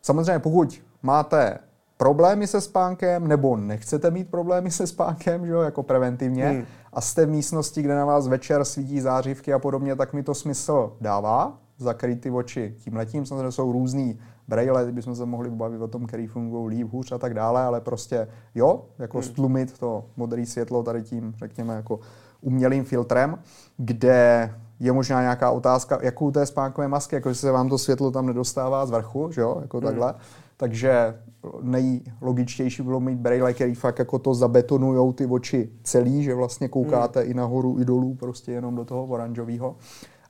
Samozřejmě 0.02 0.40
pokud 0.40 0.82
máte 1.04 1.60
problémy 2.00 2.48
se 2.48 2.62
spánkem 2.62 3.28
nebo 3.28 3.58
nechcete 3.58 4.12
mít 4.12 4.32
problémy 4.32 4.72
se 4.72 4.88
spánkem, 4.88 5.46
že 5.46 5.52
jo, 5.52 5.62
jako 5.62 5.84
preventivně, 5.84 6.50
hmm. 6.50 6.66
a 6.94 7.02
jste 7.02 7.26
v 7.26 7.30
místnosti, 7.30 7.82
kde 7.82 7.96
na 7.96 8.06
vás 8.06 8.28
večer 8.28 8.66
svítí 8.66 9.02
zářivky 9.02 9.54
a 9.54 9.60
podobně, 9.60 9.96
tak 9.96 10.14
mi 10.14 10.24
to 10.24 10.34
smysl 10.34 10.94
dává, 11.02 11.58
zakrýt 11.78 12.22
ty 12.22 12.32
oči 12.32 12.76
tím 12.80 12.96
letím. 12.96 13.26
Samozřejmě 13.26 13.52
jsou 13.52 13.72
různý 13.72 14.20
braille, 14.48 14.92
bychom 14.92 15.16
se 15.16 15.26
mohli 15.26 15.50
bavit 15.50 15.82
o 15.82 15.88
tom, 15.88 16.06
který 16.06 16.28
fungují 16.28 16.78
líp, 16.78 16.88
hůř 16.92 17.12
a 17.12 17.18
tak 17.18 17.34
dále, 17.34 17.64
ale 17.64 17.82
prostě 17.82 18.28
jo, 18.56 18.86
jako 19.00 19.18
hmm. 19.18 19.28
stlumit 19.28 19.80
to 19.80 20.06
modré 20.18 20.46
světlo 20.46 20.84
tady 20.84 21.04
tím, 21.04 21.34
řekněme, 21.38 21.76
jako 21.76 22.00
umělým 22.42 22.84
filtrem, 22.84 23.40
kde 23.78 24.54
je 24.80 24.92
možná 24.92 25.22
nějaká 25.22 25.52
otázka, 25.52 26.00
jakou 26.02 26.32
té 26.32 26.46
spánkové 26.46 26.88
masky, 26.88 27.16
jako 27.16 27.36
se 27.36 27.52
vám 27.52 27.70
to 27.70 27.78
světlo 27.78 28.12
tam 28.12 28.26
nedostává 28.26 28.86
z 28.86 28.92
vrchu, 28.92 29.32
že 29.32 29.42
jo, 29.42 29.58
jako 29.62 29.78
mm. 29.78 29.84
takhle. 29.84 30.14
Takže 30.60 31.19
nejlogičtější 31.61 32.84
bylo 32.84 32.99
mít 32.99 33.19
braille, 33.19 33.53
který 33.53 33.76
fakt 33.76 33.99
jako 33.99 34.19
to 34.19 34.34
zabetonujou 34.34 35.14
ty 35.14 35.26
oči 35.26 35.69
celý, 35.84 36.23
že 36.23 36.36
vlastně 36.36 36.68
koukáte 36.68 37.23
mm. 37.23 37.31
i 37.31 37.34
nahoru, 37.34 37.80
i 37.80 37.86
dolů, 37.86 38.15
prostě 38.15 38.52
jenom 38.52 38.76
do 38.76 38.86
toho 38.86 39.06
oranžového. 39.06 39.76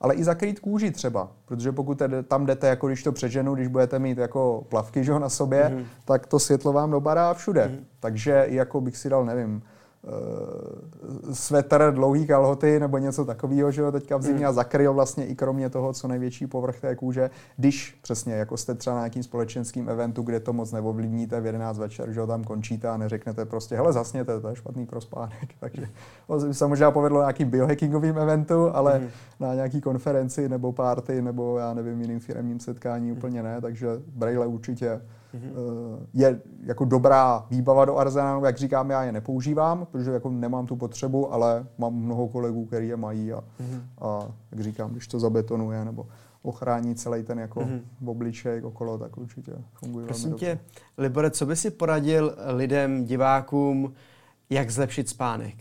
Ale 0.02 0.16
i 0.16 0.24
zakrýt 0.24 0.60
kůži 0.60 0.92
třeba, 0.92 1.32
protože 1.46 1.72
pokud 1.72 2.02
tam 2.28 2.46
jdete, 2.46 2.68
jako 2.68 2.88
když 2.88 3.04
to 3.04 3.12
přeženu, 3.12 3.56
když 3.56 3.68
budete 3.68 4.00
mít 4.00 4.18
jako 4.18 4.66
plavky 4.70 5.04
že, 5.04 5.20
na 5.20 5.30
sobě, 5.30 5.70
mm. 5.70 5.86
tak 6.06 6.28
to 6.28 6.40
světlo 6.40 6.74
vám 6.74 6.92
dobará 6.92 7.34
všude. 7.34 7.68
Mm. 7.68 7.86
Takže 8.00 8.46
jako 8.50 8.82
bych 8.82 8.98
si 8.98 9.10
dal, 9.10 9.26
nevím, 9.26 9.62
svetr, 11.34 11.92
dlouhý 11.96 12.28
kalhoty 12.28 12.80
nebo 12.80 12.98
něco 12.98 13.26
takového, 13.26 13.72
že 13.72 13.82
jo, 13.82 13.92
teďka 13.92 14.18
v 14.18 14.22
zimě 14.22 14.40
mm. 14.40 14.46
a 14.46 14.52
zakryl 14.52 14.94
vlastně 14.94 15.26
i 15.26 15.36
kromě 15.36 15.70
toho, 15.70 15.94
co 15.94 16.08
největší 16.08 16.48
povrch 16.48 16.80
té 16.80 16.96
kůže, 16.96 17.30
když 17.58 17.98
přesně, 18.02 18.34
jako 18.34 18.58
jste 18.58 18.76
třeba 18.76 18.96
na 18.96 19.02
nějakým 19.02 19.24
společenským 19.24 19.90
eventu, 19.90 20.22
kde 20.22 20.40
to 20.40 20.54
moc 20.54 20.72
neovlivníte 20.72 21.42
v 21.42 21.46
11 21.46 21.78
večer, 21.78 22.12
že 22.12 22.20
jo, 22.20 22.28
tam 22.28 22.44
končíte 22.44 22.88
a 22.88 22.98
neřeknete 22.98 23.46
prostě, 23.46 23.76
hele, 23.76 23.94
zasněte, 23.94 24.40
to 24.40 24.50
je 24.50 24.56
špatný 24.56 24.86
pro 24.86 25.02
spánek. 25.02 25.50
Takže 25.60 25.88
to 26.28 26.54
se 26.54 26.68
možná 26.68 26.92
povedlo 26.92 27.20
na 27.20 27.26
nějakým 27.26 27.50
biohackingovým 27.50 28.18
eventu, 28.18 28.76
ale 28.76 29.00
mm. 29.00 29.10
na 29.40 29.54
nějaký 29.54 29.82
konferenci 29.82 30.50
nebo 30.50 30.72
party 30.72 31.22
nebo 31.22 31.58
já 31.58 31.74
nevím, 31.74 32.02
jiným 32.02 32.20
firmním 32.20 32.60
setkání 32.60 33.12
mm. 33.12 33.18
úplně 33.18 33.44
ne, 33.44 33.62
takže 33.62 33.88
Braille 34.08 34.48
určitě. 34.48 35.02
Je 36.14 36.42
jako 36.64 36.86
dobrá 36.86 37.46
výbava 37.50 37.86
do 37.86 37.98
arzenálu, 37.98 38.46
jak 38.46 38.58
říkám, 38.58 38.90
já 38.90 39.04
je 39.04 39.12
nepoužívám, 39.12 39.86
protože 39.92 40.12
jako 40.12 40.30
nemám 40.30 40.66
tu 40.66 40.76
potřebu, 40.76 41.34
ale 41.34 41.66
mám 41.78 41.94
mnoho 41.94 42.28
kolegů, 42.28 42.66
kteří 42.66 42.88
je 42.88 42.98
mají 42.98 43.34
a, 43.34 43.40
mm-hmm. 43.40 43.82
a 44.02 44.32
jak 44.52 44.62
říkám, 44.62 44.92
když 44.92 45.08
to 45.08 45.20
zabetonuje 45.20 45.86
nebo 45.86 46.08
ochrání 46.42 46.96
celý 46.96 47.24
ten 47.24 47.40
jako 47.40 47.60
mm-hmm. 47.60 47.82
obličej 48.06 48.64
okolo, 48.64 48.98
tak 48.98 49.18
určitě 49.18 49.52
funguje 49.74 50.06
Prosím 50.06 50.30
velmi 50.30 50.40
tě, 50.40 50.60
Libore, 50.98 51.32
co 51.32 51.46
by 51.46 51.56
si 51.56 51.72
poradil 51.72 52.36
lidem, 52.56 53.06
divákům, 53.06 53.94
jak 54.50 54.70
zlepšit 54.70 55.10
spánek? 55.10 55.56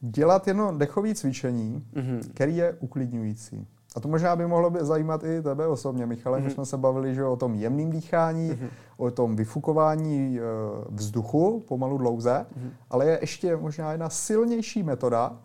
Dělat 0.00 0.48
jenom 0.48 0.78
dechové 0.78 1.14
cvičení, 1.14 1.86
mm-hmm. 1.94 2.20
který 2.34 2.56
je 2.56 2.76
uklidňující. 2.80 3.66
A 3.94 4.00
to 4.00 4.08
možná 4.08 4.36
by 4.36 4.46
mohlo 4.46 4.70
by 4.70 4.84
zajímat 4.84 5.24
i 5.24 5.42
tebe 5.42 5.66
osobně, 5.66 6.06
Michale. 6.06 6.38
Mm-hmm. 6.38 6.42
My 6.42 6.46
mhm. 6.46 6.54
jsme 6.54 6.66
se 6.66 6.76
bavili 6.76 7.14
že 7.14 7.24
o 7.24 7.36
tom 7.36 7.54
jemném 7.54 7.90
dýchání, 7.90 8.50
mm-hmm. 8.50 8.68
o 8.96 9.10
tom 9.10 9.36
vyfukování 9.36 10.38
e, 10.38 10.42
vzduchu 10.90 11.64
pomalu 11.68 11.98
dlouze, 11.98 12.46
mm-hmm. 12.58 12.70
ale 12.90 13.06
je 13.06 13.18
ještě 13.20 13.56
možná 13.56 13.92
jedna 13.92 14.08
silnější 14.08 14.82
metoda, 14.82 15.36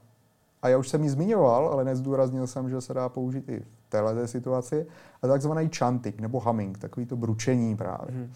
a 0.62 0.70
já 0.70 0.78
už 0.78 0.90
jsem 0.90 1.04
ji 1.04 1.10
zmiňoval, 1.10 1.68
ale 1.68 1.84
nezdůraznil 1.84 2.48
jsem, 2.48 2.70
že 2.70 2.82
se 2.82 2.94
dá 2.94 3.10
použít 3.10 3.50
i 3.50 3.60
v 3.60 3.90
této 3.90 4.28
situaci, 4.28 4.86
a 5.22 5.28
takzvaný 5.28 5.70
chanting 5.78 6.20
nebo 6.20 6.40
humming, 6.40 6.78
takový 6.78 7.06
to 7.06 7.16
bručení 7.16 7.76
právě. 7.76 8.16
Mm-hmm. 8.16 8.30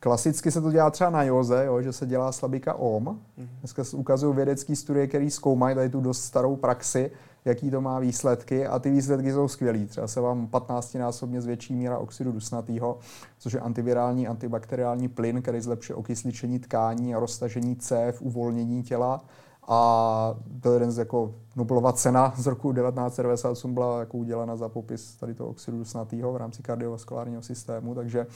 Klasicky 0.00 0.50
se 0.50 0.60
to 0.60 0.72
dělá 0.72 0.90
třeba 0.90 1.10
na 1.10 1.22
józe, 1.22 1.64
jo, 1.64 1.82
že 1.82 1.92
se 1.92 2.06
dělá 2.06 2.32
slabika 2.32 2.74
OM. 2.74 3.04
Mm-hmm. 3.04 3.48
Dneska 3.60 3.84
se 3.84 3.96
ukazují 3.96 4.36
vědecké 4.36 4.76
studie, 4.76 5.06
které 5.06 5.30
zkoumají 5.30 5.74
tady 5.74 5.88
tu 5.88 6.00
dost 6.00 6.22
starou 6.22 6.56
praxi, 6.56 7.10
jaký 7.46 7.70
to 7.70 7.80
má 7.80 7.98
výsledky 7.98 8.66
a 8.66 8.78
ty 8.78 8.90
výsledky 8.90 9.32
jsou 9.32 9.48
skvělé. 9.48 9.86
Třeba 9.86 10.06
se 10.06 10.20
vám 10.20 10.46
15-násobně 10.46 11.40
zvětší 11.40 11.74
míra 11.74 11.98
oxidu 11.98 12.32
dusnatého, 12.32 12.98
což 13.38 13.52
je 13.52 13.60
antivirální, 13.60 14.28
antibakteriální 14.28 15.08
plyn, 15.08 15.42
který 15.42 15.60
zlepšuje 15.60 15.96
okysličení 15.96 16.58
tkání 16.58 17.14
a 17.14 17.18
roztažení 17.18 17.76
cév, 17.76 18.22
uvolnění 18.22 18.82
těla. 18.82 19.24
A 19.68 20.34
to 20.60 20.70
je 20.70 20.76
jeden 20.76 20.92
z 20.92 20.98
jako 20.98 21.34
Nobelova 21.56 21.92
cena 21.92 22.34
z 22.36 22.46
roku 22.46 22.72
1998 22.72 23.74
byla 23.74 24.00
jako 24.00 24.18
udělána 24.18 24.56
za 24.56 24.68
popis 24.68 25.16
tady 25.16 25.34
toho 25.34 25.50
oxidu 25.50 25.78
dusnatého 25.78 26.32
v 26.32 26.36
rámci 26.36 26.62
kardiovaskulárního 26.62 27.42
systému, 27.42 27.94
takže 27.94 28.26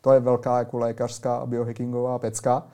to 0.00 0.12
je 0.12 0.20
velká 0.20 0.58
jako 0.58 0.78
lékařská 0.78 1.36
a 1.36 1.46
biohackingová 1.46 2.18
pecka. 2.18 2.66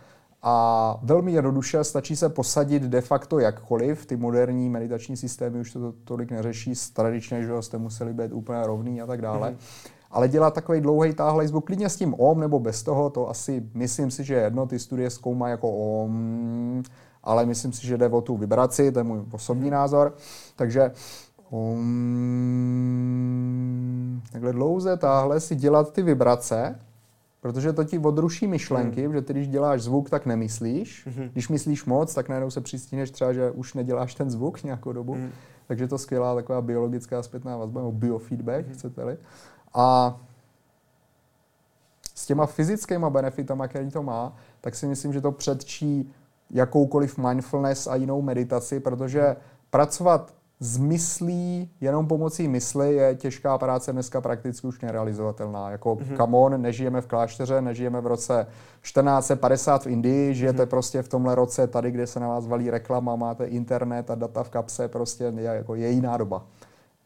A 0.47 0.99
velmi 1.03 1.33
jednoduše 1.33 1.85
stačí 1.85 2.17
se 2.17 2.29
posadit 2.29 2.83
de 2.83 3.01
facto 3.01 3.39
jakkoliv. 3.39 4.07
Ty 4.07 4.17
moderní 4.17 4.71
meditační 4.71 5.17
systémy 5.17 5.61
už 5.61 5.73
to 5.73 5.93
tolik 6.05 6.31
neřeší. 6.31 6.73
Tradičně, 6.93 7.43
že 7.43 7.63
jste 7.63 7.79
museli 7.79 8.15
být 8.15 8.33
úplně 8.33 8.67
rovný 8.67 9.03
a 9.03 9.07
tak 9.07 9.23
dále. 9.23 9.51
Mm. 9.51 9.57
Ale 10.11 10.29
dělat 10.29 10.55
takový 10.55 10.81
dlouhý 10.81 11.15
táhlej 11.15 11.49
zvuk, 11.49 11.67
klidně 11.67 11.89
s 11.89 11.97
tím 11.97 12.15
OM 12.19 12.41
nebo 12.41 12.61
bez 12.61 12.83
toho, 12.83 13.11
to 13.11 13.31
asi 13.31 13.63
myslím 13.75 14.11
si, 14.11 14.25
že 14.25 14.35
jedno, 14.35 14.67
ty 14.67 14.79
studie 14.79 15.11
zkoumají 15.11 15.51
jako 15.51 15.71
OM, 15.71 16.83
ale 17.23 17.47
myslím 17.47 17.73
si, 17.73 17.87
že 17.87 17.99
jde 17.99 18.09
o 18.09 18.21
tu 18.21 18.37
vibraci, 18.37 18.93
to 18.93 18.99
je 18.99 19.05
můj 19.05 19.21
osobní 19.33 19.71
názor. 19.71 20.15
Takže 20.57 20.93
OM, 21.51 21.83
takhle 24.33 24.53
dlouze 24.53 24.97
táhle 24.97 25.41
si 25.41 25.57
dělat 25.57 25.93
ty 25.93 26.03
vibrace, 26.03 26.79
Protože 27.45 27.73
to 27.73 27.85
ti 27.85 27.99
odruší 27.99 28.47
myšlenky, 28.47 29.09
mm. 29.09 29.15
že 29.15 29.23
ty, 29.23 29.33
když 29.33 29.49
děláš 29.49 29.83
zvuk, 29.83 30.11
tak 30.11 30.27
nemyslíš. 30.27 31.07
Mm-hmm. 31.07 31.31
Když 31.33 31.49
myslíš 31.49 31.85
moc, 31.85 32.15
tak 32.15 32.29
najednou 32.29 32.51
se 32.51 32.61
přistíneš 32.61 33.11
třeba, 33.11 33.33
že 33.33 33.51
už 33.51 33.75
neděláš 33.75 34.15
ten 34.15 34.31
zvuk 34.31 34.63
nějakou 34.63 34.93
dobu. 34.93 35.15
Mm. 35.15 35.31
Takže 35.67 35.89
to 35.89 35.99
skvělá 35.99 36.35
taková 36.35 36.61
biologická 36.61 37.23
zpětná 37.23 37.57
vazba, 37.57 37.81
nebo 37.81 37.93
biofeedback, 37.93 38.67
mm-hmm. 38.67 38.73
chcete-li. 38.73 39.17
A 39.75 40.17
s 42.15 42.27
těma 42.27 42.47
fyzickýma 42.47 43.11
benefitama, 43.11 43.69
který 43.69 43.91
to 43.91 44.03
má, 44.03 44.37
tak 44.61 44.75
si 44.75 44.87
myslím, 44.87 45.13
že 45.13 45.21
to 45.21 45.33
předčí 45.33 46.13
jakoukoliv 46.51 47.19
mindfulness 47.19 47.87
a 47.87 47.95
jinou 47.97 48.23
meditaci, 48.23 48.81
protože 48.81 49.37
pracovat 49.71 50.35
z 50.61 50.79
myslí, 50.79 51.71
jenom 51.81 52.07
pomocí 52.07 52.49
mysli 52.49 52.95
je 52.95 53.15
těžká 53.15 53.59
práce 53.59 53.93
dneska 53.93 54.21
prakticky 54.21 54.67
už 54.67 54.81
nerealizovatelná. 54.81 55.71
Jako 55.71 55.95
mm-hmm. 55.95 56.17
come 56.17 56.39
on, 56.39 56.63
nežijeme 56.63 57.01
v 57.01 57.07
klášteře, 57.07 57.61
nežijeme 57.61 58.01
v 58.01 58.07
roce 58.07 58.47
1450 58.83 59.85
v 59.85 59.87
Indii, 59.87 60.35
žijete 60.35 60.63
mm-hmm. 60.63 60.67
prostě 60.67 61.03
v 61.03 61.09
tomhle 61.09 61.35
roce 61.35 61.67
tady, 61.67 61.91
kde 61.91 62.07
se 62.07 62.21
na 62.21 62.29
vás 62.29 62.47
valí 62.47 62.71
reklama, 62.71 63.17
máte 63.17 63.45
internet 63.45 64.11
a 64.11 64.15
data 64.15 64.43
v 64.43 64.51
kapse, 64.51 64.89
prostě 64.89 65.25
je, 65.25 65.45
jako 65.45 65.75
je 65.75 65.91
jiná 65.91 66.17
doba. 66.17 66.47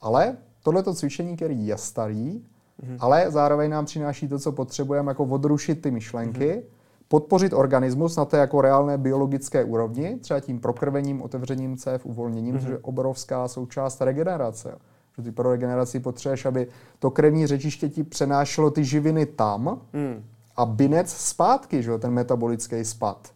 Ale 0.01 0.37
tohleto 0.63 0.95
cvičení, 0.95 1.37
který 1.37 1.67
je 1.67 1.79
starý, 1.79 2.45
mm-hmm. 2.83 2.97
ale 3.01 3.31
zároveň 3.31 3.71
nám 3.71 3.85
přináší 3.85 4.29
to, 4.29 4.39
co 4.39 4.53
potřebujeme, 4.53 5.11
jako 5.11 5.25
odrušit 5.25 5.83
ty 5.83 5.91
myšlenky, 5.91 6.49
mm-hmm 6.49 6.78
podpořit 7.09 7.53
organismus 7.53 8.17
na 8.17 8.25
té 8.25 8.37
jako 8.39 8.61
reálné 8.61 8.99
biologické 8.99 9.65
úrovni, 9.65 10.19
třeba 10.21 10.41
tím 10.41 10.61
prokrvením, 10.61 11.23
otevřením 11.23 11.77
cév, 11.77 12.07
uvolněním, 12.07 12.55
mm-hmm. 12.55 12.61
což 12.61 12.71
je 12.71 12.79
obrovská 12.79 13.49
součást 13.49 14.01
regenerace. 14.01 14.79
Že 15.17 15.23
ty 15.23 15.33
pro 15.33 15.51
regeneraci 15.51 16.01
potřebuješ, 16.01 16.47
aby 16.47 16.67
to 16.99 17.11
krevní 17.11 17.47
řečiště 17.47 17.89
ti 17.89 18.05
přenášelo 18.05 18.71
ty 18.71 18.85
živiny 18.85 19.27
tam 19.27 19.81
mm. 19.93 20.25
a 20.57 20.67
binec 20.67 21.11
zpátky, 21.11 21.83
že 21.83 21.99
ten 21.99 22.11
metabolický 22.11 22.85
spad. 22.85 23.29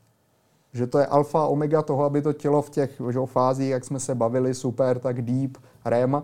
Že 0.72 0.86
to 0.86 0.98
je 0.98 1.06
alfa 1.06 1.46
omega 1.46 1.82
toho, 1.82 2.04
aby 2.04 2.22
to 2.22 2.32
tělo 2.32 2.62
v 2.62 2.70
těch 2.70 3.00
že, 3.10 3.18
fázích, 3.26 3.70
jak 3.70 3.84
jsme 3.84 4.00
se 4.00 4.14
bavili, 4.14 4.54
super, 4.54 4.98
tak 4.98 5.22
deep, 5.22 5.58
REM, 5.84 6.22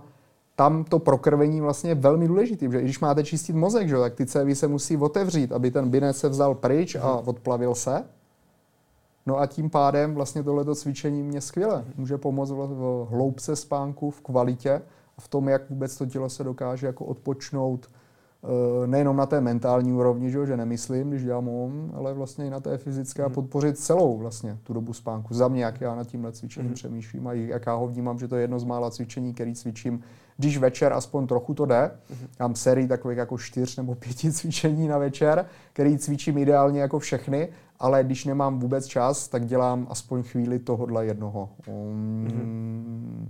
tam 0.59 0.85
to 0.85 0.99
prokrvení 0.99 1.61
vlastně 1.61 1.91
je 1.91 1.95
velmi 1.95 2.29
důležité, 2.29 2.67
protože 2.67 2.83
když 2.83 3.01
máte 3.01 3.25
čistit 3.25 3.53
mozek, 3.53 3.89
že, 3.89 3.97
tak 3.97 4.15
ty 4.15 4.27
cévy 4.27 4.55
se 4.55 4.69
musí 4.69 4.97
otevřít, 4.97 5.53
aby 5.53 5.71
ten 5.71 5.91
binec 5.91 6.17
se 6.17 6.29
vzal 6.29 6.55
pryč 6.55 6.95
a 6.95 7.13
odplavil 7.13 7.75
se. 7.75 8.05
No 9.27 9.39
a 9.39 9.47
tím 9.47 9.71
pádem 9.71 10.15
vlastně 10.15 10.43
tohleto 10.43 10.75
cvičení 10.75 11.23
mě 11.23 11.41
skvěle 11.41 11.85
může 11.97 12.19
pomoct 12.19 12.51
v 12.51 13.07
hloubce 13.11 13.57
spánku, 13.57 14.11
v 14.11 14.21
kvalitě 14.21 14.83
a 15.19 15.21
v 15.21 15.29
tom, 15.29 15.49
jak 15.49 15.71
vůbec 15.71 15.97
to 15.97 16.07
tělo 16.07 16.29
se 16.29 16.45
dokáže 16.45 16.87
jako 16.87 17.05
odpočnout 17.05 17.87
eh, 17.87 18.87
nejenom 18.87 19.17
na 19.17 19.27
té 19.27 19.41
mentální 19.41 19.93
úrovni, 19.93 20.31
že, 20.31 20.47
že 20.47 20.57
nemyslím, 20.57 21.11
když 21.11 21.25
dělám 21.25 21.49
om, 21.49 21.93
ale 21.95 22.15
vlastně 22.15 22.47
i 22.47 22.51
na 22.51 22.61
té 22.61 22.79
fyzické 22.79 23.23
a 23.23 23.27
mhm. 23.27 23.35
podpořit 23.35 23.79
celou 23.79 24.17
vlastně 24.17 24.59
tu 24.63 24.73
dobu 24.73 24.93
spánku. 24.93 25.35
Za 25.35 25.49
mě, 25.49 25.65
jak 25.65 25.81
já 25.81 25.95
nad 25.95 26.07
tímhle 26.07 26.33
cvičením 26.33 26.71
mm. 26.71 26.75
přemýšlím 26.75 27.27
a 27.27 27.33
jak 27.33 27.67
já 27.67 27.75
ho 27.75 27.89
vnímám, 27.89 28.19
že 28.19 28.29
to 28.29 28.37
je 28.37 28.43
jedno 28.43 28.59
z 28.59 28.65
mála 28.65 28.91
cvičení, 28.91 29.35
který 29.35 29.55
cvičím 29.55 30.03
když 30.39 30.59
večer 30.59 30.93
aspoň 30.93 31.27
trochu 31.27 31.55
to 31.55 31.67
jde. 31.67 31.91
Mm-hmm. 32.11 32.29
Mám 32.41 32.55
sérii 32.55 32.89
takových 32.89 33.19
jako 33.19 33.39
čtyř 33.39 33.77
nebo 33.77 33.95
pěti 33.95 34.33
cvičení 34.33 34.89
na 34.89 34.99
večer, 34.99 35.47
který 35.73 35.99
cvičím 35.99 36.39
ideálně 36.39 36.81
jako 36.81 36.99
všechny, 36.99 37.49
ale 37.79 38.05
když 38.05 38.25
nemám 38.25 38.59
vůbec 38.59 38.87
čas, 38.87 39.29
tak 39.29 39.47
dělám 39.47 39.87
aspoň 39.91 40.23
chvíli 40.23 40.59
tohohle 40.59 41.07
jednoho. 41.07 41.51
Um... 41.67 42.29
Mm-hmm. 42.29 43.27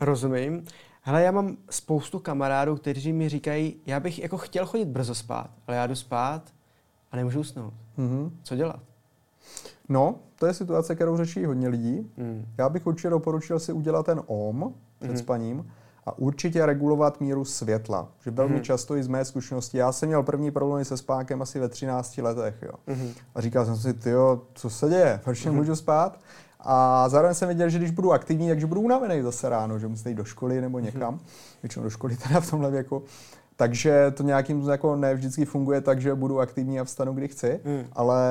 Rozumím. 0.00 0.64
Hele, 1.02 1.22
já 1.22 1.30
mám 1.30 1.56
spoustu 1.70 2.18
kamarádů, 2.18 2.76
kteří 2.76 3.12
mi 3.12 3.28
říkají, 3.28 3.76
já 3.86 4.00
bych 4.00 4.18
jako 4.18 4.38
chtěl 4.38 4.66
chodit 4.66 4.88
brzo 4.88 5.14
spát, 5.14 5.50
ale 5.66 5.76
já 5.76 5.86
jdu 5.86 5.94
spát 5.94 6.42
a 7.12 7.16
nemůžu 7.16 7.40
usnout. 7.40 7.74
Mm-hmm. 7.98 8.30
Co 8.42 8.56
dělat? 8.56 8.80
No, 9.88 10.14
to 10.38 10.46
je 10.46 10.54
situace, 10.54 10.94
kterou 10.94 11.16
řeší 11.16 11.44
hodně 11.44 11.68
lidí. 11.68 12.10
Mm. 12.16 12.46
Já 12.58 12.68
bych 12.68 12.86
určitě 12.86 13.10
doporučil 13.10 13.58
si 13.58 13.72
udělat 13.72 14.06
ten 14.06 14.22
OM, 14.26 14.74
před 14.98 15.12
mm-hmm. 15.12 15.18
spaním 15.18 15.70
a 16.06 16.18
určitě 16.18 16.66
regulovat 16.66 17.20
míru 17.20 17.44
světla. 17.44 18.08
Že 18.24 18.30
velmi 18.30 18.56
mm-hmm. 18.56 18.62
často 18.62 18.96
i 18.96 19.02
z 19.02 19.08
mé 19.08 19.24
zkušenosti, 19.24 19.78
já 19.78 19.92
jsem 19.92 20.06
měl 20.06 20.22
první 20.22 20.50
problémy 20.50 20.84
se 20.84 20.96
spánkem 20.96 21.42
asi 21.42 21.60
ve 21.60 21.68
13 21.68 22.18
letech. 22.18 22.54
Jo. 22.62 22.72
Mm-hmm. 22.88 23.12
A 23.34 23.40
říkal 23.40 23.64
jsem 23.64 23.76
si, 23.76 23.94
ty 23.94 24.10
co 24.54 24.70
se 24.70 24.88
děje, 24.88 25.20
proč 25.24 25.38
mm-hmm. 25.38 25.44
nemůžu 25.44 25.76
spát? 25.76 26.20
A 26.60 27.08
zároveň 27.08 27.34
jsem 27.34 27.48
věděl, 27.48 27.68
že 27.68 27.78
když 27.78 27.90
budu 27.90 28.12
aktivní, 28.12 28.48
takže 28.48 28.66
budu 28.66 28.80
unavený 28.80 29.22
zase 29.22 29.48
ráno, 29.48 29.78
že 29.78 29.88
musím 29.88 30.08
jít 30.08 30.14
do 30.14 30.24
školy 30.24 30.60
nebo 30.60 30.78
někam, 30.78 31.14
mm-hmm. 31.14 31.62
většinou 31.62 31.82
do 31.82 31.90
školy 31.90 32.16
teda 32.16 32.40
v 32.40 32.50
tomhle 32.50 32.70
věku. 32.70 33.02
Takže 33.60 34.10
to 34.10 34.22
nějakým 34.22 34.68
jako 34.68 34.96
ne 34.96 35.14
vždycky 35.14 35.44
funguje 35.44 35.80
tak, 35.80 36.00
že 36.00 36.14
budu 36.14 36.40
aktivní 36.40 36.80
a 36.80 36.84
vstanu, 36.84 37.12
kdy 37.12 37.28
chci, 37.28 37.60
mm. 37.64 37.84
ale 37.92 38.22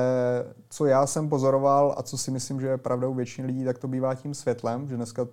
co 0.70 0.86
já 0.86 1.06
jsem 1.06 1.28
pozoroval 1.28 1.94
a 1.98 2.02
co 2.02 2.18
si 2.18 2.30
myslím, 2.30 2.60
že 2.60 2.66
je 2.66 2.76
pravdou 2.76 3.14
většiny 3.14 3.46
lidí, 3.46 3.64
tak 3.64 3.78
to 3.78 3.88
bývá 3.88 4.14
tím 4.14 4.34
světlem, 4.34 4.88
že 4.88 4.96
dneska 4.96 5.26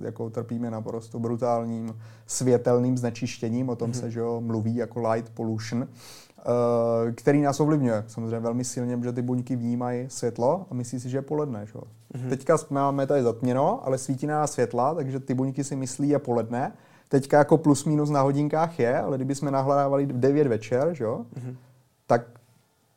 jako 0.00 0.30
trpíme 0.30 0.70
naprosto 0.70 1.18
brutálním 1.18 1.96
světelným 2.26 2.98
znečištěním, 2.98 3.68
o 3.68 3.76
tom 3.76 3.88
mm. 3.88 3.94
se 3.94 4.10
že 4.10 4.20
jo, 4.20 4.40
mluví 4.40 4.76
jako 4.76 5.10
light 5.10 5.32
pollution, 5.34 5.82
uh, 5.82 5.86
který 7.14 7.42
nás 7.42 7.60
ovlivňuje 7.60 8.04
samozřejmě 8.06 8.40
velmi 8.40 8.64
silně, 8.64 8.96
protože 8.96 9.12
ty 9.12 9.22
buňky 9.22 9.56
vnímají 9.56 10.06
světlo 10.10 10.66
a 10.70 10.74
myslí 10.74 11.00
si, 11.00 11.08
že 11.08 11.18
je 11.18 11.22
poledne. 11.22 11.66
Že? 11.66 11.78
Mm. 12.22 12.30
Teďka 12.30 12.56
máme 12.70 13.06
tady 13.06 13.22
zatměno, 13.22 13.86
ale 13.86 13.98
svítí 13.98 14.26
na 14.26 14.46
světla, 14.46 14.94
takže 14.94 15.20
ty 15.20 15.34
buňky 15.34 15.64
si 15.64 15.76
myslí 15.76 16.08
je 16.08 16.18
poledne 16.18 16.72
teďka 17.08 17.38
jako 17.38 17.58
plus 17.58 17.84
minus 17.84 18.10
na 18.10 18.20
hodinkách 18.20 18.78
je, 18.78 18.98
ale 18.98 19.16
kdyby 19.16 19.34
jsme 19.34 19.50
nahledávali 19.50 20.06
v 20.06 20.20
9 20.20 20.46
večer, 20.46 20.88
že 20.92 21.04
mm-hmm. 21.04 21.56
tak 22.06 22.22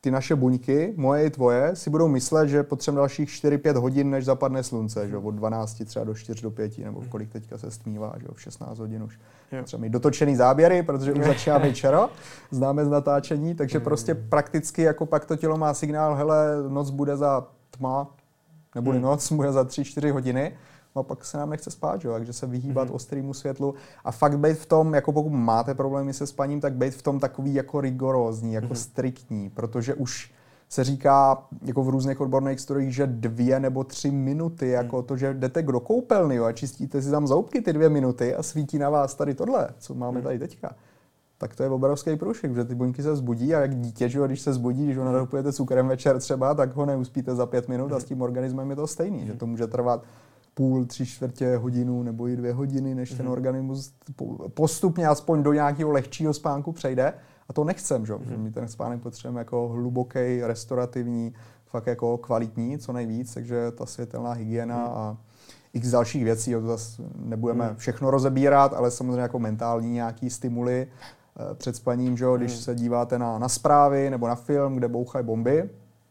ty 0.02 0.11
naše 0.11 0.36
buňky, 0.36 0.94
moje 0.95 1.26
i 1.26 1.30
tvoje, 1.30 1.76
si 1.76 1.90
budou 1.90 2.07
myslet, 2.07 2.49
že 2.49 2.64
potřebujeme 2.64 3.02
dalších 3.02 3.30
4-5 3.30 3.80
hodin, 3.80 4.10
než 4.10 4.26
zapadne 4.26 4.64
slunce, 4.64 5.07
že 5.10 5.18
od 5.18 5.31
12 5.31 5.84
třeba 5.86 6.06
do 6.06 6.14
4 6.14 6.41
do 6.41 6.52
5, 6.52 6.77
nebo 6.77 6.99
v 6.99 7.03
mhm. 7.03 7.11
kolik 7.11 7.30
teďka 7.30 7.57
se 7.57 7.72
stmívá, 7.72 8.14
že 8.19 8.27
v 8.34 8.41
16 8.41 8.80
hodin 8.80 9.03
už. 9.03 9.19
Jo. 9.52 9.64
Třeba 9.64 9.81
mít 9.81 9.90
dotočený 9.90 10.36
záběry, 10.36 10.84
protože 10.84 11.14
už 11.14 11.26
začíná 11.26 11.57
večera, 11.68 12.10
známe 12.52 12.86
z 12.86 12.90
natáčení, 12.90 13.56
takže 13.56 13.80
prostě 13.80 14.15
prakticky 14.15 14.81
jako 14.81 15.06
pak 15.06 15.26
to 15.26 15.36
tělo 15.36 15.57
má 15.57 15.73
signál, 15.73 16.15
hele, 16.15 16.48
noc 16.69 16.90
bude 16.90 17.18
za 17.18 17.48
tma, 17.72 18.07
nebude 18.76 18.98
hmm. 18.98 19.06
noc, 19.06 19.31
bude 19.31 19.52
za 19.52 19.64
3-4 19.64 20.11
hodiny 20.11 20.53
a 21.00 21.04
pak 21.04 21.26
se 21.26 21.38
nám 21.38 21.50
nechce 21.50 21.72
spát, 21.72 22.02
že? 22.02 22.10
takže 22.10 22.34
se 22.34 22.48
vyhýbat 22.48 22.88
mm-hmm. 22.88 22.96
ostrému 22.96 23.34
světlu 23.34 23.74
a 24.04 24.12
fakt 24.12 24.40
být 24.40 24.58
v 24.58 24.66
tom, 24.66 24.94
jako 24.94 25.12
pokud 25.12 25.30
máte 25.30 25.74
problémy 25.74 26.14
se 26.14 26.28
spaním, 26.28 26.62
tak 26.62 26.74
být 26.74 26.94
v 26.94 27.02
tom 27.02 27.20
takový 27.20 27.54
jako 27.54 27.82
rigorózní, 27.82 28.54
jako 28.54 28.68
mm-hmm. 28.68 28.78
striktní, 28.78 29.50
protože 29.50 29.94
už 29.94 30.32
se 30.70 30.84
říká 30.84 31.44
jako 31.62 31.84
v 31.84 31.90
různých 31.90 32.22
odborných 32.22 32.60
studiích, 32.60 32.96
že 32.96 33.08
dvě 33.08 33.60
nebo 33.60 33.84
tři 33.84 34.12
minuty, 34.12 34.70
jako 34.70 34.98
mm. 34.98 35.04
to, 35.04 35.18
že 35.18 35.34
jdete 35.34 35.62
do 35.62 35.80
koupelny 35.80 36.36
jo, 36.36 36.46
a 36.46 36.52
čistíte 36.52 37.02
si 37.02 37.12
tam 37.12 37.28
zoubky 37.28 37.62
ty 37.62 37.74
dvě 37.74 37.90
minuty 37.90 38.36
a 38.36 38.44
svítí 38.44 38.78
na 38.78 38.90
vás 38.90 39.16
tady 39.16 39.34
tohle, 39.34 39.70
co 39.78 39.94
máme 39.96 40.18
mm. 40.18 40.24
tady 40.24 40.40
teďka 40.40 40.76
tak 41.40 41.56
to 41.56 41.64
je 41.64 41.70
obrovský 41.70 42.16
průšek, 42.16 42.56
že 42.56 42.64
ty 42.64 42.76
buňky 42.76 43.04
se 43.04 43.16
zbudí 43.16 43.56
a 43.56 43.60
jak 43.60 43.76
dítě, 43.76 44.10
že 44.10 44.20
když 44.26 44.42
se 44.42 44.54
zbudí, 44.54 44.86
když 44.86 44.98
ho 44.98 45.06
nadopujete 45.06 45.54
cukrem 45.54 45.88
večer 45.88 46.20
třeba, 46.20 46.54
tak 46.54 46.76
ho 46.76 46.86
neuspíte 46.86 47.36
za 47.36 47.46
pět 47.46 47.68
minut 47.68 47.92
a 47.92 48.00
s 48.00 48.04
tím 48.04 48.22
organismem 48.22 48.70
je 48.70 48.76
to 48.76 48.88
stejný, 48.88 49.26
že 49.26 49.34
to 49.34 49.48
může 49.48 49.68
trvat 49.68 50.04
půl, 50.60 50.86
tři 50.86 51.06
čtvrtě 51.06 51.57
hodinu 51.57 52.03
nebo 52.03 52.27
i 52.27 52.36
dvě 52.36 52.53
hodiny, 52.53 52.95
než 52.95 53.14
mm-hmm. 53.14 53.18
ten 53.18 53.26
mhm. 53.26 53.34
organismus 53.34 53.94
postupně 54.53 55.07
aspoň 55.07 55.44
do 55.44 55.53
nějakého 55.53 55.91
lehčího 55.91 56.34
spánku 56.34 56.72
přejde. 56.72 57.14
A 57.49 57.53
to 57.53 57.64
nechcem, 57.64 58.06
že? 58.06 58.14
Mm-hmm. 58.14 58.38
My 58.38 58.52
ten 58.52 58.68
spánek 58.68 59.02
potřebujeme 59.02 59.41
jako 59.41 59.68
hluboký, 59.68 60.41
restaurativní, 60.41 61.34
fakt 61.65 61.88
jako 61.88 62.18
kvalitní, 62.18 62.77
co 62.77 62.94
nejvíc, 62.94 63.34
takže 63.34 63.72
ta 63.72 63.86
světelná 63.86 64.31
hygiena 64.31 64.88
mm-hmm. 64.88 64.98
a 64.98 65.18
x 65.73 65.90
dalších 65.91 66.23
věcí, 66.23 66.52
to 66.52 66.61
zase 66.61 67.03
nebudeme 67.15 67.69
mm. 67.69 67.76
všechno 67.76 68.11
rozebírat, 68.11 68.73
ale 68.73 68.91
samozřejmě 68.91 69.22
jako 69.22 69.40
mentální 69.40 69.91
nějaký 69.91 70.30
stimuly 70.30 70.88
eh, 70.88 71.56
před 71.56 71.76
spaním, 71.76 72.18
že? 72.18 72.26
když 72.38 72.52
mm. 72.52 72.60
se 72.60 72.76
díváte 72.76 73.19
na, 73.19 73.40
na 73.40 73.49
zprávy 73.49 74.10
nebo 74.10 74.27
na 74.27 74.36
film, 74.36 74.76
kde 74.76 74.88
bouchají 74.88 75.26
bomby, 75.26 75.69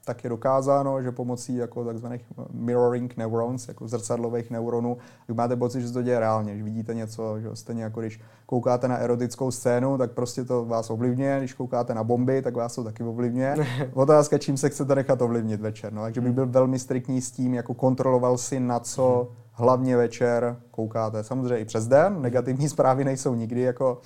tak 0.09 0.25
je 0.25 0.31
dokázáno, 0.31 1.03
že 1.03 1.13
pomocí 1.13 1.57
jako 1.57 1.85
takzvaných 1.85 2.25
mirroring 2.53 3.17
neurons, 3.17 3.69
jako 3.69 3.89
zrcadlových 3.89 4.51
neuronů, 4.51 4.97
vy 5.29 5.35
máte 5.35 5.57
pocit, 5.57 5.81
že 5.81 5.89
se 5.89 5.95
to 5.95 6.03
děje 6.03 6.21
reálně, 6.21 6.57
že 6.57 6.63
vidíte 6.63 6.95
něco, 6.95 7.41
že 7.41 7.49
stejně 7.55 7.83
jako 7.83 8.01
když 8.01 8.21
koukáte 8.47 8.89
na 8.89 8.97
erotickou 8.97 9.51
scénu, 9.51 9.99
tak 9.99 10.13
prostě 10.13 10.45
to 10.45 10.65
vás 10.65 10.91
ovlivňuje, 10.91 11.39
když 11.39 11.53
koukáte 11.55 11.95
na 11.95 12.05
bomby, 12.05 12.43
tak 12.43 12.57
vás 12.57 12.75
to 12.75 12.85
taky 12.85 13.03
ovlivňuje. 13.05 13.57
Otázka, 13.95 14.39
čím 14.39 14.57
se 14.57 14.69
chcete 14.69 14.95
nechat 14.95 15.23
ovlivnit 15.23 15.61
večer. 15.61 15.93
No, 15.93 16.03
takže 16.03 16.21
bych 16.21 16.33
byl 16.33 16.47
velmi 16.47 16.79
striktní 16.79 17.21
s 17.21 17.31
tím, 17.31 17.55
jako 17.55 17.75
kontroloval 17.75 18.39
si, 18.39 18.61
na 18.61 18.81
co 18.81 19.29
hlavně 19.53 19.97
večer 19.97 20.57
koukáte. 20.71 21.25
Samozřejmě 21.25 21.59
i 21.59 21.65
přes 21.65 21.87
den, 21.87 22.23
negativní 22.23 22.69
zprávy 22.75 23.05
nejsou 23.05 23.35
nikdy 23.35 23.61
jako 23.61 24.01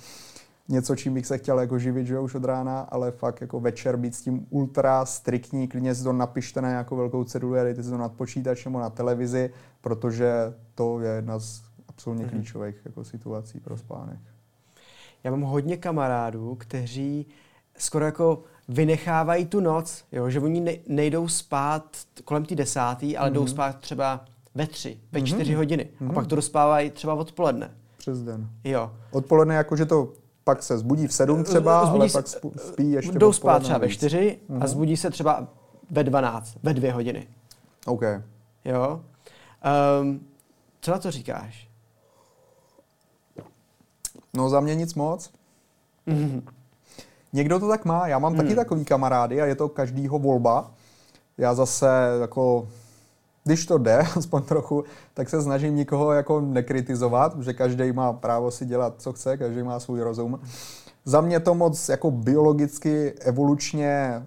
něco, 0.69 0.95
čím 0.95 1.13
bych 1.13 1.25
se 1.25 1.37
chtěl 1.37 1.59
jako 1.59 1.79
živit, 1.79 2.07
že 2.07 2.19
už 2.19 2.35
od 2.35 2.45
rána, 2.45 2.79
ale 2.79 3.11
fakt 3.11 3.41
jako 3.41 3.59
večer 3.59 3.97
být 3.97 4.15
s 4.15 4.21
tím 4.21 4.47
ultra 4.49 5.05
striktní, 5.05 5.67
klidně 5.67 5.95
si 5.95 6.03
to 6.03 6.13
napište 6.13 6.61
na 6.61 6.69
nějakou 6.69 6.95
velkou 6.95 7.23
ceduli 7.23 7.59
a 7.59 7.63
dejte 7.63 7.83
si 7.83 7.89
to 7.89 7.97
nad 7.97 8.13
počítač 8.13 8.65
nebo 8.65 8.79
na 8.79 8.89
televizi, 8.89 9.49
protože 9.81 10.53
to 10.75 10.99
je 10.99 11.11
jedna 11.11 11.39
z 11.39 11.61
absolutně 11.87 12.25
mm-hmm. 12.25 12.29
klíčových 12.29 12.75
jako 12.85 13.03
situací 13.03 13.59
pro 13.59 13.77
spánek. 13.77 14.19
Já 15.23 15.31
mám 15.31 15.41
hodně 15.41 15.77
kamarádů, 15.77 16.55
kteří 16.55 17.25
skoro 17.77 18.05
jako 18.05 18.43
vynechávají 18.67 19.45
tu 19.45 19.59
noc, 19.59 20.05
jo, 20.11 20.29
že 20.29 20.39
oni 20.39 20.81
nejdou 20.87 21.27
spát 21.27 21.97
kolem 22.23 22.45
té 22.45 22.55
desátý, 22.55 23.17
ale 23.17 23.29
mm-hmm. 23.29 23.33
jdou 23.33 23.41
mhm. 23.41 23.49
spát 23.49 23.79
třeba 23.79 24.25
ve 24.55 24.67
tři, 24.67 24.99
ve 25.11 25.19
mm-hmm. 25.19 25.25
čtyři 25.25 25.53
hodiny. 25.53 25.83
Mm-hmm. 25.83 26.03
A 26.03 26.03
mhm. 26.05 26.13
pak 26.13 26.27
to 26.27 26.35
dospávají 26.35 26.89
třeba 26.89 27.13
odpoledne. 27.13 27.71
Přes 27.97 28.21
den. 28.21 28.49
Jo. 28.63 28.91
Odpoledne 29.11 29.55
jakože 29.55 29.85
to 29.85 30.13
pak 30.43 30.63
se 30.63 30.77
zbudí 30.77 31.07
v 31.07 31.13
sedm 31.13 31.43
třeba, 31.43 31.85
zbudí 31.85 31.99
ale 31.99 32.09
se, 32.09 32.17
pak 32.17 32.27
spí 32.57 32.91
ještě 32.91 33.11
Jdou 33.11 33.33
spát 33.33 33.63
třeba 33.63 33.77
ve 33.77 33.89
čtyři 33.89 34.39
mm-hmm. 34.49 34.55
a 34.55 34.57
mhm. 34.57 34.67
zbudí 34.67 34.97
se 34.97 35.09
třeba 35.09 35.47
ve 35.91 36.03
dvanáct, 36.03 36.57
ve 36.63 36.73
dvě 36.73 36.93
hodiny. 36.93 37.27
OK. 37.85 38.01
Jo. 38.65 39.01
Um, 40.01 40.27
co 40.81 40.91
na 40.91 40.99
to 40.99 41.11
říkáš? 41.11 41.69
No 44.33 44.49
za 44.49 44.59
mě 44.59 44.75
nic 44.75 44.93
moc. 44.93 45.31
Mm-hmm. 46.07 46.41
Někdo 47.33 47.59
to 47.59 47.67
tak 47.67 47.85
má, 47.85 48.07
já 48.07 48.19
mám 48.19 48.31
mm. 48.31 48.37
taky 48.37 48.55
takový 48.55 48.85
kamarády 48.85 49.41
a 49.41 49.45
je 49.45 49.55
to 49.55 49.69
každýho 49.69 50.19
volba. 50.19 50.71
Já 51.37 51.53
zase 51.53 51.87
jako 52.21 52.67
když 53.43 53.65
to 53.65 53.77
jde, 53.77 53.97
aspoň 54.17 54.41
trochu, 54.41 54.83
tak 55.13 55.29
se 55.29 55.41
snažím 55.41 55.75
nikoho 55.75 56.11
jako 56.11 56.41
nekritizovat, 56.41 57.39
že 57.39 57.53
každý 57.53 57.91
má 57.91 58.13
právo 58.13 58.51
si 58.51 58.65
dělat, 58.65 58.93
co 58.97 59.13
chce, 59.13 59.37
každý 59.37 59.63
má 59.63 59.79
svůj 59.79 60.01
rozum. 60.01 60.39
Za 61.05 61.21
mě 61.21 61.39
to 61.39 61.55
moc 61.55 61.89
jako 61.89 62.11
biologicky, 62.11 63.13
evolučně 63.19 64.23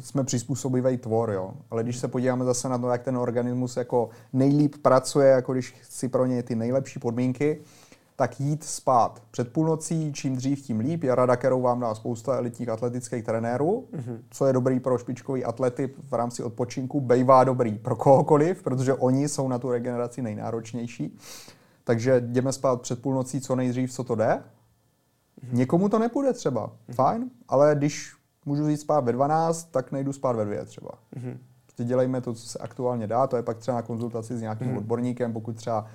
jsme 0.00 0.24
přizpůsobivý 0.24 0.96
tvor, 0.96 1.30
jo. 1.30 1.52
Ale 1.70 1.82
když 1.82 1.98
se 1.98 2.08
podíváme 2.08 2.44
zase 2.44 2.68
na 2.68 2.78
to, 2.78 2.88
jak 2.88 3.02
ten 3.02 3.16
organismus 3.16 3.76
jako 3.76 4.08
nejlíp 4.32 4.74
pracuje, 4.82 5.28
jako 5.28 5.52
když 5.52 5.74
si 5.82 6.08
pro 6.08 6.26
něj 6.26 6.42
ty 6.42 6.54
nejlepší 6.54 7.00
podmínky, 7.00 7.60
tak 8.16 8.40
jít 8.40 8.64
spát 8.64 9.22
před 9.30 9.52
půlnocí, 9.52 10.12
čím 10.12 10.36
dřív, 10.36 10.62
tím 10.62 10.80
líp. 10.80 11.02
Je 11.02 11.14
rada, 11.14 11.36
kterou 11.36 11.62
vám 11.62 11.80
dá 11.80 11.94
spousta 11.94 12.36
elitních 12.36 12.68
atletických 12.68 13.24
trenérů, 13.24 13.88
mm-hmm. 13.92 14.18
co 14.30 14.46
je 14.46 14.52
dobrý 14.52 14.80
pro 14.80 14.98
špičkový 14.98 15.44
atlety 15.44 15.94
v 16.08 16.12
rámci 16.12 16.42
odpočinku, 16.42 17.00
bejvá 17.00 17.44
dobrý 17.44 17.78
pro 17.78 17.96
kohokoliv, 17.96 18.62
protože 18.62 18.94
oni 18.94 19.28
jsou 19.28 19.48
na 19.48 19.58
tu 19.58 19.70
regeneraci 19.70 20.22
nejnáročnější. 20.22 21.18
Takže 21.84 22.20
jdeme 22.20 22.52
spát 22.52 22.80
před 22.80 23.02
půlnocí 23.02 23.40
co 23.40 23.56
nejdřív, 23.56 23.92
co 23.92 24.04
to 24.04 24.14
jde. 24.14 24.42
Mm-hmm. 25.44 25.56
Někomu 25.56 25.88
to 25.88 25.98
nepůjde 25.98 26.32
třeba, 26.32 26.66
mm-hmm. 26.66 26.94
fajn, 26.94 27.30
ale 27.48 27.74
když 27.74 28.12
můžu 28.44 28.68
jít 28.68 28.76
spát 28.76 29.04
ve 29.04 29.12
12, 29.12 29.64
tak 29.70 29.92
nejdu 29.92 30.12
spát 30.12 30.36
ve 30.36 30.44
2 30.44 30.64
třeba. 30.64 30.90
Mm-hmm. 31.16 31.36
Prostě 31.62 31.84
dělejme 31.84 32.20
to, 32.20 32.34
co 32.34 32.48
se 32.48 32.58
aktuálně 32.58 33.06
dá, 33.06 33.26
to 33.26 33.36
je 33.36 33.42
pak 33.42 33.58
třeba 33.58 33.74
na 33.74 33.82
konzultaci 33.82 34.36
s 34.36 34.40
nějakým 34.40 34.68
mm-hmm. 34.68 34.78
odborníkem, 34.78 35.32
pokud 35.32 35.56
třeba 35.56 35.86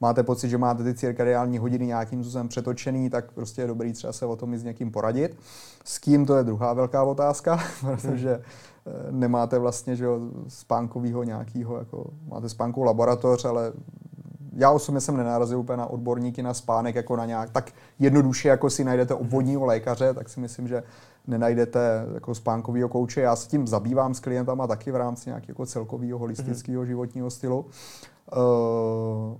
máte 0.00 0.22
pocit, 0.22 0.48
že 0.48 0.58
máte 0.58 0.84
ty 0.84 0.94
cirkadiální 0.94 1.58
hodiny 1.58 1.86
nějakým 1.86 2.24
způsobem 2.24 2.48
přetočený, 2.48 3.10
tak 3.10 3.32
prostě 3.32 3.62
je 3.62 3.66
dobrý 3.66 3.92
třeba 3.92 4.12
se 4.12 4.26
o 4.26 4.36
tom 4.36 4.54
i 4.54 4.58
s 4.58 4.64
někým 4.64 4.90
poradit. 4.90 5.36
S 5.84 5.98
kým 5.98 6.26
to 6.26 6.36
je 6.36 6.44
druhá 6.44 6.72
velká 6.72 7.02
otázka, 7.02 7.58
protože 7.80 8.30
eh, 8.30 9.12
nemáte 9.12 9.58
vlastně 9.58 9.96
že 9.96 10.06
spánkovýho 10.48 11.22
nějakýho, 11.22 11.78
jako 11.78 12.06
máte 12.28 12.48
spánkovou 12.48 12.86
laboratoř, 12.86 13.44
ale 13.44 13.72
já 14.56 14.70
osobně 14.70 15.00
jsem 15.00 15.16
nenarazil 15.16 15.58
úplně 15.58 15.76
na 15.76 15.86
odborníky 15.86 16.42
na 16.42 16.54
spánek, 16.54 16.94
jako 16.94 17.16
na 17.16 17.26
nějak 17.26 17.50
tak 17.50 17.72
jednoduše, 17.98 18.48
jako 18.48 18.70
si 18.70 18.84
najdete 18.84 19.14
obvodního 19.14 19.64
lékaře, 19.64 20.14
tak 20.14 20.28
si 20.28 20.40
myslím, 20.40 20.68
že 20.68 20.82
nenajdete 21.26 22.06
jako 22.14 22.34
spánkového 22.34 22.88
kouče. 22.88 23.20
Já 23.20 23.36
se 23.36 23.48
tím 23.48 23.66
zabývám 23.66 24.14
s 24.14 24.20
klientama 24.20 24.66
taky 24.66 24.90
v 24.90 24.96
rámci 24.96 25.28
nějakého 25.28 25.50
jako 25.50 25.66
celkového 25.66 26.18
holistického 26.18 26.82
mm-hmm. 26.82 26.86
životního 26.86 27.30
stylu. 27.30 27.66
Uh, 28.36 29.36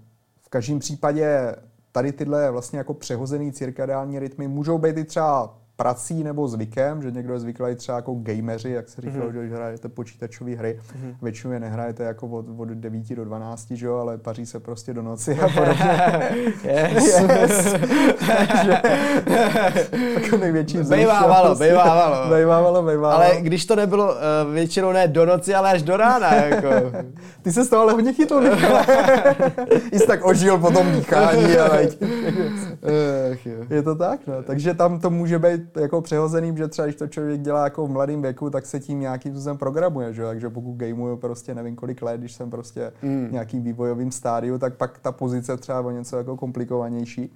každém 0.55 0.79
případě 0.79 1.57
tady 1.93 2.13
tyhle 2.13 2.51
vlastně 2.51 2.79
jako 2.79 2.95
přehozený 2.95 3.53
cirkadiální 3.53 4.19
rytmy 4.19 4.49
můžou 4.49 4.79
být 4.79 4.99
i 4.99 5.05
třeba 5.05 5.59
prací 5.77 6.25
nebo 6.25 6.49
zvykem, 6.49 7.03
že 7.03 7.11
někdo 7.11 7.33
je 7.33 7.41
zvyklý 7.41 7.75
třeba 7.75 7.97
jako 7.97 8.15
gameři, 8.15 8.71
jak 8.71 8.89
se 8.89 9.01
říkalo, 9.03 9.31
mm-hmm. 9.31 9.49
že 9.49 9.55
hrajete 9.55 9.89
počítačové 9.89 10.51
hry, 10.51 10.79
mm-hmm. 10.81 11.15
většinou 11.23 11.53
je 11.53 11.61
nehrajete 11.61 12.05
jako 12.05 12.27
od, 12.27 12.47
od 12.57 12.69
9 12.69 13.15
do 13.15 13.25
12, 13.25 13.71
že 13.71 13.87
jo, 13.87 13.97
ale 13.97 14.19
paří 14.19 14.47
se 14.47 14.61
prostě 14.61 14.95
do 14.95 15.03
noci 15.03 15.39
a 15.41 15.49
podobně. 15.55 16.01
yes. 16.65 17.21
yes. 17.41 17.75
Takže, 18.27 18.81
jako 20.15 20.37
největší 20.37 20.79
Bejvávalo, 20.79 21.47
prostě, 21.47 21.65
bejvávalo. 21.65 22.29
Bejvávalo, 22.29 22.83
bejvávalo. 22.83 23.23
Ale 23.23 23.37
když 23.41 23.67
to 23.67 23.77
nebylo 23.77 24.05
uh, 24.05 24.55
většinou 24.55 24.93
ne 24.93 25.09
do 25.09 25.27
noci, 25.27 25.55
ale 25.55 25.71
až 25.71 25.83
do 25.83 25.97
rána. 25.97 26.35
Jako. 26.35 26.69
Ty 27.43 27.53
se 27.53 27.65
z 27.65 27.69
toho 27.69 27.83
ale 27.83 27.93
hodně 27.93 28.13
chytl, 28.13 28.43
Jsi 29.93 30.07
tak 30.07 30.25
ožil 30.25 30.59
po 30.59 30.71
tom 30.71 30.93
dýchání. 30.93 31.57
Ale... 31.57 31.89
je 33.71 33.83
to 33.83 33.95
tak, 33.95 34.21
no. 34.27 34.43
Takže 34.43 34.75
tam 34.75 35.01
to 35.01 35.11
může 35.11 35.39
být 35.39 35.64
jako 35.77 36.01
přehozený, 36.01 36.57
že 36.57 36.69
třeba 36.69 36.87
když 36.87 36.97
to 36.97 37.07
člověk 37.07 37.41
dělá 37.41 37.65
jako 37.65 37.87
v 37.87 37.91
mladém 37.91 38.23
věku, 38.23 38.51
tak 38.51 38.67
se 38.67 38.81
tím 38.81 39.01
nějakým 39.01 39.33
způsobem 39.33 39.59
programuje, 39.59 40.13
že? 40.13 40.23
takže 40.23 40.51
pokud 40.51 40.77
gameuju 40.77 41.17
prostě 41.17 41.55
nevím 41.55 41.77
kolik 41.77 42.03
let, 42.03 42.19
když 42.19 42.33
jsem 42.33 42.51
prostě 42.51 42.93
mm. 43.03 43.29
nějakým 43.33 43.63
vývojovým 43.63 44.13
stádiu, 44.13 44.59
tak 44.59 44.75
pak 44.75 44.99
ta 44.99 45.13
pozice 45.13 45.57
třeba 45.57 45.81
o 45.81 45.91
něco 45.91 46.17
jako 46.17 46.37
komplikovanější. 46.37 47.35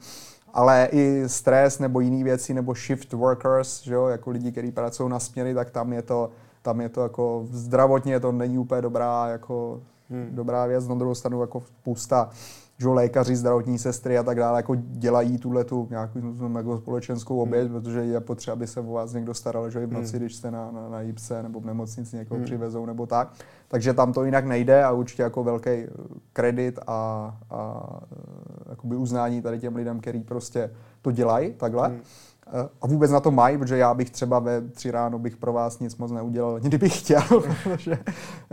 Ale 0.53 0.89
i 0.93 1.23
stres 1.27 1.79
nebo 1.79 2.01
jiné 2.01 2.25
věci, 2.25 2.55
nebo 2.55 2.75
shift 2.75 3.13
workers, 3.13 3.83
že 3.83 3.95
jo, 3.95 4.07
jako 4.07 4.31
lidi, 4.31 4.53
kteří 4.53 4.73
pracují 4.73 5.11
na 5.11 5.19
směry, 5.19 5.55
tak 5.55 5.71
tam 5.71 5.93
je 5.93 6.03
to, 6.03 6.31
tam 6.63 6.81
je 6.81 6.89
to 6.89 7.03
jako 7.03 7.47
zdravotně 7.51 8.21
to 8.21 8.33
není 8.33 8.59
úplně 8.59 8.83
dobrá, 8.83 9.29
jako 9.29 9.81
hmm. 10.11 10.29
dobrá 10.33 10.67
věc. 10.67 10.89
Na 10.89 10.95
druhou 10.95 11.15
stranu 11.15 11.41
jako 11.41 11.61
spousta 11.61 12.31
že 12.79 12.89
lékaři, 12.89 13.37
zdravotní 13.37 13.79
sestry 13.79 14.19
a 14.19 14.23
tak 14.23 14.39
dále 14.39 14.59
jako 14.59 14.75
dělají 14.77 15.39
tuhle 15.39 15.65
tu 15.65 15.87
nějakou 15.91 16.57
jako 16.57 16.79
společenskou 16.79 17.39
oběť, 17.39 17.71
hmm. 17.71 17.81
protože 17.81 18.01
je 18.01 18.21
potřeba, 18.21 18.53
aby 18.53 18.67
se 18.67 18.81
o 18.81 18.93
vás 18.93 19.13
někdo 19.13 19.35
staral, 19.35 19.71
že 19.71 19.83
i 19.83 19.87
v 19.87 19.93
noci, 19.93 20.17
hmm. 20.17 20.21
když 20.21 20.35
jste 20.35 20.51
na, 20.51 20.71
na, 20.71 20.89
na 20.89 21.01
jípce 21.01 21.43
nebo 21.43 21.61
v 21.61 21.67
nemocnici 21.67 22.17
někoho 22.17 22.39
hmm. 22.39 22.45
přivezou 22.45 22.87
nebo 22.87 23.07
tak. 23.07 23.33
Takže 23.69 23.95
tam 23.95 24.13
to 24.13 24.25
jinak 24.25 24.45
nejde 24.45 24.85
a 24.85 24.93
určitě 24.93 25.23
jako 25.23 25.45
velký 25.45 25.71
eh, 25.71 25.89
kredit 26.33 26.79
a, 26.87 27.37
a 27.51 27.83
eh, 28.93 28.97
uznání 28.97 29.43
tady 29.43 29.59
těm 29.59 29.77
lidem, 29.77 30.01
kteří 30.01 30.21
prostě 30.21 30.71
to 31.03 31.11
dělají 31.11 31.53
takhle. 31.53 31.89
Hmm 31.89 32.01
a 32.81 32.87
vůbec 32.87 33.11
na 33.11 33.21
to 33.21 33.31
mají, 33.31 33.59
protože 33.59 33.79
já 33.79 33.95
bych 33.95 34.11
třeba 34.11 34.39
ve 34.39 34.61
tři 34.61 34.91
ráno 34.91 35.19
bych 35.19 35.37
pro 35.37 35.53
vás 35.53 35.79
nic 35.79 35.97
moc 35.97 36.11
neudělal, 36.11 36.55
ani 36.55 36.69
kdybych 36.69 36.99
chtěl, 36.99 37.23
protože 37.65 37.99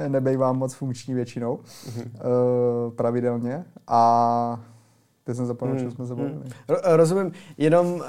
nebejvám 0.07 0.57
moc 0.57 0.73
funkční 0.73 1.13
většinou 1.13 1.59
mm-hmm. 1.59 2.91
pravidelně. 2.95 3.65
A 3.87 4.59
Teď 5.25 5.35
jsem 5.35 5.45
zapomněl, 5.45 5.79
hmm. 5.79 5.91
jsme 5.91 6.07
se 6.07 6.15
bavili. 6.15 6.33
Hmm. 6.33 6.77
Rozumím. 6.83 7.31
Jenom 7.57 7.93
uh, 7.93 8.01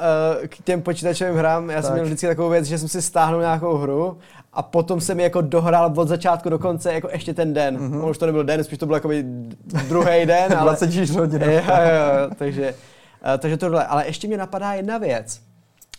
k 0.46 0.58
těm 0.64 0.82
počítačovým 0.82 1.34
hrám, 1.34 1.70
já 1.70 1.76
tak. 1.76 1.84
jsem 1.84 1.92
měl 1.92 2.04
vždycky 2.04 2.26
takovou 2.26 2.48
věc, 2.50 2.64
že 2.64 2.78
jsem 2.78 2.88
si 2.88 3.02
stáhnul 3.02 3.40
nějakou 3.40 3.76
hru 3.76 4.18
a 4.52 4.62
potom 4.62 5.00
jsem 5.00 5.20
jako 5.20 5.40
dohrál 5.40 5.92
od 5.96 6.08
začátku 6.08 6.48
do 6.48 6.58
konce 6.58 6.94
jako 6.94 7.08
ještě 7.12 7.34
ten 7.34 7.54
den. 7.54 7.78
Mm-hmm. 7.78 8.08
Už 8.10 8.18
to 8.18 8.26
nebyl 8.26 8.44
den, 8.44 8.64
spíš 8.64 8.78
to 8.78 8.86
byl 8.86 8.94
jako 8.94 9.08
druhý 9.88 10.26
den. 10.26 10.52
ale... 10.58 10.62
24 10.62 11.18
hodin. 11.18 11.42
jo, 11.50 11.50
jo, 11.58 12.30
takže, 12.36 12.74
uh, 12.74 13.38
takže 13.38 13.56
tohle. 13.56 13.86
Ale 13.86 14.06
ještě 14.06 14.28
mě 14.28 14.36
napadá 14.36 14.72
jedna 14.72 14.98
věc. 14.98 15.40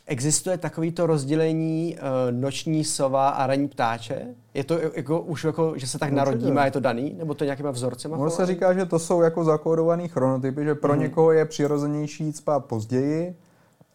Existuje 0.09 0.57
takovýto 0.57 1.07
rozdělení 1.07 1.97
uh, 1.97 2.39
noční 2.39 2.83
sova 2.83 3.29
a 3.29 3.47
ranní 3.47 3.67
ptáče? 3.67 4.27
Je 4.53 4.63
to 4.63 4.79
jako, 4.95 5.21
už 5.21 5.43
jako, 5.43 5.73
že 5.75 5.87
se 5.87 5.99
tak 5.99 6.07
Určitě. 6.07 6.17
narodíme 6.17 6.61
a 6.61 6.65
je 6.65 6.71
to 6.71 6.79
daný? 6.79 7.15
Nebo 7.17 7.33
to 7.33 7.43
nějakýma 7.43 7.71
vzorcema? 7.71 8.17
Ono 8.17 8.29
se 8.29 8.45
říká, 8.45 8.73
že 8.73 8.85
to 8.85 8.99
jsou 8.99 9.21
jako 9.21 9.43
zakódované 9.43 10.07
chronotypy, 10.07 10.63
že 10.63 10.75
pro 10.75 10.93
mm. 10.93 10.99
někoho 10.99 11.31
je 11.31 11.45
přirozenější 11.45 12.23
jít 12.23 12.37
spát 12.37 12.65
později 12.65 13.35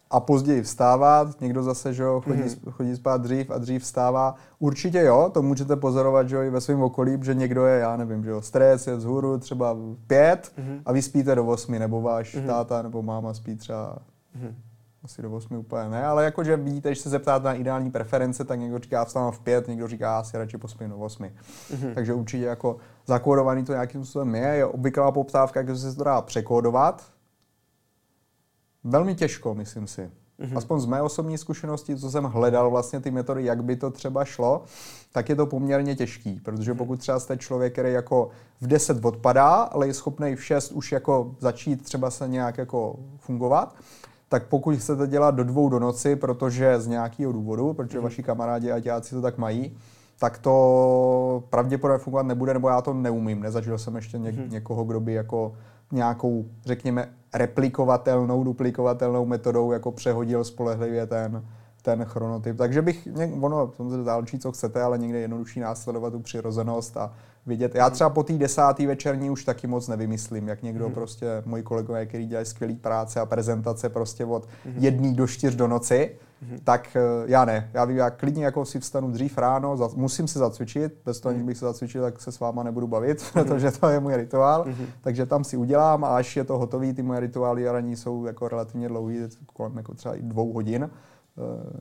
a 0.09 0.19
později 0.19 0.61
vstávat. 0.61 1.41
Někdo 1.41 1.63
zase, 1.63 1.93
že 1.93 2.03
jo, 2.03 2.21
chodí, 2.21 2.41
mm. 2.41 2.71
chodí 2.71 2.95
spát 2.95 3.21
dřív 3.21 3.51
a 3.51 3.57
dřív 3.57 3.83
vstává. 3.83 4.35
Určitě 4.59 4.99
jo, 4.99 5.31
to 5.33 5.41
můžete 5.41 5.75
pozorovat, 5.75 6.29
že 6.29 6.35
jo, 6.35 6.41
i 6.41 6.49
ve 6.49 6.61
svém 6.61 6.81
okolí, 6.81 7.17
že 7.21 7.33
někdo 7.33 7.65
je, 7.65 7.79
já 7.79 7.97
nevím, 7.97 8.23
že 8.23 8.29
jo, 8.29 8.41
stres 8.41 8.87
je 8.87 8.95
vzhůru 8.95 9.37
třeba 9.37 9.77
pět 10.07 10.51
mm. 10.57 10.81
a 10.85 10.91
vy 10.91 11.01
spíte 11.01 11.35
do 11.35 11.45
osmi, 11.45 11.79
nebo 11.79 12.01
váš 12.01 12.35
mm. 12.35 12.47
táta 12.47 12.81
nebo 12.81 13.01
máma 13.01 13.33
spí 13.33 13.55
třeba 13.55 13.97
mm 14.35 14.55
asi 15.03 15.21
do 15.21 15.31
8 15.31 15.57
úplně 15.57 15.89
ne, 15.89 16.05
ale 16.05 16.25
jakože 16.25 16.57
vidíte, 16.57 16.89
když 16.89 16.99
se 16.99 17.09
zeptáte 17.09 17.45
na 17.45 17.53
ideální 17.53 17.91
preference, 17.91 18.43
tak 18.43 18.59
někdo 18.59 18.79
říká 18.79 19.05
vstávám 19.05 19.31
v 19.31 19.39
5, 19.39 19.67
někdo 19.67 19.87
říká 19.87 20.19
asi 20.19 20.37
radši 20.37 20.57
pospím 20.57 20.89
do 20.89 20.97
8. 20.97 21.23
Mm-hmm. 21.23 21.93
Takže 21.93 22.13
určitě 22.13 22.43
jako 22.43 22.77
zakódovaný 23.05 23.65
to 23.65 23.71
nějakým 23.71 24.05
způsobem 24.05 24.35
je, 24.35 24.47
je 24.47 24.65
obvyklá 24.65 25.11
poptávka, 25.11 25.59
jak 25.59 25.77
se 25.77 25.95
to 25.95 26.03
dá 26.03 26.21
překódovat. 26.21 27.03
Velmi 28.83 29.15
těžko, 29.15 29.55
myslím 29.55 29.87
si. 29.87 30.11
Mm-hmm. 30.39 30.57
Aspoň 30.57 30.79
z 30.79 30.85
mé 30.85 31.01
osobní 31.01 31.37
zkušenosti, 31.37 31.97
co 31.97 32.11
jsem 32.11 32.23
hledal 32.23 32.69
vlastně 32.69 32.99
ty 32.99 33.11
metody, 33.11 33.45
jak 33.45 33.63
by 33.63 33.75
to 33.75 33.91
třeba 33.91 34.25
šlo, 34.25 34.63
tak 35.11 35.29
je 35.29 35.35
to 35.35 35.45
poměrně 35.45 35.95
těžký, 35.95 36.39
protože 36.39 36.71
mhm. 36.71 36.77
pokud 36.77 36.99
třeba 36.99 37.19
jste 37.19 37.37
člověk, 37.37 37.73
který 37.73 37.93
jako 37.93 38.29
v 38.61 38.67
10 38.67 39.05
odpadá, 39.05 39.53
ale 39.53 39.87
je 39.87 39.93
schopný 39.93 40.35
v 40.35 40.43
6 40.43 40.71
už 40.71 40.91
jako 40.91 41.35
začít 41.39 41.83
třeba 41.83 42.11
se 42.11 42.27
nějak 42.27 42.57
jako 42.57 42.99
fungovat, 43.17 43.75
tak 44.33 44.47
pokud 44.47 44.75
chcete 44.75 45.07
dělat 45.07 45.35
do 45.35 45.43
dvou 45.43 45.69
do 45.69 45.79
noci, 45.79 46.15
protože 46.15 46.79
z 46.79 46.87
nějakého 46.87 47.31
důvodu, 47.31 47.73
protože 47.73 47.97
mm. 47.97 48.03
vaši 48.03 48.23
kamarádi 48.23 48.71
a 48.71 48.79
děláci 48.79 49.15
to 49.15 49.21
tak 49.21 49.37
mají, 49.37 49.77
tak 50.19 50.37
to 50.37 51.43
pravděpodobně 51.49 52.03
fungovat 52.03 52.25
nebude, 52.25 52.53
nebo 52.53 52.69
já 52.69 52.81
to 52.81 52.93
neumím. 52.93 53.41
Nezažil 53.41 53.77
jsem 53.77 53.95
ještě 53.95 54.17
něk- 54.17 54.43
mm. 54.45 54.49
někoho, 54.49 54.83
kdo 54.83 54.99
by 54.99 55.13
jako 55.13 55.53
nějakou, 55.91 56.45
řekněme, 56.65 57.09
replikovatelnou, 57.33 58.43
duplikovatelnou 58.43 59.25
metodou 59.25 59.71
jako 59.71 59.91
přehodil 59.91 60.43
spolehlivě 60.43 61.07
ten, 61.07 61.45
ten 61.81 62.05
chronotyp. 62.05 62.57
Takže 62.57 62.81
bych, 62.81 63.07
ono 63.41 63.71
samozřejmě 63.77 64.03
záleží, 64.03 64.39
co 64.39 64.51
chcete, 64.51 64.81
ale 64.81 64.97
někde 64.97 65.19
jednodušší 65.19 65.59
následovat 65.59 66.09
tu 66.09 66.19
přirozenost 66.19 66.97
a 66.97 67.13
vidět. 67.45 67.75
Já 67.75 67.89
třeba 67.89 68.09
po 68.09 68.23
té 68.23 68.33
desáté 68.33 68.87
večerní 68.87 69.29
už 69.29 69.43
taky 69.43 69.67
moc 69.67 69.87
nevymyslím, 69.87 70.47
jak 70.47 70.63
někdo 70.63 70.85
hmm. 70.85 70.93
prostě, 70.93 71.43
moji 71.45 71.63
kolegové, 71.63 72.05
kteří 72.05 72.25
dělají 72.25 72.45
skvělé 72.45 72.75
práce 72.75 73.19
a 73.19 73.25
prezentace 73.25 73.89
prostě 73.89 74.25
od 74.25 74.47
hmm. 74.65 74.75
jedný 74.77 75.13
do 75.13 75.27
čtyř 75.27 75.55
do 75.55 75.67
noci, 75.67 76.11
hmm. 76.41 76.59
tak 76.63 76.95
eh, 76.95 77.01
já 77.25 77.45
ne. 77.45 77.69
Já, 77.73 77.85
vím, 77.85 77.97
já 77.97 78.09
klidně 78.09 78.45
jako 78.45 78.65
si 78.65 78.79
vstanu 78.79 79.11
dřív 79.11 79.37
ráno, 79.37 79.77
za, 79.77 79.89
musím 79.95 80.27
se 80.27 80.39
zacvičit, 80.39 80.93
bez 81.05 81.19
toho, 81.19 81.29
aniž 81.29 81.43
bych 81.43 81.57
se 81.57 81.65
zacvičil, 81.65 82.01
tak 82.01 82.21
se 82.21 82.31
s 82.31 82.39
váma 82.39 82.63
nebudu 82.63 82.87
bavit, 82.87 83.23
hmm. 83.33 83.45
protože 83.45 83.71
to 83.71 83.89
je 83.89 83.99
můj 83.99 84.15
rituál. 84.15 84.63
Hmm. 84.63 84.87
Takže 85.01 85.25
tam 85.25 85.43
si 85.43 85.57
udělám 85.57 86.03
a 86.03 86.07
až 86.07 86.35
je 86.37 86.43
to 86.43 86.57
hotový, 86.57 86.93
ty 86.93 87.03
moje 87.03 87.19
rituály 87.19 87.71
ranní 87.71 87.95
jsou 87.95 88.25
jako 88.25 88.47
relativně 88.47 88.87
dlouhý, 88.87 89.19
kolem 89.45 89.77
jako 89.77 89.93
třeba 89.93 90.15
i 90.15 90.21
dvou 90.21 90.53
hodin, 90.53 90.89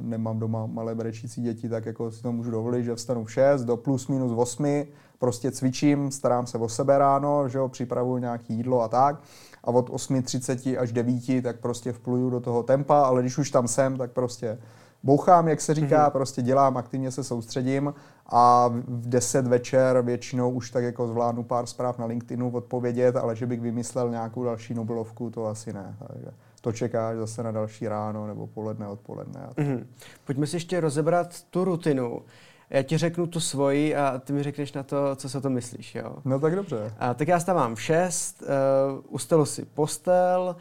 nemám 0.01 0.39
doma 0.39 0.67
malé 0.67 0.95
brečící 0.95 1.43
děti, 1.43 1.69
tak 1.69 1.87
jako 1.87 2.11
si 2.11 2.23
to 2.23 2.33
můžu 2.33 2.51
dovolit, 2.51 2.85
že 2.85 2.95
vstanu 2.95 3.25
v 3.25 3.33
6 3.33 3.65
do 3.65 3.77
plus 3.77 4.09
minus 4.09 4.33
8, 4.37 4.85
prostě 5.19 5.51
cvičím, 5.51 6.11
starám 6.11 6.47
se 6.47 6.59
o 6.59 6.69
sebe 6.69 6.99
ráno, 6.99 7.49
že 7.49 7.59
jo, 7.59 7.69
připravuju 7.69 8.19
nějaké 8.19 8.53
jídlo 8.53 8.83
a 8.83 8.89
tak. 8.89 9.21
A 9.65 9.69
od 9.69 9.91
8.30 9.91 10.81
až 10.81 10.93
9 10.93 11.43
tak 11.43 11.61
prostě 11.61 11.93
vpluju 11.93 12.31
do 12.31 12.41
toho 12.41 12.63
tempa, 12.63 13.03
ale 13.03 13.21
když 13.21 13.39
už 13.39 13.51
tam 13.51 13.69
jsem, 13.69 13.97
tak 13.97 14.13
prostě 14.13 14.59
bouchám, 15.03 15.49
jak 15.49 15.61
se 15.61 15.75
říká, 15.75 16.09
mm-hmm. 16.09 16.13
prostě 16.13 16.43
dělám, 16.43 16.77
aktivně 16.77 17.11
se 17.11 17.25
soustředím 17.25 17.95
a 18.27 18.69
v 18.69 19.09
10 19.09 19.47
večer 19.47 20.03
většinou 20.03 20.51
už 20.51 20.71
tak 20.71 20.85
jako 20.85 21.07
zvládnu 21.07 21.43
pár 21.43 21.67
zpráv 21.67 21.99
na 21.99 22.07
LinkedInu 22.07 22.51
odpovědět, 22.51 23.17
ale 23.17 23.37
že 23.37 23.47
bych 23.47 23.61
vymyslel 23.61 24.11
nějakou 24.11 24.45
další 24.45 24.75
Nobelovku, 24.75 25.31
to 25.31 25.47
asi 25.47 25.73
ne. 25.73 25.97
Takže 26.09 26.31
to 26.63 26.73
čekáš 26.73 27.17
zase 27.17 27.43
na 27.43 27.53
další 27.53 27.89
ráno 27.89 28.27
nebo 28.27 28.47
poledne, 28.47 28.87
odpoledne. 28.89 29.41
Mm-hmm. 29.57 29.87
Pojďme 30.25 30.47
si 30.47 30.57
ještě 30.57 30.81
rozebrat 30.81 31.43
tu 31.43 31.65
rutinu. 31.65 32.23
Já 32.71 32.83
ti 32.83 32.99
řeknu 32.99 33.27
tu 33.27 33.41
svoji 33.41 33.97
a 33.97 34.19
ty 34.19 34.33
mi 34.33 34.43
řekneš 34.43 34.73
na 34.73 34.83
to, 34.83 35.17
co 35.17 35.29
se 35.29 35.41
to 35.41 35.51
myslíš. 35.51 35.95
Jo? 35.95 36.17
No 36.25 36.41
tak 36.41 36.57
dobře. 36.57 36.95
A, 36.99 37.15
tak 37.15 37.29
já 37.29 37.41
stávám 37.41 37.75
v 37.75 37.83
6, 37.83 38.43
uh, 38.43 38.49
ustalu 39.09 39.45
si 39.45 39.65
postel, 39.65 40.57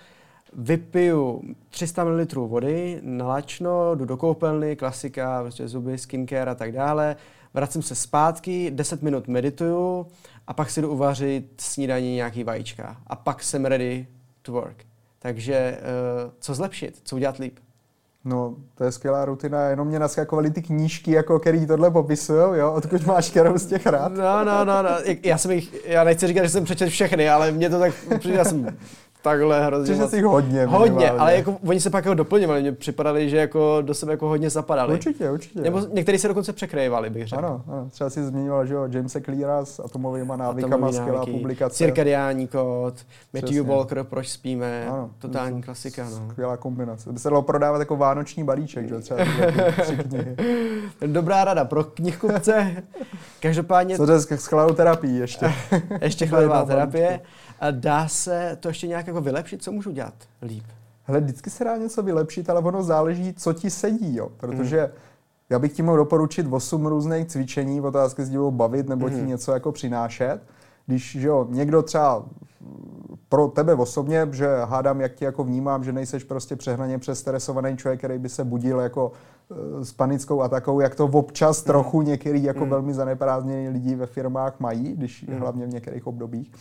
vypiju 0.54 1.42
300 1.70 2.04
ml 2.04 2.48
vody, 2.48 3.00
nalačno, 3.04 3.96
jdu 3.96 4.06
do 4.06 4.18
koupelny, 4.18 4.76
klasika, 4.76 5.42
prostě 5.42 5.68
zuby, 5.68 5.98
skincare 5.98 6.52
a 6.52 6.56
tak 6.56 6.72
dále. 6.72 7.16
Vracím 7.54 7.82
se 7.82 7.96
zpátky, 7.96 8.72
10 8.72 9.02
minut 9.02 9.28
medituju 9.28 10.08
a 10.48 10.54
pak 10.54 10.70
si 10.70 10.82
jdu 10.82 10.92
uvařit 10.92 11.62
snídaní 11.62 12.16
nějaký 12.16 12.44
vajíčka. 12.44 12.98
A 13.08 13.16
pak 13.16 13.44
jsem 13.44 13.66
ready 13.66 14.08
to 14.42 14.52
work. 14.52 14.91
Takže 15.24 15.78
uh, 16.26 16.32
co 16.40 16.54
zlepšit, 16.54 17.02
co 17.04 17.16
udělat 17.16 17.38
líp? 17.38 17.60
No, 18.26 18.56
to 18.76 18.84
je 18.84 18.92
skvělá 18.92 19.26
rutina, 19.26 19.70
jenom 19.70 19.88
mě 19.88 20.00
naskakovaly 20.00 20.52
ty 20.52 20.62
knížky, 20.62 21.12
jako 21.12 21.40
který 21.40 21.68
tohle 21.68 21.92
popisují, 21.92 22.40
jo, 22.40 22.74
odkud 22.74 23.06
máš 23.06 23.30
kterou 23.30 23.58
z 23.58 23.66
těch 23.66 23.86
rád. 23.86 24.12
No, 24.14 24.46
no, 24.46 24.66
no, 24.66 24.84
no, 24.84 24.90
já 25.24 25.38
jsem 25.38 25.52
jich, 25.52 25.86
já 25.86 26.04
nechci 26.04 26.28
říkat, 26.28 26.44
že 26.44 26.50
jsem 26.50 26.64
přečet 26.64 26.90
všechny, 26.90 27.30
ale 27.30 27.52
mě 27.52 27.70
to 27.70 27.80
tak, 27.80 27.94
já 28.26 28.46
jsem 28.46 28.78
takhle 29.22 29.66
hrozně 29.66 29.96
Což 29.96 30.14
jich 30.14 30.26
hodně. 30.26 30.66
Hodně, 30.66 31.12
ale 31.12 31.36
jako 31.36 31.58
oni 31.68 31.80
se 31.80 31.90
pak 31.90 32.06
jako 32.06 32.16
doplňovali, 32.16 32.62
mě 32.62 32.72
připadali, 32.72 33.30
že 33.30 33.38
jako 33.38 33.78
do 33.82 33.94
sebe 33.94 34.14
jako 34.14 34.28
hodně 34.28 34.50
zapadali. 34.50 34.94
Určitě, 34.94 35.32
určitě. 35.32 35.62
Nebo 35.62 35.80
někteří 35.94 36.18
se 36.18 36.28
dokonce 36.28 36.54
překrývali, 36.54 37.10
bych 37.10 37.28
řekl. 37.28 37.46
Ano, 37.46 37.64
ano. 37.68 37.90
třeba 37.92 38.10
si 38.10 38.24
zmiňoval, 38.24 38.66
že 38.66 38.74
jo, 38.74 38.88
Jamesa 38.92 39.20
Cleara 39.20 39.66
s 39.66 39.80
atomovými 39.80 40.32
návykama, 40.36 40.92
skvělá 40.92 41.26
publikace. 41.26 41.76
Cirkadiální 41.76 42.48
kód, 42.48 42.94
Matthew 43.34 43.66
Walker, 43.66 44.04
proč 44.04 44.30
spíme, 44.30 44.88
ano, 44.88 45.10
totální 45.20 45.62
klasika. 45.62 46.04
No. 46.10 46.30
Skvělá 46.32 46.58
kombinace. 46.58 47.12
By 47.12 47.20
se 47.20 47.30
dalo 47.30 47.42
prodávat 47.42 47.80
jako 47.80 47.96
vánoční 47.96 48.44
balíček, 48.44 48.90
že 48.90 49.00
třeba 49.00 49.20
Dobrá 51.06 51.44
rada 51.44 51.66
pro 51.66 51.84
knihkupce. 51.84 52.84
Každopádně... 53.40 53.98
Co 53.98 54.06
dneska 54.06 54.38
s 54.38 54.46
chladoterapií 54.46 55.18
ještě. 55.18 55.54
ještě 56.02 56.28
chladová 56.28 56.66
terapie. 56.66 57.20
A 57.20 57.20
dá 57.72 58.08
se 58.08 58.58
to 58.60 58.68
ještě 58.68 58.88
nějak 58.88 59.08
jako 59.08 59.22
vylepšit? 59.22 59.64
Co 59.64 59.72
můžu 59.72 59.92
dělat 59.92 60.14
líp? 60.42 60.64
Hele, 61.04 61.22
vždycky 61.22 61.50
se 61.50 61.64
dá 61.64 61.78
něco 61.78 62.04
vylepšit, 62.04 62.50
ale 62.50 62.62
ono 62.62 62.84
záleží, 62.84 63.34
co 63.34 63.54
ti 63.54 63.70
sedí, 63.70 64.16
jo. 64.16 64.30
Protože 64.38 64.82
mm. 64.82 64.92
já 65.50 65.60
bych 65.60 65.74
ti 65.74 65.84
mohl 65.84 65.98
doporučit 65.98 66.48
8 66.50 66.86
různých 66.86 67.28
cvičení, 67.28 67.82
otázky 67.82 68.26
s 68.26 68.30
divou 68.30 68.52
bavit 68.52 68.90
nebo 68.90 69.06
mm. 69.06 69.14
ti 69.14 69.20
mhm. 69.20 69.28
něco 69.28 69.52
jako 69.52 69.72
přinášet. 69.72 70.40
Když 70.86 71.12
že 71.12 71.28
jo, 71.28 71.48
někdo 71.50 71.82
třeba 71.82 72.26
pro 73.30 73.48
tebe 73.48 73.74
osobně, 73.74 74.28
že 74.32 74.48
hádám, 74.66 75.02
jak 75.02 75.14
ti 75.14 75.26
jako 75.26 75.44
vnímám, 75.44 75.84
že 75.84 75.94
nejseš 75.94 76.24
prostě 76.24 76.56
přehnaně 76.56 76.98
přestresovaný 76.98 77.78
člověk, 77.78 78.00
který 78.00 78.18
by 78.18 78.30
se 78.30 78.44
budil 78.44 78.80
jako 78.80 79.12
e, 79.82 79.86
s 79.86 79.94
panickou 79.94 80.42
atakou, 80.42 80.80
jak 80.80 80.96
to 80.96 81.06
občas 81.06 81.64
mm. 81.64 81.66
trochu 81.66 82.02
některý 82.02 82.44
jako 82.44 82.64
mm. 82.66 82.70
velmi 82.70 82.94
zaneprázdnění 82.94 83.70
lidi 83.70 83.96
ve 83.96 84.06
firmách 84.06 84.60
mají, 84.60 84.94
když 84.94 85.26
mm. 85.28 85.40
hlavně 85.40 85.66
v 85.66 85.74
některých 85.74 86.08
obdobích 86.08 86.52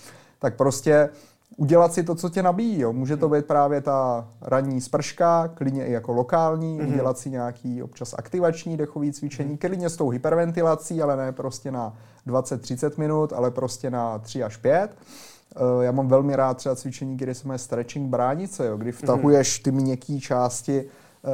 tak 0.40 0.56
prostě 0.56 1.08
udělat 1.56 1.92
si 1.92 2.02
to, 2.02 2.14
co 2.14 2.28
tě 2.28 2.42
nabíjí. 2.42 2.80
Jo. 2.80 2.92
Může 2.92 3.16
to 3.16 3.28
být 3.28 3.46
právě 3.46 3.80
ta 3.80 4.28
ranní 4.40 4.80
sprška, 4.80 5.48
klidně 5.48 5.86
i 5.86 5.92
jako 5.92 6.12
lokální, 6.12 6.78
mm-hmm. 6.78 6.88
udělat 6.88 7.18
si 7.18 7.30
nějaký 7.30 7.82
občas 7.82 8.14
aktivační 8.18 8.76
dechový 8.76 9.12
cvičení, 9.12 9.54
mm-hmm. 9.54 9.68
klidně 9.68 9.88
s 9.90 9.96
tou 9.96 10.08
hyperventilací, 10.08 11.02
ale 11.02 11.16
ne 11.16 11.32
prostě 11.32 11.70
na 11.70 11.96
20-30 12.26 12.90
minut, 12.96 13.32
ale 13.32 13.50
prostě 13.50 13.90
na 13.90 14.18
3 14.18 14.42
až 14.42 14.56
5. 14.56 14.90
Eh, 15.56 15.84
já 15.84 15.92
mám 15.92 16.08
velmi 16.08 16.36
rád 16.36 16.56
třeba 16.56 16.76
cvičení, 16.76 17.16
kde 17.16 17.34
se 17.34 17.48
jmenuje 17.48 17.58
stretching 17.58 18.10
bránice, 18.10 18.66
jo, 18.66 18.76
kdy 18.76 18.92
vtahuješ 18.92 19.58
ty 19.58 19.70
měkké 19.70 20.18
části 20.20 20.84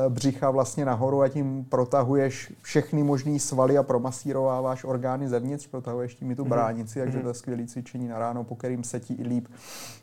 břicha 0.09 0.51
vlastně 0.51 0.85
nahoru 0.85 1.23
a 1.23 1.29
tím 1.29 1.65
protahuješ 1.65 2.53
všechny 2.63 3.03
možné 3.03 3.39
svaly 3.39 3.79
a 3.79 3.83
promasírováváš 3.83 4.85
orgány 4.85 5.29
zevnitř, 5.29 5.67
protahuješ 5.67 6.15
tím 6.15 6.31
i 6.31 6.37
tu 6.37 6.43
mhm. 6.43 6.51
bránici, 6.51 6.99
takže 6.99 7.19
mhm. 7.19 7.23
to 7.23 7.29
je 7.29 7.35
skvělé 7.35 7.67
cvičení 7.67 8.09
na 8.09 8.19
ráno, 8.19 8.45
po 8.45 8.57
kterým 8.57 8.85
se 8.85 9.01
ti 9.01 9.15
i 9.15 9.23
líp 9.23 9.49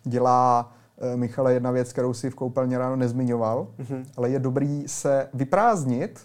dělá 0.03 0.72
eh, 0.97 1.18
Michale, 1.18 1.53
jedna 1.53 1.72
věc, 1.72 1.93
kterou 1.93 2.14
si 2.14 2.30
v 2.30 2.35
koupelně 2.35 2.77
ráno 2.77 2.95
nezmiňoval, 2.95 3.68
mm-hmm. 3.80 4.05
ale 4.18 4.30
je 4.30 4.39
dobrý 4.39 4.84
se 4.88 5.30
vyprázdnit, 5.34 6.19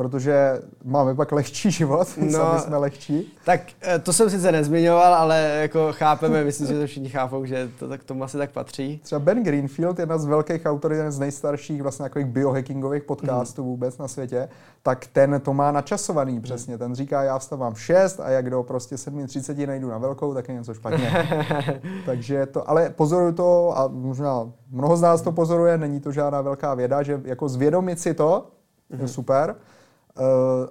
protože 0.00 0.62
máme 0.84 1.14
pak 1.14 1.32
lehčí 1.32 1.70
život, 1.70 2.08
no, 2.16 2.30
sami 2.30 2.60
jsme 2.60 2.76
lehčí. 2.76 3.32
Tak 3.44 3.60
eh, 3.82 3.98
to 3.98 4.12
jsem 4.12 4.30
sice 4.30 4.52
nezmiňoval, 4.52 5.14
ale 5.14 5.58
jako 5.60 5.88
chápeme, 5.92 6.44
myslím, 6.44 6.66
že 6.66 6.78
to 6.78 6.86
všichni 6.86 7.08
chápou, 7.08 7.44
že 7.44 7.70
to 7.78 7.88
tak 7.88 8.04
tomu 8.04 8.24
asi 8.24 8.38
tak 8.38 8.50
patří. 8.50 9.00
Třeba 9.04 9.18
Ben 9.18 9.42
Greenfield, 9.42 9.98
jedna 9.98 10.18
z 10.18 10.24
velkých 10.24 10.64
autorit, 10.64 10.96
jeden 10.96 11.12
z 11.12 11.18
nejstarších 11.18 11.82
vlastně 11.82 12.02
takových 12.02 12.26
biohackingových 12.26 13.02
podcastů 13.02 13.62
mm. 13.62 13.68
vůbec 13.68 13.98
na 13.98 14.08
světě, 14.08 14.48
tak 14.82 15.06
ten 15.06 15.40
to 15.44 15.54
má 15.54 15.72
načasovaný 15.72 16.40
přesně. 16.40 16.78
Ten 16.78 16.94
říká, 16.94 17.22
já 17.22 17.38
vstávám 17.38 17.74
v 17.74 17.80
6 17.80 18.20
a 18.20 18.30
jak 18.30 18.50
do 18.50 18.62
prostě 18.62 18.94
7.30 18.94 19.66
nejdu 19.66 19.88
na 19.88 19.98
velkou, 19.98 20.34
tak 20.34 20.48
je 20.48 20.54
něco 20.54 20.74
špatně. 20.74 21.28
Takže 22.06 22.46
to, 22.46 22.70
ale 22.70 22.90
pozoruju 22.90 23.32
to 23.32 23.78
a 23.78 23.88
možná 23.88 24.50
mnoho 24.70 24.96
z 24.96 25.00
nás 25.00 25.22
to 25.22 25.32
pozoruje, 25.32 25.78
není 25.78 26.00
to 26.00 26.12
žádná 26.12 26.40
velká 26.40 26.74
věda, 26.74 27.02
že 27.02 27.20
jako 27.24 27.48
zvědomit 27.48 28.00
si 28.00 28.14
to, 28.14 28.46
je 28.90 28.98
mhm. 28.98 29.08
super, 29.08 29.56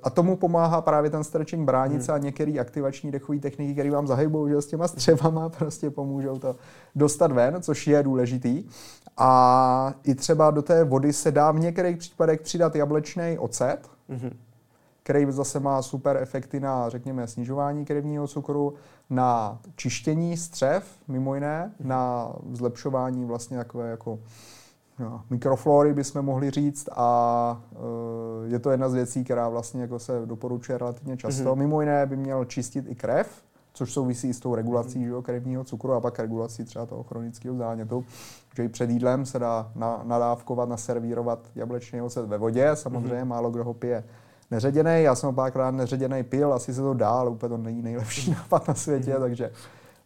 a 0.03 0.10
tomu 0.10 0.36
pomáhá 0.36 0.82
právě 0.82 1.10
ten 1.10 1.24
stretching 1.24 1.66
bránice 1.66 2.11
hmm. 2.11 2.22
a 2.22 2.24
některé 2.24 2.60
aktivační 2.60 3.11
dechové 3.11 3.40
techniky, 3.40 3.74
které 3.74 3.91
vám 3.91 4.07
zahybou, 4.07 4.48
že 4.48 4.61
s 4.61 4.68
těma 4.68 4.88
střevama 4.88 5.49
prostě 5.57 5.90
pomůžou 5.90 6.40
to 6.40 6.56
dostat 6.95 7.32
ven, 7.32 7.61
což 7.61 7.88
je 7.88 8.03
důležitý. 8.03 8.64
A 9.18 9.94
i 10.03 10.16
třeba 10.16 10.52
do 10.52 10.61
té 10.61 10.84
vody 10.84 11.14
se 11.14 11.32
dá 11.32 11.52
v 11.52 11.60
některých 11.60 11.98
případech 11.98 12.41
přidat 12.41 12.76
jablečný 12.76 13.38
ocet, 13.40 13.80
hmm. 14.10 14.38
který 15.03 15.26
zase 15.30 15.60
má 15.60 15.82
super 15.82 16.18
efekty 16.18 16.60
na, 16.60 16.90
řekněme, 16.90 17.28
snižování 17.28 17.86
krevního 17.86 18.28
cukru, 18.28 18.74
na 19.10 19.60
čištění 19.76 20.38
střev, 20.38 20.84
mimo 21.07 21.36
jiné, 21.36 21.72
hmm. 21.80 21.90
na 21.90 22.34
zlepšování 22.52 23.26
vlastně 23.26 23.57
takové 23.57 23.90
jako 23.90 24.20
mikroflory 25.30 25.94
bychom 25.94 26.22
mohli 26.22 26.52
říct 26.52 26.90
a 26.92 27.62
uh, 27.72 28.52
je 28.52 28.60
to 28.60 28.72
jedna 28.72 28.90
z 28.90 28.94
věcí, 28.94 29.24
která 29.24 29.50
vlastně 29.50 29.82
jako 29.82 30.00
se 30.00 30.22
doporučuje 30.26 30.78
relativně 30.78 31.18
často. 31.18 31.44
Mm-hmm. 31.44 31.56
Mimo 31.56 31.82
jiné 31.82 32.06
by 32.06 32.18
měl 32.18 32.46
čistit 32.46 32.86
i 32.88 32.96
krev, 32.96 33.44
což 33.74 33.94
souvisí 33.94 34.34
s 34.34 34.40
tou 34.40 34.56
regulací 34.56 35.06
mm-hmm. 35.06 35.22
krevního 35.22 35.64
cukru 35.64 35.94
a 35.94 36.02
pak 36.02 36.20
regulací 36.20 36.64
třeba 36.64 36.86
toho 36.86 37.04
chronického 37.04 37.58
zánětu. 37.58 38.06
Že 38.56 38.66
i 38.66 38.70
před 38.70 38.90
jídlem 38.90 39.26
se 39.26 39.40
dá 39.40 39.72
na, 39.76 40.02
nadávkovat, 40.04 40.70
naservírovat 40.70 41.40
jablečný 41.56 42.02
ocet 42.02 42.26
ve 42.26 42.38
vodě, 42.38 42.72
samozřejmě 42.74 43.10
mm-hmm. 43.10 43.26
málo 43.26 43.52
kdo 43.52 43.64
ho 43.64 43.74
pije 43.74 44.04
neředěný. 44.52 45.04
Já 45.04 45.16
jsem 45.16 45.28
ho 45.28 45.34
párkrát 45.34 45.72
neředěný 45.72 46.24
pil, 46.24 46.54
asi 46.54 46.74
se 46.74 46.82
to 46.82 46.94
dá, 46.94 47.10
ale 47.10 47.30
úplně 47.30 47.50
to 47.50 47.58
není 47.58 47.82
nejlepší 47.82 48.32
nápad 48.38 48.68
na 48.68 48.74
světě, 48.74 49.14
mm-hmm. 49.14 49.20
takže 49.20 49.52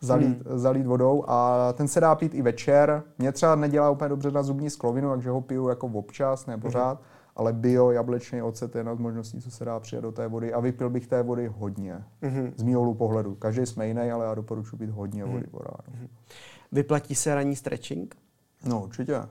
zalít, 0.03 0.47
hmm. 0.47 0.59
zalít 0.59 0.85
vodou 0.85 1.23
a 1.27 1.73
ten 1.73 1.87
se 1.87 1.99
dá 1.99 2.15
pít 2.15 2.33
i 2.33 2.41
večer. 2.41 3.03
Mě 3.17 3.31
třeba 3.31 3.55
nedělá 3.55 3.89
úplně 3.89 4.09
dobře 4.09 4.31
na 4.31 4.43
zubní 4.43 4.69
sklovinu, 4.69 5.09
takže 5.09 5.29
ho 5.29 5.41
piju 5.41 5.69
jako 5.69 5.87
občas, 5.87 6.45
ne 6.45 6.57
pořád, 6.57 6.97
hmm. 6.97 7.07
ale 7.35 7.53
bio 7.53 7.91
jablečný 7.91 8.41
ocet 8.41 8.75
je 8.75 8.79
jedna 8.79 8.95
z 8.95 8.99
možností, 8.99 9.41
co 9.41 9.51
se 9.51 9.65
dá 9.65 9.79
přijet 9.79 10.03
do 10.03 10.11
té 10.11 10.27
vody 10.27 10.53
a 10.53 10.59
vypil 10.59 10.89
bych 10.89 11.07
té 11.07 11.23
vody 11.23 11.51
hodně. 11.57 12.03
Hmm. 12.21 12.53
Z 12.55 12.63
mého 12.63 12.93
pohledu. 12.93 13.35
Každý 13.35 13.65
jsme 13.65 13.87
jiný, 13.87 14.11
ale 14.11 14.25
já 14.25 14.35
doporučuji 14.35 14.77
pít 14.77 14.89
hodně 14.89 15.25
vody 15.25 15.43
hmm. 15.43 15.51
po 15.51 15.59
ránu. 15.59 15.99
Hmm. 15.99 16.07
Vyplatí 16.71 17.15
se 17.15 17.35
ranní 17.35 17.55
stretching? 17.55 18.15
No 18.65 18.83
určitě. 18.83 19.21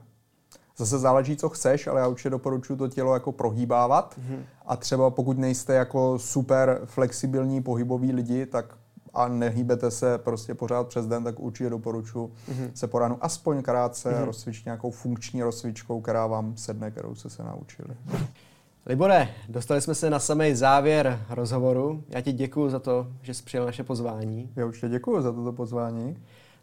Zase 0.77 0.99
záleží, 0.99 1.37
co 1.37 1.49
chceš, 1.49 1.87
ale 1.87 2.01
já 2.01 2.07
určitě 2.07 2.29
doporučuji 2.29 2.75
to 2.75 2.87
tělo 2.87 3.13
jako 3.13 3.31
prohýbávat. 3.31 4.19
Mm-hmm. 4.19 4.39
A 4.65 4.75
třeba 4.75 5.09
pokud 5.09 5.37
nejste 5.37 5.73
jako 5.73 6.19
super 6.19 6.81
flexibilní 6.85 7.63
pohybový 7.63 8.11
lidi, 8.13 8.45
tak 8.45 8.77
a 9.13 9.27
nehýbete 9.27 9.91
se 9.91 10.17
prostě 10.17 10.55
pořád 10.55 10.87
přes 10.87 11.07
den, 11.07 11.23
tak 11.23 11.39
určitě 11.39 11.69
doporučuji 11.69 12.27
mm-hmm. 12.27 12.71
se 12.73 12.87
po 12.87 12.99
ránu 12.99 13.17
aspoň 13.21 13.61
krátce 13.61 14.11
mm-hmm. 14.11 14.25
rozcvičit 14.25 14.65
nějakou 14.65 14.91
funkční 14.91 15.43
rozcvičkou, 15.43 16.01
která 16.01 16.27
vám 16.27 16.57
sedne, 16.57 16.91
kterou 16.91 17.15
jste 17.15 17.29
se 17.29 17.43
naučili. 17.43 17.95
Libore, 18.85 19.29
dostali 19.49 19.81
jsme 19.81 19.95
se 19.95 20.09
na 20.09 20.19
samý 20.19 20.55
závěr 20.55 21.25
rozhovoru. 21.29 22.03
Já 22.09 22.21
ti 22.21 22.31
děkuji 22.31 22.69
za 22.69 22.79
to, 22.79 23.07
že 23.21 23.33
jsi 23.33 23.43
přijal 23.43 23.65
naše 23.65 23.83
pozvání. 23.83 24.49
Já 24.55 24.65
určitě 24.65 24.89
děkuji 24.89 25.21
za 25.21 25.31
toto 25.31 25.51
pozvání. 25.51 26.17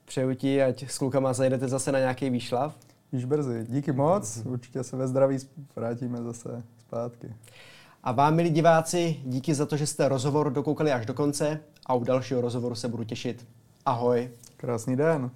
Přeju 0.05 0.35
ti, 0.35 0.63
ať 0.63 0.91
s 0.91 0.99
klukama 0.99 1.33
zajdete 1.33 1.69
zase 1.69 1.93
na 1.93 1.99
nějaký 1.99 2.31
výšlav. 2.31 2.75
Již 3.13 3.25
brzy. 3.25 3.67
Díky 3.69 3.93
moc. 3.93 4.43
Určitě 4.45 4.85
se 4.85 4.97
ve 4.97 5.09
zdraví 5.09 5.39
vrátíme 5.77 6.23
zase 6.23 6.63
zpátky. 6.79 7.35
A 8.03 8.13
vám, 8.13 8.35
milí 8.35 8.51
diváci, 8.51 9.21
díky 9.25 9.55
za 9.55 9.67
to, 9.67 9.77
že 9.77 9.87
jste 9.87 10.09
rozhovor 10.09 10.53
dokoukali 10.53 10.93
až 10.93 11.07
do 11.07 11.15
konce 11.15 11.61
a 11.87 11.95
u 11.95 12.05
dalšího 12.05 12.41
rozhovoru 12.41 12.75
se 12.75 12.89
budu 12.89 13.05
těšit. 13.05 13.47
Ahoj. 13.87 14.31
Krásný 14.57 14.97
den. 14.97 15.31